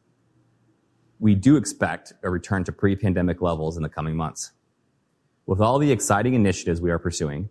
We 1.20 1.36
do 1.36 1.56
expect 1.56 2.14
a 2.24 2.30
return 2.30 2.64
to 2.64 2.72
pre-pandemic 2.72 3.40
levels 3.40 3.76
in 3.76 3.84
the 3.84 3.88
coming 3.88 4.16
months. 4.16 4.50
With 5.46 5.60
all 5.60 5.78
the 5.78 5.92
exciting 5.92 6.34
initiatives 6.34 6.80
we 6.80 6.90
are 6.90 6.98
pursuing, 6.98 7.48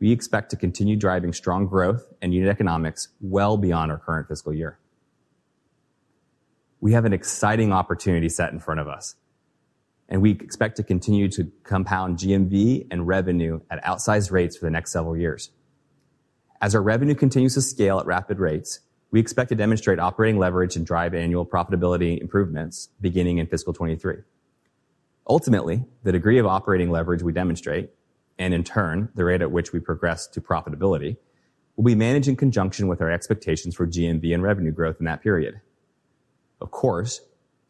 we 0.00 0.10
expect 0.10 0.50
to 0.50 0.56
continue 0.56 0.96
driving 0.96 1.32
strong 1.32 1.68
growth 1.68 2.12
and 2.20 2.34
unit 2.34 2.50
economics 2.50 3.08
well 3.20 3.56
beyond 3.56 3.92
our 3.92 3.98
current 3.98 4.26
fiscal 4.26 4.52
year. 4.52 4.80
We 6.82 6.94
have 6.94 7.04
an 7.04 7.12
exciting 7.12 7.72
opportunity 7.72 8.28
set 8.28 8.52
in 8.52 8.58
front 8.58 8.80
of 8.80 8.88
us, 8.88 9.14
and 10.08 10.20
we 10.20 10.32
expect 10.32 10.76
to 10.78 10.82
continue 10.82 11.28
to 11.28 11.48
compound 11.62 12.18
GMV 12.18 12.88
and 12.90 13.06
revenue 13.06 13.60
at 13.70 13.84
outsized 13.84 14.32
rates 14.32 14.56
for 14.56 14.64
the 14.64 14.70
next 14.72 14.90
several 14.90 15.16
years. 15.16 15.52
As 16.60 16.74
our 16.74 16.82
revenue 16.82 17.14
continues 17.14 17.54
to 17.54 17.62
scale 17.62 18.00
at 18.00 18.06
rapid 18.06 18.40
rates, 18.40 18.80
we 19.12 19.20
expect 19.20 19.50
to 19.50 19.54
demonstrate 19.54 20.00
operating 20.00 20.40
leverage 20.40 20.74
and 20.74 20.84
drive 20.84 21.14
annual 21.14 21.46
profitability 21.46 22.20
improvements 22.20 22.88
beginning 23.00 23.38
in 23.38 23.46
fiscal 23.46 23.72
2023. 23.72 24.24
Ultimately, 25.28 25.84
the 26.02 26.10
degree 26.10 26.38
of 26.38 26.46
operating 26.46 26.90
leverage 26.90 27.22
we 27.22 27.32
demonstrate, 27.32 27.90
and 28.40 28.52
in 28.52 28.64
turn, 28.64 29.08
the 29.14 29.22
rate 29.22 29.40
at 29.40 29.52
which 29.52 29.72
we 29.72 29.78
progress 29.78 30.26
to 30.26 30.40
profitability, 30.40 31.16
will 31.76 31.84
be 31.84 31.94
managed 31.94 32.26
in 32.26 32.34
conjunction 32.34 32.88
with 32.88 33.00
our 33.00 33.08
expectations 33.08 33.76
for 33.76 33.86
GMV 33.86 34.34
and 34.34 34.42
revenue 34.42 34.72
growth 34.72 34.96
in 34.98 35.04
that 35.04 35.22
period. 35.22 35.60
Of 36.62 36.70
course, 36.70 37.20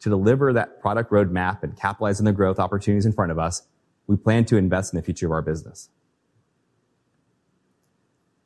to 0.00 0.08
deliver 0.08 0.52
that 0.52 0.80
product 0.80 1.10
roadmap 1.10 1.62
and 1.62 1.76
capitalize 1.76 2.20
on 2.20 2.26
the 2.26 2.32
growth 2.32 2.58
opportunities 2.58 3.06
in 3.06 3.12
front 3.12 3.32
of 3.32 3.38
us, 3.38 3.62
we 4.06 4.16
plan 4.16 4.44
to 4.46 4.56
invest 4.56 4.92
in 4.92 4.98
the 4.98 5.02
future 5.02 5.26
of 5.26 5.32
our 5.32 5.42
business. 5.42 5.88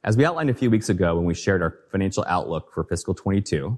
As 0.05 0.16
we 0.16 0.24
outlined 0.24 0.51
a 0.51 0.55
few 0.55 0.70
weeks 0.70 0.89
ago 0.89 1.16
when 1.16 1.24
we 1.24 1.35
shared 1.35 1.62
our 1.62 1.78
financial 1.90 2.24
outlook 2.28 2.73
for 2.73 2.85
fiscal 2.85 3.12
2022, 3.12 3.77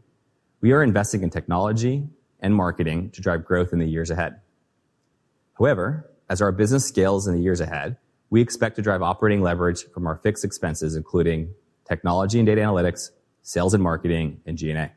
we 0.61 0.73
are 0.73 0.83
investing 0.83 1.23
in 1.23 1.31
technology 1.31 2.07
and 2.41 2.55
marketing 2.55 3.11
to 3.13 3.23
drive 3.23 3.45
growth 3.45 3.73
in 3.73 3.79
the 3.79 3.87
years 3.87 4.11
ahead. 4.11 4.41
However, 5.59 6.11
as 6.29 6.43
our 6.43 6.53
business 6.53 6.85
scales 6.85 7.27
in 7.27 7.35
the 7.35 7.41
years 7.41 7.61
ahead, 7.61 7.97
we 8.29 8.43
expect 8.43 8.77
to 8.77 8.83
drive 8.83 9.01
operating 9.01 9.41
leverage 9.41 9.85
from 9.95 10.07
our 10.07 10.17
fixed 10.17 10.45
expenses, 10.45 10.97
including 10.97 11.55
technology 11.89 12.39
and 12.39 12.47
data 12.47 12.61
analytics, 12.61 13.09
sales 13.41 13.73
and 13.73 13.83
marketing, 13.83 14.43
and 14.45 14.59
G&A. 14.59 14.93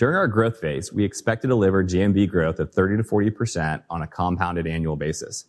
During 0.00 0.16
our 0.16 0.28
growth 0.28 0.58
phase, 0.58 0.90
we 0.90 1.04
expect 1.04 1.42
to 1.42 1.48
deliver 1.48 1.84
GMV 1.84 2.30
growth 2.30 2.58
of 2.58 2.70
30%-40% 2.70 3.82
on 3.90 4.00
a 4.00 4.06
compounded 4.06 4.66
annual 4.66 4.96
basis. 4.96 5.44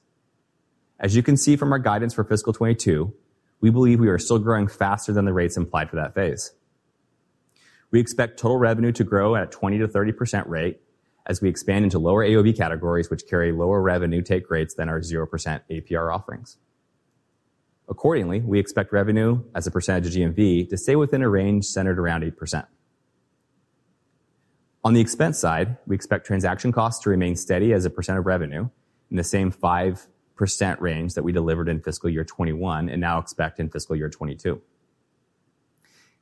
As 0.99 1.15
you 1.15 1.23
can 1.23 1.37
see 1.37 1.55
from 1.55 1.71
our 1.71 1.79
guidance 1.79 2.13
for 2.13 2.25
fiscal 2.25 2.51
2022, 2.51 3.13
we 3.61 3.69
believe 3.69 4.01
we 4.01 4.09
are 4.09 4.19
still 4.19 4.39
growing 4.39 4.67
faster 4.67 5.13
than 5.13 5.23
the 5.23 5.31
rates 5.31 5.55
implied 5.55 5.89
for 5.89 5.95
that 5.95 6.13
phase. 6.13 6.51
We 7.91 8.01
expect 8.01 8.39
total 8.39 8.57
revenue 8.57 8.91
to 8.91 9.05
grow 9.05 9.37
at 9.37 9.43
a 9.43 9.57
20%-30% 9.57 10.49
rate 10.49 10.81
as 11.25 11.41
we 11.41 11.47
expand 11.47 11.85
into 11.85 11.97
lower 11.97 12.27
AOV 12.27 12.57
categories, 12.57 13.09
which 13.09 13.27
carry 13.29 13.53
lower 13.53 13.81
revenue 13.81 14.21
take 14.21 14.51
rates 14.51 14.73
than 14.73 14.89
our 14.89 14.99
0% 14.99 15.61
APR 15.71 16.13
offerings. 16.13 16.57
Accordingly, 17.87 18.41
we 18.41 18.59
expect 18.59 18.91
revenue 18.91 19.45
as 19.55 19.65
a 19.65 19.71
percentage 19.71 20.07
of 20.07 20.35
GMV 20.35 20.67
to 20.67 20.77
stay 20.77 20.97
within 20.97 21.21
a 21.21 21.29
range 21.29 21.63
centered 21.63 21.97
around 21.97 22.23
8%. 22.23 22.65
On 24.83 24.93
the 24.93 25.01
expense 25.01 25.37
side, 25.37 25.77
we 25.85 25.95
expect 25.95 26.25
transaction 26.25 26.71
costs 26.71 27.03
to 27.03 27.09
remain 27.11 27.35
steady 27.35 27.71
as 27.71 27.85
a 27.85 27.89
percent 27.89 28.17
of 28.17 28.25
revenue 28.25 28.67
in 29.11 29.17
the 29.17 29.23
same 29.23 29.51
5% 29.51 30.07
range 30.81 31.13
that 31.13 31.23
we 31.23 31.31
delivered 31.31 31.69
in 31.69 31.81
fiscal 31.81 32.09
year 32.09 32.23
2021 32.23 32.89
and 32.89 32.99
now 32.99 33.19
expect 33.19 33.59
in 33.59 33.69
fiscal 33.69 33.95
year 33.95 34.09
2022. 34.09 34.59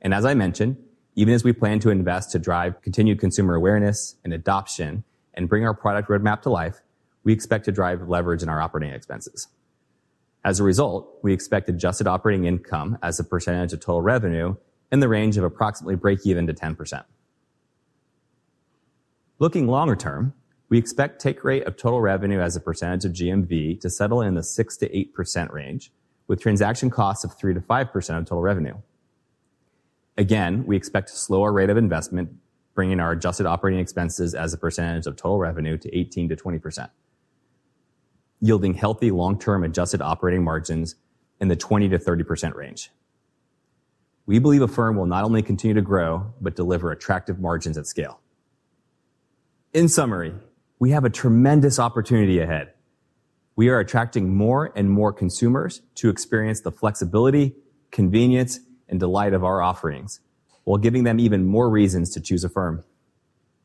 As 0.02 0.24
I 0.26 0.34
mentioned, 0.34 0.76
even 1.14 1.32
as 1.32 1.42
we 1.42 1.54
plan 1.54 1.78
to 1.80 1.90
invest 1.90 2.32
to 2.32 2.38
drive 2.38 2.82
continued 2.82 3.18
consumer 3.18 3.54
awareness 3.54 4.16
and 4.24 4.34
adoption 4.34 5.04
and 5.32 5.48
bring 5.48 5.64
our 5.64 5.72
product 5.72 6.10
roadmap 6.10 6.42
to 6.42 6.50
life, 6.50 6.80
we 7.24 7.32
expect 7.32 7.64
to 7.64 7.72
drive 7.72 8.08
leverage 8.08 8.42
in 8.42 8.50
our 8.50 8.60
operating 8.60 8.92
expenses. 8.92 9.48
As 10.44 10.60
a 10.60 10.64
result, 10.64 11.18
we 11.22 11.32
expect 11.32 11.68
adjusted 11.70 12.06
operating 12.06 12.44
income 12.44 12.98
as 13.02 13.18
a 13.18 13.24
percentage 13.24 13.72
of 13.72 13.80
total 13.80 14.02
revenue 14.02 14.56
in 14.92 15.00
the 15.00 15.08
range 15.08 15.38
of 15.38 15.44
approximately 15.44 15.96
breakeven 15.96 16.46
to 16.46 16.52
10%. 16.52 17.04
Looking 19.40 19.68
longer 19.68 19.96
term, 19.96 20.34
we 20.68 20.76
expect 20.76 21.18
take 21.18 21.42
rate 21.44 21.64
of 21.64 21.78
total 21.78 22.02
revenue 22.02 22.40
as 22.40 22.56
a 22.56 22.60
percentage 22.60 23.06
of 23.06 23.12
GMV 23.12 23.80
to 23.80 23.88
settle 23.88 24.20
in 24.20 24.34
the 24.34 24.42
6%-8% 24.42 25.50
range, 25.50 25.90
with 26.28 26.42
transaction 26.42 26.90
costs 26.90 27.24
of 27.24 27.38
3%-5% 27.38 28.18
of 28.18 28.24
total 28.26 28.42
revenue. 28.42 28.74
Again, 30.18 30.66
we 30.66 30.76
expect 30.76 31.08
a 31.08 31.16
slower 31.16 31.54
rate 31.54 31.70
of 31.70 31.78
investment, 31.78 32.32
bringing 32.74 33.00
our 33.00 33.12
adjusted 33.12 33.46
operating 33.46 33.80
expenses 33.80 34.34
as 34.34 34.52
a 34.52 34.58
percentage 34.58 35.06
of 35.06 35.16
total 35.16 35.38
revenue 35.38 35.78
to 35.78 35.90
18%-20%, 35.90 36.90
yielding 38.42 38.74
healthy 38.74 39.10
long-term 39.10 39.64
adjusted 39.64 40.02
operating 40.02 40.44
margins 40.44 40.96
in 41.40 41.48
the 41.48 41.56
20%-30% 41.56 42.54
range. 42.54 42.90
We 44.26 44.38
believe 44.38 44.60
Affirm 44.60 44.98
will 44.98 45.06
not 45.06 45.24
only 45.24 45.40
continue 45.40 45.74
to 45.74 45.80
grow, 45.80 46.34
but 46.42 46.54
deliver 46.54 46.92
attractive 46.92 47.40
margins 47.40 47.78
at 47.78 47.86
scale. 47.86 48.19
In 49.72 49.88
summary, 49.88 50.34
we 50.80 50.90
have 50.90 51.04
a 51.04 51.10
tremendous 51.10 51.78
opportunity 51.78 52.40
ahead. 52.40 52.72
We 53.54 53.68
are 53.68 53.78
attracting 53.78 54.34
more 54.34 54.72
and 54.74 54.90
more 54.90 55.12
consumers 55.12 55.82
to 55.94 56.08
experience 56.08 56.60
the 56.60 56.72
flexibility, 56.72 57.54
convenience, 57.92 58.58
and 58.88 58.98
delight 58.98 59.32
of 59.32 59.44
our 59.44 59.62
offerings 59.62 60.18
while 60.64 60.78
giving 60.78 61.04
them 61.04 61.20
even 61.20 61.46
more 61.46 61.70
reasons 61.70 62.10
to 62.14 62.20
choose 62.20 62.42
Affirm. 62.42 62.82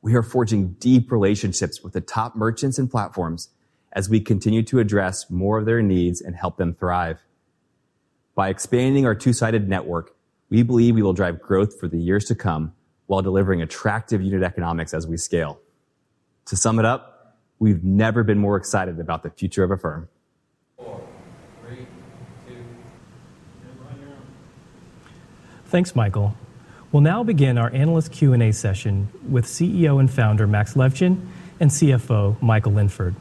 We 0.04 0.14
are 0.14 0.22
forging 0.22 0.74
deep 0.74 1.12
relationships 1.12 1.82
with 1.82 1.94
the 1.94 2.02
top 2.02 2.36
merchants 2.36 2.78
and 2.78 2.88
platforms 2.90 3.50
as 3.92 4.08
we 4.08 4.20
continue 4.20 4.62
to 4.62 4.78
address 4.78 5.32
more 5.32 5.58
of 5.58 5.66
their 5.66 5.82
needs 5.82 6.22
and 6.22 6.36
help 6.36 6.58
them 6.58 6.76
thrive. 6.76 7.24
By 8.36 8.50
expanding 8.50 9.08
our 9.08 9.16
two-sided 9.16 9.68
network, 9.68 10.16
we 10.52 10.62
believe 10.62 10.94
we 10.94 11.02
will 11.02 11.14
drive 11.14 11.42
growth 11.42 11.80
for 11.80 11.88
the 11.88 12.00
years 12.00 12.26
to 12.26 12.36
come 12.36 12.74
while 13.08 13.24
delivering 13.24 13.64
attractive 13.64 14.22
unit 14.22 14.44
economics 14.44 14.94
as 14.94 15.08
we 15.08 15.18
scale. 15.18 15.62
To 16.46 16.56
sum 16.56 16.78
it 16.78 16.86
up, 16.86 17.36
we've 17.58 17.84
never 17.84 18.24
been 18.24 18.38
more 18.38 18.56
excited 18.56 19.00
about 19.00 19.24
the 19.24 19.32
future 19.32 19.64
of 19.64 19.72
Affirm. 19.72 20.08
Four, 20.78 21.02
three, 21.66 21.88
two, 22.48 22.54
one. 23.84 24.22
Thanks, 25.66 25.96
Michael. 25.96 26.36
We'll 26.92 27.02
now 27.02 27.24
begin 27.24 27.58
our 27.58 27.74
analyst 27.74 28.12
Q&A 28.12 28.52
session 28.52 29.10
with 29.28 29.46
CEO 29.46 30.00
and 30.00 30.10
founder 30.10 30.46
Max 30.46 30.76
Levchin 30.76 31.20
and 31.60 31.72
CFO 31.72 32.40
Michael 32.44 32.74
Linford. 32.74 33.16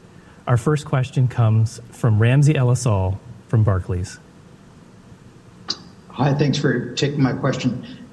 Our 0.45 0.57
first 0.57 0.85
question 0.85 1.27
comes 1.27 1.81
from 1.91 2.19
Ramsey 2.19 2.55
El-Assal 2.55 3.19
from 3.47 3.63
Barclays. 3.63 4.19
Hi, 6.09 6.35
thanks 6.35 6.59
for 6.59 6.93
taking 6.93 7.23
my 7.23 7.33
question. 7.33 8.04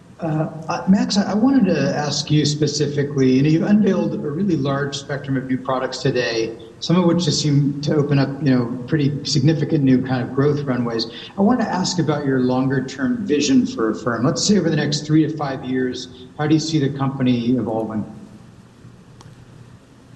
Max, 0.89 1.16
I 1.16 1.35
wanted 1.35 1.65
to 1.66 1.97
ask 1.97 2.31
you 2.31 2.44
specifically, 2.44 3.32
You 3.32 3.43
know, 3.43 3.49
you've 3.49 3.62
unveiled 3.62 4.15
a 4.15 4.19
really 4.19 4.57
large 4.57 4.97
spectrum 4.97 5.36
of 5.36 5.47
new 5.47 5.59
products 5.59 5.99
today, 5.99 6.57
some 6.81 6.97
of 6.97 7.05
which 7.07 7.24
just 7.24 7.43
seem 7.43 7.81
to 7.82 7.97
open 7.97 8.19
up 8.19 8.28
you 8.43 8.51
know, 8.51 8.85
pretty 8.86 9.24
significant 9.24 9.82
new 9.82 10.01
kind 10.03 10.23
of 10.23 10.35
growth 10.35 10.61
runways. 10.61 11.07
I 11.36 11.43
wanted 11.43 11.65
to 11.65 11.70
ask 11.70 11.99
about 11.99 12.24
your 12.24 12.40
longer-term 12.40 13.27
vision 13.27 13.66
for 13.66 13.94
firm, 13.94 14.24
Let's 14.24 14.47
say 14.47 14.59
over 14.59 14.70
the 14.70 14.77
next 14.77 15.07
three 15.07 15.27
to 15.27 15.36
five 15.36 15.65
years, 15.65 16.27
how 16.39 16.47
do 16.47 16.55
you 16.55 16.61
see 16.61 16.78
the 16.78 16.97
company 16.97 17.57
evolving? 17.57 18.05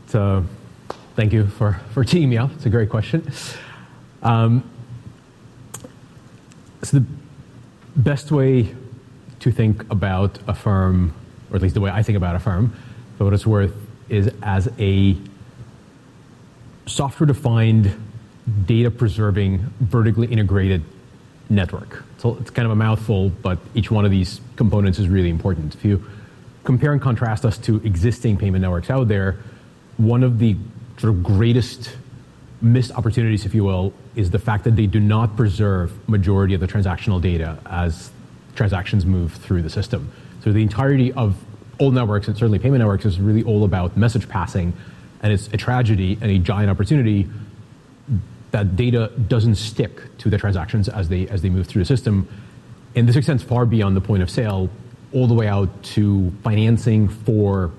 So, 0.07 0.45
thank 1.17 1.33
you 1.33 1.47
for 1.49 1.81
teeing 2.05 2.31
me 2.31 2.39
up. 2.39 2.53
It's 2.53 2.67
a 2.67 2.71
great 2.71 2.91
question. 2.91 3.29
Um, 4.23 4.69
so 6.83 6.99
the 6.99 7.07
best 7.97 8.31
way 8.31 8.75
to 9.47 9.53
think 9.53 9.89
about 9.93 10.41
Affirm, 10.49 11.15
or 11.51 11.57
at 11.57 11.63
least 11.63 11.75
the 11.75 11.81
way 11.81 11.91
I 11.91 12.03
think 12.03 12.17
about 12.17 12.35
Affirm, 12.35 12.75
for 13.17 13.25
what 13.25 13.33
it's 13.33 13.47
worth, 13.47 13.75
is 14.09 14.29
as 14.43 14.69
a 14.81 15.17
software-defined, 16.87 17.97
data-preserving, 18.67 19.59
vertically 19.81 20.27
integrated 20.27 20.83
network. 21.49 22.05
So 22.19 22.37
It's 22.41 22.51
kind 22.51 22.67
of 22.67 22.73
a 22.73 22.77
mouthful, 22.77 23.29
but 23.29 23.59
each 23.75 23.89
one 23.89 24.05
of 24.05 24.11
these 24.11 24.41
components 24.57 24.99
is 24.99 25.09
really 25.09 25.31
important. 25.31 25.77
If 25.77 25.85
you 25.85 26.05
compare 26.65 26.93
and 26.93 27.01
contrast 27.01 27.45
us 27.45 27.57
to 27.59 27.77
existing 27.85 28.39
payment 28.39 28.63
networks 28.63 28.91
out 28.91 29.07
there, 29.07 29.37
one 29.97 30.25
of 30.25 30.41
the 30.41 30.57
sort 30.99 31.15
of 31.15 31.23
greatest 31.23 31.97
missed 32.61 32.91
opportunities, 32.93 33.47
if 33.47 33.55
you 33.55 33.63
will, 33.63 33.93
is 34.17 34.31
the 34.31 34.41
fact 34.41 34.65
that 34.65 34.75
they 34.75 34.87
do 34.87 34.99
not 34.99 35.37
preserve 35.37 35.93
majority 36.09 36.55
of 36.55 36.61
the 36.61 36.67
transactional 36.67 37.21
data 37.21 37.59
as 37.67 38.11
transactions 38.57 39.07
move 39.07 39.33
through 39.33 39.63
the 39.63 39.71
system. 39.71 40.11
So 40.43 40.53
the 40.53 40.63
entirety 40.63 41.13
of 41.13 41.37
all 41.79 41.91
networks, 41.91 42.27
and 42.27 42.37
certainly 42.37 42.59
payment 42.59 42.81
networks, 42.81 43.05
is 43.05 43.21
really 43.21 43.43
all 43.43 43.65
about 43.65 43.97
message 43.97 44.29
passing, 44.29 44.73
and 45.23 45.33
it's 45.33 45.49
a 45.49 45.57
tragedy 45.57 46.19
and 46.21 46.31
a 46.31 46.39
giant 46.39 46.71
opportunity 46.71 47.29
that 48.53 48.77
data 48.77 49.13
doesn't 49.29 49.57
stick 49.57 50.01
to 50.19 50.31
the 50.31 50.39
transactions 50.39 50.89
as 50.89 51.09
they 51.09 51.49
move 51.49 51.67
through 51.67 51.83
the 51.83 51.87
system. 51.87 52.29
And 52.95 53.07
this 53.09 53.17
extends 53.17 53.43
far 53.43 53.67
beyond 53.67 53.97
the 53.97 54.01
point 54.01 54.23
of 54.23 54.31
sale, 54.31 54.71
all 55.13 55.27
the 55.27 55.35
way 55.35 55.49
out 55.49 55.83
to 55.83 56.33
financing 56.43 57.09
for 57.09 57.71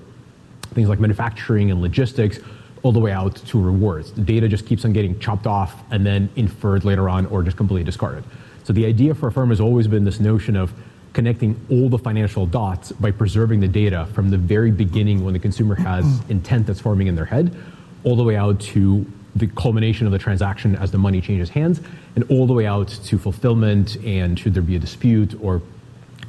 things 0.74 0.88
like 0.88 1.00
manufacturing 1.00 1.70
and 1.70 1.80
logistics, 1.80 2.38
all 2.82 2.92
the 2.92 3.00
way 3.00 3.10
out 3.10 3.34
to 3.36 3.60
rewards. 3.60 4.12
The 4.12 4.22
data 4.22 4.46
just 4.46 4.66
keeps 4.66 4.84
on 4.84 4.92
getting 4.92 5.18
chopped 5.18 5.46
off 5.46 5.82
and 5.90 6.06
then 6.06 6.28
inferred 6.36 6.84
later 6.84 7.08
on 7.08 7.26
or 7.26 7.42
just 7.42 7.56
completely 7.56 7.84
discarded. 7.84 8.22
So 8.68 8.74
the 8.74 8.84
idea 8.84 9.14
for 9.14 9.28
Affirm 9.28 9.48
has 9.48 9.62
always 9.62 9.88
been 9.88 10.04
this 10.04 10.20
notion 10.20 10.54
of 10.54 10.74
connecting 11.14 11.58
all 11.70 11.88
the 11.88 11.96
financial 11.96 12.44
dots 12.44 12.92
by 12.92 13.10
preserving 13.10 13.60
the 13.60 13.66
data 13.66 14.06
from 14.12 14.28
the 14.28 14.36
very 14.36 14.70
beginning 14.70 15.24
when 15.24 15.32
the 15.32 15.40
consumer 15.40 15.74
has 15.76 16.04
mm. 16.04 16.28
intent 16.28 16.66
that's 16.66 16.78
forming 16.78 17.06
in 17.06 17.14
their 17.14 17.24
head, 17.24 17.56
all 18.04 18.14
the 18.14 18.22
way 18.22 18.36
out 18.36 18.60
to 18.60 19.10
the 19.36 19.46
culmination 19.46 20.04
of 20.04 20.12
the 20.12 20.18
transaction 20.18 20.76
as 20.76 20.90
the 20.90 20.98
money 20.98 21.22
changes 21.22 21.48
hands, 21.48 21.80
and 22.14 22.30
all 22.30 22.46
the 22.46 22.52
way 22.52 22.66
out 22.66 22.88
to 22.88 23.16
fulfillment 23.16 23.96
and 24.04 24.38
should 24.38 24.52
there 24.52 24.62
be 24.62 24.76
a 24.76 24.78
dispute 24.78 25.34
or 25.40 25.62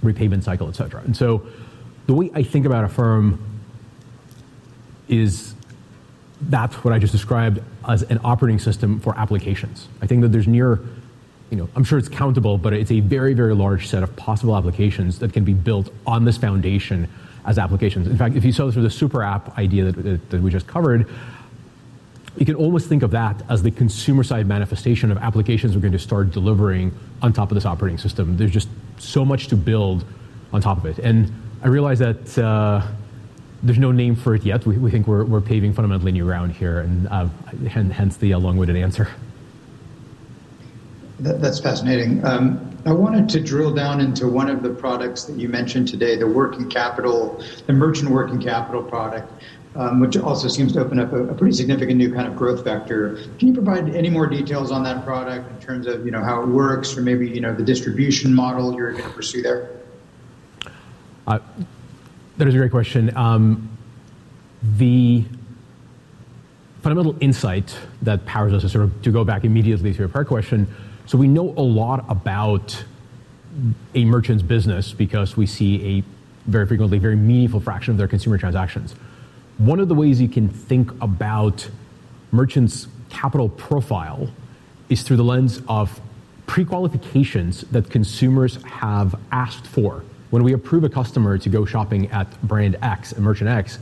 repayment 0.01 0.41
cycle, 0.41 0.69
et 0.69 0.77
cetera. 0.77 1.01
And 1.01 1.17
so 1.17 1.45
the 2.07 2.13
way 2.13 2.31
I 2.33 2.43
think 2.43 2.65
about 2.65 2.85
Affirm 2.85 3.37
is 5.09 5.55
that's 6.43 6.85
what 6.85 6.93
I 6.93 6.99
just 6.99 7.11
described 7.11 7.61
as 7.85 8.03
an 8.03 8.21
operating 8.23 8.59
system 8.59 9.01
for 9.01 9.13
applications. 9.17 9.89
I 10.01 10.07
think 10.07 10.21
that 10.21 10.29
there's 10.29 10.47
near, 10.47 10.79
I'm 11.51 11.83
sure 11.83 11.97
it's 11.97 12.09
countable, 12.09 12.57
but 12.57 12.73
it's 12.73 12.91
a 12.91 12.99
very, 12.99 13.33
very 13.33 13.55
large 13.55 13.87
set 13.87 14.03
of 14.03 14.15
possible 14.15 14.55
applications 14.55 15.19
that 15.19 15.33
can 15.33 15.43
be 15.43 15.53
built 15.53 15.91
on 16.05 16.25
this 16.25 16.37
foundation 16.37 17.07
as 17.45 17.57
applications. 17.57 18.07
In 18.07 18.17
fact, 18.17 18.35
if 18.35 18.45
you 18.45 18.51
saw 18.51 18.69
through 18.69 18.83
the 18.83 18.89
super 18.89 19.23
app 19.23 19.57
idea 19.57 19.91
that 19.91 20.41
we 20.41 20.51
just 20.51 20.67
covered, 20.67 21.07
you 22.37 22.45
can 22.45 22.55
almost 22.55 22.87
think 22.87 23.01
of 23.01 23.11
that 23.11 23.41
as 23.49 23.63
the 23.63 23.71
consumer-side 23.71 24.45
manifestation 24.45 25.11
of 25.11 25.17
applications 25.17 25.75
we're 25.75 25.81
going 25.81 25.91
to 25.93 25.99
start 25.99 26.31
delivering 26.31 26.91
on 27.21 27.33
top 27.33 27.51
of 27.51 27.55
this 27.55 27.65
operating 27.65 27.97
system. 27.97 28.37
There's 28.37 28.51
just 28.51 28.69
so 28.97 29.25
much 29.25 29.47
to 29.47 29.55
build 29.55 30.05
on 30.53 30.61
top 30.61 30.77
of 30.77 30.85
it. 30.85 30.99
And 30.99 31.31
I 31.63 31.67
realize 31.67 31.99
that 31.99 32.37
uh, 32.37 32.85
there's 33.63 33.79
no 33.79 33.91
name 33.91 34.15
for 34.15 34.35
it 34.35 34.43
yet. 34.43 34.65
We 34.65 34.91
think 34.91 35.07
we're 35.07 35.41
paving 35.41 35.73
fundamentally 35.73 36.11
new 36.11 36.25
ground 36.25 36.53
here, 36.53 36.79
and 36.79 37.07
uh, 37.07 37.27
hence 37.69 38.17
the 38.17 38.33
uh, 38.33 38.39
long-winded 38.39 38.77
answer. 38.77 39.09
That's 41.19 41.59
fascinating. 41.59 42.23
Um, 42.25 42.77
I 42.85 42.93
wanted 42.93 43.27
to 43.29 43.41
drill 43.41 43.73
down 43.73 43.99
into 43.99 44.27
one 44.27 44.49
of 44.49 44.63
the 44.63 44.69
products 44.69 45.25
that 45.25 45.37
you 45.37 45.49
mentioned 45.49 45.89
today, 45.89 46.15
the 46.15 46.27
working 46.27 46.69
capital, 46.69 47.43
the 47.67 47.73
merchant 47.73 48.09
working 48.09 48.41
capital 48.41 48.81
product, 48.81 49.29
um, 49.75 49.99
which 49.99 50.15
also 50.15 50.47
seems 50.47 50.71
to 50.73 50.79
open 50.79 50.97
up 50.97 51.11
a 51.11 51.33
pretty 51.33 51.55
significant 51.55 51.97
new 51.97 52.13
kind 52.13 52.25
of 52.25 52.37
growth 52.37 52.63
vector. 52.63 53.17
Can 53.37 53.49
you 53.49 53.53
provide 53.53 53.93
any 53.93 54.09
more 54.09 54.27
details 54.27 54.71
on 54.71 54.83
that 54.83 55.03
product 55.03 55.51
in 55.51 55.59
terms 55.59 55.87
of 55.87 56.05
you 56.05 56.11
know 56.11 56.23
how 56.23 56.41
it 56.41 56.47
works 56.47 56.95
or 56.97 57.01
maybe 57.01 57.29
you 57.29 57.41
know 57.41 57.53
the 57.53 57.63
distribution 57.63 58.33
model 58.33 58.73
you're 58.73 58.93
going 58.93 59.03
to 59.03 59.09
pursue 59.09 59.41
there? 59.41 59.69
Uh, 61.27 61.39
that 62.37 62.47
is 62.47 62.55
a 62.55 62.57
great 62.57 62.71
question. 62.71 63.15
Um, 63.17 63.77
the 64.63 65.25
fundamental 66.81 67.15
insight 67.19 67.77
that 68.01 68.25
powers 68.25 68.53
us 68.53 68.63
is 68.63 68.71
sort 68.71 68.85
of 68.85 69.01
to 69.01 69.11
go 69.11 69.25
back 69.25 69.43
immediately 69.43 69.91
to 69.91 69.99
your 69.99 70.07
prior 70.07 70.23
question. 70.23 70.65
So 71.09 71.17
we 71.17 71.27
know 71.27 71.55
a 71.57 71.65
lot 71.65 72.05
about 72.07 72.85
a 73.95 74.05
merchant's 74.05 74.43
business 74.43 74.93
because 74.93 75.35
we 75.35 75.47
see 75.47 75.97
a 75.97 76.03
very 76.47 76.67
frequently, 76.67 76.99
very 76.99 77.15
meaningful 77.15 77.59
fraction 77.59 77.93
of 77.93 77.97
their 77.97 78.07
consumer 78.07 78.37
transactions. 78.37 78.93
One 79.57 79.79
of 79.79 79.87
the 79.87 79.95
ways 79.95 80.21
you 80.21 80.29
can 80.29 80.49
think 80.49 80.91
about 81.01 81.67
merchants' 82.31 82.87
capital 83.09 83.49
profile 83.49 84.29
is 84.89 85.01
through 85.01 85.17
the 85.17 85.23
lens 85.23 85.63
of 85.67 85.99
pre-qualifications 86.45 87.61
that 87.71 87.89
consumers 87.89 88.61
have 88.61 89.15
asked 89.31 89.65
for. 89.65 90.03
When 90.29 90.43
we 90.43 90.53
approve 90.53 90.83
a 90.83 90.89
customer 90.89 91.39
to 91.39 91.49
go 91.49 91.65
shopping 91.65 92.11
at 92.11 92.39
brand 92.43 92.77
X 92.83 93.13
and 93.13 93.25
merchant 93.25 93.49
X, 93.49 93.79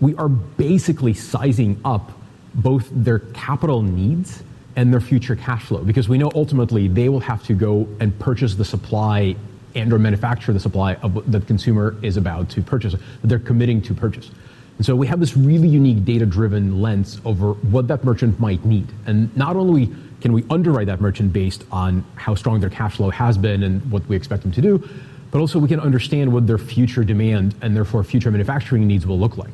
we 0.00 0.16
are 0.16 0.28
basically 0.28 1.14
sizing 1.14 1.80
up 1.84 2.10
both 2.54 2.88
their 2.90 3.20
capital 3.20 3.82
needs 3.82 4.42
and 4.76 4.92
their 4.92 5.00
future 5.00 5.36
cash 5.36 5.64
flow, 5.64 5.82
because 5.82 6.08
we 6.08 6.18
know 6.18 6.30
ultimately 6.34 6.88
they 6.88 7.08
will 7.08 7.20
have 7.20 7.42
to 7.44 7.54
go 7.54 7.88
and 8.00 8.16
purchase 8.18 8.54
the 8.54 8.64
supply 8.64 9.34
and/or 9.74 9.98
manufacture 9.98 10.52
the 10.52 10.60
supply 10.60 10.94
of 10.96 11.14
what 11.14 11.30
that 11.30 11.40
the 11.40 11.46
consumer 11.46 11.96
is 12.02 12.16
about 12.16 12.48
to 12.50 12.62
purchase, 12.62 12.92
that 12.92 13.02
they're 13.24 13.38
committing 13.38 13.80
to 13.82 13.94
purchase. 13.94 14.30
And 14.78 14.86
so 14.86 14.96
we 14.96 15.06
have 15.08 15.20
this 15.20 15.36
really 15.36 15.68
unique 15.68 16.04
data-driven 16.04 16.80
lens 16.80 17.20
over 17.24 17.52
what 17.52 17.86
that 17.88 18.02
merchant 18.02 18.40
might 18.40 18.64
need. 18.64 18.86
And 19.06 19.34
not 19.36 19.54
only 19.54 19.90
can 20.22 20.32
we 20.32 20.44
underwrite 20.48 20.86
that 20.86 21.00
merchant 21.00 21.32
based 21.32 21.64
on 21.70 22.04
how 22.14 22.34
strong 22.34 22.60
their 22.60 22.70
cash 22.70 22.96
flow 22.96 23.10
has 23.10 23.36
been 23.36 23.62
and 23.62 23.90
what 23.92 24.06
we 24.08 24.16
expect 24.16 24.42
them 24.42 24.52
to 24.52 24.60
do, 24.60 24.88
but 25.30 25.38
also 25.38 25.58
we 25.58 25.68
can 25.68 25.80
understand 25.80 26.32
what 26.32 26.46
their 26.46 26.58
future 26.58 27.04
demand 27.04 27.54
and 27.62 27.76
therefore 27.76 28.02
future 28.02 28.30
manufacturing 28.30 28.86
needs 28.86 29.06
will 29.06 29.18
look 29.18 29.36
like. 29.36 29.50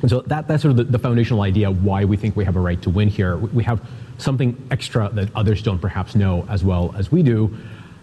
And 0.00 0.10
so 0.10 0.20
that, 0.22 0.48
that's 0.48 0.62
sort 0.62 0.70
of 0.70 0.76
the, 0.76 0.84
the, 0.84 0.98
foundational 0.98 1.42
idea 1.42 1.70
why 1.70 2.04
we 2.04 2.16
think 2.16 2.36
we 2.36 2.44
have 2.44 2.56
a 2.56 2.60
right 2.60 2.80
to 2.82 2.90
win 2.90 3.08
here. 3.08 3.36
We 3.36 3.64
have 3.64 3.86
something 4.18 4.56
extra 4.70 5.08
that 5.12 5.34
others 5.34 5.62
don't 5.62 5.78
perhaps 5.78 6.14
know 6.14 6.46
as 6.48 6.64
well 6.64 6.94
as 6.96 7.10
we 7.12 7.22
do. 7.22 7.56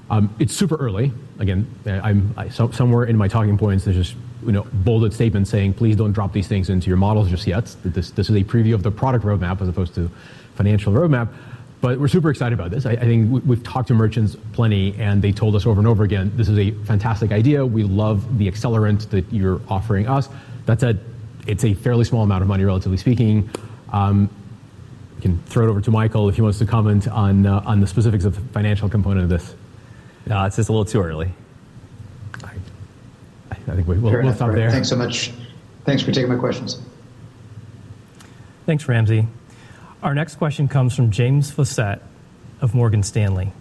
Um, 0.09 0.33
it's 0.39 0.53
super 0.53 0.75
early. 0.75 1.11
Again, 1.39 1.67
I'm 1.85 2.33
I, 2.37 2.49
so, 2.49 2.69
somewhere 2.71 3.05
in 3.05 3.17
my 3.17 3.27
talking 3.27 3.57
points. 3.57 3.85
There's 3.85 3.95
just 3.95 4.15
you 4.45 4.51
know 4.51 4.67
bolded 4.71 5.13
statement 5.13 5.47
saying, 5.47 5.73
please 5.73 5.95
don't 5.95 6.11
drop 6.11 6.33
these 6.33 6.47
things 6.47 6.69
into 6.69 6.87
your 6.87 6.97
models 6.97 7.29
just 7.29 7.47
yet. 7.47 7.75
This 7.83 8.11
this 8.11 8.29
is 8.29 8.35
a 8.35 8.43
preview 8.43 8.73
of 8.73 8.83
the 8.83 8.91
product 8.91 9.25
roadmap 9.25 9.61
as 9.61 9.67
opposed 9.67 9.95
to 9.95 10.11
financial 10.55 10.93
roadmap. 10.93 11.29
But 11.83 11.99
we're 11.99 12.07
super 12.07 12.29
excited 12.29 12.57
about 12.57 12.71
this. 12.71 12.85
I, 12.85 12.91
I 12.91 12.99
think 12.99 13.43
we, 13.45 13.55
have 13.57 13.63
talked 13.65 13.89
to 13.89 13.93
merchants 13.93 14.37
plenty, 14.53 14.95
and 14.97 15.21
they 15.21 15.33
told 15.33 15.53
us 15.53 15.65
over 15.65 15.81
and 15.81 15.87
over 15.87 16.05
again, 16.05 16.31
this 16.37 16.47
is 16.47 16.57
a 16.57 16.71
fantastic 16.85 17.33
idea. 17.33 17.65
We 17.65 17.83
love 17.83 18.37
the 18.37 18.49
accelerant 18.49 19.09
that 19.09 19.25
you're 19.33 19.59
offering 19.67 20.07
us. 20.07 20.29
That 20.65 20.79
said, 20.79 21.01
it's 21.45 21.65
a 21.65 21.73
fairly 21.73 22.05
small 22.05 22.23
amount 22.23 22.41
of 22.41 22.47
money, 22.47 22.63
relatively 22.63 22.95
speaking. 22.95 23.49
Um, 23.91 24.29
can 25.23 25.39
throw 25.43 25.65
it 25.65 25.69
over 25.69 25.81
to 25.81 25.89
Michael 25.89 26.29
if 26.29 26.35
he 26.35 26.41
wants 26.41 26.59
to 26.59 26.65
comment 26.65 27.07
on 27.07 27.47
uh, 27.47 27.63
on 27.65 27.79
the 27.79 27.87
specifics 27.87 28.25
of 28.25 28.35
the 28.35 28.41
financial 28.53 28.89
component 28.89 29.23
of 29.23 29.29
this. 29.29 29.55
No, 30.27 30.45
it's 30.45 30.57
just 30.57 30.69
a 30.69 30.71
little 30.71 30.85
too 30.85 31.01
early. 31.01 31.33
I, 32.43 32.51
I 33.51 33.55
think 33.55 33.87
we, 33.87 33.97
will 33.97 34.11
we'll 34.11 34.33
stop 34.33 34.53
there. 34.53 34.69
Thanks 34.69 34.89
so 34.89 34.95
much. 34.95 35.31
Thanks 35.85 36.03
for 36.03 36.11
taking 36.11 36.29
my 36.29 36.37
questions. 36.37 36.79
Thanks, 38.65 38.87
Ramsey. 38.87 39.27
Our 40.01 40.13
next 40.13 40.35
question 40.35 40.67
comes 40.67 40.95
from 40.95 41.11
James 41.11 41.51
Faucette 41.51 42.01
of 42.61 42.75
Morgan 42.75 43.03
Stanley. 43.03 43.51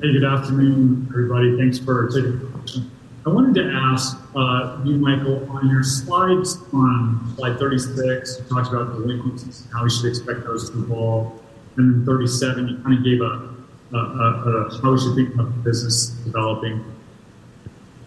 Hey, 0.00 0.12
good 0.12 0.24
afternoon, 0.24 1.08
everybody. 1.10 1.56
Thanks 1.56 1.78
for 1.78 2.08
taking 2.08 2.38
the 2.38 2.46
question. 2.46 2.90
I 3.26 3.30
wanted 3.30 3.56
to 3.56 3.72
ask 3.74 4.16
uh, 4.36 4.78
you, 4.84 4.98
Michael, 4.98 5.50
on 5.50 5.68
your 5.68 5.82
slides 5.82 6.58
on 6.72 7.34
slide 7.34 7.58
36, 7.58 8.38
you 8.38 8.44
talked 8.44 8.72
about 8.72 8.92
delinquencies 8.92 9.62
and 9.62 9.72
how 9.72 9.82
we 9.82 9.90
should 9.90 10.06
expect 10.06 10.44
those 10.44 10.70
to 10.70 10.78
evolve. 10.78 11.42
And 11.76 11.92
then 11.92 12.06
37, 12.06 12.68
you 12.68 12.76
kind 12.84 12.98
of 12.98 13.04
gave 13.04 13.20
a 13.20 13.52
uh, 13.92 13.98
uh, 13.98 14.80
how 14.80 14.92
we 14.92 15.00
should 15.00 15.16
think 15.16 15.34
about 15.34 15.48
the 15.48 15.60
business 15.62 16.10
developing. 16.24 16.84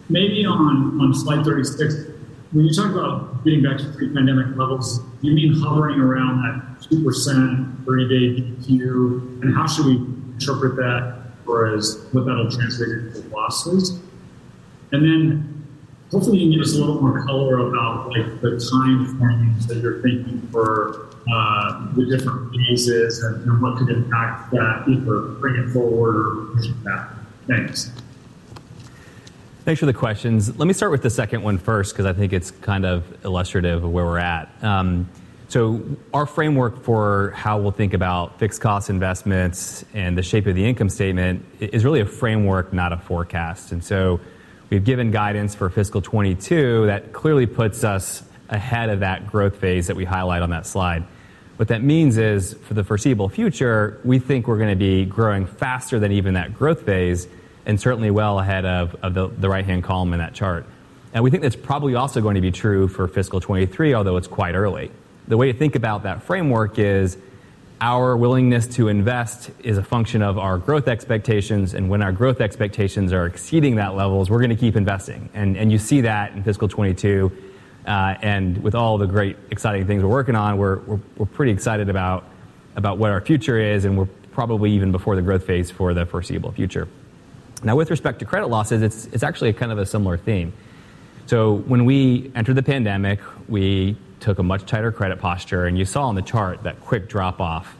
Maybe 0.08 0.46
on, 0.46 1.00
on 1.00 1.12
slide 1.12 1.44
36, 1.44 1.94
when 2.52 2.64
you 2.64 2.72
talk 2.72 2.90
about 2.90 3.44
getting 3.44 3.62
back 3.62 3.76
to 3.78 3.92
pre-pandemic 3.92 4.56
levels, 4.56 5.00
you 5.20 5.32
mean 5.32 5.54
hovering 5.54 6.00
around 6.00 6.42
that 6.42 6.88
2% 6.88 7.84
30-day 7.84 8.42
DQ, 8.42 9.42
and 9.42 9.54
how 9.54 9.66
should 9.66 9.84
we 9.84 9.96
interpret 10.32 10.76
that 10.76 11.32
or 11.46 11.74
as 11.74 12.06
what 12.12 12.24
that'll 12.24 12.50
translate 12.50 12.90
into 12.90 13.28
losses? 13.28 14.00
And 14.92 15.04
then 15.04 15.66
hopefully 16.10 16.38
you 16.38 16.50
can 16.50 16.58
give 16.58 16.66
us 16.66 16.74
a 16.74 16.80
little 16.80 17.00
more 17.00 17.24
color 17.26 17.68
about 17.68 18.10
like 18.10 18.40
the 18.40 18.58
time 18.70 19.18
frames 19.18 19.66
that 19.66 19.78
you're 19.78 20.02
thinking 20.02 20.40
for 20.50 21.10
uh, 21.32 21.92
the 21.94 22.06
different 22.06 22.54
phases 22.54 23.22
and, 23.22 23.42
and, 23.48 23.62
what 23.62 23.76
could 23.76 23.90
impact 23.90 24.50
that, 24.50 24.84
either 24.88 25.20
bring 25.38 25.54
it 25.56 25.70
forward 25.70 26.16
or 26.16 26.54
push 26.54 26.66
it 26.66 26.84
back. 26.84 27.10
Thanks. 27.46 27.92
Thanks 29.64 29.78
for 29.78 29.86
the 29.86 29.92
questions. 29.92 30.56
Let 30.58 30.66
me 30.66 30.72
start 30.72 30.90
with 30.90 31.02
the 31.02 31.10
second 31.10 31.42
one 31.42 31.58
first 31.58 31.92
because 31.92 32.06
I 32.06 32.14
think 32.14 32.32
it's 32.32 32.50
kind 32.50 32.86
of 32.86 33.04
illustrative 33.24 33.84
of 33.84 33.90
where 33.90 34.06
we're 34.06 34.18
at. 34.18 34.48
Um, 34.62 35.08
so, 35.48 35.82
our 36.14 36.26
framework 36.26 36.84
for 36.84 37.32
how 37.36 37.58
we'll 37.58 37.72
think 37.72 37.92
about 37.92 38.38
fixed 38.38 38.60
cost 38.60 38.88
investments 38.88 39.84
and 39.94 40.16
the 40.16 40.22
shape 40.22 40.46
of 40.46 40.54
the 40.54 40.64
income 40.64 40.88
statement 40.88 41.44
is 41.58 41.84
really 41.84 42.00
a 42.00 42.06
framework, 42.06 42.72
not 42.72 42.92
a 42.92 42.96
forecast. 42.96 43.72
And 43.72 43.82
so, 43.82 44.20
we've 44.70 44.84
given 44.84 45.10
guidance 45.10 45.54
for 45.54 45.68
fiscal 45.68 46.00
22 46.00 46.86
that 46.86 47.12
clearly 47.12 47.46
puts 47.46 47.84
us 47.84 48.22
ahead 48.48 48.88
of 48.88 49.00
that 49.00 49.26
growth 49.26 49.56
phase 49.56 49.88
that 49.88 49.96
we 49.96 50.04
highlight 50.04 50.42
on 50.42 50.50
that 50.50 50.66
slide. 50.66 51.04
What 51.56 51.68
that 51.68 51.82
means 51.82 52.16
is 52.16 52.54
for 52.54 52.74
the 52.74 52.82
foreseeable 52.82 53.28
future, 53.28 54.00
we 54.04 54.18
think 54.18 54.48
we're 54.48 54.56
going 54.56 54.70
to 54.70 54.76
be 54.76 55.04
growing 55.04 55.46
faster 55.46 55.98
than 55.98 56.12
even 56.12 56.34
that 56.34 56.54
growth 56.54 56.82
phase 56.82 57.28
and 57.66 57.78
certainly 57.78 58.10
well 58.10 58.38
ahead 58.38 58.64
of, 58.64 58.96
the, 59.14 59.28
the 59.28 59.48
right 59.48 59.64
hand 59.64 59.84
column 59.84 60.12
in 60.12 60.20
that 60.20 60.32
chart. 60.32 60.64
And 61.12 61.22
we 61.22 61.30
think 61.30 61.42
that's 61.42 61.56
probably 61.56 61.94
also 61.96 62.20
going 62.20 62.36
to 62.36 62.40
be 62.40 62.50
true 62.50 62.88
for 62.88 63.06
fiscal 63.08 63.40
23, 63.40 63.94
although 63.94 64.16
it's 64.16 64.28
quite 64.28 64.54
early. 64.54 64.90
The 65.28 65.36
way 65.36 65.52
to 65.52 65.58
think 65.58 65.74
about 65.74 66.04
that 66.04 66.22
framework 66.22 66.78
is 66.78 67.18
our 67.80 68.14
willingness 68.16 68.66
to 68.66 68.88
invest 68.88 69.50
is 69.62 69.78
a 69.78 69.82
function 69.82 70.20
of 70.20 70.38
our 70.38 70.58
growth 70.58 70.86
expectations. 70.86 71.72
And 71.72 71.88
when 71.88 72.02
our 72.02 72.12
growth 72.12 72.40
expectations 72.40 73.12
are 73.12 73.26
exceeding 73.26 73.76
that 73.76 73.94
levels, 73.94 74.28
we're 74.28 74.38
going 74.38 74.50
to 74.50 74.56
keep 74.56 74.76
investing. 74.76 75.30
And, 75.32 75.56
and 75.56 75.72
you 75.72 75.78
see 75.78 76.02
that 76.02 76.32
in 76.32 76.42
fiscal 76.42 76.68
22 76.68 77.32
uh, 77.86 78.14
and 78.20 78.62
with 78.62 78.74
all 78.74 78.98
the 78.98 79.06
great, 79.06 79.36
exciting 79.50 79.86
things 79.86 80.02
we're 80.02 80.10
working 80.10 80.36
on, 80.36 80.58
we're, 80.58 80.80
we're, 80.80 81.00
we're 81.16 81.26
pretty 81.26 81.52
excited 81.52 81.88
about, 81.88 82.24
about 82.76 82.98
what 82.98 83.10
our 83.10 83.20
future 83.22 83.58
is, 83.58 83.86
and 83.86 83.96
we're 83.96 84.08
probably 84.32 84.70
even 84.72 84.92
before 84.92 85.16
the 85.16 85.22
growth 85.22 85.46
phase 85.46 85.70
for 85.70 85.94
the 85.94 86.04
foreseeable 86.04 86.52
future. 86.52 86.86
Now, 87.62 87.76
with 87.76 87.90
respect 87.90 88.18
to 88.18 88.26
credit 88.26 88.48
losses, 88.48 88.82
it's, 88.82 89.06
it's 89.06 89.22
actually 89.22 89.52
kind 89.54 89.72
of 89.72 89.78
a 89.78 89.86
similar 89.86 90.18
theme. 90.18 90.52
So, 91.26 91.54
when 91.54 91.84
we 91.84 92.30
entered 92.34 92.56
the 92.56 92.62
pandemic, 92.62 93.20
we 93.48 93.96
took 94.20 94.38
a 94.38 94.42
much 94.42 94.66
tighter 94.66 94.92
credit 94.92 95.18
posture, 95.18 95.66
and 95.66 95.78
you 95.78 95.84
saw 95.84 96.04
on 96.08 96.14
the 96.14 96.22
chart 96.22 96.62
that 96.62 96.80
quick 96.80 97.08
drop 97.08 97.40
off 97.40 97.76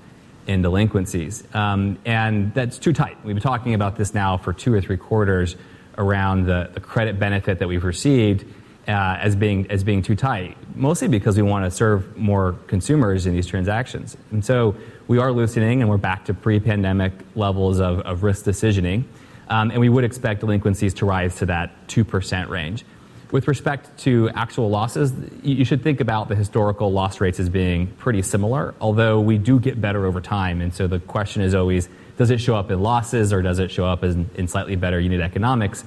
in 0.47 0.63
delinquencies. 0.63 1.45
Um, 1.55 1.99
and 2.05 2.53
that's 2.55 2.79
too 2.79 2.93
tight. 2.93 3.17
We've 3.25 3.35
been 3.35 3.43
talking 3.43 3.75
about 3.75 3.97
this 3.97 4.15
now 4.15 4.37
for 4.37 4.53
two 4.53 4.73
or 4.73 4.81
three 4.81 4.97
quarters 4.97 5.57
around 5.99 6.47
the, 6.47 6.71
the 6.73 6.81
credit 6.81 7.19
benefit 7.19 7.59
that 7.59 7.69
we've 7.69 7.85
received 7.85 8.45
uh, 8.89 9.19
as 9.21 9.37
being 9.37 9.71
as 9.71 9.85
being 9.85 10.03
too 10.03 10.17
tight, 10.17 10.57
mostly 10.75 11.09
because 11.09 11.37
we 11.37 11.43
want 11.43 11.65
to 11.67 11.71
serve 11.71 12.17
more 12.17 12.55
consumers 12.67 13.27
in 13.27 13.35
these 13.35 13.47
transactions. 13.47 14.17
And 14.33 14.45
so 14.45 14.75
we 15.07 15.19
are 15.19 15.31
loosening, 15.31 15.83
and 15.83 15.91
we're 15.91 15.99
back 15.99 16.25
to 16.25 16.35
pre-pandemic 16.35 17.13
levels 17.35 17.79
of, 17.79 18.01
of 18.01 18.23
risk 18.23 18.45
decisioning, 18.47 19.05
um, 19.49 19.71
and 19.71 19.79
we 19.79 19.89
would 19.89 20.05
expect 20.05 20.41
delinquencies 20.41 20.95
to 20.95 21.07
rise 21.07 21.37
to 21.37 21.47
that 21.47 21.71
two 21.87 22.05
percent 22.05 22.49
range. 22.49 22.85
With 23.33 23.47
respect 23.47 23.97
to 23.99 24.29
actual 24.31 24.71
losses, 24.71 25.13
you 25.43 25.65
should 25.65 25.83
think 25.85 26.01
about 26.01 26.29
the 26.29 26.35
historical 26.35 26.91
loss 26.91 27.21
rates 27.21 27.39
as 27.39 27.49
being 27.49 27.87
pretty 27.87 28.23
similar, 28.23 28.75
although 28.81 29.21
we 29.21 29.39
do 29.39 29.61
get 29.61 29.81
better 29.81 30.05
over 30.05 30.21
time. 30.21 30.61
And 30.61 30.75
so 30.75 30.89
the 30.89 30.99
question 30.99 31.43
is 31.43 31.55
always, 31.55 31.89
does 32.17 32.31
it 32.31 32.41
show 32.41 32.57
up 32.57 32.73
in 32.73 32.81
losses 32.81 33.33
or 33.33 33.41
does 33.41 33.61
it 33.61 33.71
show 33.71 33.87
up 33.87 34.03
in, 34.03 34.29
in 34.35 34.49
slightly 34.49 34.75
better 34.75 34.99
unit 34.99 35.21
economics? 35.21 35.85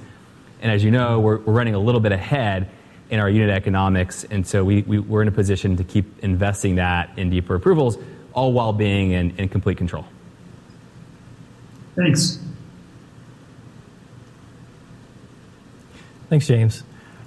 And 0.62 0.72
as 0.72 0.82
you 0.82 0.90
know, 0.90 1.20
we're, 1.20 1.38
we're 1.38 1.52
running 1.52 1.74
a 1.74 1.78
little 1.78 2.00
bit 2.00 2.12
ahead 2.12 2.70
in 3.10 3.20
our 3.20 3.28
unit 3.28 3.50
economics. 3.50 4.24
And 4.24 4.46
so 4.46 4.64
we, 4.64 4.80
we, 4.82 4.98
are 4.98 5.20
in 5.20 5.28
a 5.28 5.32
position 5.32 5.76
to 5.76 5.84
keep 5.84 6.24
investing 6.24 6.76
that 6.76 7.10
in 7.18 7.28
deeper 7.28 7.54
approvals, 7.54 7.98
all 8.32 8.54
while 8.54 8.72
being 8.72 9.10
in, 9.10 9.36
in 9.36 9.50
complete 9.50 9.76
control. 9.76 10.06
Thanks. 11.94 12.38
Thanks, 16.30 16.46
James. 16.46 16.82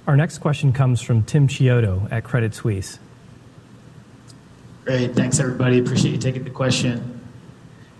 Our 0.08 0.16
next 0.16 0.38
question 0.38 0.72
comes 0.72 1.02
from 1.02 1.22
Tim 1.22 1.48
Chiodo 1.48 2.10
at 2.10 2.24
Credit 2.24 2.54
Suisse. 2.54 2.98
Great. 4.86 5.14
Thanks, 5.14 5.38
everybody. 5.38 5.78
Appreciate 5.78 6.12
you 6.12 6.18
taking 6.18 6.44
the 6.44 6.50
question. 6.50 7.20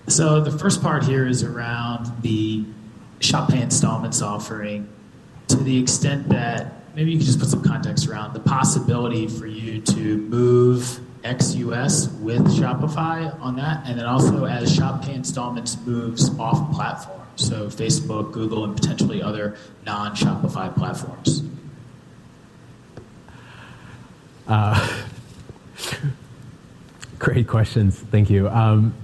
So, 0.07 0.41
the 0.41 0.51
first 0.51 0.81
part 0.81 1.05
here 1.05 1.27
is 1.27 1.43
around 1.43 2.11
the 2.23 2.65
Shop 3.21 3.51
Pay 3.51 3.61
installments 3.61 4.23
offering 4.23 4.89
to 5.49 5.57
the 5.57 5.79
extent 5.79 6.31
that 6.31 6.73
maybe 6.95 7.11
you 7.11 7.19
could 7.19 7.27
just 7.27 7.41
put 7.41 7.51
some 7.51 7.63
context 7.63 8.09
around 8.09 8.33
the 8.33 8.41
possibility 8.41 9.29
for 9.29 9.47
you 9.47 9.83
to 9.83 10.17
move 10.17 11.01
ex-US 11.25 12.09
with 12.23 12.41
Shopify 12.57 13.39
on 13.39 13.57
that, 13.57 13.87
and 13.87 13.99
then 13.99 14.07
also 14.07 14.47
as 14.47 14.75
Shop 14.75 15.03
Pay 15.05 15.13
Installments 15.13 15.77
moves 15.85 16.31
off 16.39 16.75
platform, 16.75 17.21
so 17.37 17.67
Facebook, 17.67 18.33
Google, 18.33 18.65
and 18.65 18.75
potentially 18.75 19.21
other 19.21 19.59
non-Shopify 19.85 20.75
platforms. 20.75 21.43
Uh, 24.49 25.05
great 27.19 27.47
questions. 27.47 27.99
Thank 27.99 28.31
you. 28.31 28.49
Um, 28.49 28.95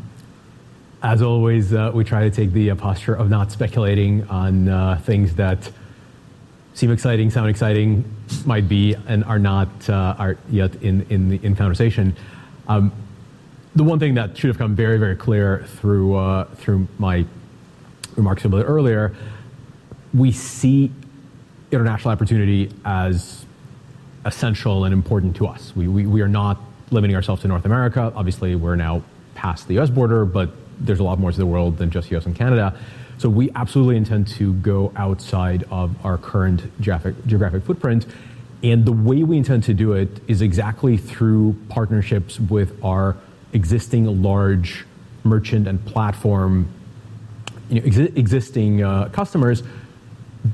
as 1.02 1.20
always, 1.20 1.74
uh, 1.74 1.90
we 1.92 2.02
try 2.02 2.22
to 2.22 2.30
take 2.30 2.52
the 2.52 2.70
uh, 2.70 2.74
posture 2.76 3.14
of 3.14 3.28
not 3.28 3.52
speculating 3.52 4.26
on 4.28 4.98
things 5.02 5.34
that 5.34 5.70
seem 6.72 6.90
exciting, 6.90 7.30
sound 7.30 7.50
exciting, 7.50 8.04
might 8.46 8.70
be, 8.70 8.96
and 9.06 9.22
are 9.24 9.38
not 9.38 9.68
are 9.90 10.38
yet 10.48 10.74
in 10.76 11.06
in 11.10 11.28
the 11.28 11.40
in 11.44 11.54
conversation. 11.54 12.16
Um, 12.66 12.90
the 13.76 13.84
one 13.84 13.98
thing 13.98 14.14
that 14.14 14.38
should 14.38 14.48
have 14.48 14.56
come 14.56 14.74
very 14.74 14.96
very 14.96 15.14
clear 15.14 15.64
through 15.78 16.46
through 16.56 16.88
my 16.98 17.26
remarks 18.16 18.44
a 18.44 18.48
little 18.48 18.64
bit 18.64 18.70
earlier, 18.70 19.14
we 20.14 20.32
see 20.32 20.90
international 21.70 22.12
opportunity 22.12 22.72
as 22.86 23.44
essential 24.24 24.84
and 24.84 24.92
important 24.92 25.36
to 25.36 25.46
us. 25.46 25.72
We, 25.76 25.88
we, 25.88 26.06
we 26.06 26.20
are 26.22 26.28
not 26.28 26.59
limiting 26.90 27.16
ourselves 27.16 27.42
to 27.42 27.48
North 27.48 27.64
America. 27.64 28.12
Obviously, 28.14 28.55
we're 28.55 28.76
now 28.76 29.02
past 29.34 29.68
the 29.68 29.78
US 29.80 29.90
border, 29.90 30.24
but 30.24 30.51
there's 30.78 31.01
a 31.01 31.05
lot 31.05 31.18
more 31.18 31.32
to 31.32 31.38
the 31.38 31.46
world 31.46 31.78
than 31.78 31.90
just 31.90 32.10
US 32.10 32.26
and 32.26 32.34
Canada. 32.34 32.78
So 33.18 33.28
we 33.28 33.51
absolutely 33.55 33.96
intend 33.96 34.28
to 34.28 34.55
go 34.55 34.92
outside 34.96 35.64
of 35.70 35.94
our 36.05 36.18
current 36.18 36.62
geographic, 36.80 37.14
geographic 37.26 37.62
footprint 37.62 38.06
And 38.64 38.86
the 38.86 38.92
way 38.92 39.22
we 39.24 39.36
intend 39.36 39.64
to 39.64 39.74
do 39.74 39.92
it 39.92 40.09
is 40.26 40.40
exactly 40.40 40.96
through 40.96 41.55
partnerships 41.68 42.40
with 42.40 42.82
our 42.82 43.14
existing 43.52 44.22
large 44.22 44.86
merchant 45.22 45.68
and 45.68 45.84
platform, 45.84 46.66
you 47.68 47.80
know, 47.80 47.86
exi- 47.86 48.16
existing 48.16 48.82
uh, 48.82 49.10
customers, 49.10 49.62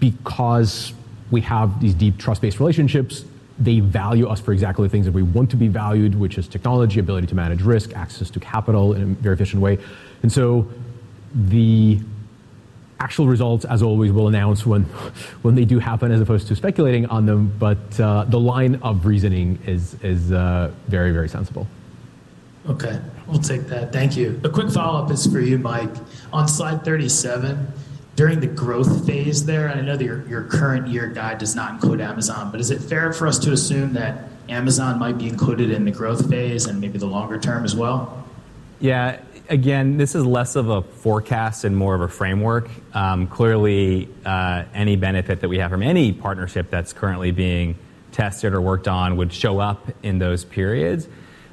because 0.01 0.93
we 1.31 1.41
have 1.43 1.81
these 1.81 1.95
deep 1.95 2.19
trust-based 2.19 2.59
relationships. 2.59 3.25
They 3.61 3.81
value 3.81 4.27
us 4.27 4.41
for 4.41 4.53
exactly 4.53 4.87
the 4.87 4.91
things 4.91 5.07
that 5.07 5.13
we 5.13 5.23
want 5.23 5.51
to 5.51 5.57
be 5.57 5.69
valued, 5.69 6.15
which 6.15 6.39
is 6.39 6.49
technology, 6.49 6.99
ability 6.99 7.27
to 7.29 7.35
manage 7.35 7.63
risk, 7.63 7.95
access 7.95 8.31
to 8.31 8.41
capital 8.41 8.95
in 8.95 9.03
a 9.03 9.07
very 9.07 9.35
efficient 9.35 9.63
way. 9.63 9.79
And 10.23 10.33
so 10.33 10.67
the 11.35 12.01
actual 13.01 13.27
results, 13.27 13.65
as 13.65 13.83
always, 13.83 14.13
we'll 14.13 14.29
announce 14.29 14.65
when, 14.67 14.83
when 15.43 15.55
they 15.55 15.65
do 15.65 15.79
happen 15.79 16.13
as 16.13 16.21
opposed 16.21 16.49
to 16.49 16.57
speculating 16.57 17.07
on 17.07 17.27
them. 17.27 17.55
But 17.59 17.99
uh, 18.01 18.25
the 18.25 18.41
line 18.41 18.77
of 18.77 19.07
reasoning 19.07 19.59
is, 19.67 19.95
is 20.03 20.33
uh, 20.33 20.73
very, 20.89 21.13
very 21.13 21.29
sensible. 21.29 21.67
Okay, 22.69 23.01
we'll 23.27 23.41
take 23.41 23.63
that. 23.69 23.93
Thank 23.93 24.17
you. 24.17 24.39
A 24.45 24.49
quick 24.51 24.71
follow 24.71 25.03
up 25.03 25.11
is 25.11 25.27
for 25.27 25.41
you, 25.41 25.59
Mike. 25.59 25.91
On 26.33 26.47
slide 26.47 26.85
37, 26.85 27.67
during 28.21 28.39
the 28.39 28.47
growth 28.47 29.07
phase 29.07 29.47
there, 29.47 29.71
I 29.71 29.81
know 29.81 29.97
that 29.97 30.05
your, 30.05 30.29
your 30.29 30.43
current 30.43 30.89
year 30.89 31.07
guide 31.07 31.39
does 31.39 31.57
not 31.57 31.73
include 31.73 32.03
Amazon, 32.03 32.51
but 32.51 32.61
is 32.61 32.71
it 32.71 32.79
fair 32.79 33.15
for 33.15 33.27
us 33.27 33.39
to 33.39 33.53
assume 33.53 33.95
that 33.95 34.25
Amazon 34.51 34.99
might 34.99 35.17
be 35.17 35.27
included 35.27 35.71
in 35.71 35.87
the 35.87 35.91
growth 35.91 36.29
phase 36.29 36.67
and 36.67 36.83
maybe 36.83 36.99
the 36.99 37.07
longer 37.07 37.41
term 37.41 37.65
as 37.65 37.75
well? 37.75 38.29
Yeah, 38.79 39.23
again, 39.49 39.97
this 39.97 40.15
is 40.15 40.27
less 40.27 40.55
of 40.55 40.69
a 40.69 40.83
forecast 40.83 41.65
and 41.65 41.75
more 41.75 41.95
of 41.95 42.03
a 42.03 42.09
framework. 42.09 42.69
Um, 42.93 43.27
clearly, 43.27 44.11
uh, 44.27 44.65
any 44.75 44.97
benefit 44.97 45.41
that 45.41 45.49
we 45.49 45.57
have 45.61 45.71
from 45.71 45.83
any 45.83 46.13
partnership 46.13 46.69
that's 46.69 46.93
currently 46.93 47.31
being 47.31 47.75
tested 48.13 48.53
or 48.53 48.61
worked 48.61 48.87
on 48.87 49.17
would 49.17 49.33
show 49.33 49.61
up 49.61 49.89
in 50.03 50.19
those 50.19 50.45
periods. 50.45 51.09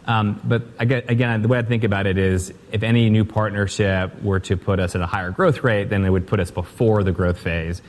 Um, 0.08 0.40
but 0.44 0.64
again, 0.80 1.42
the 1.42 1.50
way 1.50 1.60
I 1.60 1.64
think 1.64 1.84
about 1.84 2.08
it 2.08 2.18
is 2.18 2.54
if 2.72 2.82
any 2.82 3.10
new 3.10 3.26
partnership 3.26 4.22
were 4.24 4.40
to 4.40 4.56
put 4.56 4.80
us 4.80 4.96
at 4.96 5.02
a 5.02 5.06
higher 5.06 5.32
growth 5.32 5.64
rate, 5.64 5.90
then 5.90 6.06
it 6.06 6.10
would 6.10 6.28
put 6.28 6.40
us 6.40 6.50
before 6.50 7.04
the 7.04 7.12
growth 7.12 7.38
phase. 7.38 7.82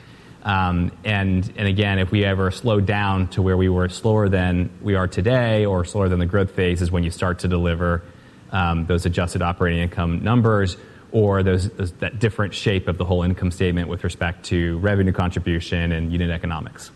Um, 0.43 0.91
and, 1.03 1.51
again, 1.57 1.99
if 1.99 2.11
we 2.11 2.23
ever 2.25 2.51
slowed 2.51 2.85
down 2.85 3.27
to 3.29 3.41
where 3.41 3.57
we 3.57 3.69
were 3.69 3.89
slower 3.89 4.29
than 4.29 4.69
we 4.81 4.95
are 4.95 5.07
today 5.07 5.65
or 5.65 5.83
slower 5.85 6.09
than 6.09 6.19
the 6.19 6.25
growth 6.25 6.51
phase 6.51 6.81
is 6.81 6.91
when 6.91 7.03
you 7.03 7.11
start 7.11 7.39
to 7.39 7.47
deliver 7.47 8.03
um, 8.51 8.85
those 8.85 9.05
adjusted 9.05 9.41
operating 9.41 9.81
income 9.81 10.23
numbers 10.23 10.77
or 11.11 11.41
that 11.43 12.19
different 12.19 12.53
shape 12.53 12.87
of 12.87 12.97
the 12.97 13.05
whole 13.05 13.23
income 13.23 13.51
statement 13.51 13.87
with 13.87 14.03
respect 14.03 14.45
to 14.45 14.77
revenue 14.79 15.11
contribution 15.11 15.91
and 15.91 16.11
unit 16.11 16.29
economics. 16.29 16.91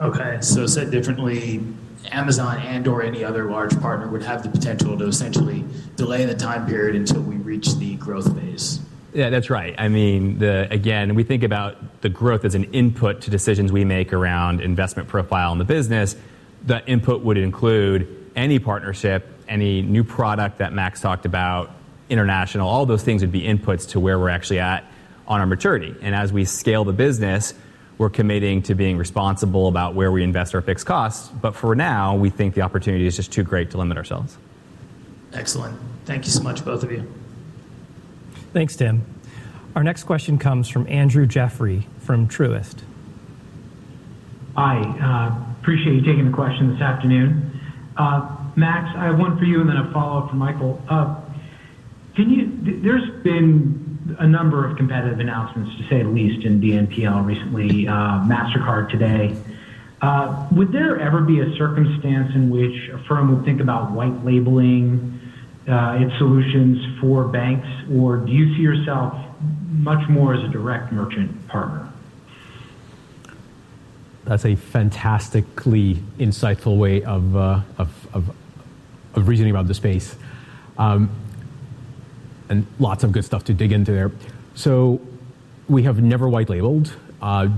Okay, 0.00 0.38
so 0.40 0.66
said 0.66 0.90
differently, 0.90 1.60
Amazon 2.12 2.58
and 2.58 2.86
or 2.86 3.02
any 3.02 3.24
other 3.24 3.50
large 3.50 3.78
partner 3.80 4.08
would 4.08 4.22
have 4.22 4.42
the 4.42 4.48
potential 4.48 4.96
to 4.98 5.04
essentially 5.06 5.64
delay 5.96 6.24
the 6.24 6.34
time 6.34 6.66
period 6.66 6.96
until 6.96 7.22
we 7.22 7.36
reach 7.36 7.74
the 7.76 7.96
growth 7.96 8.34
phase. 8.38 8.80
Yeah, 9.12 9.30
that's 9.30 9.50
right. 9.50 9.74
I 9.78 9.88
mean, 9.88 10.38
the, 10.38 10.68
again, 10.70 11.14
we 11.14 11.24
think 11.24 11.42
about 11.42 12.02
the 12.02 12.08
growth 12.08 12.44
as 12.44 12.54
an 12.54 12.64
input 12.64 13.22
to 13.22 13.30
decisions 13.30 13.72
we 13.72 13.84
make 13.84 14.12
around 14.12 14.60
investment 14.60 15.08
profile 15.08 15.52
in 15.52 15.58
the 15.58 15.64
business. 15.64 16.14
The 16.66 16.86
input 16.86 17.22
would 17.22 17.38
include 17.38 18.30
any 18.36 18.58
partnership 18.58 19.26
any 19.48 19.82
new 19.82 20.04
product 20.04 20.58
that 20.58 20.72
Max 20.72 21.00
talked 21.00 21.26
about, 21.26 21.70
international, 22.08 22.68
all 22.68 22.86
those 22.86 23.02
things 23.02 23.22
would 23.22 23.32
be 23.32 23.42
inputs 23.42 23.90
to 23.90 24.00
where 24.00 24.18
we're 24.18 24.28
actually 24.28 24.60
at 24.60 24.84
on 25.26 25.40
our 25.40 25.46
maturity. 25.46 25.94
And 26.00 26.14
as 26.14 26.32
we 26.32 26.44
scale 26.44 26.84
the 26.84 26.92
business, 26.92 27.54
we're 27.98 28.08
committing 28.10 28.62
to 28.62 28.74
being 28.74 28.96
responsible 28.96 29.66
about 29.66 29.94
where 29.94 30.10
we 30.12 30.22
invest 30.22 30.54
our 30.54 30.62
fixed 30.62 30.86
costs. 30.86 31.28
But 31.28 31.54
for 31.54 31.74
now, 31.74 32.14
we 32.14 32.30
think 32.30 32.54
the 32.54 32.62
opportunity 32.62 33.06
is 33.06 33.16
just 33.16 33.32
too 33.32 33.42
great 33.42 33.72
to 33.72 33.78
limit 33.78 33.98
ourselves. 33.98 34.38
Excellent. 35.32 35.78
Thank 36.04 36.24
you 36.24 36.30
so 36.30 36.42
much, 36.42 36.64
both 36.64 36.82
of 36.84 36.92
you. 36.92 37.12
Thanks, 38.52 38.76
Tim. 38.76 39.04
Our 39.76 39.82
next 39.82 40.04
question 40.04 40.38
comes 40.38 40.68
from 40.68 40.88
Andrew 40.88 41.26
Jeffrey 41.26 41.86
from 41.98 42.28
Truist. 42.28 42.80
Hi, 44.56 44.80
uh, 44.80 45.60
appreciate 45.60 45.94
you 45.94 46.00
taking 46.00 46.24
the 46.24 46.34
question 46.34 46.72
this 46.72 46.80
afternoon. 46.80 47.60
Uh, 47.96 48.36
Max, 48.56 48.90
I 48.96 49.04
have 49.04 49.18
one 49.18 49.38
for 49.38 49.44
you 49.44 49.60
and 49.60 49.68
then 49.68 49.76
a 49.76 49.92
follow-up 49.92 50.30
for 50.30 50.36
Michael. 50.36 50.82
Uh, 50.88 51.20
can 52.16 52.30
you? 52.30 52.80
There's 52.82 53.08
been 53.22 53.87
a 54.18 54.26
number 54.26 54.66
of 54.66 54.76
competitive 54.76 55.20
announcements, 55.20 55.76
to 55.76 55.88
say 55.88 56.02
the 56.02 56.08
least, 56.08 56.44
in 56.46 56.60
BNPL 56.60 57.24
recently, 57.24 57.86
uh, 57.86 57.92
Mastercard 58.24 58.90
today. 58.90 59.36
Uh, 60.00 60.46
would 60.52 60.72
there 60.72 60.98
ever 61.00 61.20
be 61.20 61.40
a 61.40 61.56
circumstance 61.56 62.34
in 62.34 62.50
which 62.50 62.88
Affirm 62.88 63.34
would 63.34 63.44
think 63.44 63.60
about 63.60 63.90
white 63.90 64.24
labeling 64.24 65.18
its 65.66 66.16
solutions 66.18 66.78
for 67.00 67.24
banks, 67.24 67.68
or 67.92 68.16
do 68.16 68.32
you 68.32 68.54
see 68.56 68.62
yourself 68.62 69.14
much 69.70 70.08
more 70.08 70.34
as 70.34 70.42
a 70.44 70.48
direct 70.48 70.92
merchant 70.92 71.46
partner? 71.48 71.88
That's 74.24 74.44
a 74.44 74.56
fantastically 74.56 75.94
insightful 76.18 76.78
way 76.78 77.02
of, 77.02 77.36
uh, 77.36 77.60
of, 77.78 78.08
of, 78.12 78.36
of, 79.14 79.28
reasoning 79.28 79.50
about 79.50 79.68
the 79.68 79.74
space. 79.74 80.16
And 82.48 82.66
lots 82.78 83.04
of 83.04 83.12
good 83.12 83.24
stuff 83.24 83.44
to 83.44 83.54
dig 83.54 83.72
into 83.72 83.92
there. 83.92 84.10
So 84.54 85.00
we 85.68 85.82
have 85.82 86.02
never 86.02 86.28
white 86.28 86.48
labeled. 86.48 86.94
Uh, 87.20 87.48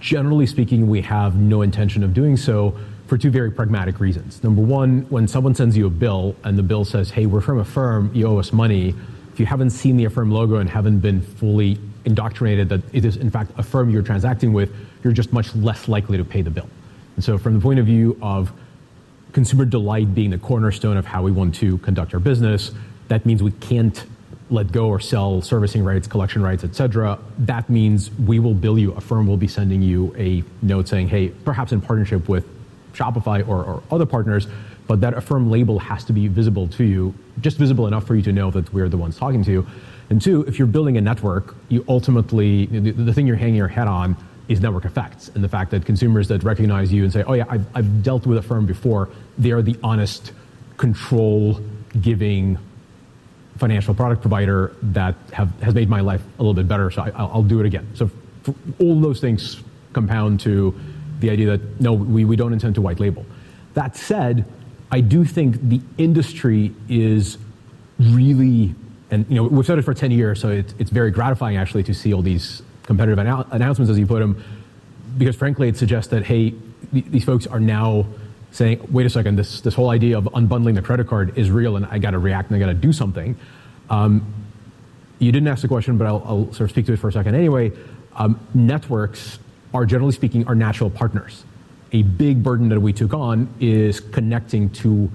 generally 0.00 0.46
speaking, 0.46 0.88
we 0.88 1.00
have 1.02 1.36
no 1.36 1.62
intention 1.62 2.02
of 2.02 2.12
doing 2.12 2.36
so 2.36 2.76
for 3.06 3.16
two 3.18 3.30
very 3.30 3.50
pragmatic 3.50 4.00
reasons. 4.00 4.42
Number 4.42 4.62
one, 4.62 5.02
when 5.10 5.28
someone 5.28 5.54
sends 5.54 5.76
you 5.76 5.86
a 5.86 5.90
bill 5.90 6.34
and 6.44 6.58
the 6.58 6.62
bill 6.62 6.84
says, 6.84 7.10
hey, 7.10 7.26
we're 7.26 7.40
from 7.40 7.58
Affirm, 7.58 8.10
you 8.14 8.26
owe 8.26 8.38
us 8.38 8.52
money, 8.52 8.94
if 9.32 9.40
you 9.40 9.46
haven't 9.46 9.70
seen 9.70 9.96
the 9.96 10.04
Affirm 10.06 10.30
logo 10.30 10.56
and 10.56 10.68
haven't 10.68 11.00
been 11.00 11.20
fully 11.20 11.78
indoctrinated 12.04 12.68
that 12.68 12.80
it 12.92 13.04
is 13.04 13.16
in 13.16 13.30
fact 13.30 13.52
Affirm 13.58 13.90
you're 13.90 14.02
transacting 14.02 14.52
with, 14.52 14.74
you're 15.04 15.12
just 15.12 15.32
much 15.32 15.54
less 15.54 15.88
likely 15.88 16.18
to 16.18 16.24
pay 16.24 16.42
the 16.42 16.50
bill. 16.50 16.68
And 17.16 17.24
so 17.24 17.38
from 17.38 17.54
the 17.54 17.60
point 17.60 17.78
of 17.78 17.86
view 17.86 18.18
of 18.22 18.52
consumer 19.32 19.64
delight 19.64 20.14
being 20.14 20.30
the 20.30 20.38
cornerstone 20.38 20.96
of 20.96 21.06
how 21.06 21.22
we 21.22 21.30
want 21.30 21.54
to 21.56 21.78
conduct 21.78 22.14
our 22.14 22.20
business, 22.20 22.72
that 23.08 23.24
means 23.24 23.42
we 23.42 23.52
can't 23.52 24.04
let 24.50 24.70
go 24.72 24.88
or 24.88 25.00
sell 25.00 25.40
servicing 25.40 25.82
rights, 25.82 26.06
collection 26.06 26.42
rights, 26.42 26.64
et 26.64 26.74
cetera. 26.74 27.18
That 27.38 27.70
means 27.70 28.10
we 28.12 28.38
will 28.38 28.54
bill 28.54 28.78
you, 28.78 28.92
Affirm 28.92 29.26
will 29.26 29.36
be 29.36 29.48
sending 29.48 29.82
you 29.82 30.14
a 30.16 30.44
note 30.60 30.88
saying, 30.88 31.08
hey, 31.08 31.28
perhaps 31.28 31.72
in 31.72 31.80
partnership 31.80 32.28
with 32.28 32.46
Shopify 32.92 33.46
or, 33.48 33.64
or 33.64 33.82
other 33.90 34.04
partners, 34.04 34.46
but 34.86 35.00
that 35.00 35.14
Affirm 35.14 35.50
label 35.50 35.78
has 35.78 36.04
to 36.04 36.12
be 36.12 36.28
visible 36.28 36.68
to 36.68 36.84
you, 36.84 37.14
just 37.40 37.56
visible 37.56 37.86
enough 37.86 38.06
for 38.06 38.14
you 38.14 38.22
to 38.22 38.32
know 38.32 38.50
that 38.50 38.72
we're 38.74 38.88
the 38.88 38.98
ones 38.98 39.16
talking 39.16 39.42
to 39.44 39.50
you. 39.50 39.66
And 40.10 40.20
two, 40.20 40.42
if 40.42 40.58
you're 40.58 40.68
building 40.68 40.98
a 40.98 41.00
network, 41.00 41.56
you 41.68 41.84
ultimately, 41.88 42.66
the, 42.66 42.90
the 42.90 43.14
thing 43.14 43.26
you're 43.26 43.36
hanging 43.36 43.54
your 43.54 43.68
head 43.68 43.86
on 43.88 44.16
is 44.48 44.60
network 44.60 44.84
effects 44.84 45.30
and 45.34 45.42
the 45.42 45.48
fact 45.48 45.70
that 45.70 45.86
consumers 45.86 46.28
that 46.28 46.42
recognize 46.42 46.92
you 46.92 47.04
and 47.04 47.12
say, 47.12 47.22
oh 47.22 47.32
yeah, 47.32 47.44
I've, 47.48 47.64
I've 47.74 48.02
dealt 48.02 48.26
with 48.26 48.36
Affirm 48.36 48.66
before, 48.66 49.08
they 49.38 49.52
are 49.52 49.62
the 49.62 49.78
honest, 49.82 50.32
control 50.76 51.60
giving 52.00 52.58
financial 53.58 53.94
product 53.94 54.20
provider 54.20 54.74
that 54.82 55.14
have, 55.32 55.50
has 55.60 55.74
made 55.74 55.88
my 55.88 56.00
life 56.00 56.22
a 56.38 56.42
little 56.42 56.54
bit 56.54 56.68
better, 56.68 56.90
so 56.90 57.02
I, 57.02 57.24
will 57.24 57.42
do 57.42 57.60
it 57.60 57.66
again. 57.66 57.88
So 57.94 58.10
all 58.78 59.00
those 59.00 59.20
things 59.20 59.62
compound 59.92 60.40
to 60.40 60.74
the 61.20 61.30
idea 61.30 61.56
that 61.56 61.80
no, 61.80 61.92
we, 61.92 62.24
we 62.24 62.36
don't 62.36 62.52
intend 62.52 62.74
to 62.76 62.80
white 62.80 62.98
label. 62.98 63.24
That 63.74 63.96
said, 63.96 64.44
I 64.90 65.00
do 65.00 65.24
think 65.24 65.68
the 65.68 65.80
industry 65.98 66.74
is 66.88 67.38
really, 67.98 68.74
and 69.10 69.26
you 69.28 69.36
know, 69.36 69.44
we've 69.44 69.68
it 69.68 69.82
for 69.82 69.94
10 69.94 70.10
years, 70.10 70.40
so 70.40 70.48
it's, 70.48 70.74
it's 70.78 70.90
very 70.90 71.10
gratifying 71.10 71.56
actually 71.56 71.82
to 71.84 71.94
see 71.94 72.12
all 72.12 72.22
these 72.22 72.62
competitive 72.84 73.18
annou- 73.18 73.50
announcements, 73.52 73.90
as 73.90 73.98
you 73.98 74.06
put 74.06 74.20
them, 74.20 74.42
because 75.18 75.36
frankly, 75.36 75.68
it 75.68 75.76
suggests 75.76 76.10
that, 76.10 76.24
hey, 76.24 76.54
th- 76.92 77.04
these 77.06 77.24
folks 77.24 77.46
are 77.46 77.60
now 77.60 78.06
saying, 78.52 78.86
wait 78.90 79.06
a 79.06 79.10
second, 79.10 79.36
this, 79.36 79.60
this 79.60 79.74
whole 79.74 79.90
idea 79.90 80.16
of 80.16 80.24
unbundling 80.24 80.74
the 80.74 80.82
credit 80.82 81.08
card 81.08 81.36
is 81.36 81.50
real 81.50 81.76
and 81.76 81.86
I 81.86 81.98
got 81.98 82.10
to 82.10 82.18
react 82.18 82.50
and 82.50 82.56
I 82.56 82.60
got 82.60 82.72
to 82.72 82.74
do 82.74 82.92
something. 82.92 83.36
Um, 83.90 84.34
you 85.18 85.32
didn't 85.32 85.48
ask 85.48 85.62
the 85.62 85.68
question, 85.68 85.98
but 85.98 86.06
I'll, 86.06 86.22
I'll, 86.24 86.44
sort 86.52 86.62
of 86.62 86.70
speak 86.70 86.86
to 86.86 86.92
it 86.92 86.98
for 86.98 87.08
a 87.08 87.12
second 87.12 87.34
anyway. 87.34 87.72
Um, 88.14 88.38
networks 88.54 89.38
are 89.72 89.86
generally 89.86 90.12
speaking 90.12 90.46
our 90.46 90.54
natural 90.54 90.90
partners. 90.90 91.44
A 91.92 92.02
big 92.02 92.42
burden 92.42 92.68
that 92.68 92.80
we 92.80 92.92
took 92.92 93.14
on 93.14 93.52
is 93.60 94.00
connecting 94.00 94.70
to 94.70 95.10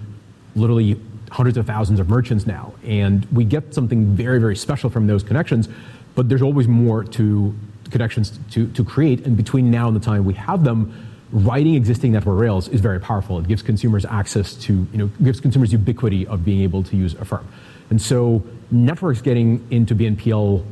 literally 0.55 0.99
hundreds 1.29 1.57
of 1.57 1.65
thousands 1.65 1.99
of 1.99 2.09
merchants 2.09 2.47
now. 2.47 2.73
And 2.83 3.25
we 3.31 3.43
get 3.43 3.73
something 3.73 4.15
very, 4.15 4.39
very 4.39 4.55
special 4.55 4.89
from 4.89 5.07
those 5.07 5.23
connections 5.23 5.69
but 6.17 6.27
there's 6.27 6.41
always 6.41 6.67
more 6.67 7.03
to 7.03 7.55
connections 7.91 8.39
to, 8.49 8.67
to 8.69 8.83
create. 8.83 9.27
And 9.27 9.37
between 9.37 9.69
now 9.69 9.87
and 9.87 9.95
the 9.95 9.99
time 9.99 10.25
we 10.25 10.33
have 10.33 10.63
them, 10.63 11.06
writing 11.31 11.75
existing 11.75 12.11
network 12.13 12.39
rails 12.39 12.67
is 12.69 12.81
very 12.81 12.99
powerful. 12.99 13.39
It 13.39 13.47
gives 13.47 13.61
consumers 13.61 14.05
access 14.05 14.53
to, 14.55 14.73
you 14.73 14.97
know, 14.97 15.07
gives 15.23 15.39
consumers 15.39 15.71
ubiquity 15.71 16.25
of 16.27 16.45
being 16.45 16.61
able 16.61 16.83
to 16.83 16.95
use 16.95 17.13
Affirm. 17.15 17.47
And 17.89 18.01
so 18.01 18.43
networks 18.71 19.21
getting 19.21 19.65
into 19.71 19.95
BNPL 19.95 20.63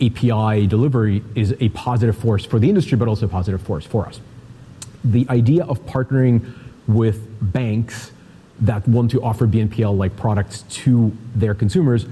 API 0.00 0.66
delivery 0.66 1.22
is 1.34 1.54
a 1.60 1.68
positive 1.70 2.16
force 2.16 2.44
for 2.44 2.58
the 2.58 2.68
industry, 2.68 2.96
but 2.98 3.08
also 3.08 3.26
a 3.26 3.28
positive 3.28 3.62
force 3.62 3.86
for 3.86 4.06
us. 4.06 4.20
the 5.04 5.26
idea 5.28 5.64
of 5.64 5.84
partnering 5.86 6.52
with 6.86 7.28
banks 7.40 8.12
that 8.60 8.86
want 8.86 9.10
to 9.10 9.22
offer 9.22 9.46
BNPL-like 9.46 10.16
products 10.16 10.62
to 10.62 11.16
their 11.34 11.54
consumers, 11.54 12.06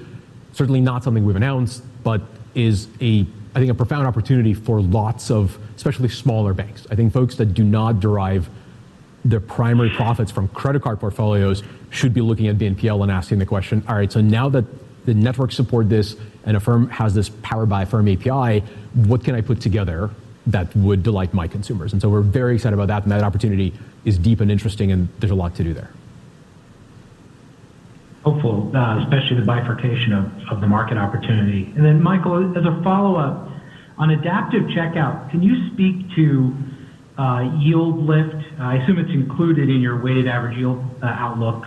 certainly 0.52 0.80
not 0.80 1.04
something 1.04 1.24
we've 1.24 1.36
announced, 1.36 1.82
but 2.02 2.20
is 2.54 2.88
a, 3.00 3.26
I 3.54 3.58
think, 3.58 3.70
a 3.70 3.74
profound 3.74 4.06
opportunity 4.06 4.54
for 4.54 4.80
lots 4.80 5.30
of, 5.30 5.58
especially 5.76 6.08
smaller 6.08 6.54
banks. 6.54 6.86
I 6.90 6.94
think 6.94 7.12
folks 7.12 7.34
that 7.36 7.46
do 7.54 7.64
not 7.64 8.00
derive 8.00 8.48
their 9.24 9.40
primary 9.40 9.90
profits 9.90 10.30
from 10.30 10.48
credit 10.48 10.82
card 10.82 11.00
portfolios 11.00 11.62
should 11.90 12.14
be 12.14 12.20
looking 12.20 12.46
at 12.46 12.56
BNPL 12.56 13.02
and 13.02 13.10
asking 13.10 13.38
the 13.38 13.46
question, 13.46 13.82
all 13.88 13.96
right, 13.96 14.10
so 14.10 14.20
now 14.20 14.48
that 14.48 14.64
the 15.04 15.14
networks 15.14 15.56
support 15.56 15.88
this 15.88 16.16
and 16.44 16.56
Affirm 16.56 16.88
has 16.90 17.12
this 17.14 17.28
Powered 17.42 17.68
by 17.68 17.82
Affirm 17.82 18.08
API, 18.08 18.60
what 18.94 19.24
can 19.24 19.34
I 19.34 19.40
put 19.40 19.60
together 19.60 20.10
that 20.46 20.74
would 20.76 21.02
delight 21.02 21.34
my 21.34 21.48
consumers? 21.48 21.92
And 21.92 22.00
so 22.00 22.08
we're 22.08 22.22
very 22.22 22.54
excited 22.54 22.74
about 22.74 22.88
that, 22.88 23.02
and 23.02 23.12
that 23.12 23.22
opportunity 23.22 23.74
is 24.04 24.16
deep 24.16 24.40
and 24.40 24.50
interesting, 24.50 24.92
and 24.92 25.08
there's 25.18 25.32
a 25.32 25.34
lot 25.34 25.54
to 25.56 25.64
do 25.64 25.74
there. 25.74 25.90
Hopeful, 28.22 28.70
uh, 28.76 29.02
especially 29.02 29.36
the 29.36 29.46
bifurcation 29.46 30.12
of 30.50 30.60
the 30.60 30.66
market 30.66 30.98
opportunity. 30.98 31.72
And 31.74 31.84
then, 31.84 32.02
Michael, 32.02 32.56
as 32.56 32.64
a 32.64 32.82
follow-up, 32.82 33.48
on 33.96 34.10
Adaptive 34.10 34.64
Checkout, 34.64 35.30
can 35.30 35.42
you 35.42 35.70
speak 35.72 36.14
to 36.16 36.54
uh, 37.16 37.56
yield 37.58 37.98
lift? 38.04 38.44
I 38.58 38.76
assume 38.76 38.98
it's 38.98 39.10
included 39.10 39.70
in 39.70 39.80
your 39.80 40.02
weighted 40.02 40.26
average 40.26 40.58
yield 40.58 40.84
uh, 41.02 41.06
outlook, 41.06 41.64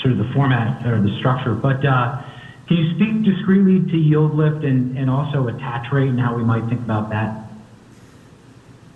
sort 0.00 0.12
of 0.12 0.18
the 0.18 0.30
format 0.32 0.86
or 0.86 1.00
the 1.02 1.16
structure. 1.18 1.54
But 1.54 1.80
can 1.82 2.76
you 2.76 2.94
speak 2.94 3.24
discreetly 3.24 3.90
to 3.90 3.96
yield 3.96 4.36
lift 4.36 4.64
and 4.64 5.10
also 5.10 5.48
attach 5.48 5.90
rate 5.90 6.08
and 6.08 6.20
how 6.20 6.36
we 6.36 6.44
might 6.44 6.68
think 6.68 6.80
about 6.82 7.10
that? 7.10 7.48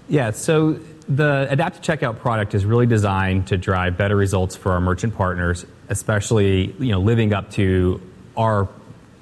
Yeah. 0.09 0.31
So 0.31 0.79
the 1.09 1.47
Adaptive 1.51 1.83
Checkout 1.83 2.19
product 2.19 2.55
is 2.55 2.65
really 2.65 2.87
designed 2.87 3.49
to 3.49 3.57
drive 3.57 3.97
better 3.97 4.17
results 4.17 4.57
for 4.57 4.73
our 4.73 4.81
merchant 4.81 5.17
partners, 5.17 5.67
especially 5.93 6.75
you 6.79 6.91
know 6.91 7.01
living 7.01 7.33
up 7.33 7.51
to 7.53 8.01
our 8.37 8.69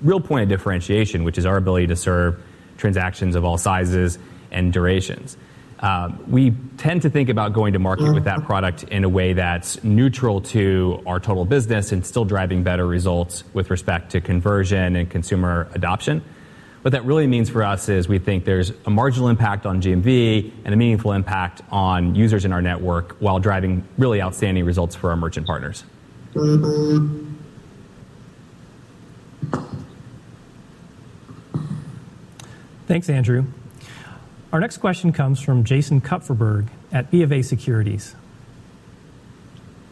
real 0.02 0.20
point 0.20 0.44
of 0.44 0.48
differentiation, 0.48 1.24
which 1.24 1.36
is 1.36 1.44
our 1.44 1.56
ability 1.56 1.88
to 1.88 1.96
serve 1.96 2.42
transactions 2.78 3.34
of 3.34 3.44
all 3.44 3.58
sizes 3.58 4.18
and 4.50 4.72
durations. 4.72 5.36
Um, 5.80 6.22
we 6.28 6.50
tend 6.76 7.02
to 7.02 7.10
think 7.10 7.30
about 7.30 7.54
going 7.54 7.72
to 7.72 7.78
market 7.78 8.12
with 8.12 8.24
that 8.24 8.38
mm-hmm. 8.38 8.46
product 8.46 8.82
in 8.84 9.02
a 9.04 9.08
way 9.08 9.32
that's 9.32 9.82
neutral 9.82 10.42
to 10.42 11.02
our 11.06 11.18
total 11.18 11.46
business 11.46 11.92
and 11.92 12.04
still 12.04 12.26
driving 12.26 12.62
better 12.62 12.86
results 12.86 13.44
with 13.54 13.70
respect 13.70 14.10
to 14.12 14.20
conversion 14.20 14.94
and 14.96 15.08
consumer 15.10 15.68
adoption. 15.74 16.22
What 16.82 16.92
that 16.92 17.04
really 17.04 17.26
means 17.26 17.48
for 17.50 17.62
us 17.62 17.88
is 17.88 18.08
we 18.08 18.18
think 18.18 18.44
there's 18.44 18.72
a 18.86 18.90
marginal 18.90 19.28
impact 19.28 19.66
on 19.66 19.80
GMV 19.82 20.52
and 20.64 20.72
a 20.74 20.76
meaningful 20.76 21.12
impact 21.12 21.62
on 21.70 22.14
users 22.14 22.44
in 22.44 22.52
our 22.52 22.62
network 22.62 23.16
while 23.18 23.38
driving 23.38 23.86
really 23.98 24.22
outstanding 24.22 24.64
results 24.64 24.94
for 24.94 25.10
our 25.10 25.16
merchant 25.16 25.46
partners. 25.46 25.84
Thanks, 32.86 33.08
Andrew. 33.08 33.46
Our 34.52 34.60
next 34.60 34.78
question 34.78 35.12
comes 35.12 35.40
from 35.40 35.64
Jason 35.64 36.00
Kupferberg 36.00 36.68
at 36.92 37.10
BofA 37.10 37.44
Securities. 37.44 38.14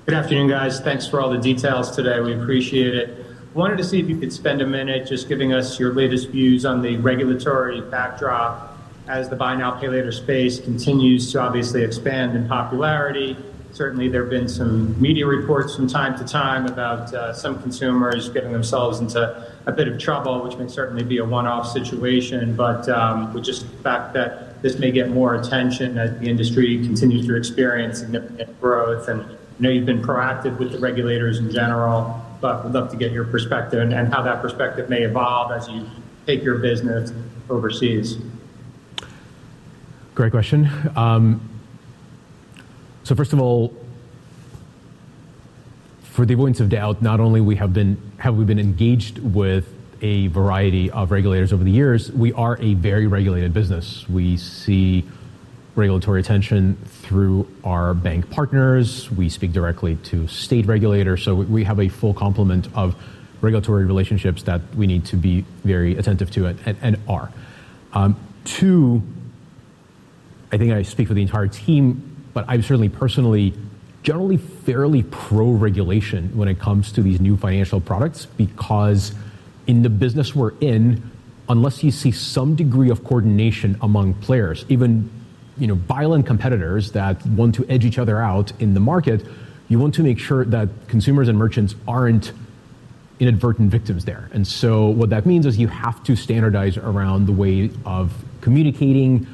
Good 0.06 0.14
afternoon, 0.14 0.48
guys. 0.48 0.80
Thanks 0.80 1.06
for 1.06 1.20
all 1.20 1.30
the 1.30 1.38
details 1.38 1.94
today. 1.94 2.20
We 2.20 2.34
appreciate 2.34 2.94
it. 2.94 3.24
Wanted 3.54 3.78
to 3.78 3.84
see 3.84 3.98
if 3.98 4.08
you 4.08 4.16
could 4.18 4.32
spend 4.32 4.62
a 4.62 4.66
minute 4.66 5.08
just 5.08 5.28
giving 5.28 5.52
us 5.52 5.78
your 5.78 5.92
latest 5.92 6.28
views 6.28 6.64
on 6.64 6.82
the 6.82 6.96
regulatory 6.98 7.80
backdrop 7.80 8.78
as 9.08 9.30
the 9.30 9.36
buy 9.36 9.54
now, 9.56 9.70
pay 9.70 9.88
later 9.88 10.12
space 10.12 10.60
continues 10.60 11.32
to 11.32 11.40
obviously 11.40 11.82
expand 11.82 12.36
in 12.36 12.46
popularity. 12.46 13.36
Certainly, 13.78 14.08
there 14.08 14.22
have 14.22 14.30
been 14.30 14.48
some 14.48 15.00
media 15.00 15.24
reports 15.24 15.76
from 15.76 15.86
time 15.86 16.18
to 16.18 16.24
time 16.24 16.66
about 16.66 17.14
uh, 17.14 17.32
some 17.32 17.62
consumers 17.62 18.28
getting 18.28 18.50
themselves 18.50 18.98
into 18.98 19.48
a 19.66 19.70
bit 19.70 19.86
of 19.86 20.00
trouble, 20.00 20.42
which 20.42 20.56
may 20.56 20.66
certainly 20.66 21.04
be 21.04 21.18
a 21.18 21.24
one-off 21.24 21.64
situation. 21.64 22.56
But 22.56 22.88
um, 22.88 23.32
with 23.32 23.44
just 23.44 23.70
the 23.70 23.76
fact 23.84 24.14
that 24.14 24.60
this 24.62 24.80
may 24.80 24.90
get 24.90 25.10
more 25.10 25.36
attention 25.36 25.96
as 25.96 26.18
the 26.18 26.28
industry 26.28 26.78
continues 26.78 27.24
to 27.28 27.36
experience 27.36 28.00
significant 28.00 28.60
growth. 28.60 29.06
And 29.06 29.22
I 29.22 29.36
know 29.60 29.70
you've 29.70 29.86
been 29.86 30.02
proactive 30.02 30.58
with 30.58 30.72
the 30.72 30.80
regulators 30.80 31.38
in 31.38 31.48
general, 31.52 32.20
but 32.40 32.64
we'd 32.64 32.74
love 32.74 32.90
to 32.90 32.96
get 32.96 33.12
your 33.12 33.26
perspective 33.26 33.78
and 33.80 34.12
how 34.12 34.22
that 34.22 34.42
perspective 34.42 34.90
may 34.90 35.02
evolve 35.02 35.52
as 35.52 35.68
you 35.68 35.86
take 36.26 36.42
your 36.42 36.58
business 36.58 37.12
overseas. 37.48 38.18
Great 40.16 40.32
question. 40.32 40.68
Um, 40.96 41.48
So 43.08 43.14
first 43.14 43.32
of 43.32 43.40
all, 43.40 43.74
for 46.02 46.26
the 46.26 46.34
avoidance 46.34 46.60
of 46.60 46.68
doubt, 46.68 47.00
not 47.00 47.20
only 47.20 47.40
we 47.40 47.56
have 47.56 47.72
been 47.72 47.96
have 48.18 48.36
we 48.36 48.44
been 48.44 48.58
engaged 48.58 49.18
with 49.20 49.66
a 50.02 50.26
variety 50.26 50.90
of 50.90 51.10
regulators 51.10 51.50
over 51.50 51.64
the 51.64 51.70
years, 51.70 52.12
we 52.12 52.34
are 52.34 52.58
a 52.60 52.74
very 52.74 53.06
regulated 53.06 53.54
business. 53.54 54.06
We 54.10 54.36
see 54.36 55.06
regulatory 55.74 56.20
attention 56.20 56.76
through 56.84 57.50
our 57.64 57.94
bank 57.94 58.28
partners. 58.28 59.10
We 59.10 59.30
speak 59.30 59.52
directly 59.52 59.96
to 60.10 60.28
state 60.28 60.66
regulators. 60.66 61.22
So 61.22 61.34
we 61.34 61.64
have 61.64 61.80
a 61.80 61.88
full 61.88 62.12
complement 62.12 62.68
of 62.74 62.94
regulatory 63.40 63.86
relationships 63.86 64.42
that 64.42 64.60
we 64.76 64.86
need 64.86 65.06
to 65.06 65.16
be 65.16 65.46
very 65.64 65.96
attentive 65.96 66.30
to 66.32 66.54
and 66.82 66.98
are. 67.08 67.32
Um, 67.94 68.16
two, 68.44 69.02
I 70.52 70.58
think 70.58 70.74
I 70.74 70.82
speak 70.82 71.08
for 71.08 71.14
the 71.14 71.22
entire 71.22 71.48
team, 71.48 72.17
but 72.38 72.44
I'm 72.46 72.62
certainly 72.62 72.88
personally 72.88 73.52
generally 74.04 74.36
fairly 74.36 75.02
pro-regulation 75.02 76.36
when 76.36 76.46
it 76.46 76.60
comes 76.60 76.92
to 76.92 77.02
these 77.02 77.20
new 77.20 77.36
financial 77.36 77.80
products 77.80 78.26
because 78.26 79.12
in 79.66 79.82
the 79.82 79.90
business 79.90 80.36
we're 80.36 80.52
in, 80.60 81.02
unless 81.48 81.82
you 81.82 81.90
see 81.90 82.12
some 82.12 82.54
degree 82.54 82.90
of 82.90 83.02
coordination 83.02 83.76
among 83.82 84.14
players, 84.14 84.64
even 84.68 85.10
you 85.56 85.66
know 85.66 85.74
violent 85.74 86.26
competitors 86.26 86.92
that 86.92 87.26
want 87.26 87.56
to 87.56 87.66
edge 87.68 87.84
each 87.84 87.98
other 87.98 88.20
out 88.20 88.52
in 88.60 88.72
the 88.72 88.78
market, 88.78 89.26
you 89.66 89.80
want 89.80 89.92
to 89.94 90.04
make 90.04 90.20
sure 90.20 90.44
that 90.44 90.68
consumers 90.86 91.26
and 91.26 91.36
merchants 91.36 91.74
aren't 91.88 92.30
inadvertent 93.18 93.68
victims 93.68 94.04
there. 94.04 94.30
And 94.32 94.46
so 94.46 94.90
what 94.90 95.10
that 95.10 95.26
means 95.26 95.44
is 95.44 95.58
you 95.58 95.66
have 95.66 96.04
to 96.04 96.14
standardize 96.14 96.76
around 96.76 97.26
the 97.26 97.32
way 97.32 97.72
of 97.84 98.14
communicating 98.42 99.26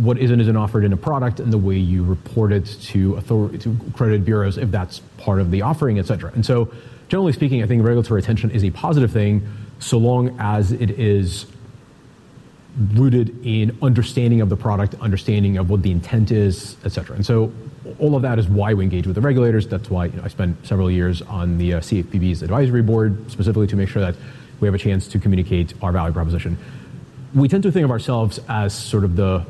what 0.00 0.16
is 0.18 0.30
and 0.30 0.40
isn't 0.40 0.56
offered 0.56 0.84
in 0.84 0.92
a 0.94 0.96
product 0.96 1.40
and 1.40 1.52
the 1.52 1.58
way 1.58 1.76
you 1.76 2.02
report 2.02 2.52
it 2.52 2.64
to 2.80 3.14
authority 3.16 3.58
to 3.58 3.76
credit 3.94 4.24
bureaus 4.24 4.56
if 4.56 4.70
that's 4.70 5.00
part 5.18 5.40
of 5.40 5.50
the 5.50 5.60
offering, 5.60 5.98
et 5.98 6.06
cetera. 6.06 6.32
And 6.32 6.44
so 6.44 6.72
generally 7.08 7.34
speaking, 7.34 7.62
I 7.62 7.66
think 7.66 7.84
regulatory 7.84 8.20
attention 8.20 8.50
is 8.50 8.64
a 8.64 8.70
positive 8.70 9.12
thing 9.12 9.46
so 9.78 9.98
long 9.98 10.36
as 10.40 10.72
it 10.72 10.90
is 10.92 11.46
rooted 12.94 13.44
in 13.44 13.76
understanding 13.82 14.40
of 14.40 14.48
the 14.48 14.56
product, 14.56 14.94
understanding 15.00 15.58
of 15.58 15.68
what 15.68 15.82
the 15.82 15.90
intent 15.90 16.30
is, 16.30 16.76
et 16.84 16.92
cetera. 16.92 17.16
And 17.16 17.26
so 17.26 17.52
all 17.98 18.14
of 18.14 18.22
that 18.22 18.38
is 18.38 18.48
why 18.48 18.72
we 18.72 18.84
engage 18.84 19.06
with 19.06 19.16
the 19.16 19.20
regulators. 19.20 19.66
That's 19.66 19.90
why 19.90 20.10
I 20.22 20.28
spent 20.28 20.66
several 20.66 20.90
years 20.90 21.20
on 21.22 21.58
the 21.58 21.74
uh, 21.74 21.80
CFPB's 21.80 22.42
advisory 22.42 22.82
board, 22.82 23.30
specifically 23.30 23.66
to 23.66 23.76
make 23.76 23.88
sure 23.90 24.00
that 24.00 24.14
we 24.60 24.68
have 24.68 24.74
a 24.74 24.78
chance 24.78 25.08
to 25.08 25.18
communicate 25.18 25.74
our 25.82 25.92
value 25.92 26.14
proposition. 26.14 26.56
We 27.34 27.48
tend 27.48 27.64
to 27.64 27.72
think 27.72 27.84
of 27.84 27.90
ourselves 27.90 28.40
as 28.48 28.72
sort 28.72 29.04
of 29.04 29.16
the 29.16 29.44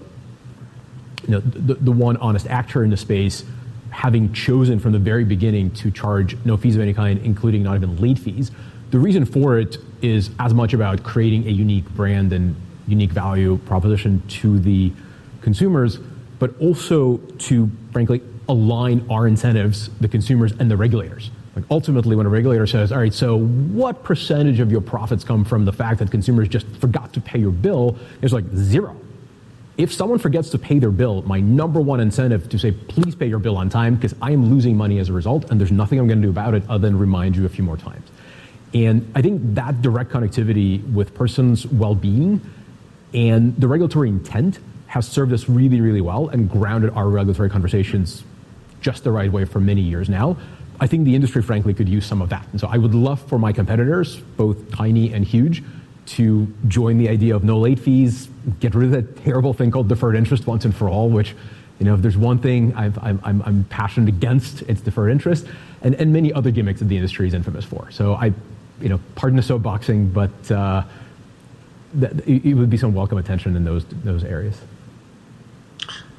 one 1.38 2.16
honest 2.18 2.46
actor 2.46 2.84
in 2.84 2.90
the 2.90 2.96
space, 2.96 3.44
having 3.90 4.32
chosen 4.32 4.78
from 4.78 4.92
the 4.92 4.98
very 4.98 5.24
beginning 5.24 5.70
to 5.72 5.90
charge 5.90 6.36
no 6.44 6.56
fees 6.56 6.76
of 6.76 6.82
any 6.82 6.94
kind, 6.94 7.20
including 7.24 7.62
not 7.62 7.76
even 7.76 7.96
late 7.96 8.18
fees. 8.18 8.50
The 8.90 8.98
reason 8.98 9.24
for 9.24 9.58
it 9.58 9.78
is 10.02 10.30
as 10.38 10.54
much 10.54 10.72
about 10.72 11.02
creating 11.02 11.46
a 11.46 11.50
unique 11.50 11.88
brand 11.90 12.32
and 12.32 12.56
unique 12.86 13.10
value 13.10 13.58
proposition 13.58 14.22
to 14.28 14.58
the 14.58 14.92
consumers, 15.42 15.98
but 16.38 16.58
also 16.60 17.18
to, 17.18 17.70
frankly, 17.92 18.22
align 18.48 19.06
our 19.08 19.26
incentives, 19.26 19.90
the 20.00 20.08
consumers 20.08 20.52
and 20.58 20.70
the 20.70 20.76
regulators. 20.76 21.30
Like 21.54 21.64
Ultimately, 21.70 22.16
when 22.16 22.26
a 22.26 22.28
regulator 22.28 22.66
says, 22.66 22.92
all 22.92 22.98
right, 22.98 23.14
so 23.14 23.38
what 23.38 24.02
percentage 24.02 24.60
of 24.60 24.70
your 24.70 24.80
profits 24.80 25.24
come 25.24 25.44
from 25.44 25.64
the 25.64 25.72
fact 25.72 25.98
that 25.98 26.10
consumers 26.10 26.48
just 26.48 26.66
forgot 26.78 27.12
to 27.14 27.20
pay 27.20 27.38
your 27.38 27.52
bill? 27.52 27.96
It's 28.22 28.32
like 28.32 28.44
zero. 28.54 28.96
If 29.80 29.94
someone 29.94 30.18
forgets 30.18 30.50
to 30.50 30.58
pay 30.58 30.78
their 30.78 30.90
bill, 30.90 31.22
my 31.22 31.40
number 31.40 31.80
one 31.80 32.00
incentive 32.00 32.50
to 32.50 32.58
say, 32.58 32.70
please 32.70 33.14
pay 33.14 33.26
your 33.26 33.38
bill 33.38 33.56
on 33.56 33.70
time 33.70 33.94
because 33.94 34.14
I 34.20 34.30
am 34.30 34.50
losing 34.50 34.76
money 34.76 34.98
as 34.98 35.08
a 35.08 35.14
result, 35.14 35.50
and 35.50 35.58
there's 35.58 35.72
nothing 35.72 35.98
I'm 35.98 36.06
going 36.06 36.20
to 36.20 36.26
do 36.26 36.30
about 36.30 36.52
it 36.52 36.64
other 36.68 36.86
than 36.86 36.98
remind 36.98 37.34
you 37.34 37.46
a 37.46 37.48
few 37.48 37.64
more 37.64 37.78
times. 37.78 38.06
And 38.74 39.10
I 39.14 39.22
think 39.22 39.40
that 39.54 39.80
direct 39.80 40.10
connectivity 40.10 40.86
with 40.92 41.14
persons' 41.14 41.66
well-being 41.66 42.42
and 43.14 43.56
the 43.56 43.66
regulatory 43.68 44.10
intent 44.10 44.58
has 44.88 45.08
served 45.08 45.32
us 45.32 45.48
really, 45.48 45.80
really 45.80 46.02
well 46.02 46.28
and 46.28 46.50
grounded 46.50 46.90
our 46.90 47.08
regulatory 47.08 47.48
conversations 47.48 48.22
just 48.82 49.02
the 49.02 49.12
right 49.12 49.32
way 49.32 49.46
for 49.46 49.60
many 49.60 49.80
years 49.80 50.10
now. 50.10 50.36
I 50.78 50.88
think 50.88 51.06
the 51.06 51.14
industry, 51.14 51.40
frankly, 51.40 51.72
could 51.72 51.88
use 51.88 52.04
some 52.04 52.20
of 52.20 52.28
that. 52.28 52.46
And 52.52 52.60
so 52.60 52.68
I 52.68 52.76
would 52.76 52.94
love 52.94 53.22
for 53.30 53.38
my 53.38 53.54
competitors, 53.54 54.18
both 54.36 54.70
tiny 54.72 55.14
and 55.14 55.24
huge, 55.24 55.64
to 56.16 56.52
join 56.68 56.98
the 56.98 57.08
idea 57.08 57.34
of 57.34 57.44
no 57.44 57.58
late 57.58 57.78
fees, 57.80 58.28
get 58.58 58.74
rid 58.74 58.86
of 58.86 58.92
that 58.92 59.24
terrible 59.24 59.52
thing 59.52 59.70
called 59.70 59.88
deferred 59.88 60.16
interest 60.16 60.46
once 60.46 60.64
and 60.64 60.74
for 60.74 60.88
all, 60.88 61.08
which 61.08 61.34
You 61.78 61.86
know, 61.86 61.94
if 61.94 62.02
there's 62.02 62.16
one 62.18 62.38
thing 62.38 62.74
i 62.76 62.86
am 62.86 63.20
I'm 63.24 63.64
passionate 63.70 64.08
against, 64.08 64.60
it's 64.62 64.82
deferred 64.82 65.10
interest, 65.10 65.46
and, 65.80 65.94
and 65.94 66.12
many 66.12 66.30
other 66.30 66.50
gimmicks 66.50 66.80
that 66.80 66.88
the 66.88 66.96
industry 66.96 67.26
is 67.26 67.32
infamous 67.32 67.64
for. 67.64 67.90
So 67.90 68.14
I, 68.14 68.34
you 68.82 68.90
know, 68.90 69.00
pardon 69.14 69.36
the 69.36 69.42
soapboxing, 69.42 70.12
but 70.12 70.50
uh, 70.50 70.82
it 72.26 72.54
would 72.54 72.68
be 72.68 72.76
some 72.76 72.92
welcome 72.92 73.16
attention 73.16 73.56
in 73.56 73.64
those 73.64 73.86
those 74.04 74.24
areas. 74.24 74.60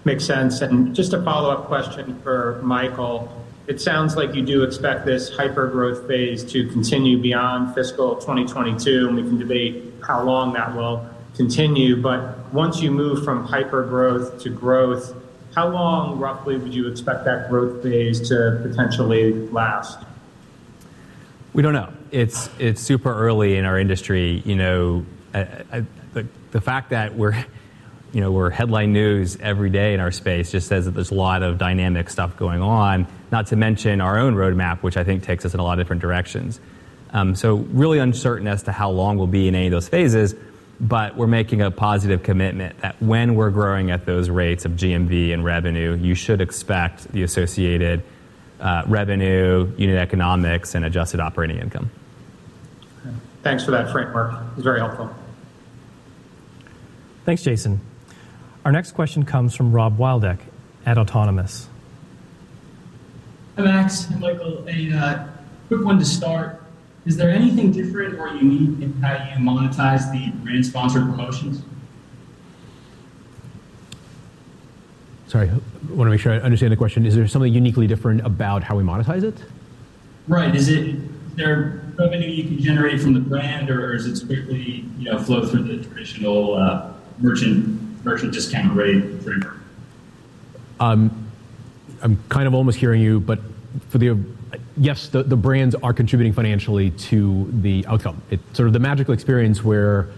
Makes 0.04 0.26
sense. 0.26 0.62
And 0.62 0.96
just 0.96 1.14
a 1.14 1.22
follow 1.22 1.52
up 1.52 1.68
question 1.68 2.20
for 2.24 2.60
Michael. 2.64 3.32
It 3.68 3.80
sounds 3.80 4.16
like 4.16 4.34
you 4.34 4.42
do 4.42 4.64
expect 4.64 5.06
this 5.06 5.30
hyper 5.30 5.68
growth 5.68 6.08
phase 6.08 6.44
to 6.52 6.68
continue 6.70 7.22
beyond 7.22 7.76
fiscal 7.76 8.16
2022, 8.16 9.08
and 9.08 9.16
we 9.16 9.22
can 9.22 9.38
debate 9.38 9.94
how 10.02 10.24
long 10.24 10.54
that 10.54 10.76
will 10.76 11.08
continue. 11.42 12.00
But 12.02 12.54
once 12.54 12.82
you 12.82 12.92
move 12.92 13.26
from 13.26 13.46
hyper 13.46 13.84
growth 13.84 14.40
to 14.44 14.50
growth, 14.50 15.16
how 15.56 15.70
long 15.70 16.20
roughly 16.20 16.56
would 16.58 16.74
you 16.74 16.88
expect 16.88 17.26
that 17.26 17.50
growth 17.50 17.82
phase 17.82 18.30
to 18.30 18.60
potentially 18.62 19.34
last? 19.50 19.98
We 21.54 21.64
don't 21.64 21.74
know. 21.74 21.92
It's 22.12 22.50
it's 22.60 22.82
super 22.82 23.14
early 23.14 23.58
in 23.58 23.66
our 23.66 23.80
industry. 23.80 24.42
You 24.46 24.56
know, 24.56 25.06
I, 25.34 25.40
I, 25.72 25.86
the 26.14 26.28
the 26.52 26.62
fact 26.62 26.92
that 26.92 27.16
we're 27.16 27.46
you 28.14 28.20
know, 28.20 28.30
we're 28.30 28.50
headline 28.50 28.92
news 28.92 29.38
every 29.40 29.70
day 29.70 29.94
in 29.94 30.02
our 30.02 30.12
space 30.12 30.52
just 30.52 30.68
says 30.68 30.84
that 30.84 30.92
there's 30.92 31.12
a 31.12 31.16
lot 31.16 31.44
of 31.44 31.58
dynamic 31.58 32.10
stuff 32.10 32.36
going 32.36 32.62
on, 32.62 33.08
not 33.32 33.48
to 33.48 33.56
mention 33.56 34.02
our 34.02 34.20
own 34.20 34.36
roadmap, 34.36 34.84
which 34.84 34.98
I 34.98 35.06
think 35.06 35.24
takes 35.24 35.46
us 35.46 35.54
in 35.54 35.62
a 35.62 35.64
lot 35.64 35.80
of 35.80 35.86
different 35.86 36.02
directions. 36.02 36.60
Um, 37.14 37.36
so 37.36 37.56
really 37.56 38.00
uncertain 38.00 38.48
as 38.48 38.64
to 38.64 38.74
how 38.74 38.90
long 38.90 39.18
we'll 39.18 39.28
be 39.28 39.48
in 39.48 39.56
any 39.56 39.68
of 39.68 39.72
those 39.72 39.88
phases, 39.88 40.36
but 40.82 41.16
we're 41.16 41.28
making 41.28 41.62
a 41.62 41.70
positive 41.70 42.24
commitment 42.24 42.78
that 42.82 43.00
when 43.00 43.36
we're 43.36 43.52
growing 43.52 43.92
at 43.92 44.08
those 44.08 44.32
rates 44.32 44.66
of 44.66 44.72
GMV 44.72 45.32
and 45.32 45.46
revenue, 45.46 45.94
you 45.94 46.16
should 46.16 46.42
expect 46.42 47.12
the 47.12 47.22
associated 47.22 48.02
uh, 48.60 48.84
revenue, 48.88 49.72
unit 49.78 49.98
economics, 49.98 50.74
and 50.74 50.84
adjusted 50.84 51.20
operating 51.20 51.60
income. 51.60 51.92
Thanks 53.44 53.64
for 53.64 53.72
that 53.72 53.92
framework. 53.92 54.34
It's 54.56 54.64
very 54.64 54.80
helpful. 54.80 55.14
Thanks, 57.26 57.44
Jason. 57.44 57.80
Our 58.66 58.72
next 58.72 58.92
question 58.92 59.24
comes 59.24 59.56
from 59.56 59.72
Rob 59.72 59.98
Wildhack 59.98 60.40
at 60.86 60.98
Autonomous. 60.98 61.68
Hi, 63.56 63.64
Max 63.64 64.10
and 64.10 64.20
Michael. 64.20 64.68
A 64.68 64.92
uh, 64.92 65.28
quick 65.68 65.84
one 65.84 66.00
to 66.00 66.06
start. 66.06 66.61
Is 67.06 67.18
there 67.18 67.30
anything 67.30 67.72
different 67.72 68.20
or 68.20 68.28
unique 68.28 68.82
in 68.82 68.94
how 69.02 69.14
you 69.14 69.44
monetize 69.44 70.12
the 70.12 70.32
brand 70.44 70.66
sponsored 70.66 71.04
promotions? 71.04 71.64
Sorry, 75.28 75.50
I 75.50 75.54
want 75.94 76.08
to 76.08 76.12
make 76.12 76.20
sure 76.20 76.34
I 76.34 76.40
understand 76.40 76.72
the 76.72 76.78
question. 76.78 77.06
Is 77.06 77.16
there 77.16 77.28
something 77.28 77.54
uniquely 77.54 77.88
different 77.88 78.26
about 78.26 78.64
how 78.64 78.76
we 78.76 78.84
monetize 78.84 79.24
it? 79.24 79.36
Right. 80.28 80.54
Is 80.56 80.70
it 80.70 80.90
is 80.90 81.38
there 81.38 81.82
revenue 81.98 82.28
you 82.28 82.44
can 82.44 82.60
generate 82.60 83.00
from 83.02 83.14
the 83.14 83.20
brand, 83.20 83.70
or 83.70 83.96
is 83.96 84.06
it 84.06 84.18
strictly 84.18 84.86
you 85.00 85.06
know 85.06 85.18
flow 85.18 85.46
through 85.46 85.64
the 85.64 85.84
traditional 85.86 86.56
uh, 86.56 86.92
merchant 87.20 88.06
merchant 88.06 88.34
discount 88.34 88.76
rate 88.76 89.02
framework? 89.24 89.58
Um, 90.80 91.32
I'm 92.02 92.22
kind 92.30 92.48
of 92.48 92.54
almost 92.54 92.78
hearing 92.78 93.02
you, 93.02 93.20
but 93.20 93.40
for 93.90 93.98
the 93.98 94.20
yes, 94.82 95.08
the, 95.08 95.24
the 95.24 95.38
brands 95.38 95.76
are 95.76 95.94
contributing 95.94 96.34
financially 96.34 96.92
to 96.92 97.48
the 97.62 97.86
outcome. 97.88 98.22
It's 98.30 98.44
sort 98.58 98.68
of 98.68 98.74
the 98.74 98.80
magical 98.80 99.14
experience 99.14 99.64
where 99.64 100.10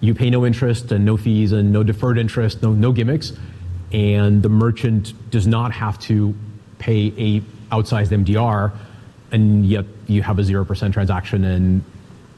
you 0.00 0.14
pay 0.14 0.28
no 0.28 0.44
interest 0.44 0.90
and 0.92 1.04
no 1.04 1.16
fees 1.16 1.52
and 1.52 1.72
no 1.72 1.82
deferred 1.82 2.18
interest, 2.18 2.62
no 2.62 2.72
no 2.72 2.92
gimmicks, 2.92 3.32
and 3.92 4.42
the 4.42 4.48
merchant 4.48 5.14
does 5.30 5.46
not 5.46 5.72
have 5.72 5.98
to 6.00 6.34
pay 6.78 7.14
a 7.16 7.40
outsized 7.74 8.08
MDR, 8.08 8.72
and 9.30 9.64
yet 9.64 9.86
you 10.08 10.22
have 10.22 10.38
a 10.38 10.44
zero 10.44 10.64
percent 10.64 10.92
transaction 10.92 11.44
and 11.44 11.84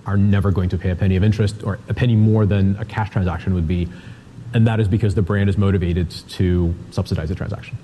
are 0.07 0.19
never 0.19 0.51
going 0.51 0.69
to 0.69 0.77
pay 0.77 0.91
a 0.91 0.97
penny 0.97 1.17
of 1.17 1.25
interest 1.25 1.65
or 1.65 1.79
a 1.89 1.95
penny 1.95 2.15
more 2.15 2.45
than 2.45 2.77
a 2.77 2.85
cash 2.85 3.09
transaction 3.09 3.55
would 3.55 3.67
be 3.67 3.89
and 4.55 4.69
that 4.69 4.79
is 4.79 4.87
because 4.87 5.15
the 5.17 5.23
brand 5.23 5.51
is 5.51 5.59
motivated 5.59 6.11
to 6.11 6.75
subsidize 6.93 7.29
the 7.29 7.35
transaction. 7.35 7.77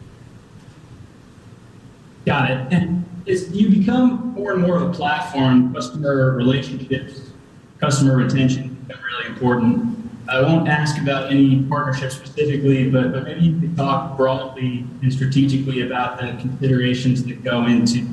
Got 2.25 2.73
it. 2.73 2.89
as 3.31 3.51
you 3.53 3.71
become 3.71 4.35
more 4.35 4.53
and 4.53 4.63
more 4.63 4.77
of 4.77 4.83
a 4.83 4.93
platform, 4.93 5.73
customer 5.73 6.33
relationships, 6.33 7.31
customer 7.79 8.17
retention 8.17 8.75
become 8.87 9.03
really 9.05 9.27
important. 9.27 9.97
I 10.29 10.43
won't 10.43 10.69
ask 10.69 11.01
about 11.01 11.31
any 11.31 11.63
partnership 11.65 12.13
specifically, 12.13 12.91
but, 12.91 13.13
but 13.13 13.25
maybe 13.25 13.41
you 13.41 13.61
could 13.61 13.77
talk 13.77 14.17
broadly 14.17 14.85
and 15.03 15.13
strategically 15.13 15.83
about 15.83 16.19
the 16.19 16.37
considerations 16.41 17.25
that 17.25 17.43
go 17.43 17.67
into 17.67 18.07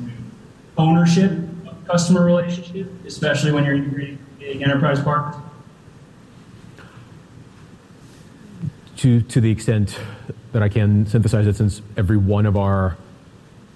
ownership 0.76 1.32
of 1.66 1.86
customer 1.86 2.24
relationship, 2.24 2.90
especially 3.06 3.52
when 3.52 3.64
you're 3.64 3.74
integrating 3.74 4.18
big 4.38 4.62
enterprise 4.62 5.00
partners. 5.00 5.42
to 8.98 9.22
to 9.22 9.40
the 9.40 9.50
extent 9.50 9.98
that 10.52 10.62
I 10.62 10.68
can 10.68 11.06
synthesize 11.06 11.46
it, 11.46 11.56
since 11.56 11.82
every 11.96 12.16
one 12.16 12.46
of 12.46 12.56
our 12.56 12.96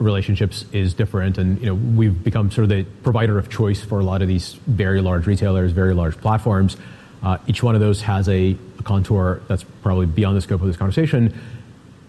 relationships 0.02 0.64
is 0.72 0.94
different, 0.94 1.38
and 1.38 1.60
you 1.60 1.66
know 1.66 1.74
we've 1.74 2.22
become 2.22 2.50
sort 2.50 2.64
of 2.64 2.68
the 2.70 2.84
provider 3.02 3.38
of 3.38 3.50
choice 3.50 3.82
for 3.82 4.00
a 4.00 4.04
lot 4.04 4.22
of 4.22 4.28
these 4.28 4.54
very 4.66 5.00
large 5.00 5.26
retailers, 5.26 5.72
very 5.72 5.94
large 5.94 6.16
platforms. 6.18 6.76
Uh, 7.22 7.38
each 7.46 7.62
one 7.62 7.74
of 7.74 7.80
those 7.80 8.02
has 8.02 8.28
a, 8.28 8.56
a 8.78 8.82
contour 8.82 9.40
that's 9.48 9.64
probably 9.82 10.06
beyond 10.06 10.36
the 10.36 10.40
scope 10.40 10.60
of 10.60 10.66
this 10.66 10.76
conversation. 10.76 11.38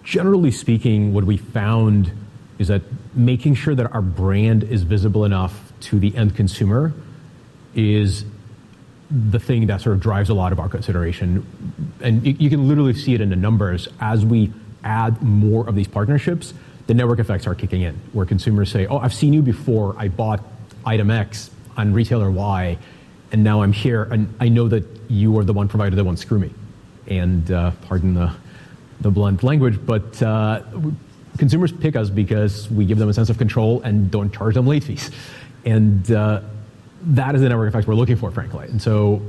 Generally 0.03 0.51
speaking, 0.51 1.13
what 1.13 1.23
we 1.23 1.37
found 1.37 2.11
is 2.59 2.67
that 2.67 2.81
making 3.15 3.55
sure 3.55 3.75
that 3.75 3.91
our 3.93 4.01
brand 4.01 4.63
is 4.63 4.83
visible 4.83 5.25
enough 5.25 5.71
to 5.81 5.99
the 5.99 6.15
end 6.15 6.35
consumer 6.35 6.93
is 7.75 8.25
the 9.11 9.39
thing 9.39 9.67
that 9.67 9.81
sort 9.81 9.95
of 9.95 10.01
drives 10.01 10.29
a 10.29 10.33
lot 10.33 10.51
of 10.51 10.59
our 10.59 10.69
consideration. 10.69 11.45
And 12.01 12.25
you, 12.25 12.35
you, 12.39 12.49
can 12.49 12.67
literally 12.67 12.93
see 12.93 13.13
it 13.13 13.21
in 13.21 13.29
the 13.29 13.35
numbers 13.35 13.87
as 13.99 14.25
we 14.25 14.51
add 14.83 15.21
more 15.21 15.67
of 15.67 15.75
these 15.75 15.87
partnerships, 15.87 16.53
the 16.87 16.93
network 16.93 17.19
effects 17.19 17.47
are 17.47 17.55
kicking 17.55 17.81
in, 17.81 17.99
where 18.11 18.25
consumers 18.25 18.71
say, 18.71 18.87
Oh, 18.87 18.97
I've 18.97 19.13
seen 19.13 19.33
you 19.33 19.41
before. 19.41 19.95
I 19.97 20.07
bought 20.09 20.43
item 20.85 21.09
X 21.09 21.49
on 21.77 21.93
retailer 21.93 22.29
Y, 22.29 22.77
and 23.31 23.43
now 23.43 23.61
I'm 23.61 23.73
here, 23.73 24.03
and 24.03 24.33
I 24.39 24.49
know 24.49 24.67
that 24.67 24.85
you 25.09 25.37
are 25.37 25.43
the 25.43 25.53
one 25.53 25.67
provider 25.67 25.95
that 25.95 26.03
won't 26.03 26.19
screw 26.19 26.39
me. 26.39 26.51
And 27.07 27.49
uh, 27.51 27.71
pardon 27.83 28.13
the, 28.13 28.33
the 29.01 29.11
blunt 29.11 29.43
language, 29.43 29.83
but 29.85 30.21
uh, 30.21 30.63
consumers 31.37 31.71
pick 31.71 31.95
us 31.95 32.09
because 32.09 32.69
we 32.69 32.85
give 32.85 32.97
them 32.97 33.09
a 33.09 33.13
sense 33.13 33.29
of 33.29 33.37
control 33.37 33.81
and 33.81 34.11
don't 34.11 34.33
charge 34.33 34.53
them 34.53 34.67
late 34.67 34.83
fees. 34.83 35.09
And 35.65 36.09
uh, 36.11 36.41
that 37.01 37.35
is 37.35 37.41
the 37.41 37.49
network 37.49 37.69
effect 37.69 37.87
we're 37.87 37.95
looking 37.95 38.15
for, 38.15 38.31
frankly. 38.31 38.67
And 38.67 38.81
so 38.81 39.21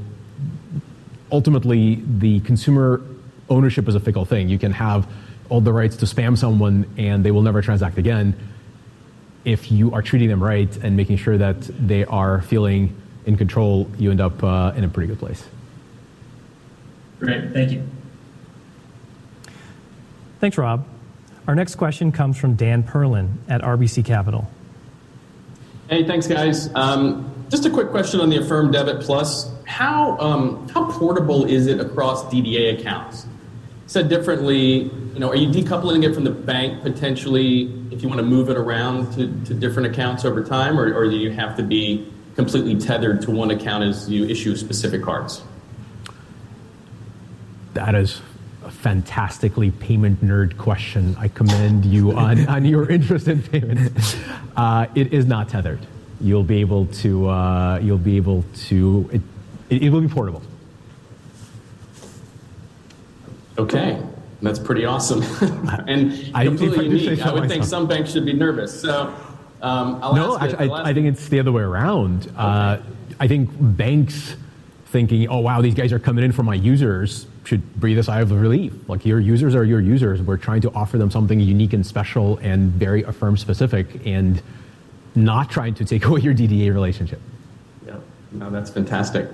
ultimately, 1.32 2.02
the 2.18 2.40
consumer 2.40 3.02
ownership 3.48 3.88
is 3.88 3.94
a 3.94 4.00
fickle 4.00 4.24
thing. 4.24 4.48
You 4.48 4.58
can 4.58 4.72
have 4.72 5.08
all 5.48 5.60
the 5.60 5.72
rights 5.72 5.96
to 5.96 6.06
spam 6.06 6.36
someone 6.36 6.86
and 6.96 7.24
they 7.24 7.30
will 7.30 7.42
never 7.42 7.62
transact 7.62 7.98
again. 7.98 8.34
If 9.44 9.70
you 9.70 9.92
are 9.92 10.02
treating 10.02 10.28
them 10.28 10.42
right 10.42 10.74
and 10.78 10.96
making 10.96 11.18
sure 11.18 11.36
that 11.36 11.60
they 11.62 12.04
are 12.04 12.42
feeling 12.42 12.96
in 13.26 13.36
control, 13.36 13.90
you 13.98 14.10
end 14.10 14.20
up 14.20 14.42
uh, 14.42 14.72
in 14.74 14.84
a 14.84 14.88
pretty 14.88 15.08
good 15.08 15.18
place. 15.18 15.46
Great. 17.20 17.52
Thank 17.52 17.72
you. 17.72 17.86
Thanks, 20.40 20.58
Rob. 20.58 20.86
Our 21.46 21.54
next 21.54 21.76
question 21.76 22.10
comes 22.10 22.38
from 22.38 22.54
Dan 22.54 22.82
Perlin 22.82 23.36
at 23.48 23.60
RBC 23.60 24.04
Capital. 24.04 24.50
Hey, 25.88 26.06
thanks, 26.06 26.26
guys. 26.26 26.74
Um, 26.74 27.30
just 27.50 27.66
a 27.66 27.70
quick 27.70 27.90
question 27.90 28.20
on 28.20 28.30
the 28.30 28.38
Affirm 28.38 28.72
Debit 28.72 29.02
Plus. 29.02 29.52
How 29.66 30.18
um, 30.18 30.68
how 30.68 30.90
portable 30.90 31.44
is 31.44 31.66
it 31.66 31.80
across 31.80 32.24
DDA 32.24 32.78
accounts? 32.78 33.26
Said 33.86 34.08
differently, 34.08 34.90
you 35.14 35.20
know, 35.20 35.30
are 35.30 35.36
you 35.36 35.48
decoupling 35.48 36.04
it 36.04 36.12
from 36.12 36.24
the 36.24 36.30
bank 36.30 36.82
potentially 36.82 37.72
if 37.90 38.02
you 38.02 38.08
want 38.08 38.18
to 38.18 38.26
move 38.26 38.50
it 38.50 38.56
around 38.56 39.12
to, 39.12 39.26
to 39.46 39.54
different 39.54 39.92
accounts 39.92 40.24
over 40.24 40.42
time, 40.42 40.78
or, 40.78 40.92
or 40.92 41.08
do 41.08 41.16
you 41.16 41.30
have 41.30 41.56
to 41.56 41.62
be 41.62 42.12
completely 42.34 42.78
tethered 42.78 43.22
to 43.22 43.30
one 43.30 43.50
account 43.50 43.84
as 43.84 44.10
you 44.10 44.26
issue 44.26 44.56
specific 44.56 45.02
cards? 45.02 45.42
That 47.74 47.94
is 47.94 48.20
a 48.64 48.70
fantastically 48.70 49.70
payment 49.70 50.24
nerd 50.24 50.58
question. 50.58 51.16
I 51.18 51.28
commend 51.28 51.84
you 51.84 52.12
on, 52.12 52.46
on 52.48 52.64
your 52.64 52.90
interest 52.90 53.28
in 53.28 53.42
payment. 53.42 54.16
Uh, 54.56 54.86
it 54.94 55.12
is 55.12 55.26
not 55.26 55.48
tethered 55.48 55.80
you'll 56.20 56.44
be 56.44 56.60
able 56.60 56.86
to 56.86 57.28
uh, 57.28 57.78
you'll 57.82 57.98
be 57.98 58.16
able 58.16 58.44
to 58.54 59.08
it, 59.12 59.20
it, 59.68 59.82
it 59.84 59.90
will 59.90 60.00
be 60.00 60.08
portable. 60.08 60.42
Okay, 63.58 64.02
that's 64.44 64.58
pretty 64.58 64.84
awesome 64.84 65.22
and 65.88 66.30
I, 66.34 66.44
completely 66.44 66.86
unique. 66.88 67.24
I, 67.24 67.30
I 67.30 67.34
would 67.34 67.48
think 67.48 67.64
some 67.64 67.86
banks 67.86 68.12
should 68.12 68.24
be 68.24 68.32
nervous. 68.32 68.80
So 68.80 69.14
um, 69.62 69.98
I'll 70.02 70.14
no, 70.14 70.38
actually, 70.38 70.70
I, 70.70 70.90
I, 70.90 70.94
think 70.94 71.06
it's 71.06 71.28
the 71.28 71.40
other 71.40 71.52
way 71.52 71.62
around. 71.62 72.26
Okay. 72.26 72.34
Uh, 72.36 72.78
I 73.18 73.28
think 73.28 73.48
banks 73.58 74.36
thinking, 74.86 75.28
oh 75.28 75.38
wow, 75.38 75.62
these 75.62 75.74
guys 75.74 75.92
are 75.92 75.98
coming 75.98 76.24
in 76.24 76.32
for 76.32 76.42
my 76.42 76.54
users, 76.54 77.26
should 77.44 77.74
breathe 77.80 77.98
a 77.98 78.02
sigh 78.02 78.20
of 78.20 78.30
relief. 78.30 78.72
Like 78.88 79.06
your 79.06 79.20
users 79.20 79.54
are 79.54 79.64
your 79.64 79.80
users. 79.80 80.22
We're 80.22 80.36
trying 80.36 80.60
to 80.62 80.72
offer 80.72 80.98
them 80.98 81.10
something 81.10 81.40
unique 81.40 81.72
and 81.72 81.84
special 81.86 82.38
and 82.38 82.70
very 82.72 83.02
Affirm 83.04 83.36
specific, 83.36 84.06
and 84.06 84.42
not 85.14 85.50
trying 85.50 85.74
to 85.74 85.84
take 85.84 86.04
away 86.04 86.20
your 86.20 86.34
DDA 86.34 86.72
relationship. 86.72 87.20
Yeah, 87.86 87.96
no, 88.32 88.50
that's 88.50 88.70
fantastic. 88.70 89.28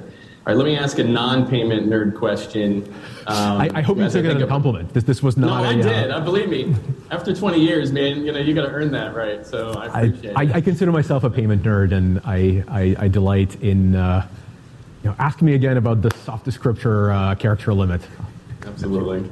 All 0.51 0.57
right, 0.57 0.65
let 0.65 0.73
me 0.73 0.77
ask 0.77 0.99
a 0.99 1.05
non-payment 1.05 1.89
nerd 1.89 2.17
question. 2.17 2.83
Um, 3.29 3.61
I, 3.61 3.71
I, 3.73 3.83
hope 3.83 3.99
you 3.99 4.11
took 4.11 4.25
it 4.25 4.35
as 4.35 4.43
a 4.43 4.49
compliment. 4.49 4.93
This, 4.93 5.05
this 5.05 5.23
was 5.23 5.37
not. 5.37 5.47
No, 5.47 5.69
I 5.69 5.75
a, 5.75 5.81
did. 5.81 6.11
Uh, 6.11 6.17
I 6.17 6.21
believe 6.21 6.49
me. 6.49 6.75
After 7.13 7.33
20 7.33 7.61
years, 7.61 7.93
man, 7.93 8.27
you 8.27 8.33
know 8.33 8.41
you 8.41 8.53
got 8.53 8.63
to 8.63 8.73
earn 8.73 8.91
that, 8.91 9.15
right? 9.15 9.47
So 9.47 9.71
I 9.75 9.87
appreciate 10.09 10.37
I, 10.37 10.43
it. 10.43 10.51
I, 10.51 10.57
I, 10.57 10.61
consider 10.61 10.91
myself 10.91 11.23
a 11.23 11.31
payment 11.31 11.63
nerd, 11.63 11.93
and 11.93 12.21
I, 12.25 12.65
I, 12.99 13.07
delight 13.07 13.63
in. 13.63 13.95
Uh, 13.95 14.27
you 15.05 15.11
know, 15.11 15.17
ask 15.21 15.41
me 15.41 15.55
again 15.55 15.77
about 15.77 16.03
the 16.03 16.11
soft 16.25 16.47
descriptor 16.47 17.15
uh, 17.15 17.37
character 17.37 17.73
limit. 17.73 18.03
Absolutely. 18.67 19.31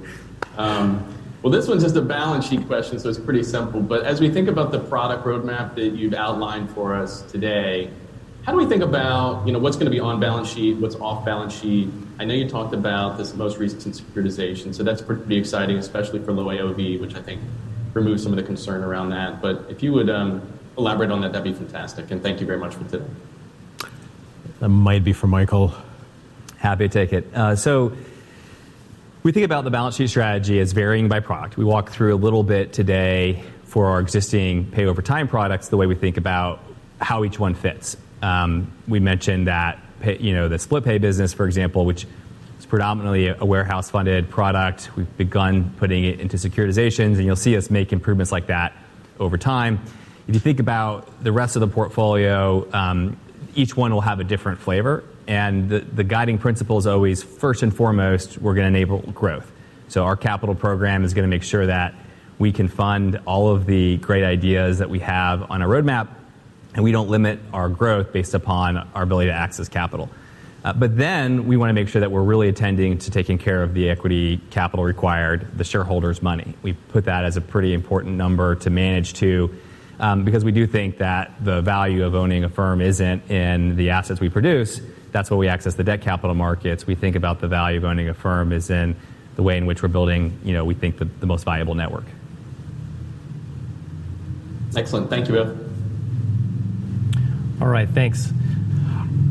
Um, 0.57 1.05
well, 1.43 1.53
this 1.53 1.67
one's 1.67 1.83
just 1.83 1.97
a 1.97 2.01
balance 2.01 2.47
sheet 2.47 2.65
question, 2.69 3.01
so 3.01 3.09
it's 3.09 3.19
pretty 3.19 3.43
simple. 3.43 3.81
But 3.81 4.05
as 4.05 4.21
we 4.21 4.31
think 4.31 4.49
about 4.49 4.71
the 4.71 4.79
product 4.79 5.25
roadmap 5.25 5.75
that 5.75 5.95
you've 5.95 6.15
outlined 6.15 6.71
for 6.71 6.95
us 6.95 7.23
today, 7.23 7.91
how 8.45 8.53
do 8.53 8.59
we 8.59 8.67
think 8.67 8.83
about 8.83 9.47
you 9.47 9.53
know 9.53 9.59
what's 9.59 9.77
going 9.77 9.87
to 9.87 9.91
be 9.91 10.01
on 10.01 10.21
balance 10.21 10.49
sheet, 10.49 10.77
what's 10.79 10.97
off 10.97 11.25
balance 11.25 11.59
sheet? 11.59 11.89
I 12.19 12.25
know 12.25 12.35
you 12.35 12.49
talked 12.49 12.75
about 12.75 13.19
this 13.19 13.35
most 13.35 13.59
recent 13.59 13.95
securitization, 13.95 14.75
so 14.75 14.83
that's 14.83 15.03
pretty 15.03 15.37
exciting, 15.37 15.77
especially 15.77 16.21
for 16.21 16.33
low 16.33 16.47
AOV, 16.47 17.01
which 17.01 17.15
I 17.15 17.23
think 17.23 17.41
removes 17.95 18.23
some 18.23 18.33
of 18.33 18.37
the 18.37 18.43
concern 18.43 18.83
around 18.83 19.11
that. 19.11 19.41
But 19.41 19.67
if 19.69 19.83
you 19.83 19.93
would 19.93 20.11
um, 20.11 20.43
elaborate 20.77 21.11
on 21.11 21.21
that, 21.21 21.33
that'd 21.33 21.45
be 21.45 21.53
fantastic. 21.53 22.11
And 22.11 22.23
thank 22.23 22.41
you 22.41 22.47
very 22.47 22.59
much 22.59 22.75
for 22.75 22.85
today. 22.85 23.05
That 24.61 24.69
might 24.69 25.05
be 25.05 25.13
for 25.13 25.27
Michael. 25.27 25.75
Happy 26.57 26.89
to 26.89 26.93
take 26.93 27.13
it. 27.13 27.33
Uh, 27.35 27.55
so 27.55 27.93
we 29.23 29.33
think 29.33 29.45
about 29.45 29.65
the 29.65 29.71
balance 29.71 29.97
sheet 29.97 30.09
strategy 30.09 30.59
as 30.59 30.73
varying 30.73 31.09
by 31.09 31.21
product. 31.21 31.57
We 31.57 31.65
walk 31.65 31.91
through 31.91 32.15
a 32.15 32.17
little 32.17 32.43
bit 32.43 32.73
today 32.73 33.45
for 33.65 33.87
our 33.87 34.01
existing 34.01 34.71
pay 34.71 34.87
over 34.87 35.03
time 35.03 35.29
products, 35.29 35.69
the 35.69 35.77
way 35.77 35.87
we 35.87 35.95
think 35.95 36.17
about 36.17 36.61
how 37.01 37.25
each 37.25 37.39
one 37.39 37.55
fits. 37.55 37.97
Um, 38.23 38.73
we 38.87 39.01
mentioned 39.01 39.47
that 39.47 39.79
pay, 40.01 40.19
you 40.19 40.35
know 40.35 40.49
the 40.49 40.59
split 40.59 40.85
pay 40.85 40.99
business, 40.99 41.33
for 41.33 41.47
example, 41.47 41.85
which 41.85 42.07
is 42.59 42.67
predominantly 42.67 43.29
a 43.29 43.45
warehouse 43.45 43.91
funded 43.91 44.29
product. 44.29 44.91
We've 44.97 45.17
begun 45.17 45.73
putting 45.79 46.05
it 46.05 46.21
into 46.21 46.37
securitizations, 46.37 47.17
and 47.17 47.25
you'll 47.25 47.37
see 47.37 47.57
us 47.57 47.71
make 47.71 47.93
improvements 47.93 48.33
like 48.33 48.49
that 48.49 48.73
over 49.21 49.39
time. 49.39 49.81
If 50.27 50.35
you 50.35 50.41
think 50.41 50.61
about 50.61 51.25
the 51.25 51.33
rest 51.33 51.57
of 51.57 51.61
the 51.61 51.69
portfolio, 51.69 52.69
um, 52.73 53.17
each 53.55 53.77
one 53.77 53.93
will 53.93 54.03
have 54.03 54.21
a 54.21 54.25
different 54.25 54.59
flavor. 54.59 55.05
And 55.27 55.69
the, 55.69 55.81
the 55.81 56.05
guiding 56.05 56.39
principle 56.39 56.79
is 56.79 56.87
always 56.87 57.23
first 57.23 57.63
and 57.63 57.75
foremost, 57.75 58.39
we're 58.39 58.55
going 58.55 58.73
to 58.73 58.79
enable 58.79 58.99
growth. 59.13 59.51
So 59.89 60.05
our 60.05 60.17
capital 60.17 60.55
program 60.55 61.05
is 61.05 61.15
going 61.15 61.25
to 61.25 61.29
make 61.29 61.43
sure 61.43 61.67
that 61.67 61.95
we 62.39 62.53
can 62.53 62.69
fund 62.69 63.21
all 63.27 63.49
of 63.49 63.67
the 63.67 63.97
great 63.99 64.25
ideas 64.25 64.79
that 64.79 64.89
we 64.89 65.01
have 65.01 65.51
on 65.51 65.61
our 65.61 65.69
roadmap, 65.69 66.09
and 66.75 66.85
we 66.85 66.93
don't 66.93 67.09
limit 67.09 67.41
our 67.53 67.69
growth 67.69 68.13
based 68.13 68.35
upon 68.35 68.77
our 68.95 69.03
ability 69.03 69.29
to 69.29 69.35
access 69.35 69.69
capital. 69.69 70.09
Uh, 70.65 70.73
but 70.73 70.97
then 70.97 71.47
we 71.47 71.57
want 71.57 71.71
to 71.71 71.75
make 71.75 71.89
sure 71.89 72.01
that 72.01 72.11
we're 72.11 72.23
really 72.23 72.49
attending 72.49 72.99
to 72.99 73.11
taking 73.11 73.39
care 73.39 73.63
of 73.63 73.75
the 73.75 73.89
equity 73.89 74.41
capital 74.51 74.85
required, 74.85 75.47
the 75.57 75.65
shareholders' 75.65 76.21
money. 76.21 76.55
We 76.63 76.73
put 76.73 77.05
that 77.05 77.25
as 77.25 77.37
a 77.37 77.41
pretty 77.41 77.73
important 77.75 78.17
number 78.17 78.55
to 78.57 78.71
manage 78.71 79.15
to 79.15 79.57
um, 80.01 80.25
because 80.25 80.45
we 80.45 80.53
do 80.53 80.67
think 80.67 80.99
that 80.99 81.33
the 81.45 81.61
value 81.63 82.05
of 82.05 82.15
owning 82.15 82.45
Affirm 82.45 82.81
isn't 82.81 83.31
in 83.31 83.77
the 83.77 83.91
assets 83.91 84.21
we 84.21 84.29
produce. 84.29 84.81
That's 85.11 85.31
why 85.31 85.37
we 85.37 85.49
access 85.49 85.75
the 85.75 85.85
debt 85.85 86.03
capital 86.03 86.35
markets. 86.35 86.87
We 86.87 86.95
think 86.95 87.17
about 87.17 87.41
the 87.41 87.49
value 87.49 87.79
of 87.79 87.85
owning 87.85 88.09
Affirm 88.09 88.53
is 88.53 88.71
in 88.71 88.95
the 89.37 89.43
way 89.43 89.57
in 89.57 89.67
which 89.67 89.83
we're 89.83 89.89
building, 89.89 90.39
you 90.45 90.53
know, 90.53 90.65
we 90.65 90.75
think 90.75 90.99
the, 90.99 91.27
most 91.27 91.45
valuable 91.45 91.75
network. 91.75 92.05
Excellent. 94.77 95.09
Thank 95.09 95.29
you 95.29 95.35
both. 95.35 95.68
All 97.61 97.69
right, 97.69 97.89
thanks. 97.89 98.33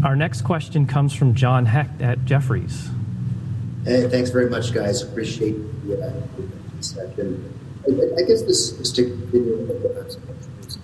Our 0.03 0.15
next 0.15 0.41
question 0.41 0.85
comes 0.85 1.13
from 1.13 1.33
John 1.33 1.65
Hecht 1.65 2.01
at 2.01 2.25
Jefferies. 2.25 2.89
Hey, 3.85 4.07
thanks 4.09 4.29
very 4.31 4.49
much, 4.49 4.73
guys. 4.73 5.01
Appreciate 5.01 5.55
the 5.87 6.05
uh, 6.05 6.81
session. 6.81 7.53
I, 7.87 8.21
I 8.21 8.25
guess 8.25 8.41
this 8.41 8.71
is 8.73 8.91
to 8.93 9.03
continue 9.03 9.55
with 9.55 9.81
the 9.81 9.89
last 9.89 10.19
questions. 10.25 10.77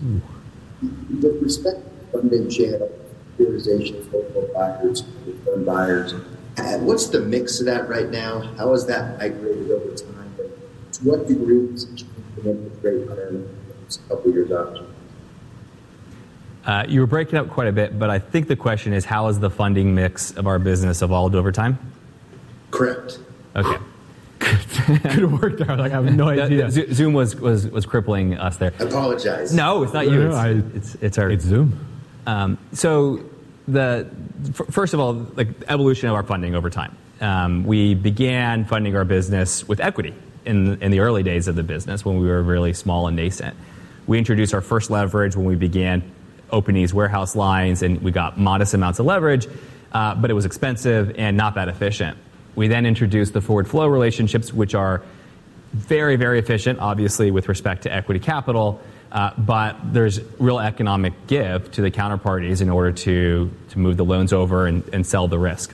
With 1.22 1.41
respect 1.44 1.78
to 1.84 2.18
funding 2.18 2.49
channel, 2.49 2.90
securitization, 3.38 4.11
local 4.14 4.49
buyers, 4.53 5.03
firm 5.44 5.65
buyers, 5.65 6.14
uh, 6.57 6.78
what's 6.80 7.07
the 7.07 7.20
mix 7.20 7.60
of 7.60 7.65
that 7.65 7.90
right 7.90 8.10
now? 8.10 8.40
How 8.57 8.72
has 8.72 8.86
that 8.88 9.18
migrated 9.18 9.70
over 9.70 9.95
time? 9.95 10.36
And 10.40 10.94
to 10.94 11.03
what 11.03 11.28
degree 11.28 11.74
is 11.74 11.84
it 11.84 12.06
changing 12.36 12.64
with 12.64 12.84
rate 12.84 13.10
on 13.10 13.49
a 13.90 14.10
couple 14.10 14.32
years 14.32 14.52
out? 14.52 14.93
Uh, 16.65 16.85
you 16.88 17.02
were 17.02 17.07
breaking 17.07 17.38
up 17.38 17.49
quite 17.49 17.68
a 17.68 17.72
bit, 17.72 17.99
but 17.99 18.10
I 18.10 18.19
think 18.19 18.48
the 18.48 18.56
question 18.56 18.94
is 18.94 19.03
how 19.03 19.27
has 19.27 19.40
the 19.40 19.49
funding 19.49 19.94
mix 19.94 20.31
of 20.31 20.48
our 20.48 20.60
business 20.60 21.02
evolved 21.02 21.35
over 21.35 21.52
time? 21.52 21.77
Correct. 22.72 23.19
Okay. 23.56 23.77
Could 24.40 25.02
have 25.03 25.41
worked 25.41 25.61
out. 25.61 25.80
Like, 25.80 25.91
I 25.91 26.02
have 26.02 26.15
no 26.15 26.30
idea. 26.30 26.69
Zoom 26.72 27.14
was, 27.14 27.35
was, 27.35 27.68
was 27.68 27.85
crippling 27.85 28.38
us 28.38 28.57
there. 28.57 28.73
I 28.80 28.84
apologize. 28.84 29.53
No, 29.53 29.84
it's 29.84 29.94
not 29.94 30.10
you. 30.10 30.27
It's, 30.27 30.35
I, 30.35 30.49
it's, 30.49 30.95
it's, 30.95 31.18
our. 31.18 31.30
It's 31.30 31.45
Zoom. 31.45 31.80
Um, 32.26 32.57
so, 32.72 33.23
the 33.68 34.10
f- 34.49 34.68
first 34.73 34.94
of 34.94 34.99
all, 34.99 35.14
like 35.14 35.48
evolution 35.68 36.10
of 36.10 36.15
our 36.15 36.23
funding 36.23 36.56
over 36.56 36.69
time. 36.69 36.98
Um, 37.22 37.64
we 37.64 37.94
began 37.94 38.65
funding 38.65 38.95
our 38.95 39.06
business 39.06 39.65
with 39.68 39.80
equity 39.80 40.14
in, 40.45 40.81
in 40.81 40.91
the 40.91 40.99
early 40.99 41.23
days 41.23 41.48
of 41.48 41.56
the 41.56 41.64
business 41.64 42.03
when 42.03 42.19
we 42.19 42.27
were 42.27 42.41
really 42.41 42.73
small 42.73 43.07
and 43.07 43.15
nascent. 43.15 43.56
We 44.07 44.18
introduced 44.18 44.53
our 44.53 44.61
first 44.61 44.90
leverage 44.90 45.35
when 45.35 45.45
we 45.45 45.56
began 45.56 46.03
opening 46.54 46.82
these 46.82 46.94
warehouse 46.94 47.36
lines, 47.36 47.84
and 47.84 48.02
we 48.02 48.12
got 48.12 48.38
modest 48.38 48.74
amounts 48.74 49.00
of 49.00 49.06
leverage, 49.06 49.48
uh, 49.92 50.16
but 50.16 50.30
it 50.30 50.34
was 50.34 50.46
expensive 50.46 51.16
and 51.18 51.36
not 51.36 51.56
that 51.56 51.68
efficient. 51.68 52.18
We 52.56 52.68
then 52.68 52.86
introduced 52.86 53.34
the 53.34 53.42
forward 53.42 53.68
flow 53.68 53.88
relationships, 53.88 54.54
which 54.54 54.76
are 54.76 55.02
very, 55.74 56.16
very 56.16 56.40
efficient, 56.40 56.80
obviously, 56.80 57.32
with 57.32 57.50
respect 57.50 57.84
to 57.84 57.94
equity 57.94 58.20
capital, 58.20 58.80
uh, 59.12 59.32
but 59.38 59.76
there's 59.92 60.22
real 60.40 60.60
economic 60.60 61.14
give 61.28 61.72
to 61.72 61.82
the 61.82 61.92
counterparties 61.92 62.62
in 62.62 62.70
order 62.70 62.92
to, 62.92 63.52
to 63.70 63.80
move 63.80 63.98
the 63.98 64.06
loans 64.06 64.32
over 64.32 64.68
and, 64.68 64.88
and 64.94 65.06
sell 65.06 65.28
the 65.28 65.40
risk. 65.40 65.74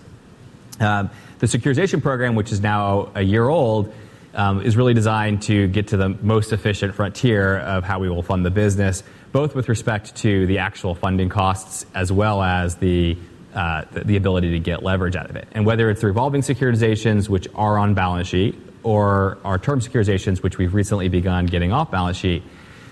Um, 0.80 1.10
the 1.40 1.48
securitization 1.48 2.02
program, 2.02 2.36
which 2.36 2.52
is 2.52 2.62
now 2.62 3.12
a 3.16 3.22
year 3.22 3.48
old, 3.48 3.94
um, 4.34 4.62
is 4.62 4.78
really 4.78 4.94
designed 4.94 5.42
to 5.44 5.68
get 5.68 5.88
to 5.90 5.98
the 5.98 6.10
most 6.10 6.54
efficient 6.54 6.96
frontier 6.96 7.60
of 7.60 7.84
how 7.84 8.00
we 8.00 8.10
will 8.10 8.24
fund 8.24 8.46
the 8.46 8.52
business, 8.52 9.04
both 9.32 9.56
with 9.56 9.70
respect 9.70 10.16
to 10.18 10.46
the 10.48 10.60
actual 10.60 10.96
funding 10.96 11.30
costs 11.30 11.86
as 11.94 12.12
well 12.12 12.42
as 12.42 12.76
the 12.76 13.18
uh, 13.54 13.84
the, 13.92 14.16
ability 14.16 14.52
to 14.52 14.60
get 14.60 14.84
leverage 14.84 15.16
out 15.16 15.28
of 15.28 15.36
it. 15.36 15.48
And 15.54 15.66
whether 15.66 15.90
it's 15.90 16.02
the 16.02 16.08
revolving 16.08 16.42
securitizations, 16.42 17.30
which 17.30 17.48
are 17.56 17.80
on 17.80 17.96
balance 17.96 18.28
sheet, 18.28 18.56
or 18.84 19.40
our 19.44 19.58
term 19.58 19.80
securitizations, 19.80 20.44
which 20.44 20.58
we've 20.58 20.74
recently 20.74 21.10
begun 21.10 21.48
getting 21.48 21.72
off 21.72 21.90
balance 21.90 22.16
sheet, 22.16 22.44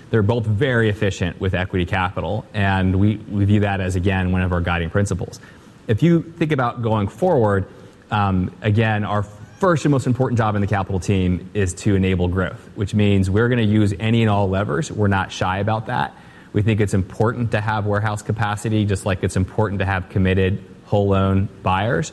they're 0.09 0.23
both 0.23 0.45
very 0.45 0.89
efficient 0.89 1.39
with 1.39 1.53
equity 1.53 1.85
capital. 1.85 2.45
And 2.53 2.99
we, 2.99 3.17
we 3.17 3.45
view 3.45 3.59
that 3.61 3.81
as, 3.81 3.95
again, 3.95 4.31
one 4.31 4.41
of 4.41 4.51
our 4.51 4.61
guiding 4.61 4.89
principles. 4.89 5.39
If 5.87 6.01
you 6.01 6.23
think 6.23 6.51
about 6.51 6.81
going 6.81 7.07
forward, 7.07 7.67
um, 8.09 8.51
again, 8.61 9.03
our 9.03 9.23
first 9.23 9.85
and 9.85 9.91
most 9.91 10.07
important 10.07 10.37
job 10.37 10.55
in 10.55 10.61
the 10.61 10.67
capital 10.67 10.99
team 10.99 11.49
is 11.53 11.73
to 11.73 11.95
enable 11.95 12.27
growth, 12.27 12.69
which 12.75 12.93
means 12.93 13.29
we're 13.29 13.47
going 13.47 13.59
to 13.59 13.63
use 13.63 13.93
any 13.99 14.21
and 14.21 14.29
all 14.29 14.49
levers. 14.49 14.91
We're 14.91 15.07
not 15.07 15.31
shy 15.31 15.59
about 15.59 15.87
that. 15.87 16.15
We 16.57 16.63
think 16.63 16.81
it's 16.81 16.95
important 16.95 17.51
to 17.51 17.61
have 17.61 17.85
warehouse 17.85 18.23
capacity, 18.23 18.83
just 18.83 19.05
like 19.05 19.23
it's 19.23 19.35
important 19.35 19.77
to 19.77 19.85
have 19.85 20.09
committed 20.09 20.59
whole 20.85 21.09
loan 21.09 21.49
buyers, 21.61 22.11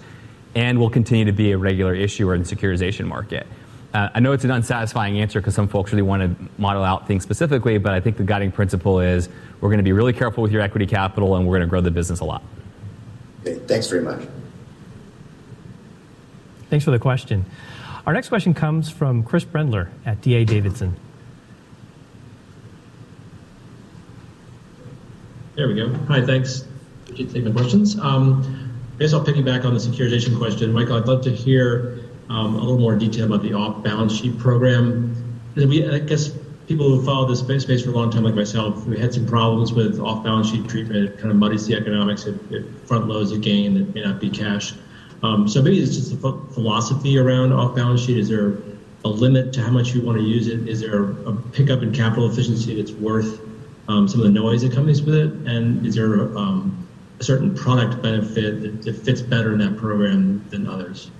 and 0.54 0.78
we'll 0.78 0.90
continue 0.90 1.24
to 1.24 1.32
be 1.32 1.52
a 1.52 1.56
regular 1.56 1.94
issuer 1.94 2.34
in 2.34 2.42
the 2.42 2.54
securitization 2.54 3.06
market. 3.06 3.46
Uh, 3.94 4.10
I 4.12 4.20
know 4.20 4.32
it's 4.32 4.44
an 4.44 4.50
unsatisfying 4.50 5.18
answer 5.18 5.40
because 5.40 5.54
some 5.54 5.66
folks 5.66 5.92
really 5.92 6.02
want 6.02 6.38
to 6.38 6.60
model 6.60 6.84
out 6.84 7.08
things 7.08 7.22
specifically, 7.22 7.78
but 7.78 7.94
I 7.94 8.00
think 8.00 8.18
the 8.18 8.22
guiding 8.22 8.52
principle 8.52 9.00
is 9.00 9.30
we're 9.62 9.70
going 9.70 9.78
to 9.78 9.82
be 9.82 9.92
really 9.92 10.12
careful 10.12 10.42
with 10.42 10.52
your 10.52 10.60
equity 10.60 10.86
capital 10.86 11.36
and 11.36 11.46
we're 11.46 11.56
going 11.56 11.66
to 11.66 11.70
grow 11.70 11.80
the 11.80 11.90
business 11.90 12.20
a 12.20 12.26
lot. 12.26 12.42
Okay, 13.46 13.58
thanks 13.60 13.88
very 13.88 14.02
much. 14.02 14.28
Thanks 16.68 16.84
for 16.84 16.90
the 16.90 16.98
question. 16.98 17.46
Our 18.06 18.12
next 18.12 18.28
question 18.28 18.52
comes 18.52 18.90
from 18.90 19.22
Chris 19.22 19.46
Brendler 19.46 19.88
at 20.04 20.20
DA 20.20 20.44
Davidson. 20.44 20.96
There 25.56 25.68
we 25.68 25.74
go. 25.74 25.88
Hi, 26.08 26.20
thanks. 26.20 26.66
Appreciate 27.04 27.28
taking 27.28 27.44
the 27.44 27.52
questions. 27.52 27.96
Um, 27.96 28.42
I 28.96 28.98
guess 28.98 29.12
I'll 29.12 29.24
piggyback 29.24 29.64
on 29.64 29.72
the 29.72 29.78
securitization 29.78 30.36
question. 30.36 30.72
Michael, 30.72 30.96
I'd 30.96 31.06
love 31.06 31.22
to 31.22 31.30
hear 31.30 32.00
um, 32.28 32.56
a 32.56 32.58
little 32.58 32.78
more 32.78 32.96
detail 32.96 33.26
about 33.26 33.42
the 33.42 33.52
off-balance 33.52 34.12
sheet 34.16 34.36
program. 34.36 35.14
We, 35.54 35.88
I 35.88 36.00
guess 36.00 36.30
people 36.66 36.88
who 36.88 37.04
followed 37.04 37.28
this 37.28 37.38
space 37.38 37.84
for 37.84 37.90
a 37.90 37.92
long 37.92 38.10
time, 38.10 38.24
like 38.24 38.34
myself, 38.34 38.84
we 38.86 38.98
had 38.98 39.14
some 39.14 39.28
problems 39.28 39.72
with 39.72 40.00
off-balance 40.00 40.50
sheet 40.50 40.68
treatment. 40.68 41.04
It 41.04 41.18
kind 41.18 41.30
of 41.30 41.36
muddies 41.36 41.68
the 41.68 41.76
economics. 41.76 42.24
It, 42.26 42.34
it 42.50 42.64
front 42.88 43.06
loads 43.06 43.30
a 43.30 43.38
gain 43.38 43.74
that 43.74 43.94
may 43.94 44.02
not 44.02 44.20
be 44.20 44.30
cash. 44.30 44.74
So 45.22 45.62
maybe 45.62 45.78
it's 45.78 45.94
just 45.94 46.12
a 46.14 46.16
philosophy 46.16 47.16
around 47.16 47.52
off-balance 47.52 48.00
sheet. 48.00 48.18
Is 48.18 48.28
there 48.28 48.54
a 49.04 49.08
limit 49.08 49.52
to 49.52 49.62
how 49.62 49.70
much 49.70 49.94
you 49.94 50.02
want 50.02 50.18
to 50.18 50.24
use 50.24 50.48
it? 50.48 50.68
Is 50.68 50.80
there 50.80 51.04
a 51.04 51.32
pickup 51.52 51.82
in 51.82 51.92
capital 51.92 52.28
efficiency 52.28 52.74
that's 52.74 52.90
worth 52.90 53.40
Um, 53.86 54.08
some 54.08 54.20
of 54.20 54.26
the 54.26 54.32
noise 54.32 54.62
that 54.62 54.72
comes 54.72 55.02
with 55.02 55.14
it? 55.14 55.30
And 55.46 55.86
is 55.86 55.94
there 55.94 56.36
um, 56.38 56.86
a 57.20 57.24
certain 57.24 57.54
product 57.54 58.02
benefit 58.02 58.82
that 58.82 58.96
fits 58.96 59.20
better 59.20 59.52
in 59.52 59.58
that 59.58 59.76
program 59.76 60.44
than 60.50 60.66
others? 60.66 61.10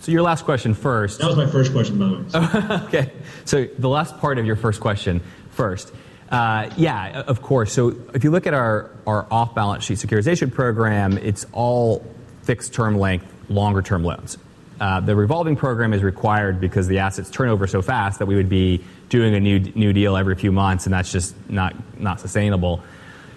So 0.00 0.12
your 0.12 0.22
last 0.22 0.44
question 0.44 0.74
first. 0.74 1.18
That 1.18 1.26
was 1.26 1.36
my 1.36 1.46
first 1.46 1.72
question, 1.72 1.98
by 1.98 2.06
the 2.08 2.78
way. 2.78 2.84
Okay. 2.86 3.12
So 3.44 3.66
the 3.78 3.88
last 3.88 4.18
part 4.18 4.38
of 4.38 4.46
your 4.46 4.56
first 4.56 4.80
question 4.80 5.20
first. 5.50 5.92
Uh, 6.30 6.70
yeah, 6.76 7.22
of 7.22 7.40
course. 7.42 7.72
So 7.72 7.96
if 8.14 8.22
you 8.22 8.30
look 8.30 8.46
at 8.46 8.54
our 8.54 8.90
off-balance 9.06 9.84
sheet 9.84 9.98
securitization 9.98 10.52
program, 10.52 11.18
it's 11.18 11.46
all 11.52 12.04
fixed-term 12.42 12.98
length, 12.98 13.26
longer-term 13.48 14.04
loans. 14.04 14.38
Uh, 14.80 15.00
the 15.00 15.16
revolving 15.16 15.56
program 15.56 15.92
is 15.92 16.02
required 16.02 16.60
because 16.60 16.86
the 16.86 16.98
assets 16.98 17.30
turn 17.30 17.48
over 17.48 17.66
so 17.66 17.80
fast 17.80 18.18
that 18.18 18.26
we 18.26 18.34
would 18.34 18.48
be 18.48 18.84
doing 19.08 19.34
a 19.34 19.40
new 19.40 19.92
deal 19.92 20.16
every 20.16 20.34
few 20.34 20.52
months, 20.52 20.86
and 20.86 20.92
that's 20.92 21.10
just 21.10 21.34
not 21.48 21.74
sustainable. 22.18 22.82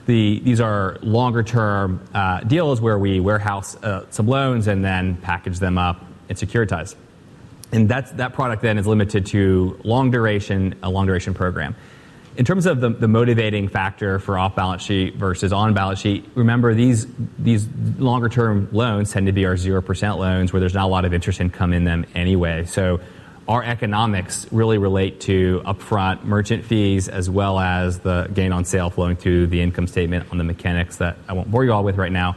These 0.06 0.60
are 0.60 0.98
longer-term 1.02 2.02
uh, 2.14 2.42
deals 2.42 2.82
where 2.82 2.98
we 2.98 3.20
warehouse 3.20 3.76
uh, 3.84 4.06
some 4.10 4.28
loans 4.28 4.68
and 4.68 4.84
then 4.84 5.18
package 5.18 5.60
them 5.60 5.78
up 5.78 6.04
and 6.28 6.38
securitize. 6.38 6.96
And 7.72 7.88
that 7.90 8.34
product 8.34 8.64
then 8.64 8.80
is 8.80 8.88
limited 8.88 9.28
to 9.28 9.80
a 9.84 9.88
long-duration 9.88 11.34
program. 11.36 11.76
In 12.38 12.46
terms 12.46 12.66
of 12.66 12.80
the 12.80 12.90
the 12.90 13.08
motivating 13.08 13.68
factor 13.68 14.20
for 14.20 14.38
off-balance 14.38 14.82
sheet 14.82 15.16
versus 15.16 15.52
on-balance 15.52 16.00
sheet, 16.00 16.26
remember, 16.36 16.74
these, 16.74 17.08
these 17.38 17.68
longer-term 17.98 18.70
loans 18.72 19.12
tend 19.12 19.26
to 19.26 19.32
be 19.32 19.46
our 19.46 19.56
0% 19.56 20.18
loans 20.18 20.54
where 20.54 20.60
there's 20.60 20.74
not 20.74 20.86
a 20.86 20.88
lot 20.88 21.06
of 21.06 21.14
interest 21.14 21.42
income 21.42 21.74
in 21.74 21.84
them 21.84 22.06
anyway. 22.16 22.66
So 22.66 23.02
our 23.48 23.64
economics 23.64 24.46
really 24.52 24.78
relate 24.78 25.22
to 25.22 25.62
upfront 25.66 26.24
merchant 26.24 26.64
fees 26.64 27.10
as 27.10 27.32
well 27.32 27.60
as 27.60 28.00
the 28.00 28.30
gain 28.32 28.52
on 28.52 28.64
sale 28.64 28.92
flowing 28.92 29.16
through 29.16 29.48
the 29.48 29.60
income 29.60 29.88
statement 29.88 30.32
on 30.32 30.38
the 30.38 30.44
mechanics 30.44 30.98
that 30.98 31.18
I 31.28 31.34
won't 31.34 31.50
bore 31.50 31.66
you 31.66 31.74
all 31.74 31.84
with 31.84 31.98
right 31.98 32.12
now. 32.12 32.36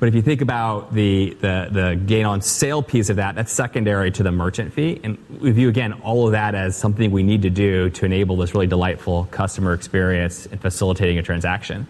But 0.00 0.08
if 0.08 0.14
you 0.14 0.22
think 0.22 0.40
about 0.40 0.94
the 0.94 1.36
the 1.40 2.00
gain 2.06 2.24
on 2.24 2.40
sale 2.40 2.82
piece 2.82 3.10
of 3.10 3.16
that, 3.16 3.34
that's 3.34 3.52
secondary 3.52 4.10
to 4.12 4.22
the 4.22 4.32
merchant 4.32 4.72
fee. 4.72 4.98
And 5.04 5.18
we 5.40 5.50
view, 5.50 5.68
again, 5.68 5.92
all 5.92 6.26
of 6.26 6.32
that 6.32 6.54
as 6.54 6.74
something 6.74 7.10
we 7.10 7.22
need 7.22 7.42
to 7.42 7.50
do 7.50 7.90
to 7.90 8.06
enable 8.06 8.36
this 8.36 8.54
really 8.54 8.66
delightful 8.66 9.28
customer 9.30 9.74
experience 9.74 10.46
in 10.46 10.58
facilitating 10.58 11.18
a 11.18 11.22
transaction. 11.22 11.86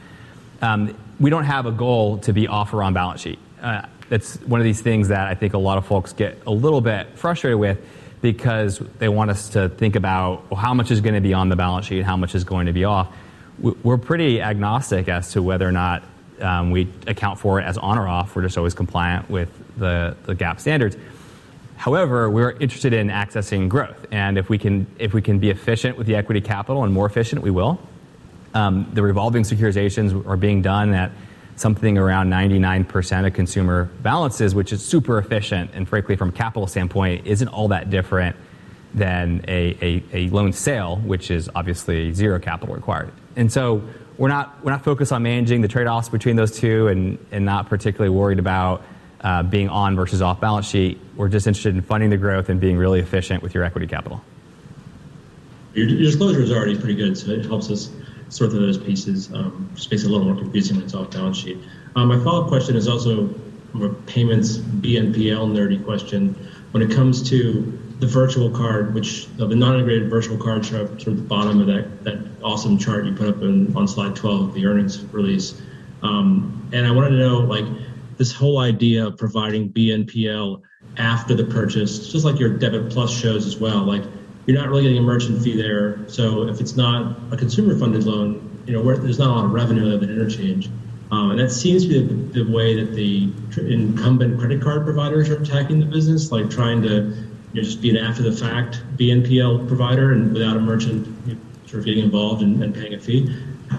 Um, 0.61 0.97
we 1.21 1.31
don't 1.31 1.45
have 1.45 1.67
a 1.67 1.71
goal 1.71 2.19
to 2.19 2.33
be 2.33 2.49
off 2.49 2.75
or 2.75 2.83
on-balance 2.83 3.21
sheet. 3.21 3.39
Uh, 3.63 3.83
that's 4.09 4.41
one 4.41 4.61
of 4.61 4.65
these 4.65 4.81
things 4.81 5.09
that 5.09 5.29
I 5.29 5.37
think 5.37 5.55
a 5.55 5.59
lot 5.59 5.79
of 5.79 5.87
folks 5.87 6.13
get 6.13 6.37
a 6.47 6.51
little 6.51 6.81
bit 6.81 7.17
frustrated 7.17 7.61
with 7.61 7.79
because 8.23 8.81
they 8.99 9.09
want 9.09 9.31
us 9.31 9.51
to 9.51 9.69
think 9.69 9.95
about, 9.95 10.51
well, 10.51 10.61
how 10.61 10.75
much 10.75 10.91
is 10.91 11.01
going 11.01 11.15
to 11.15 11.21
be 11.21 11.33
on 11.33 11.49
the 11.49 11.57
balance 11.57 11.87
sheet 11.87 11.99
and 11.99 12.07
how 12.07 12.17
much 12.17 12.35
is 12.35 12.43
going 12.43 12.67
to 12.67 12.73
be 12.73 12.85
off. 12.85 13.09
We're 13.61 13.99
pretty 13.99 14.43
agnostic 14.43 15.09
as 15.09 15.33
to 15.33 15.43
whether 15.43 15.69
or 15.69 15.73
not 15.73 16.03
Um, 16.41 16.71
we 16.71 16.89
account 17.07 17.39
for 17.39 17.61
it 17.61 17.65
as 17.65 17.79
on 17.79 17.99
or 17.99 18.09
off. 18.09 18.35
We're 18.35 18.43
just 18.43 18.59
always 18.59 18.75
compliant 18.75 19.29
with 19.31 19.49
the 19.79 20.17
GAAP 20.27 20.61
standards. 20.61 20.97
However, 21.77 22.29
we're 22.29 22.51
interested 22.53 22.93
in 22.93 23.09
accessing 23.09 23.69
growth. 23.69 24.07
And 24.11 24.37
if 24.37 24.51
we 24.51 24.59
can 24.59 24.87
if 24.99 25.15
we 25.15 25.23
can 25.23 25.39
be 25.39 25.49
efficient 25.49 25.97
with 25.97 26.07
the 26.07 26.15
equity 26.15 26.43
capital 26.43 26.85
and 26.85 26.93
more 26.93 27.07
efficient, 27.07 27.43
we 27.43 27.51
will. 27.51 27.81
Um, 28.53 28.91
the 28.93 29.03
revolving 29.03 29.45
securitizations 29.45 30.27
are 30.29 30.37
being 30.37 30.61
done 30.61 30.93
at 30.93 31.11
something 31.57 31.97
around 31.97 32.31
99% 32.31 33.27
of 33.27 33.33
consumer 33.33 33.91
balances, 34.03 34.55
which 34.55 34.73
is 34.73 34.85
super 34.85 35.19
efficient. 35.19 35.71
And 35.73 35.89
frankly, 35.89 36.17
from 36.17 36.31
a 36.31 36.33
capital 36.33 36.67
standpoint, 36.67 37.27
isn't 37.27 37.49
all 37.49 37.69
that 37.69 37.91
different 37.91 38.37
than 38.93 39.43
a 39.49 40.03
a 40.13 40.29
loan 40.29 40.53
sale, 40.53 40.97
which 40.97 41.31
is 41.31 41.49
obviously 41.55 42.13
zero 42.13 42.39
capital 42.39 42.75
required. 42.75 43.11
And 43.37 43.51
so 43.51 43.83
we're 44.21 44.29
not 44.29 44.63
we're 44.63 44.71
not 44.71 44.85
focused 44.85 45.13
on 45.13 45.23
managing 45.23 45.63
the 45.63 45.69
trade-offs 45.69 46.11
between 46.11 46.37
those 46.37 46.53
two 46.53 46.89
and 46.89 47.19
and 47.33 47.45
not 47.45 47.71
particularly 47.71 48.15
worried 48.15 48.39
about 48.39 48.83
uh, 49.23 49.43
being 49.43 49.71
on 49.71 49.97
versus 49.97 50.21
off-balance 50.21 50.69
sheet. 50.69 51.01
We're 51.17 51.31
just 51.31 51.47
interested 51.47 51.75
in 51.75 51.81
funding 51.81 52.11
the 52.11 52.19
growth 52.19 52.51
and 52.51 52.61
being 52.61 52.77
really 52.77 53.01
efficient 53.01 53.43
with 53.43 53.55
your 53.55 53.65
equity 53.65 53.87
capital. 53.87 54.23
Your 55.73 55.87
disclosure 55.87 56.43
is 56.43 56.53
already 56.53 56.77
pretty 56.77 56.97
good, 56.97 57.17
so 57.17 57.31
it 57.31 57.47
helps 57.47 57.71
us 57.71 57.91
sort 58.29 58.51
through 58.51 58.61
those 58.61 58.77
pieces. 58.77 59.33
Um, 59.33 59.71
just 59.75 59.91
makes 59.91 60.03
it 60.03 60.09
a 60.09 60.11
little 60.11 60.27
more 60.27 60.37
confusing 60.37 60.77
when 60.77 60.85
it's 60.85 60.95
off-balance 60.95 61.39
sheet. 61.39 61.59
Uh, 61.97 62.05
my 62.05 62.23
follow-up 62.23 62.49
question 62.49 62.77
is 62.77 62.89
also 62.89 63.35
a 63.75 63.89
payments 64.07 64.59
BNPL 64.59 65.51
nerdy 65.51 65.83
question. 65.83 66.35
When 66.73 66.83
it 66.83 66.91
comes 66.91 67.29
to 67.31 67.80
the 68.01 68.07
virtual 68.07 68.51
card, 68.51 68.95
which 68.95 69.27
the 69.37 69.47
non-integrated 69.47 70.09
virtual 70.09 70.39
card 70.39 70.65
show 70.65 70.85
up 70.85 70.99
toward 70.99 71.19
the 71.19 71.23
bottom 71.23 71.61
of 71.61 71.67
that 71.67 72.03
that 72.05 72.19
awesome 72.43 72.79
chart 72.79 73.05
you 73.05 73.13
put 73.13 73.29
up 73.29 73.43
on 73.43 73.87
slide 73.87 74.17
12 74.17 74.49
of 74.49 74.55
the 74.55 74.67
earnings 74.67 75.05
release. 75.13 75.61
Um, 76.03 76.69
and 76.73 76.87
I 76.87 76.91
wanted 76.91 77.11
to 77.11 77.19
know 77.19 77.39
like 77.39 77.67
this 78.17 78.33
whole 78.33 78.59
idea 78.59 79.07
of 79.07 79.19
providing 79.19 79.71
BNPL 79.71 80.63
after 80.97 81.35
the 81.35 81.45
purchase, 81.45 82.11
just 82.11 82.25
like 82.25 82.39
your 82.39 82.51
Debit+ 82.51 82.91
shows 83.11 83.47
as 83.47 83.59
well. 83.59 83.85
Like 83.85 84.03
you're 84.47 84.57
not 84.59 84.69
really 84.69 84.83
getting 84.83 84.99
a 84.99 85.03
merchant 85.03 85.43
fee 85.43 85.61
there. 85.61 86.09
So 86.09 86.49
if 86.49 86.61
it's 86.61 86.77
not 86.77 87.17
a 87.33 87.37
consumer-funded 87.37 88.05
loan, 88.05 88.63
you 88.67 88.73
know, 88.73 88.83
where, 88.83 88.97
there's 88.97 89.19
not 89.19 89.29
a 89.29 89.33
lot 89.33 89.45
of 89.45 89.53
revenue 89.53 89.95
of 89.95 90.03
an 90.03 90.11
interchange. 90.11 90.71
Um, 91.13 91.33
and 91.33 91.41
that 91.41 91.51
seems 91.51 91.87
to 91.87 91.89
be 91.89 92.43
the 92.43 92.51
way 92.51 92.83
that 92.83 92.95
the 92.95 93.31
incumbent 93.59 94.39
credit 94.39 94.63
card 94.63 94.85
providers 94.85 95.29
are 95.29 95.43
attacking 95.43 95.81
the 95.81 95.87
business, 95.87 96.31
like 96.31 96.49
trying 96.49 96.83
to 96.83 97.30
just 97.55 97.81
be 97.81 97.91
an 97.91 97.97
after-the-fact 97.97 98.83
BNPL 98.97 99.67
provider 99.67 100.13
and 100.13 100.33
without 100.33 100.57
a 100.57 100.61
merchant 100.61 101.07
sort 101.67 101.81
of 101.81 101.87
getting 101.87 102.05
involved 102.05 102.43
and 102.43 102.75
paying 102.75 102.95
a 102.95 102.99
fee. 102.99 103.29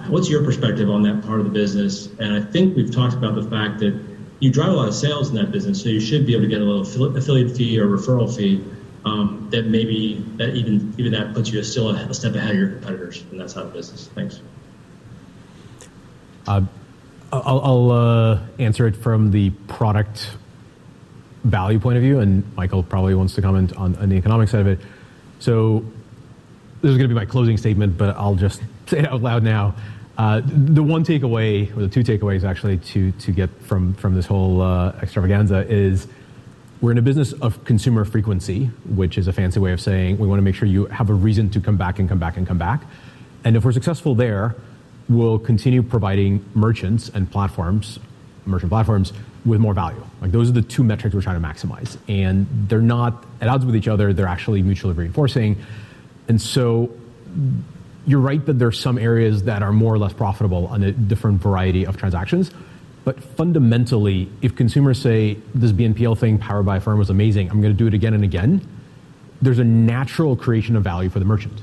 What's 0.07 0.29
your 0.29 0.43
perspective 0.43 0.89
on 0.89 1.03
that 1.03 1.23
part 1.23 1.39
of 1.39 1.45
the 1.45 1.51
business? 1.51 2.07
And 2.19 2.33
I 2.33 2.41
think 2.41 2.75
we've 2.75 2.93
talked 2.93 3.13
about 3.13 3.35
the 3.35 3.43
fact 3.43 3.79
that 3.79 3.99
you 4.39 4.51
drive 4.51 4.69
a 4.69 4.73
lot 4.73 4.87
of 4.87 4.95
sales 4.95 5.29
in 5.29 5.35
that 5.35 5.51
business, 5.51 5.81
so 5.81 5.89
you 5.89 5.99
should 5.99 6.25
be 6.25 6.33
able 6.33 6.43
to 6.43 6.49
get 6.49 6.61
a 6.61 6.65
little 6.65 7.15
affiliate 7.15 7.55
fee 7.55 7.79
or 7.79 7.87
referral 7.87 8.33
fee 8.33 8.63
um, 9.05 9.47
that 9.51 9.67
maybe 9.67 10.25
that 10.37 10.55
even 10.55 10.93
even 10.97 11.11
that 11.11 11.33
puts 11.33 11.51
you 11.51 11.61
still 11.63 11.89
a 11.89 12.13
step 12.13 12.35
ahead 12.35 12.51
of 12.51 12.57
your 12.57 12.69
competitors 12.69 13.23
in 13.31 13.37
that 13.37 13.49
side 13.49 13.65
of 13.65 13.71
the 13.71 13.77
business. 13.77 14.09
Thanks. 14.15 14.41
Uh, 16.47 16.61
I'll 17.31 17.91
uh, 17.91 18.41
answer 18.59 18.87
it 18.87 18.95
from 18.95 19.31
the 19.31 19.51
product 19.67 20.35
value 21.43 21.79
point 21.79 21.97
of 21.97 22.03
view, 22.03 22.19
and 22.19 22.43
Michael 22.55 22.83
probably 22.83 23.15
wants 23.15 23.35
to 23.35 23.41
comment 23.41 23.75
on 23.75 23.93
the 23.93 24.15
economic 24.15 24.49
side 24.49 24.61
of 24.61 24.67
it. 24.67 24.79
So 25.39 25.85
this 26.81 26.91
is 26.91 26.97
going 26.97 27.09
to 27.09 27.15
be 27.15 27.15
my 27.15 27.25
closing 27.25 27.57
statement, 27.57 27.97
but 27.97 28.15
I'll 28.15 28.35
just 28.35 28.61
say 28.87 28.99
it 28.99 29.07
out 29.07 29.21
loud 29.21 29.43
now. 29.43 29.75
Uh, 30.17 30.41
the 30.45 30.83
one 30.83 31.03
takeaway, 31.03 31.75
or 31.75 31.81
the 31.81 31.87
two 31.87 32.03
takeaways 32.03 32.43
actually, 32.43 32.77
to 32.77 33.11
to 33.13 33.31
get 33.31 33.49
from 33.61 33.95
this 34.13 34.25
whole 34.25 34.61
uh, 34.61 34.91
extravaganza 35.01 35.65
is 35.67 36.07
we're 36.81 36.91
in 36.91 36.97
a 36.97 37.01
business 37.01 37.33
of 37.33 37.63
consumer 37.63 38.03
frequency, 38.05 38.65
which 38.89 39.17
is 39.17 39.27
a 39.27 39.33
fancy 39.33 39.59
way 39.59 39.71
of 39.71 39.79
saying 39.79 40.17
we 40.17 40.27
want 40.27 40.39
to 40.39 40.43
make 40.43 40.55
sure 40.55 40.67
you 40.67 40.85
have 40.87 41.09
a 41.09 41.13
reason 41.13 41.49
to 41.51 41.61
come 41.61 41.77
back 41.77 41.99
and 41.99 42.09
come 42.09 42.19
back 42.19 42.37
and 42.37 42.47
come 42.47 42.57
back. 42.57 42.83
And 43.43 43.55
if 43.55 43.63
we're 43.63 43.71
successful 43.71 44.15
there, 44.15 44.55
we'll 45.07 45.39
continue 45.39 45.83
providing 45.83 46.43
merchants 46.55 47.09
and 47.09 47.29
platforms, 47.31 47.99
merchant 48.45 48.71
platforms, 48.71 49.13
with 49.45 49.59
more 49.59 49.73
value. 49.73 50.03
Like 50.21 50.31
those 50.31 50.49
are 50.49 50.53
the 50.53 50.61
two 50.61 50.83
metrics 50.83 51.15
we're 51.15 51.21
trying 51.21 51.41
to 51.41 51.47
maximize. 51.47 51.97
And 52.07 52.47
they're 52.67 52.81
not 52.81 53.25
at 53.39 53.47
odds 53.47 53.65
with 53.65 53.75
each 53.75 53.87
other. 53.87 54.13
They're 54.13 54.27
actually 54.27 54.61
mutually 54.61 54.93
reinforcing. 54.93 55.57
And 56.27 56.39
so 56.41 56.91
you're 58.05 58.19
right 58.19 58.45
that 58.45 58.59
there 58.59 58.67
are 58.67 58.71
some 58.71 58.97
areas 58.97 59.43
that 59.43 59.63
are 59.63 59.71
more 59.71 59.93
or 59.93 59.97
less 59.97 60.13
profitable 60.13 60.67
on 60.67 60.83
a 60.83 60.91
different 60.91 61.41
variety 61.41 61.85
of 61.85 61.97
transactions. 61.97 62.51
But 63.03 63.23
fundamentally, 63.23 64.29
if 64.43 64.55
consumers 64.55 64.99
say, 64.99 65.37
"This 65.55 65.71
BNPL 65.71 66.15
thing 66.15 66.37
powered 66.37 66.65
by 66.65 66.77
Affirm 66.77 66.99
was 66.99 67.09
amazing. 67.09 67.49
I'm 67.49 67.61
going 67.61 67.73
to 67.73 67.77
do 67.77 67.87
it 67.87 67.95
again 67.95 68.13
and 68.13 68.23
again," 68.23 68.61
there's 69.41 69.59
a 69.59 69.63
natural 69.63 70.35
creation 70.35 70.75
of 70.75 70.83
value 70.83 71.09
for 71.09 71.17
the 71.17 71.25
merchant. 71.25 71.61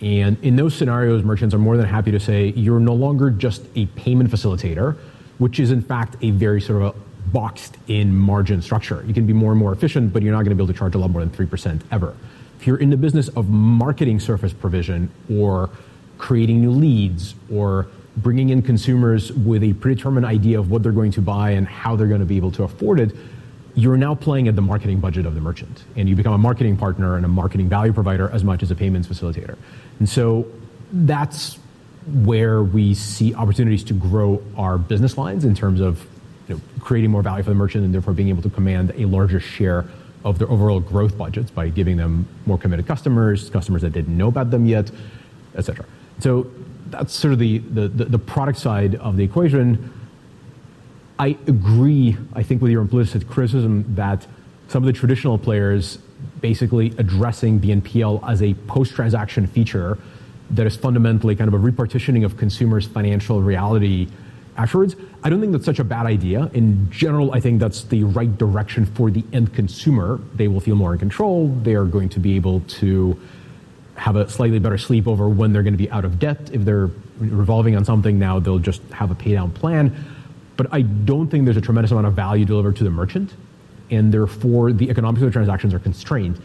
And 0.00 0.38
in 0.42 0.56
those 0.56 0.74
scenarios, 0.74 1.22
merchants 1.22 1.54
are 1.54 1.58
more 1.58 1.76
than 1.76 1.86
happy 1.86 2.12
to 2.12 2.20
say, 2.20 2.52
"You're 2.56 2.80
no 2.80 2.94
longer 2.94 3.30
just 3.30 3.62
a 3.76 3.86
payment 3.86 4.30
facilitator," 4.30 4.96
which 5.38 5.60
is, 5.60 5.70
in 5.70 5.82
fact, 5.82 6.16
a 6.22 6.30
very 6.30 6.60
sort 6.60 6.82
of 6.82 6.94
a 6.94 6.98
boxed-in 7.30 8.14
margin 8.14 8.62
structure. 8.62 9.04
You 9.06 9.14
can 9.14 9.26
be 9.26 9.32
more 9.32 9.52
and 9.52 9.58
more 9.58 9.72
efficient, 9.72 10.12
but 10.12 10.22
you're 10.22 10.32
not 10.32 10.38
going 10.38 10.50
to 10.50 10.54
be 10.54 10.62
able 10.62 10.72
to 10.72 10.78
charge 10.78 10.94
a 10.94 10.98
lot 10.98 11.10
more 11.10 11.24
than 11.24 11.30
3% 11.30 11.82
ever. 11.90 12.14
If 12.60 12.66
you're 12.66 12.76
in 12.76 12.90
the 12.90 12.96
business 12.96 13.28
of 13.28 13.48
marketing 13.48 14.20
surface 14.20 14.52
provision 14.52 15.10
or 15.30 15.70
creating 16.18 16.60
new 16.60 16.70
leads 16.70 17.34
or 17.52 17.88
bringing 18.18 18.50
in 18.50 18.62
consumers 18.62 19.32
with 19.32 19.64
a 19.64 19.72
predetermined 19.74 20.24
idea 20.24 20.58
of 20.58 20.70
what 20.70 20.82
they're 20.82 20.92
going 20.92 21.10
to 21.12 21.20
buy 21.20 21.50
and 21.50 21.66
how 21.66 21.96
they're 21.96 22.06
going 22.06 22.20
to 22.20 22.26
be 22.26 22.36
able 22.36 22.52
to 22.52 22.62
afford 22.62 23.00
it, 23.00 23.14
you're 23.74 23.96
now 23.96 24.14
playing 24.14 24.46
at 24.46 24.54
the 24.54 24.62
marketing 24.62 25.00
budget 25.00 25.26
of 25.26 25.34
the 25.34 25.40
merchant. 25.40 25.82
And 25.96 26.08
you 26.08 26.14
become 26.14 26.32
a 26.32 26.38
marketing 26.38 26.76
partner 26.76 27.16
and 27.16 27.24
a 27.24 27.28
marketing 27.28 27.68
value 27.68 27.92
provider 27.92 28.30
as 28.30 28.44
much 28.44 28.62
as 28.62 28.70
a 28.70 28.76
payments 28.76 29.08
facilitator. 29.08 29.56
And 29.98 30.08
so 30.08 30.46
that's 30.92 31.58
where 32.06 32.62
we 32.62 32.94
see 32.94 33.34
opportunities 33.34 33.84
to 33.84 33.94
grow 33.94 34.42
our 34.56 34.76
business 34.78 35.16
lines 35.16 35.44
in 35.44 35.54
terms 35.54 35.80
of 35.80 36.06
you 36.48 36.54
know, 36.54 36.60
creating 36.80 37.10
more 37.10 37.22
value 37.22 37.42
for 37.42 37.50
the 37.50 37.56
merchant 37.56 37.84
and 37.84 37.94
therefore 37.94 38.12
being 38.12 38.28
able 38.28 38.42
to 38.42 38.50
command 38.50 38.92
a 38.96 39.06
larger 39.06 39.40
share 39.40 39.86
of 40.24 40.38
their 40.38 40.50
overall 40.50 40.80
growth 40.80 41.16
budgets 41.16 41.50
by 41.50 41.68
giving 41.68 41.96
them 41.96 42.26
more 42.46 42.58
committed 42.58 42.86
customers, 42.86 43.50
customers 43.50 43.82
that 43.82 43.90
didn't 43.90 44.16
know 44.16 44.28
about 44.28 44.50
them 44.50 44.66
yet, 44.66 44.90
et 45.54 45.64
cetera. 45.64 45.84
So 46.18 46.50
that's 46.86 47.14
sort 47.14 47.32
of 47.32 47.38
the, 47.38 47.58
the, 47.58 47.88
the 47.88 48.18
product 48.18 48.58
side 48.58 48.94
of 48.96 49.16
the 49.16 49.24
equation. 49.24 49.92
I 51.18 51.36
agree, 51.46 52.16
I 52.34 52.42
think, 52.42 52.60
with 52.62 52.70
your 52.70 52.82
implicit 52.82 53.28
criticism 53.28 53.94
that 53.94 54.26
some 54.68 54.82
of 54.82 54.86
the 54.86 54.92
traditional 54.92 55.38
players 55.38 55.98
basically 56.40 56.94
addressing 56.98 57.60
BNPL 57.60 58.28
as 58.28 58.42
a 58.42 58.54
post-transaction 58.54 59.46
feature 59.46 59.98
that 60.50 60.66
is 60.66 60.76
fundamentally 60.76 61.34
kind 61.36 61.52
of 61.52 61.54
a 61.54 61.58
repartitioning 61.58 62.24
of 62.24 62.36
consumers' 62.36 62.86
financial 62.86 63.42
reality 63.42 64.08
afterwards. 64.56 64.94
I 65.22 65.30
don't 65.30 65.40
think 65.40 65.52
that's 65.52 65.64
such 65.64 65.78
a 65.78 65.84
bad 65.84 66.06
idea. 66.06 66.50
In 66.52 66.90
general, 66.90 67.32
I 67.32 67.40
think 67.40 67.60
that's 67.60 67.84
the 67.84 68.04
right 68.04 68.36
direction 68.36 68.86
for 68.86 69.10
the 69.10 69.24
end 69.32 69.54
consumer. 69.54 70.20
They 70.34 70.48
will 70.48 70.60
feel 70.60 70.76
more 70.76 70.92
in 70.92 70.98
control. 70.98 71.48
They 71.48 71.74
are 71.74 71.84
going 71.84 72.08
to 72.10 72.20
be 72.20 72.36
able 72.36 72.60
to 72.60 73.20
have 73.96 74.16
a 74.16 74.28
slightly 74.28 74.58
better 74.58 74.78
sleep 74.78 75.06
over 75.06 75.28
when 75.28 75.52
they're 75.52 75.62
going 75.62 75.74
to 75.74 75.78
be 75.78 75.90
out 75.90 76.04
of 76.04 76.18
debt. 76.18 76.50
If 76.52 76.64
they're 76.64 76.90
revolving 77.18 77.76
on 77.76 77.84
something 77.84 78.18
now, 78.18 78.38
they'll 78.38 78.58
just 78.58 78.82
have 78.90 79.10
a 79.10 79.14
pay 79.14 79.32
down 79.32 79.50
plan. 79.52 79.94
But 80.56 80.68
I 80.72 80.82
don't 80.82 81.28
think 81.28 81.44
there's 81.44 81.56
a 81.56 81.60
tremendous 81.60 81.90
amount 81.90 82.06
of 82.06 82.14
value 82.14 82.44
delivered 82.44 82.76
to 82.76 82.84
the 82.84 82.90
merchant, 82.90 83.34
and 83.90 84.12
therefore 84.12 84.72
the 84.72 84.90
economics 84.90 85.22
of 85.22 85.26
the 85.26 85.32
transactions 85.32 85.74
are 85.74 85.78
constrained, 85.78 86.40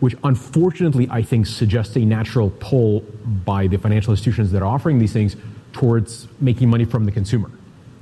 which 0.00 0.16
unfortunately 0.24 1.08
I 1.10 1.22
think 1.22 1.46
suggests 1.46 1.96
a 1.96 2.00
natural 2.00 2.50
pull 2.60 3.00
by 3.44 3.66
the 3.66 3.78
financial 3.78 4.12
institutions 4.12 4.52
that 4.52 4.62
are 4.62 4.66
offering 4.66 4.98
these 4.98 5.12
things 5.12 5.36
towards 5.72 6.28
making 6.40 6.68
money 6.68 6.84
from 6.84 7.04
the 7.04 7.12
consumer. 7.12 7.50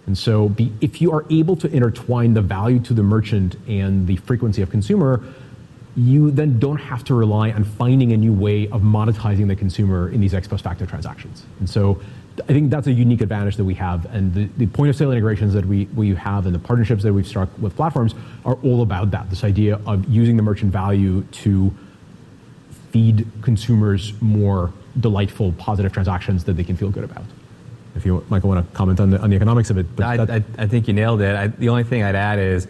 And 0.06 0.19
so 0.19 0.48
be, 0.48 0.73
if 0.81 1.01
you 1.01 1.12
are 1.12 1.24
able 1.31 1.56
to 1.56 1.69
intertwine 1.69 2.35
the 2.35 2.43
value 2.43 2.81
to 2.81 2.94
the 2.94 3.02
merchant 3.02 3.56
and 3.69 4.06
the 4.06 4.16
frequency 4.16 4.62
of 4.62 4.70
consumer, 4.70 5.23
you 5.97 6.31
then 6.31 6.59
don't 6.59 6.78
have 6.78 7.05
to 7.05 7.14
rely 7.14 7.51
on 7.52 7.64
finding 7.64 8.12
a 8.12 8.16
new 8.16 8.32
way 8.32 8.69
of 8.69 8.81
monetizing 8.81 9.47
the 9.47 9.56
consumer 9.56 10.09
in 10.09 10.20
these 10.20 10.35
ex 10.35 10.48
post 10.48 10.64
facto 10.64 10.86
transactions. 10.86 11.44
And 11.60 11.69
so 11.69 12.01
I 12.40 12.52
think 12.52 12.70
that's 12.70 12.86
a 12.86 12.92
unique 12.92 13.20
advantage 13.20 13.56
that 13.56 13.64
we 13.64 13.74
have. 13.74 14.06
And 14.14 14.32
the, 14.32 14.48
the 14.56 14.66
point 14.66 14.90
of 14.90 14.96
sale 14.96 15.12
integrations 15.12 15.52
that 15.54 15.66
we, 15.66 15.86
we 15.94 16.14
have 16.14 16.46
and 16.46 16.54
the 16.54 16.59
partnerships 16.59 17.02
that 17.02 17.12
we've 17.12 17.26
struck 17.26 17.50
with 17.59 17.76
platforms 17.76 18.14
are 18.44 18.54
all 18.62 18.82
about 18.82 19.10
that. 19.10 19.28
This 19.28 19.44
idea 19.44 19.78
of 19.86 20.09
using 20.09 20.36
the 20.36 20.42
merchant 20.42 20.72
value 20.72 21.22
to 21.22 21.74
feed 22.90 23.26
consumers 23.42 24.12
more 24.20 24.72
delightful, 25.00 25.52
positive 25.52 25.92
transactions 25.92 26.44
that 26.44 26.54
they 26.54 26.64
can 26.64 26.76
feel 26.76 26.90
good 26.90 27.04
about. 27.04 27.24
If 27.94 28.06
you, 28.06 28.24
Michael, 28.28 28.48
want 28.48 28.66
to 28.66 28.76
comment 28.76 29.00
on 29.00 29.10
the, 29.10 29.20
on 29.20 29.30
the 29.30 29.36
economics 29.36 29.70
of 29.70 29.78
it. 29.78 29.86
I, 30.00 30.22
I, 30.22 30.44
I, 30.59 30.66
think 30.66 30.88
you 30.88 30.94
nailed 30.94 31.20
it. 31.20 31.34
I, 31.34 31.48
the 31.48 31.68
only 31.68 31.84
thing 31.84 32.02
I'd 32.02 32.14
add 32.14 32.38
is 32.38 32.66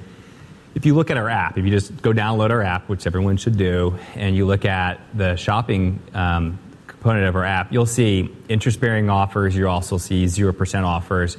if 0.74 0.86
you 0.86 0.94
look 0.94 1.10
at 1.10 1.16
our 1.16 1.28
app, 1.28 1.58
if 1.58 1.64
you 1.64 1.70
just 1.70 2.02
go 2.02 2.12
download 2.12 2.50
our 2.50 2.62
app, 2.62 2.88
which 2.88 3.06
everyone 3.06 3.36
should 3.36 3.56
do, 3.56 3.96
and 4.14 4.34
you 4.34 4.46
look 4.46 4.64
at 4.64 5.00
the 5.14 5.36
shopping 5.36 6.00
um, 6.14 6.58
component 7.02 7.26
of 7.26 7.34
our 7.34 7.44
app, 7.44 7.72
you'll 7.72 7.84
see 7.84 8.32
interest 8.48 8.78
bearing 8.78 9.10
offers. 9.10 9.56
You 9.56 9.66
also 9.66 9.98
see 9.98 10.24
0% 10.26 10.84
offers. 10.84 11.36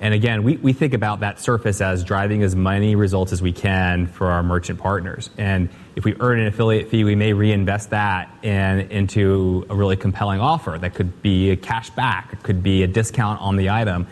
And 0.00 0.14
again, 0.14 0.42
we, 0.42 0.56
we 0.56 0.72
think 0.72 0.94
about 0.94 1.20
that 1.20 1.38
surface 1.38 1.82
as 1.82 2.04
driving 2.04 2.42
as 2.42 2.56
many 2.56 2.96
results 2.96 3.30
as 3.30 3.42
we 3.42 3.52
can 3.52 4.06
for 4.06 4.28
our 4.28 4.42
merchant 4.42 4.80
partners. 4.80 5.28
And 5.36 5.68
if 5.94 6.06
we 6.06 6.16
earn 6.20 6.40
an 6.40 6.46
affiliate 6.46 6.88
fee, 6.88 7.04
we 7.04 7.16
may 7.16 7.34
reinvest 7.34 7.90
that 7.90 8.30
in, 8.42 8.80
into 8.90 9.66
a 9.68 9.74
really 9.74 9.96
compelling 9.96 10.40
offer. 10.40 10.78
That 10.78 10.94
could 10.94 11.20
be 11.20 11.50
a 11.50 11.56
cash 11.56 11.90
back, 11.90 12.32
it 12.32 12.42
could 12.42 12.62
be 12.62 12.82
a 12.82 12.86
discount 12.86 13.42
on 13.42 13.56
the 13.56 13.68
item. 13.68 14.06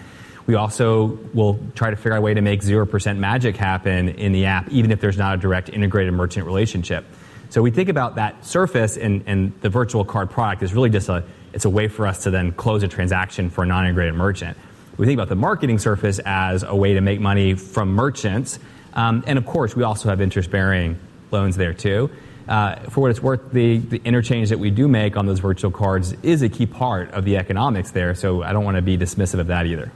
We 0.44 0.56
also 0.56 1.18
will 1.32 1.58
try 1.74 1.88
to 1.88 1.96
figure 1.96 2.12
out 2.12 2.18
a 2.18 2.20
way 2.20 2.34
to 2.34 2.42
make 2.42 2.60
0% 2.60 3.16
magic 3.16 3.56
happen 3.56 4.10
in 4.10 4.32
the 4.32 4.44
app, 4.44 4.68
even 4.70 4.90
if 4.90 5.00
there's 5.00 5.16
not 5.16 5.36
a 5.36 5.38
direct 5.38 5.70
integrated 5.70 6.12
merchant 6.12 6.44
relationship. 6.44 7.06
So 7.52 7.60
we 7.60 7.70
think 7.70 7.90
about 7.90 8.14
that 8.14 8.46
surface 8.46 8.96
and, 8.96 9.22
and 9.26 9.52
the 9.60 9.68
virtual 9.68 10.06
card 10.06 10.30
product 10.30 10.62
is 10.62 10.72
really 10.72 10.88
just 10.88 11.10
a, 11.10 11.22
it's 11.52 11.66
a 11.66 11.68
way 11.68 11.86
for 11.86 12.06
us 12.06 12.22
to 12.22 12.30
then 12.30 12.52
close 12.52 12.82
a 12.82 12.88
transaction 12.88 13.50
for 13.50 13.62
a 13.62 13.66
non-integrated 13.66 14.14
merchant. 14.14 14.56
We 14.96 15.04
think 15.04 15.18
about 15.18 15.28
the 15.28 15.36
marketing 15.36 15.78
surface 15.78 16.18
as 16.24 16.62
a 16.62 16.74
way 16.74 16.94
to 16.94 17.02
make 17.02 17.20
money 17.20 17.52
from 17.52 17.90
merchants. 17.90 18.58
Um, 18.94 19.22
and 19.26 19.36
of 19.36 19.44
course, 19.44 19.76
we 19.76 19.82
also 19.82 20.08
have 20.08 20.22
interest 20.22 20.50
bearing 20.50 20.98
loans 21.30 21.54
there 21.58 21.74
too. 21.74 22.08
Uh, 22.48 22.76
for 22.88 23.02
what 23.02 23.10
it's 23.10 23.20
worth, 23.20 23.52
the, 23.52 23.76
the 23.76 24.00
interchange 24.02 24.48
that 24.48 24.58
we 24.58 24.70
do 24.70 24.88
make 24.88 25.18
on 25.18 25.26
those 25.26 25.40
virtual 25.40 25.70
cards 25.70 26.14
is 26.22 26.40
a 26.40 26.48
key 26.48 26.64
part 26.64 27.10
of 27.10 27.26
the 27.26 27.36
economics 27.36 27.90
there. 27.90 28.14
So 28.14 28.42
I 28.42 28.54
don't 28.54 28.64
want 28.64 28.76
to 28.76 28.82
be 28.82 28.96
dismissive 28.96 29.40
of 29.40 29.48
that 29.48 29.66
either. 29.66 29.92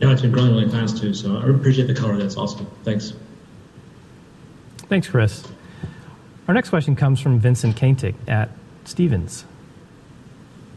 Yeah, 0.00 0.12
it's 0.12 0.20
been 0.20 0.32
growing 0.32 0.50
really 0.50 0.68
fast 0.68 0.98
too. 0.98 1.14
So 1.14 1.34
I 1.34 1.48
appreciate 1.48 1.86
the 1.86 1.94
color. 1.94 2.18
That's 2.18 2.36
awesome. 2.36 2.66
Thanks. 2.84 3.14
Thanks, 4.90 5.08
Chris. 5.08 5.44
Our 6.48 6.54
next 6.54 6.70
question 6.70 6.96
comes 6.96 7.20
from 7.20 7.38
Vincent 7.38 7.76
Caintic 7.76 8.14
at 8.26 8.50
Stephens. 8.84 9.44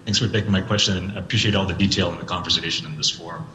Thanks 0.05 0.19
for 0.19 0.27
taking 0.27 0.51
my 0.51 0.61
question. 0.61 1.11
I 1.11 1.19
appreciate 1.19 1.55
all 1.55 1.65
the 1.65 1.73
detail 1.73 2.11
in 2.11 2.19
the 2.19 2.25
conversation 2.25 2.85
in 2.85 2.95
this 2.95 3.09
forum. 3.09 3.47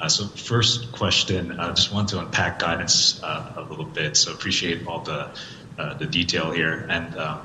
Uh, 0.00 0.08
so 0.08 0.26
first 0.26 0.90
question, 0.92 1.60
I 1.60 1.68
uh, 1.68 1.74
just 1.74 1.92
want 1.92 2.08
to 2.08 2.18
unpack 2.20 2.58
guidance 2.58 3.22
uh, 3.22 3.52
a 3.56 3.62
little 3.62 3.84
bit. 3.84 4.16
So 4.16 4.32
appreciate 4.32 4.86
all 4.86 5.00
the 5.00 5.30
the 5.98 6.06
detail 6.06 6.50
here. 6.52 6.86
And 6.88 7.16
um, 7.16 7.40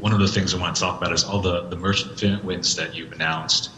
one 0.00 0.12
of 0.12 0.18
the 0.18 0.28
things 0.28 0.54
I 0.54 0.58
want 0.58 0.76
to 0.76 0.82
talk 0.82 1.00
about 1.00 1.12
is 1.12 1.24
all 1.24 1.40
the, 1.40 1.62
the 1.68 1.76
merchant 1.76 2.44
wins 2.44 2.76
that 2.76 2.94
you've 2.94 3.12
announced. 3.12 3.70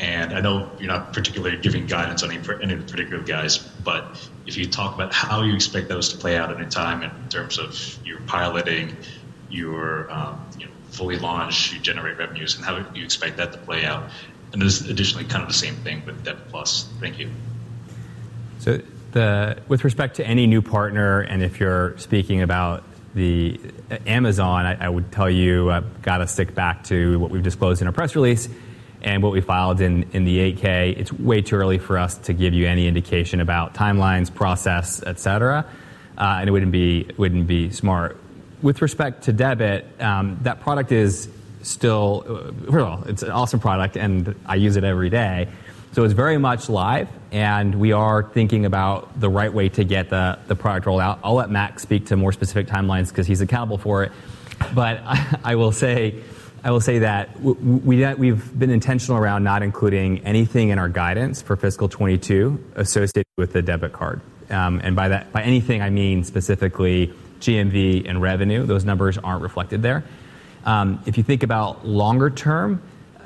And 0.00 0.32
I 0.32 0.40
know 0.40 0.70
you're 0.78 0.88
not 0.88 1.12
particularly 1.12 1.56
giving 1.56 1.86
guidance 1.86 2.22
on 2.22 2.30
any, 2.30 2.40
any 2.62 2.76
particular 2.76 3.22
guys, 3.22 3.58
but 3.58 4.28
if 4.46 4.56
you 4.56 4.66
talk 4.66 4.94
about 4.94 5.12
how 5.12 5.42
you 5.42 5.54
expect 5.54 5.88
those 5.88 6.10
to 6.10 6.18
play 6.18 6.36
out 6.36 6.58
in 6.58 6.68
time 6.68 7.02
in 7.02 7.28
terms 7.28 7.58
of 7.58 7.98
your 8.04 8.20
piloting, 8.20 8.96
your 9.50 10.10
um, 10.10 10.46
you 10.56 10.66
know, 10.66 10.72
fully 10.90 11.18
launch, 11.18 11.72
you 11.72 11.80
generate 11.80 12.16
revenues, 12.16 12.54
and 12.54 12.64
how 12.64 12.86
you 12.94 13.04
expect 13.04 13.38
that 13.38 13.52
to 13.52 13.58
play 13.58 13.84
out. 13.84 14.10
And 14.52 14.62
there's 14.62 14.82
additionally 14.82 15.24
kind 15.24 15.42
of 15.42 15.48
the 15.48 15.54
same 15.54 15.74
thing 15.76 16.04
with 16.06 16.24
Debit 16.24 16.48
Plus. 16.48 16.88
Thank 17.00 17.18
you. 17.18 17.30
So, 18.60 18.80
the, 19.12 19.58
with 19.68 19.84
respect 19.84 20.16
to 20.16 20.26
any 20.26 20.46
new 20.46 20.62
partner, 20.62 21.20
and 21.20 21.42
if 21.42 21.58
you're 21.58 21.96
speaking 21.98 22.42
about 22.42 22.84
the 23.14 23.58
Amazon, 24.06 24.64
I, 24.64 24.86
I 24.86 24.88
would 24.88 25.10
tell 25.10 25.30
you 25.30 25.70
I've 25.70 26.02
got 26.02 26.18
to 26.18 26.26
stick 26.28 26.54
back 26.54 26.84
to 26.84 27.18
what 27.18 27.30
we've 27.30 27.42
disclosed 27.42 27.80
in 27.80 27.88
our 27.88 27.92
press 27.92 28.14
release 28.14 28.48
and 29.02 29.22
what 29.22 29.32
we 29.32 29.40
filed 29.40 29.80
in, 29.80 30.00
the 30.10 30.52
8K. 30.52 30.98
It's 30.98 31.12
way 31.12 31.42
too 31.42 31.56
early 31.56 31.78
for 31.78 31.98
us 31.98 32.16
to 32.18 32.32
give 32.32 32.54
you 32.54 32.66
any 32.66 32.86
indication 32.86 33.40
about 33.40 33.74
timelines, 33.74 34.34
process, 34.34 35.02
et 35.06 35.18
cetera, 35.18 35.64
uh, 36.16 36.38
and 36.40 36.48
it 36.48 36.52
wouldn't 36.52 36.72
be 36.72 37.08
wouldn't 37.16 37.46
be 37.46 37.70
smart. 37.70 38.16
With 38.60 38.82
respect 38.82 39.24
to 39.24 39.32
debit, 39.32 39.86
um, 40.00 40.38
that 40.42 40.60
product 40.60 40.90
is 40.90 41.28
still, 41.62 42.24
uh, 42.28 42.70
well, 42.70 43.04
it's 43.06 43.22
an 43.22 43.30
awesome 43.30 43.60
product 43.60 43.96
and 43.96 44.34
I 44.46 44.56
use 44.56 44.76
it 44.76 44.84
every 44.84 45.10
day. 45.10 45.48
So 45.92 46.04
it's 46.04 46.14
very 46.14 46.36
much 46.36 46.68
live, 46.68 47.08
and 47.32 47.74
we 47.74 47.92
are 47.92 48.22
thinking 48.22 48.66
about 48.66 49.18
the 49.18 49.30
right 49.30 49.52
way 49.52 49.70
to 49.70 49.84
get 49.84 50.10
the, 50.10 50.38
product 50.58 50.86
rolled 50.86 51.00
out. 51.00 51.18
I'll 51.24 51.34
let 51.34 51.50
Max 51.50 51.82
speak 51.82 52.06
to 52.06 52.16
more 52.16 52.30
specific 52.30 52.66
timelines 52.66 53.08
because 53.08 53.26
he's 53.26 53.40
accountable 53.40 53.78
for 53.78 54.04
it. 54.04 54.12
But 54.74 55.00
I, 55.44 55.54
will 55.54 55.72
say, 55.72 56.22
I 56.64 56.70
will 56.70 56.80
say 56.80 57.00
that 57.00 57.40
we, 57.40 58.04
we've 58.14 58.58
been 58.58 58.70
intentional 58.70 59.20
around 59.20 59.44
not 59.44 59.62
including 59.62 60.20
anything 60.20 60.70
in 60.70 60.78
our 60.78 60.88
guidance 60.88 61.40
for 61.40 61.56
fiscal 61.56 61.88
22 61.88 62.72
associated 62.74 63.26
with 63.36 63.52
the 63.52 63.62
debit 63.62 63.92
card. 63.92 64.20
Um, 64.50 64.80
and 64.82 64.96
by 64.96 65.08
that, 65.08 65.32
by 65.32 65.42
anything, 65.42 65.82
I 65.82 65.90
mean 65.90 66.24
specifically 66.24 67.12
GMV 67.40 68.08
and 68.08 68.20
revenue. 68.20 68.66
Those 68.66 68.84
numbers 68.84 69.18
aren't 69.18 69.42
reflected 69.42 69.82
there. 69.82 70.04
Um, 70.64 71.00
if 71.06 71.16
you 71.16 71.22
think 71.22 71.42
about 71.42 71.86
longer 71.86 72.30
term, 72.30 72.82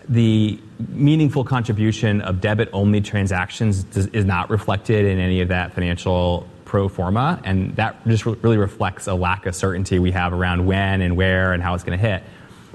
the 0.09 0.61
meaningful 0.89 1.45
contribution 1.45 2.21
of 2.21 2.41
debit-only 2.41 3.01
transactions 3.01 3.87
is 3.97 4.25
not 4.25 4.51
reflected 4.51 5.07
in 5.07 5.19
any 5.19 5.41
of 5.41 5.49
that 5.49 5.73
financial 5.73 6.47
pro 6.65 6.89
forma, 6.89 7.41
and 7.45 7.75
that 7.77 8.07
just 8.07 8.27
really 8.27 8.59
reflects 8.59 9.07
a 9.07 9.15
lack 9.15 9.47
of 9.47 9.55
certainty 9.55 9.99
we 9.99 10.11
have 10.11 10.33
around 10.33 10.67
when 10.67 11.01
and 11.01 11.17
where 11.17 11.53
and 11.53 11.63
how 11.63 11.75
it's 11.75 11.85
going 11.85 11.99
to 11.99 12.05
hit. 12.05 12.23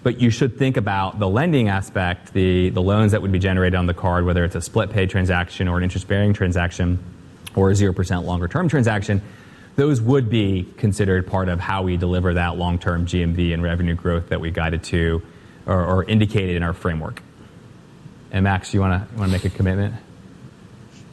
But 0.08 0.22
you 0.22 0.30
should 0.30 0.58
think 0.58 0.78
about 0.78 1.20
the 1.20 1.28
lending 1.28 1.68
aspect, 1.68 2.32
the, 2.32 2.70
the 2.70 2.82
loans 2.82 3.12
that 3.12 3.22
would 3.22 3.34
be 3.34 3.40
generated 3.40 3.76
on 3.76 3.88
the 3.88 3.94
card, 3.94 4.24
whether 4.24 4.46
it's 4.46 4.56
a 4.56 4.62
split 4.62 4.90
pay 4.90 5.06
transaction 5.06 5.68
or 5.68 5.78
an 5.78 5.84
interest-bearing 5.84 6.32
transaction 6.32 6.98
or 7.56 7.72
a 7.72 7.74
0% 7.74 8.24
longer-term 8.24 8.70
transaction, 8.70 9.22
those 9.76 10.00
would 10.00 10.30
be 10.30 10.66
considered 10.78 11.28
part 11.28 11.50
of 11.50 11.60
how 11.60 11.84
we 11.84 11.98
deliver 11.98 12.36
that 12.36 12.56
long-term 12.56 13.06
GMV 13.06 13.54
and 13.54 13.62
revenue 13.62 13.96
growth 13.96 14.30
that 14.30 14.40
we 14.40 14.50
guided 14.50 14.82
to 14.84 15.22
or, 15.66 15.84
or 15.84 16.04
indicated 16.06 16.56
in 16.56 16.64
our 16.64 16.72
framework. 16.72 17.22
And 18.32 18.46
Max, 18.46 18.74
you 18.74 18.80
want 18.80 19.10
to 19.10 19.18
want 19.18 19.30
to 19.30 19.38
make 19.38 19.44
a 19.44 19.50
commitment? 19.50 19.94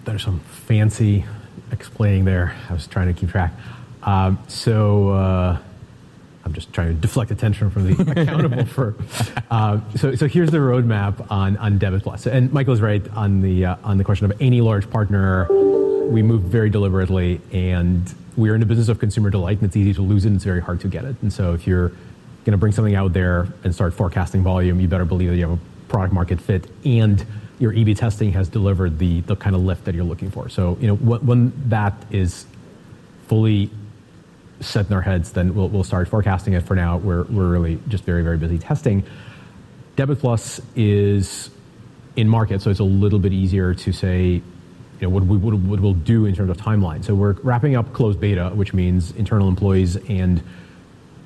There's 0.04 0.22
some 0.22 0.38
fancy 0.38 1.24
explaining 1.72 2.26
there. 2.26 2.54
I 2.70 2.72
was 2.72 2.86
trying 2.86 3.12
to 3.12 3.20
keep 3.20 3.30
track. 3.30 3.54
Um, 4.04 4.38
so 4.46 5.08
uh, 5.08 5.58
I'm 6.44 6.52
just 6.52 6.72
trying 6.72 6.88
to 6.88 6.94
deflect 6.94 7.30
attention 7.30 7.70
from 7.70 7.92
the 7.92 8.20
accountable 8.20 8.64
for. 8.66 8.94
Uh, 9.50 9.80
so 9.96 10.14
so 10.14 10.28
here's 10.28 10.50
the 10.50 10.58
roadmap 10.58 11.30
on 11.30 11.56
on 11.56 11.78
Debit 11.78 12.02
Plus. 12.02 12.26
And 12.26 12.52
Michael's 12.52 12.80
right 12.80 13.06
on 13.12 13.40
the 13.40 13.66
uh, 13.66 13.76
on 13.84 13.98
the 13.98 14.04
question 14.04 14.30
of 14.30 14.40
any 14.40 14.60
large 14.60 14.88
partner 14.90 15.48
we 16.10 16.22
moved 16.22 16.46
very 16.46 16.70
deliberately, 16.70 17.40
and 17.52 18.14
we 18.36 18.50
are 18.50 18.54
in 18.54 18.60
the 18.60 18.66
business 18.66 18.88
of 18.88 18.98
consumer 18.98 19.30
delight, 19.30 19.58
and 19.58 19.66
it's 19.66 19.76
easy 19.76 19.94
to 19.94 20.02
lose 20.02 20.24
it, 20.24 20.28
and 20.28 20.36
it's 20.36 20.44
very 20.44 20.60
hard 20.60 20.80
to 20.80 20.88
get 20.88 21.04
it. 21.04 21.16
And 21.22 21.32
so 21.32 21.54
if 21.54 21.66
you're 21.66 21.88
going 21.88 22.52
to 22.52 22.58
bring 22.58 22.72
something 22.72 22.94
out 22.94 23.12
there 23.12 23.48
and 23.62 23.74
start 23.74 23.94
forecasting 23.94 24.42
volume, 24.42 24.80
you 24.80 24.88
better 24.88 25.04
believe 25.04 25.30
that 25.30 25.36
you 25.36 25.48
have 25.48 25.58
a 25.58 25.60
product 25.88 26.12
market 26.12 26.40
fit 26.40 26.68
and 26.84 27.24
your 27.58 27.72
A/B 27.72 27.94
testing 27.94 28.32
has 28.32 28.48
delivered 28.48 28.98
the 28.98 29.22
kind 29.36 29.54
of 29.54 29.62
lift 29.62 29.84
that 29.84 29.94
you're 29.94 30.04
looking 30.04 30.30
for. 30.30 30.48
So 30.48 30.76
you 30.80 30.88
know, 30.88 30.96
when 30.96 31.52
that 31.68 31.94
is 32.10 32.46
fully 33.28 33.70
set 34.60 34.86
in 34.86 34.92
our 34.92 35.00
heads, 35.00 35.32
then 35.32 35.54
we'll 35.54 35.84
start 35.84 36.08
forecasting 36.08 36.54
it. 36.54 36.62
For 36.62 36.74
now, 36.74 36.98
we're 36.98 37.24
we're 37.24 37.48
really 37.48 37.78
just 37.88 38.04
very, 38.04 38.22
very 38.22 38.38
busy 38.38 38.58
testing. 38.58 39.04
Debit+ 39.96 40.18
is 40.74 41.50
in 42.16 42.28
market, 42.28 42.62
so 42.62 42.70
it's 42.70 42.80
a 42.80 42.84
little 42.84 43.18
bit 43.18 43.32
easier 43.32 43.74
to 43.74 43.92
say 43.92 44.42
you 45.00 45.10
know, 45.10 45.10
what 45.10 45.24
we'll 45.80 45.94
do 45.94 46.26
in 46.26 46.34
terms 46.34 46.50
of 46.50 46.56
timeline. 46.56 47.04
So 47.04 47.14
we're 47.14 47.32
wrapping 47.32 47.76
up 47.76 47.92
closed 47.92 48.20
beta, 48.20 48.50
which 48.50 48.72
means 48.72 49.10
internal 49.12 49.48
employees 49.48 49.96
and 50.08 50.42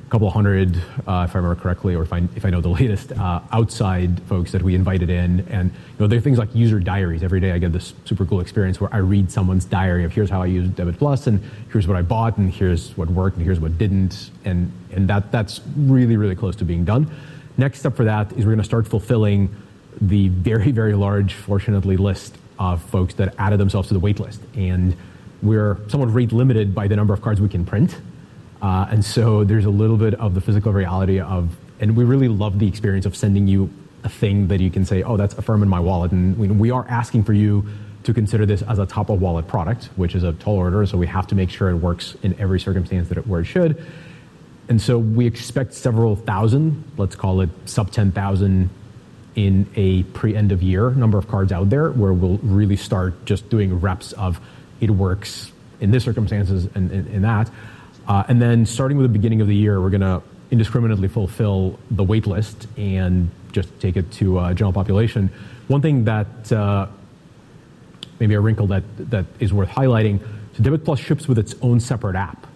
couple 0.09 0.30
hundred, 0.30 0.76
uh, 1.06 1.26
if 1.28 1.35
I 1.35 1.39
remember 1.39 1.55
correctly, 1.55 1.94
or 1.94 2.02
if 2.02 2.12
I 2.12 2.22
if 2.35 2.44
I 2.44 2.51
know 2.51 2.60
the 2.60 2.68
latest, 2.80 3.12
uh, 3.12 3.40
outside 3.52 4.20
folks 4.22 4.52
that 4.52 4.62
we 4.62 4.74
invited 4.74 5.10
in. 5.10 5.47
And 5.51 5.70
you 5.70 5.78
know, 5.98 6.06
there 6.06 6.18
are 6.18 6.22
things 6.22 6.39
like 6.39 6.55
user 6.55 6.80
diaries. 6.80 7.22
Every 7.22 7.40
day 7.40 7.52
I 7.52 7.59
get 7.59 7.72
this 7.72 7.94
super 8.05 8.24
cool 8.24 8.40
experience 8.40 8.80
where 8.80 8.93
I 8.93 8.98
read 8.98 9.30
someone's 9.30 9.64
diary 9.64 10.05
of, 10.05 10.12
"Here's 10.12 10.30
how 10.30 10.43
I 10.43 10.47
use 10.47 10.68
Debit+, 10.68 11.01
and 11.26 11.40
here's 11.72 11.86
what 11.86 11.97
I 11.97 12.02
bought, 12.02 12.39
and 12.39 12.52
here's 12.52 12.97
what 12.97 13.09
worked, 13.10 13.36
and 13.36 13.44
here's 13.44 13.60
what 13.60 13.76
didn't." 13.78 14.30
And 14.44 14.72
and 14.93 15.09
that, 15.09 15.30
that's 15.30 15.60
really, 15.76 16.16
really 16.16 16.35
close 16.35 16.56
to 16.56 16.64
being 16.64 16.85
done. 16.85 17.10
Next 17.56 17.80
step 17.80 17.97
for 17.97 18.05
that 18.05 18.32
is 18.32 18.39
we're 18.39 18.52
going 18.52 18.59
to 18.59 18.64
start 18.64 18.86
fulfilling 18.86 19.55
the 20.01 20.28
very, 20.28 20.70
very 20.70 20.94
large, 20.94 21.35
fortunately, 21.35 21.97
list 21.97 22.36
of 22.59 22.82
folks 22.82 23.14
that 23.14 23.35
added 23.39 23.59
themselves 23.59 23.89
to 23.89 23.94
the 23.94 24.01
waitlist. 24.01 24.39
And 24.56 24.97
we're 25.43 25.78
somewhat 25.89 26.12
rate-limited 26.12 26.74
by 26.74 26.89
the 26.89 26.97
number 26.97 27.14
of 27.14 27.22
cards 27.22 27.40
we 27.40 27.48
can 27.48 27.64
print. 27.64 27.97
Uh, 28.60 28.86
and 28.90 29.05
so 29.05 29.44
there's 29.44 29.64
a 29.64 29.70
little 29.70 29.97
bit 29.97 30.14
of 30.14 30.35
the 30.35 30.40
physical 30.40 30.72
reality 30.72 31.20
of, 31.20 31.56
and 31.80 31.97
we 31.97 32.05
really 32.05 32.28
love 32.28 32.59
the 32.59 32.66
experience 32.66 33.06
of 33.06 33.16
sending 33.16 33.47
you 33.47 33.70
a 34.05 34.09
thing 34.09 34.48
that 34.48 34.60
you 34.60 34.70
can 34.70 34.85
say, 34.85 35.02
"Oh, 35.02 35.16
that's 35.16 35.35
Affirm 35.35 35.62
in 35.62 35.68
my 35.68 35.80
wallet." 35.80 36.12
And 36.12 36.36
we 36.59 36.70
are 36.70 36.86
asking 36.89 37.24
for 37.24 37.32
you 37.32 37.64
to 38.05 38.14
consider 38.14 38.47
this 38.47 38.62
as 38.62 38.78
a 38.78 38.86
top-of-wallet 38.86 39.47
product, 39.48 39.86
which 39.97 40.14
is 40.14 40.22
a 40.22 40.32
tall 40.32 40.56
order. 40.56 40.86
So 40.86 40.97
we 40.97 41.06
have 41.09 41.26
to 41.28 41.35
make 41.35 41.51
sure 41.51 41.68
it 41.68 41.76
works 41.76 42.16
in 42.22 42.39
every 42.40 42.60
circumstance 42.60 43.10
where 43.10 43.40
it 43.40 43.44
should. 43.44 43.85
And 44.68 44.80
so 44.80 44.98
we 44.98 45.26
expect 45.26 45.74
several 45.74 46.16
thousand, 46.16 46.85
let's 46.97 47.16
call 47.16 47.40
it 47.40 47.51
sub-10,000 47.64 48.68
in 49.35 49.66
a 49.76 50.02
pre-end-of-year 50.02 50.90
number 50.90 51.16
of 51.18 51.28
cards 51.28 51.52
out 51.52 51.70
there 51.70 51.90
where 51.90 52.12
we'll 52.12 52.39
really 52.39 52.76
start 52.76 53.24
just 53.24 53.48
doing 53.51 53.78
reps 53.78 54.12
of 54.12 54.40
it 54.80 54.90
works 54.90 55.52
in 55.80 55.90
this 55.90 56.05
circumstances 56.05 56.68
and 56.74 56.90
in 56.90 57.22
that. 57.22 57.51
Uh, 58.09 58.24
and 58.28 58.40
then 58.40 58.64
starting 58.64 58.97
with 58.97 59.05
the 59.05 59.12
beginning 59.12 59.43
of 59.43 59.47
the 59.47 59.55
year, 59.55 59.80
we're 59.80 59.90
going 59.90 60.01
to 60.01 60.22
indiscriminately 60.51 61.09
fulfill 61.09 61.78
the 61.90 62.05
waitlist 62.05 62.66
and 62.78 63.30
just 63.52 63.68
take 63.80 63.97
it 63.97 64.10
to 64.12 64.39
uh, 64.39 64.55
general 64.55 64.72
population. 64.72 65.30
One 65.68 65.82
thing 65.82 66.05
that 66.05 66.51
uh, 66.51 66.86
maybe 68.18 68.35
a 68.35 68.40
wrinkle 68.40 68.66
that 68.68 69.24
is 69.39 69.52
worth 69.52 69.68
highlighting, 69.68 70.20
so 70.56 70.62
Debit+ 70.62 70.98
ships 70.98 71.28
with 71.28 71.39
its 71.39 71.55
own 71.60 71.80
separate 71.80 72.16
app. 72.16 72.47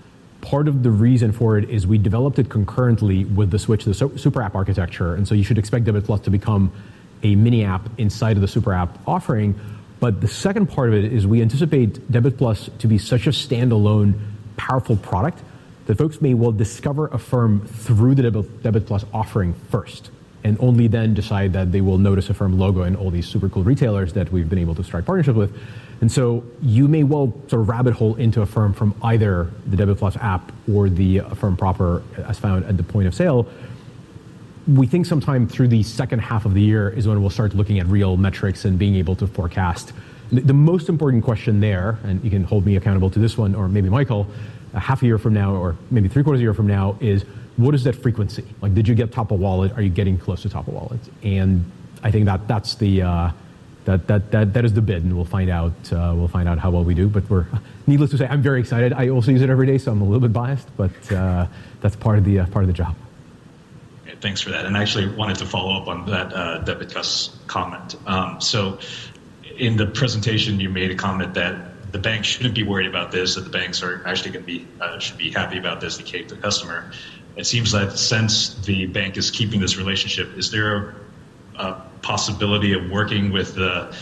Part 0.40 0.68
of 0.68 0.82
the 0.82 0.90
reason 0.90 1.32
for 1.32 1.58
it 1.58 1.68
is 1.68 1.86
we 1.86 1.98
developed 1.98 2.38
it 2.38 2.48
concurrently 2.48 3.26
with 3.26 3.50
the 3.50 3.58
switch 3.58 3.84
to 3.84 3.92
the 3.92 4.18
super 4.18 4.42
app 4.42 4.54
architecture. 4.54 5.14
And 5.14 5.28
so 5.28 5.34
you 5.34 5.44
should 5.44 5.58
expect 5.58 5.84
Debit+ 5.84 6.06
to 6.24 6.30
become 6.30 6.72
a 7.22 7.36
mini 7.36 7.64
app 7.64 7.88
inside 7.98 8.36
of 8.36 8.40
the 8.40 8.48
super 8.48 8.72
app 8.72 8.98
offering. 9.06 9.54
But 10.00 10.20
the 10.20 10.26
second 10.26 10.66
part 10.66 10.88
of 10.88 10.96
it 10.96 11.12
is 11.12 11.26
we 11.26 11.42
anticipate 11.42 12.10
Debit+ 12.10 12.38
to 12.38 12.86
be 12.88 12.98
such 12.98 13.28
a 13.28 13.30
standalone, 13.30 14.18
powerful 14.56 14.96
product 14.96 15.40
that 15.86 15.98
folks 15.98 16.20
may 16.20 16.34
well 16.34 16.52
discover 16.52 17.08
Affirm 17.08 17.66
through 17.66 18.14
the 18.14 18.22
Debit+ 18.62 18.90
offering 19.12 19.54
first 19.70 20.10
and 20.44 20.56
only 20.60 20.88
then 20.88 21.14
decide 21.14 21.52
that 21.52 21.70
they 21.70 21.80
will 21.80 21.98
notice 21.98 22.28
Affirm 22.30 22.58
logo 22.58 22.82
in 22.82 22.96
all 22.96 23.10
these 23.10 23.26
super 23.26 23.48
cool 23.48 23.62
retailers 23.62 24.12
that 24.14 24.30
we've 24.32 24.48
been 24.48 24.58
able 24.58 24.74
to 24.74 24.82
strike 24.82 25.04
partnerships 25.04 25.36
with. 25.36 25.56
And 26.00 26.10
so 26.10 26.42
you 26.60 26.88
may 26.88 27.04
well 27.04 27.32
sort 27.46 27.62
of 27.62 27.68
rabbit 27.68 27.94
hole 27.94 28.16
into 28.16 28.42
Affirm 28.42 28.72
from 28.72 28.94
either 29.02 29.50
the 29.66 29.76
Debit+ 29.76 30.02
app 30.20 30.50
or 30.72 30.88
the 30.88 31.18
Affirm 31.18 31.56
proper 31.56 32.02
as 32.26 32.38
found 32.38 32.64
at 32.64 32.76
the 32.76 32.82
point 32.82 33.06
of 33.06 33.14
sale. 33.14 33.46
We 34.66 34.86
think 34.86 35.06
sometime 35.06 35.46
through 35.46 35.68
the 35.68 35.82
second 35.82 36.20
half 36.20 36.44
of 36.44 36.54
the 36.54 36.60
year 36.60 36.88
is 36.88 37.06
when 37.06 37.20
we'll 37.20 37.30
start 37.30 37.54
looking 37.54 37.78
at 37.78 37.86
real 37.86 38.16
metrics 38.16 38.64
and 38.64 38.78
being 38.78 38.96
able 38.96 39.14
to 39.16 39.26
forecast. 39.26 39.92
The 40.32 40.54
most 40.54 40.88
important 40.88 41.24
question 41.24 41.60
there, 41.60 41.98
and 42.04 42.24
you 42.24 42.30
can 42.30 42.42
hold 42.42 42.64
me 42.64 42.76
accountable 42.76 43.10
to 43.10 43.18
this 43.18 43.36
one, 43.36 43.54
or 43.54 43.68
maybe 43.68 43.90
Michael, 43.90 44.26
half 44.72 45.02
a 45.02 45.06
year 45.06 45.18
from 45.18 45.34
now 45.34 45.54
or 45.54 45.76
maybe 45.90 46.08
three-quarters 46.08 46.38
of 46.38 46.40
a 46.40 46.44
year 46.44 46.54
from 46.54 46.66
now, 46.66 46.96
is 47.00 47.26
what 47.58 47.74
is 47.74 47.84
that 47.84 47.96
frequency? 47.96 48.44
Like, 48.62 48.74
did 48.74 48.88
you 48.88 48.94
get 48.94 49.12
top 49.12 49.30
of 49.30 49.40
wallet? 49.40 49.72
Are 49.72 49.82
you 49.82 49.90
getting 49.90 50.16
close 50.16 50.40
to 50.42 50.48
top 50.48 50.68
of 50.68 50.74
wallet? 50.74 51.00
And 51.22 51.70
I 52.02 52.10
think 52.10 52.24
that 52.24 52.48
that 52.48 52.66
is 52.66 52.76
the 52.76 53.02
uh, 53.02 53.30
that, 53.84 54.06
that, 54.06 54.30
that, 54.30 54.54
that 54.54 54.64
is 54.64 54.72
the 54.72 54.80
bid, 54.80 55.02
and 55.02 55.14
we'll 55.14 55.26
find 55.26 55.50
out 55.50 55.72
uh, 55.92 56.14
we'll 56.16 56.28
find 56.28 56.48
out 56.48 56.58
how 56.58 56.70
well 56.70 56.84
we 56.84 56.94
do. 56.94 57.08
But 57.08 57.28
we're 57.28 57.46
needless 57.86 58.10
to 58.12 58.16
say, 58.16 58.26
I'm 58.26 58.40
very 58.40 58.60
excited. 58.60 58.94
I 58.94 59.10
also 59.10 59.32
use 59.32 59.42
it 59.42 59.50
every 59.50 59.66
day, 59.66 59.76
so 59.76 59.92
I'm 59.92 60.00
a 60.00 60.04
little 60.04 60.20
bit 60.20 60.32
biased, 60.32 60.74
but 60.78 60.92
that's 61.82 61.96
part 61.96 62.16
of 62.16 62.24
the 62.24 62.38
part 62.46 62.64
of 62.64 62.68
the 62.68 62.72
job. 62.72 62.96
Thanks 64.22 64.40
for 64.40 64.50
that. 64.50 64.66
And 64.66 64.76
I 64.76 64.82
actually 64.82 65.08
wanted 65.08 65.36
to 65.38 65.46
follow 65.46 65.76
up 65.78 65.88
on 65.88 66.06
that 66.06 66.64
Debit+ 66.64 66.94
Gus 66.94 67.36
comment. 67.48 67.96
So 68.38 68.78
in 69.62 69.76
the 69.76 69.86
presentation, 69.86 70.58
you 70.58 70.68
made 70.68 70.90
a 70.90 70.96
comment 70.96 71.34
that 71.34 71.92
the 71.92 71.98
bank 71.98 72.24
shouldn't 72.24 72.54
be 72.54 72.64
worried 72.64 72.88
about 72.88 73.12
this, 73.12 73.36
that 73.36 73.42
the 73.42 73.50
banks 73.50 73.80
are 73.80 74.02
actually 74.04 74.32
going 74.32 74.44
to 74.44 74.46
be 74.46 74.66
uh, 74.80 74.98
should 74.98 75.16
be 75.16 75.30
happy 75.30 75.56
about 75.56 75.80
this 75.80 75.96
to 75.98 76.02
keep 76.02 76.26
the 76.26 76.36
customer. 76.36 76.90
It 77.36 77.46
seems 77.46 77.70
that 77.70 77.96
since 77.96 78.54
the 78.66 78.86
bank 78.86 79.16
is 79.16 79.30
keeping 79.30 79.60
this 79.60 79.76
relationship, 79.76 80.36
is 80.36 80.50
there 80.50 80.96
a 81.54 81.74
possibility 82.02 82.72
of 82.72 82.90
working 82.90 83.30
with 83.30 83.54
the 83.54 83.96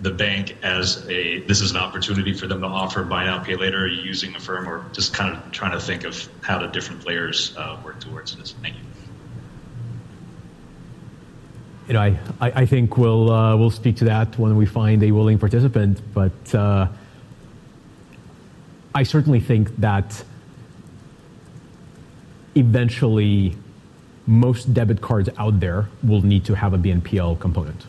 the 0.00 0.10
bank 0.10 0.56
as 0.62 1.06
a 1.10 1.40
this 1.40 1.60
is 1.60 1.72
an 1.72 1.76
opportunity 1.76 2.32
for 2.32 2.46
them 2.46 2.62
to 2.62 2.66
offer 2.66 3.04
buy 3.04 3.26
now, 3.26 3.38
pay 3.38 3.56
later 3.56 3.84
are 3.84 3.86
you 3.86 4.02
using 4.02 4.34
Affirm, 4.34 4.66
or 4.66 4.86
just 4.94 5.12
kind 5.12 5.36
of 5.36 5.52
trying 5.52 5.72
to 5.72 5.80
think 5.80 6.04
of 6.04 6.26
how 6.40 6.58
the 6.58 6.68
different 6.68 7.02
players 7.02 7.54
uh, 7.58 7.78
work 7.84 8.00
towards 8.00 8.34
this? 8.34 8.54
Thank 8.62 8.76
you. 8.76 8.91
I 11.90 12.18
I 12.40 12.66
think 12.66 12.96
we'll 12.96 13.30
uh, 13.30 13.56
we'll 13.56 13.70
speak 13.70 13.96
to 13.96 14.04
that 14.06 14.38
when 14.38 14.56
we 14.56 14.66
find 14.66 15.02
a 15.02 15.10
willing 15.10 15.38
participant. 15.38 16.00
But 16.14 16.54
uh, 16.54 16.88
I 18.94 19.02
certainly 19.02 19.40
think 19.40 19.76
that 19.78 20.24
eventually 22.54 23.56
most 24.26 24.72
debit 24.72 25.00
cards 25.00 25.28
out 25.38 25.58
there 25.60 25.88
will 26.02 26.22
need 26.22 26.44
to 26.44 26.54
have 26.54 26.74
a 26.74 26.78
BNPL 26.78 27.40
component. 27.40 27.86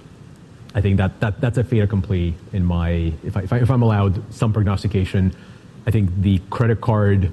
I 0.76 0.82
think 0.82 0.98
that, 0.98 1.20
that 1.20 1.40
that's 1.40 1.57
a 1.57 1.64
fait 1.64 1.82
accompli 1.82 2.34
in 2.52 2.65
my 2.65 3.14
if 3.24 3.38
I 3.38 3.57
if 3.57 3.70
I'm 3.70 3.84
allowed 3.84 4.34
some 4.34 4.52
prognostication. 4.53 5.36
I 5.86 5.91
think 5.91 6.10
the 6.22 6.40
credit 6.49 6.82
card 6.82 7.32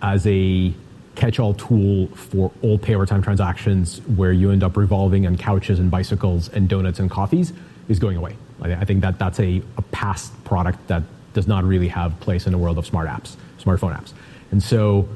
as 0.00 0.26
a 0.26 0.72
catch-all 1.14 1.54
tool 1.54 2.06
for 2.08 2.50
all 2.62 2.78
pay-over-time 2.78 3.22
transactions 3.22 4.00
where 4.16 4.32
you 4.32 4.50
end 4.50 4.62
up 4.62 4.76
revolving 4.76 5.26
on 5.26 5.36
couches 5.36 5.78
and 5.78 5.90
bicycles 5.90 6.48
and 6.48 6.68
donuts 6.68 6.98
and 6.98 7.10
coffees 7.10 7.52
is 7.88 7.98
going 7.98 8.16
away. 8.16 8.36
I 8.62 8.84
think 8.84 9.00
that 9.02 9.18
that's 9.18 9.40
a 9.40 9.60
past 9.90 10.32
product 10.44 10.86
that 10.88 11.02
does 11.34 11.48
not 11.48 11.64
really 11.64 11.88
have 11.88 12.18
place 12.20 12.46
in 12.46 12.52
the 12.52 12.58
world 12.58 12.78
of 12.78 12.86
smart 12.86 13.08
apps, 13.08 13.36
smartphone 13.58 13.98
apps. 13.98 14.12
And 14.52 14.62
so 14.62 15.08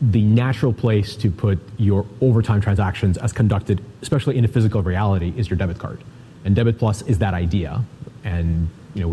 the 0.00 0.22
natural 0.22 0.72
place 0.72 1.16
to 1.16 1.30
put 1.30 1.58
your 1.78 2.04
over-time 2.20 2.60
transactions 2.60 3.16
as 3.16 3.32
conducted, 3.32 3.82
especially 4.02 4.36
in 4.36 4.44
a 4.44 4.48
physical 4.48 4.82
reality, 4.82 5.32
is 5.36 5.48
your 5.48 5.56
debit 5.56 5.78
card. 5.78 6.02
And 6.44 6.56
Debit+ 6.56 6.82
is 7.06 7.18
that 7.20 7.34
idea. 7.34 7.84
And 8.24 8.68
you 8.94 9.02
know 9.02 9.08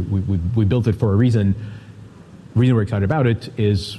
we 0.56 0.66
built 0.66 0.88
it 0.88 0.94
for 0.94 1.14
a 1.14 1.16
reason. 1.16 1.54
The 2.54 2.60
reason 2.60 2.76
we're 2.76 2.82
excited 2.82 3.06
about 3.06 3.28
it 3.28 3.50
is 3.58 3.98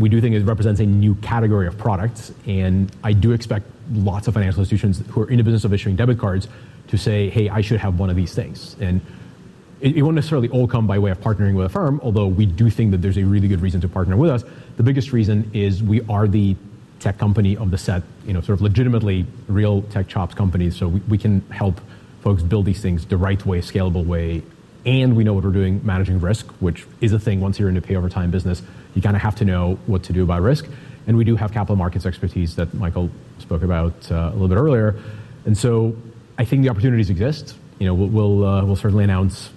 we 0.00 0.08
do 0.08 0.20
think 0.20 0.34
it 0.34 0.44
represents 0.44 0.80
a 0.80 0.86
new 0.86 1.14
category 1.16 1.66
of 1.66 1.76
products. 1.76 2.32
And 2.46 2.90
I 3.04 3.12
do 3.12 3.32
expect 3.32 3.66
lots 3.92 4.28
of 4.28 4.34
financial 4.34 4.60
institutions 4.60 5.02
who 5.08 5.22
are 5.22 5.30
in 5.30 5.36
the 5.36 5.44
business 5.44 5.64
of 5.64 5.72
issuing 5.72 5.96
debit 5.96 6.18
cards 6.18 6.48
to 6.88 6.96
say, 6.96 7.28
"Hey, 7.28 7.48
I 7.48 7.60
should 7.60 7.80
have 7.80 7.98
one 7.98 8.10
of 8.10 8.16
these 8.16 8.34
things." 8.34 8.76
And 8.80 9.00
it 9.80 10.02
won't 10.02 10.14
necessarily 10.14 10.48
all 10.50 10.66
come 10.66 10.86
by 10.86 10.98
way 10.98 11.10
of 11.10 11.20
partnering 11.20 11.54
with 11.54 11.66
Affirm, 11.66 12.00
although 12.02 12.26
we 12.26 12.44
do 12.44 12.68
think 12.68 12.90
that 12.90 12.98
there's 12.98 13.16
a 13.16 13.24
really 13.24 13.48
good 13.48 13.62
reason 13.62 13.80
to 13.80 13.88
partner 13.88 14.14
with 14.14 14.30
us. 14.30 14.44
The 14.76 14.82
biggest 14.82 15.12
reason 15.12 15.50
is 15.54 15.82
we 15.82 16.02
are 16.02 16.28
the 16.28 16.54
tech 16.98 17.16
company 17.16 17.56
of 17.56 17.70
the 17.70 17.78
set, 17.78 18.02
you 18.26 18.34
know, 18.34 18.42
sort 18.42 18.58
of 18.58 18.62
legitimately 18.62 19.24
real 19.48 19.80
tech 19.82 20.06
chops 20.06 20.34
companies. 20.34 20.76
So 20.76 20.88
we 21.08 21.16
can 21.16 21.42
help 21.48 21.80
folks 22.20 22.42
build 22.42 22.66
these 22.66 22.82
things 22.82 23.06
the 23.06 23.16
right 23.16 23.44
way, 23.46 23.60
scalable 23.62 24.04
way. 24.04 24.42
And 24.84 25.16
we 25.16 25.24
know 25.24 25.32
what 25.32 25.44
we're 25.44 25.50
doing 25.50 25.80
managing 25.82 26.20
risk, 26.20 26.46
which 26.60 26.86
is 27.00 27.14
a 27.14 27.18
thing 27.18 27.40
once 27.40 27.58
you're 27.58 27.70
in 27.70 27.76
a 27.78 27.80
pay-over-time 27.80 28.30
business 28.30 28.62
you 28.94 29.02
kind 29.02 29.16
of 29.16 29.22
have 29.22 29.36
to 29.36 29.44
know 29.44 29.78
what 29.86 30.02
to 30.04 30.12
do 30.12 30.22
about 30.22 30.42
risk. 30.42 30.66
And 31.06 31.16
we 31.16 31.24
do 31.24 31.36
have 31.36 31.52
capital 31.52 31.76
markets 31.76 32.06
expertise 32.06 32.56
that 32.56 32.72
Michael 32.74 33.10
spoke 33.38 33.62
about 33.62 34.10
uh, 34.10 34.14
a 34.14 34.32
little 34.32 34.48
bit 34.48 34.56
earlier. 34.56 34.96
And 35.44 35.56
so 35.56 35.96
I 36.38 36.44
think 36.44 36.62
the 36.62 36.68
opportunities 36.68 37.10
exist. 37.10 37.56
You 37.78 37.86
know, 37.86 37.94
we'll, 37.94 38.08
we'll, 38.08 38.44
uh, 38.44 38.64
we'll 38.64 38.76
certainly 38.76 39.04
announce 39.04 39.50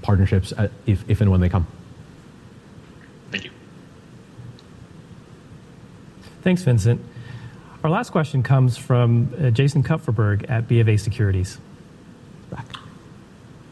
partnerships 0.00 0.52
if, 0.86 1.08
if 1.08 1.20
and 1.20 1.30
when 1.30 1.40
they 1.40 1.48
come. 1.48 1.66
Thank 3.30 3.44
you. 3.44 3.50
Thanks, 6.42 6.62
Vincent. 6.62 7.00
Our 7.84 7.90
last 7.90 8.10
question 8.10 8.42
comes 8.42 8.76
from 8.76 9.34
uh, 9.38 9.50
Jason 9.50 9.82
Kupferberg 9.82 10.48
at 10.48 10.68
B 10.68 10.80
of 10.80 10.88
A 10.88 10.96
Securities. 10.96 11.58
Back. 12.50 12.66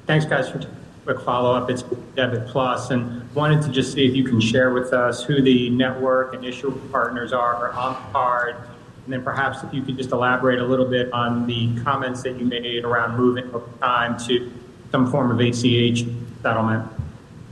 Thanks, 0.06 0.24
guys, 0.24 0.48
for 0.48 0.58
quick 1.04 1.20
follow-up. 1.20 1.70
It's 1.70 1.82
Debit 2.14 2.48
Plus, 2.48 2.90
and 2.90 3.32
wanted 3.34 3.62
to 3.62 3.70
just 3.70 3.92
see 3.92 4.06
if 4.06 4.14
you 4.14 4.24
can 4.24 4.40
share 4.40 4.72
with 4.72 4.92
us 4.92 5.24
who 5.24 5.40
the 5.40 5.70
network 5.70 6.34
and 6.34 6.44
issuer 6.44 6.72
partners 6.92 7.32
are 7.32 7.70
on 7.72 7.94
the 7.94 8.12
card, 8.12 8.56
and 9.04 9.12
then 9.12 9.22
perhaps 9.22 9.62
if 9.62 9.72
you 9.72 9.82
could 9.82 9.96
just 9.96 10.10
elaborate 10.10 10.58
a 10.58 10.64
little 10.64 10.84
bit 10.84 11.12
on 11.12 11.46
the 11.46 11.80
comments 11.82 12.22
that 12.22 12.38
you 12.38 12.44
made 12.44 12.84
around 12.84 13.16
moving 13.16 13.52
over 13.54 13.66
time 13.80 14.18
to 14.26 14.52
some 14.90 15.10
form 15.10 15.30
of 15.30 15.40
ACH 15.40 16.04
settlement. 16.42 16.90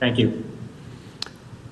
Thank 0.00 0.18
you. 0.18 0.44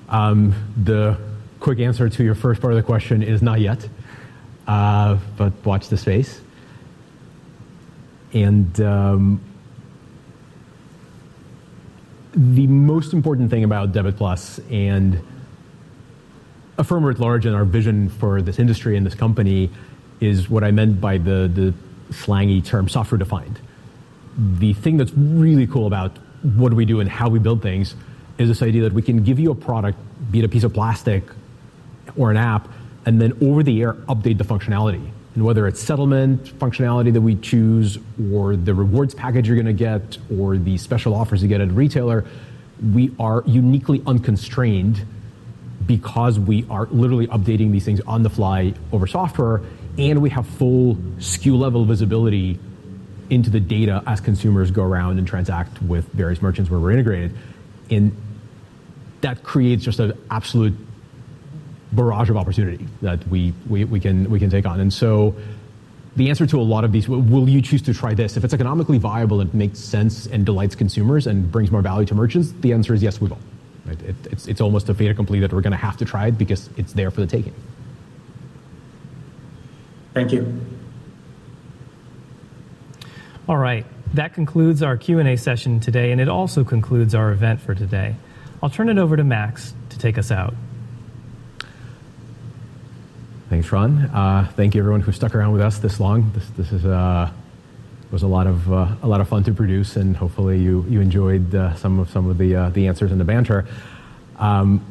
Um, 0.09 0.55
the 0.83 1.17
quick 1.59 1.79
answer 1.79 2.09
to 2.09 2.23
your 2.23 2.35
first 2.35 2.61
part 2.61 2.73
of 2.73 2.77
the 2.77 2.83
question 2.83 3.21
is 3.21 3.41
not 3.41 3.59
yet, 3.59 3.87
uh, 4.67 5.17
but 5.37 5.53
watch 5.65 5.89
the 5.89 5.97
space. 5.97 6.41
The 12.37 12.67
most 12.67 13.13
important 13.13 13.49
thing 13.49 13.63
about 13.63 13.93
Debit 13.93 14.15
Plus 14.15 14.59
and 14.69 15.19
Affirm 16.77 17.09
at 17.09 17.17
large 17.17 17.47
and 17.47 17.55
our 17.55 17.65
vision 17.65 18.09
for 18.09 18.43
this 18.43 18.59
industry 18.59 18.95
and 18.95 19.03
this 19.03 19.15
company 19.15 19.71
is 20.19 20.47
what 20.47 20.63
I 20.63 20.69
meant 20.69 21.01
by 21.01 21.17
the, 21.17 21.49
the 21.51 21.73
slangy 22.13 22.61
term 22.61 22.89
software 22.89 23.17
defined. 23.17 23.59
The 24.37 24.73
thing 24.73 24.97
that's 24.97 25.11
really 25.13 25.65
cool 25.65 25.87
about 25.87 26.15
what 26.43 26.75
we 26.75 26.85
do 26.85 26.99
and 26.99 27.09
how 27.09 27.27
we 27.27 27.39
build 27.39 27.63
things 27.63 27.95
is 28.37 28.49
this 28.49 28.61
idea 28.61 28.83
that 28.83 28.93
we 28.93 29.01
can 29.01 29.23
give 29.23 29.39
you 29.39 29.49
a 29.49 29.55
product, 29.55 29.97
be 30.31 30.37
it 30.37 30.45
a 30.45 30.47
piece 30.47 30.63
of 30.63 30.75
plastic 30.75 31.23
or 32.15 32.29
an 32.29 32.37
app, 32.37 32.67
and 33.07 33.19
then 33.19 33.35
over 33.41 33.63
the 33.63 33.81
air 33.81 33.93
update 33.93 34.37
the 34.37 34.43
functionality. 34.43 35.09
And 35.37 35.45
whether 35.45 35.67
it's 35.67 35.79
settlement 35.79 36.45
functionality 36.57 37.13
that 37.13 37.21
we 37.21 37.35
choose, 37.35 37.99
or 38.33 38.55
the 38.55 38.73
rewards 38.73 39.13
package 39.13 39.47
you're 39.47 39.55
going 39.55 39.67
to 39.67 39.71
get, 39.71 40.17
or 40.35 40.57
the 40.57 40.79
special 40.79 41.13
offers 41.13 41.43
you 41.43 41.47
get 41.47 41.61
at 41.61 41.67
a 41.69 41.71
retailer, 41.71 42.25
we 42.91 43.13
are 43.19 43.43
uniquely 43.45 44.01
unconstrained 44.07 45.05
because 45.85 46.39
we 46.39 46.65
are 46.71 46.87
literally 46.87 47.27
updating 47.27 47.71
these 47.71 47.85
things 47.85 48.01
on 48.07 48.23
the 48.23 48.31
fly 48.31 48.73
over 48.91 49.05
software, 49.05 49.61
and 49.99 50.23
we 50.23 50.31
have 50.31 50.47
full 50.47 50.95
SKU 51.19 51.55
level 51.55 51.85
visibility 51.85 52.57
into 53.29 53.51
the 53.51 53.59
data 53.59 54.01
as 54.07 54.19
consumers 54.19 54.71
go 54.71 54.81
around 54.81 55.19
and 55.19 55.27
transact 55.27 55.79
with 55.83 56.07
various 56.13 56.41
merchants 56.41 56.71
where 56.71 56.79
we're 56.79 56.93
integrated. 56.93 57.31
And 57.91 58.11
that 59.21 59.43
creates 59.43 59.83
just 59.83 59.99
an 59.99 60.13
absolute 60.31 60.75
barrage 61.91 62.29
of 62.29 62.37
opportunity 62.37 62.85
that 63.01 63.25
we, 63.27 63.53
we, 63.69 63.85
we, 63.85 63.99
can, 63.99 64.29
we 64.29 64.39
can 64.39 64.49
take 64.49 64.65
on. 64.65 64.79
And 64.79 64.91
so 64.93 65.35
the 66.15 66.29
answer 66.29 66.45
to 66.47 66.59
a 66.59 66.63
lot 66.63 66.83
of 66.83 66.91
these, 66.91 67.07
will 67.07 67.47
you 67.47 67.61
choose 67.61 67.81
to 67.83 67.93
try 67.93 68.13
this? 68.13 68.37
If 68.37 68.43
it's 68.43 68.53
economically 68.53 68.97
viable 68.97 69.39
and 69.39 69.53
makes 69.53 69.79
sense 69.79 70.25
and 70.25 70.45
delights 70.45 70.75
consumers 70.75 71.27
and 71.27 71.51
brings 71.51 71.71
more 71.71 71.81
value 71.81 72.05
to 72.07 72.15
merchants, 72.15 72.51
the 72.59 72.73
answer 72.73 72.93
is 72.93 73.03
yes, 73.03 73.21
we 73.21 73.29
will. 73.29 73.39
Right? 73.85 74.01
It, 74.01 74.15
it's, 74.31 74.47
it's 74.47 74.59
almost 74.59 74.89
a 74.89 74.93
fait 74.93 75.07
accompli 75.07 75.39
that 75.39 75.53
we're 75.53 75.61
going 75.61 75.71
to 75.71 75.77
have 75.77 75.95
to 75.97 76.05
try 76.05 76.27
it 76.27 76.37
because 76.37 76.69
it's 76.75 76.93
there 76.93 77.11
for 77.11 77.21
the 77.21 77.27
taking. 77.27 77.53
Thank 80.13 80.31
you. 80.31 80.59
All 83.47 83.57
right. 83.57 83.85
That 84.13 84.33
concludes 84.33 84.81
our 84.81 84.97
Q&A 84.97 85.37
session 85.37 85.79
today, 85.79 86.11
and 86.11 86.19
it 86.19 86.27
also 86.27 86.63
concludes 86.63 87.13
our 87.13 87.31
event 87.31 87.61
for 87.61 87.75
today. 87.75 88.15
I'll 88.63 88.69
turn 88.69 88.89
it 88.89 88.97
over 88.97 89.15
to 89.15 89.23
Max 89.23 89.73
to 89.89 89.99
take 89.99 90.17
us 90.17 90.31
out. 90.31 90.55
Thanks, 93.49 93.71
Ron. 93.71 93.97
Uh, 93.97 94.51
thank 94.57 94.75
you, 94.75 94.81
everyone 94.81 94.99
who 94.99 95.13
stuck 95.13 95.33
around 95.33 95.53
with 95.53 95.61
us 95.61 95.79
this 95.79 96.01
long. 96.01 96.33
This, 96.33 96.49
this 96.57 96.73
is, 96.73 96.85
uh, 96.85 97.31
was 98.11 98.23
a 98.23 98.27
lot 98.27 98.45
of 98.45 98.71
uh, 98.73 98.93
a 99.01 99.07
lot 99.07 99.21
of 99.21 99.29
fun 99.29 99.45
to 99.45 99.53
produce, 99.53 99.95
and 99.95 100.17
hopefully 100.17 100.59
you 100.59 100.85
you 100.89 100.99
enjoyed 100.99 101.55
uh, 101.55 101.73
some 101.75 101.97
of 101.99 102.09
some 102.09 102.29
of 102.29 102.37
the 102.37 102.55
uh, 102.55 102.69
the 102.71 102.87
answers 102.87 103.09
and 103.09 103.21
the 103.21 103.23
banter. 103.23 103.65
Um, 104.37 104.85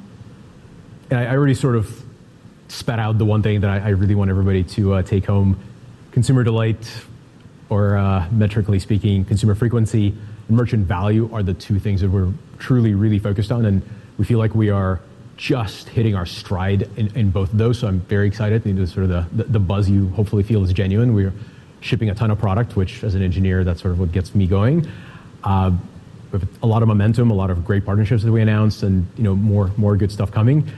I, 1.11 1.27
I, 1.27 1.37
already 1.37 1.53
sort 1.53 1.77
of 1.77 2.03
spat 2.69 2.99
out 2.99 3.19
the 3.19 3.27
one 3.27 3.43
thing 3.43 3.61
that 3.61 3.69
I, 3.69 3.77
I 3.77 3.89
really 3.91 4.15
want 4.15 4.31
everybody 4.31 4.65
to 4.65 4.95
uh, 4.95 5.03
take 5.03 5.27
home: 5.27 5.59
consumer 6.13 6.43
delight, 6.43 6.91
or 7.69 8.27
metrically 8.33 8.79
speaking, 8.79 9.27
consumer 9.27 9.55
frequency 9.55 10.15
and 10.49 10.57
merchant 10.57 10.87
value 10.87 11.29
are 11.31 11.43
the 11.43 11.55
two 11.55 11.79
things 11.79 12.01
that 12.01 12.09
we're 12.09 12.33
truly 12.59 12.95
really 12.95 13.19
focused 13.19 13.53
on, 13.53 13.67
and 13.67 13.83
we 14.17 14.25
feel 14.25 14.39
like 14.39 14.55
we 14.55 14.71
are 14.71 14.99
just 15.37 15.89
hitting 15.91 16.15
our 16.15 16.27
stride 16.27 16.89
in, 16.97 17.15
in 17.15 17.31
both 17.31 17.53
of 17.53 17.59
those. 17.59 17.79
So 17.79 17.89
I'm 17.89 18.01
very 18.01 18.27
excited. 18.27 18.63
Sort 18.89 19.05
of 19.05 19.09
the, 19.09 19.27
the, 19.33 19.45
the, 19.45 19.59
buzz 19.59 19.89
you 19.89 20.09
hopefully 20.11 20.43
feel 20.43 20.65
is 20.65 20.73
genuine. 20.73 21.15
We're 21.15 21.33
shipping 21.81 22.09
a 22.11 22.15
ton 22.15 22.31
of 22.31 22.39
product, 22.39 22.77
which 22.77 23.05
as 23.05 23.15
an 23.15 23.23
engineer, 23.23 23.63
that's 23.63 23.83
sort 23.83 23.93
of 23.93 24.01
what 24.01 24.13
gets 24.13 24.35
me 24.35 24.47
going. 24.47 24.89
Uh, 25.45 25.73
we 26.33 26.41
have 26.41 26.49
a 26.63 26.67
lot 26.67 26.83
of 26.83 26.89
momentum, 26.89 27.31
a 27.31 27.35
lot 27.35 27.51
of 27.51 27.65
great 27.65 27.85
partnerships 27.85 28.23
that 28.23 28.33
we 28.33 28.41
announced, 28.41 28.83
and 28.83 29.07
you 29.17 29.23
know 29.23 29.37
more 29.37 29.71
more 29.77 29.97
good 29.97 30.11
stuff 30.11 30.33
coming. 30.33 30.69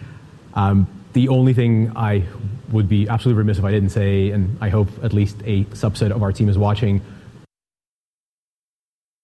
Um, 0.55 0.87
the 1.15 1.29
only 1.29 1.55
thing 1.55 1.93
I 1.97 2.25
would 2.71 2.89
be 2.89 3.09
absolutely 3.09 3.39
remiss 3.39 3.59
if 3.59 3.65
I 3.65 3.71
didn't 3.71 3.91
say, 3.91 4.31
and 4.31 4.59
I 4.61 4.69
hope 4.69 4.89
at 5.03 5.13
least 5.13 5.37
a 5.45 5.65
subset 5.65 6.11
of 6.11 6.23
our 6.23 6.33
team 6.33 6.49
is 6.49 6.59
watching, 6.59 7.01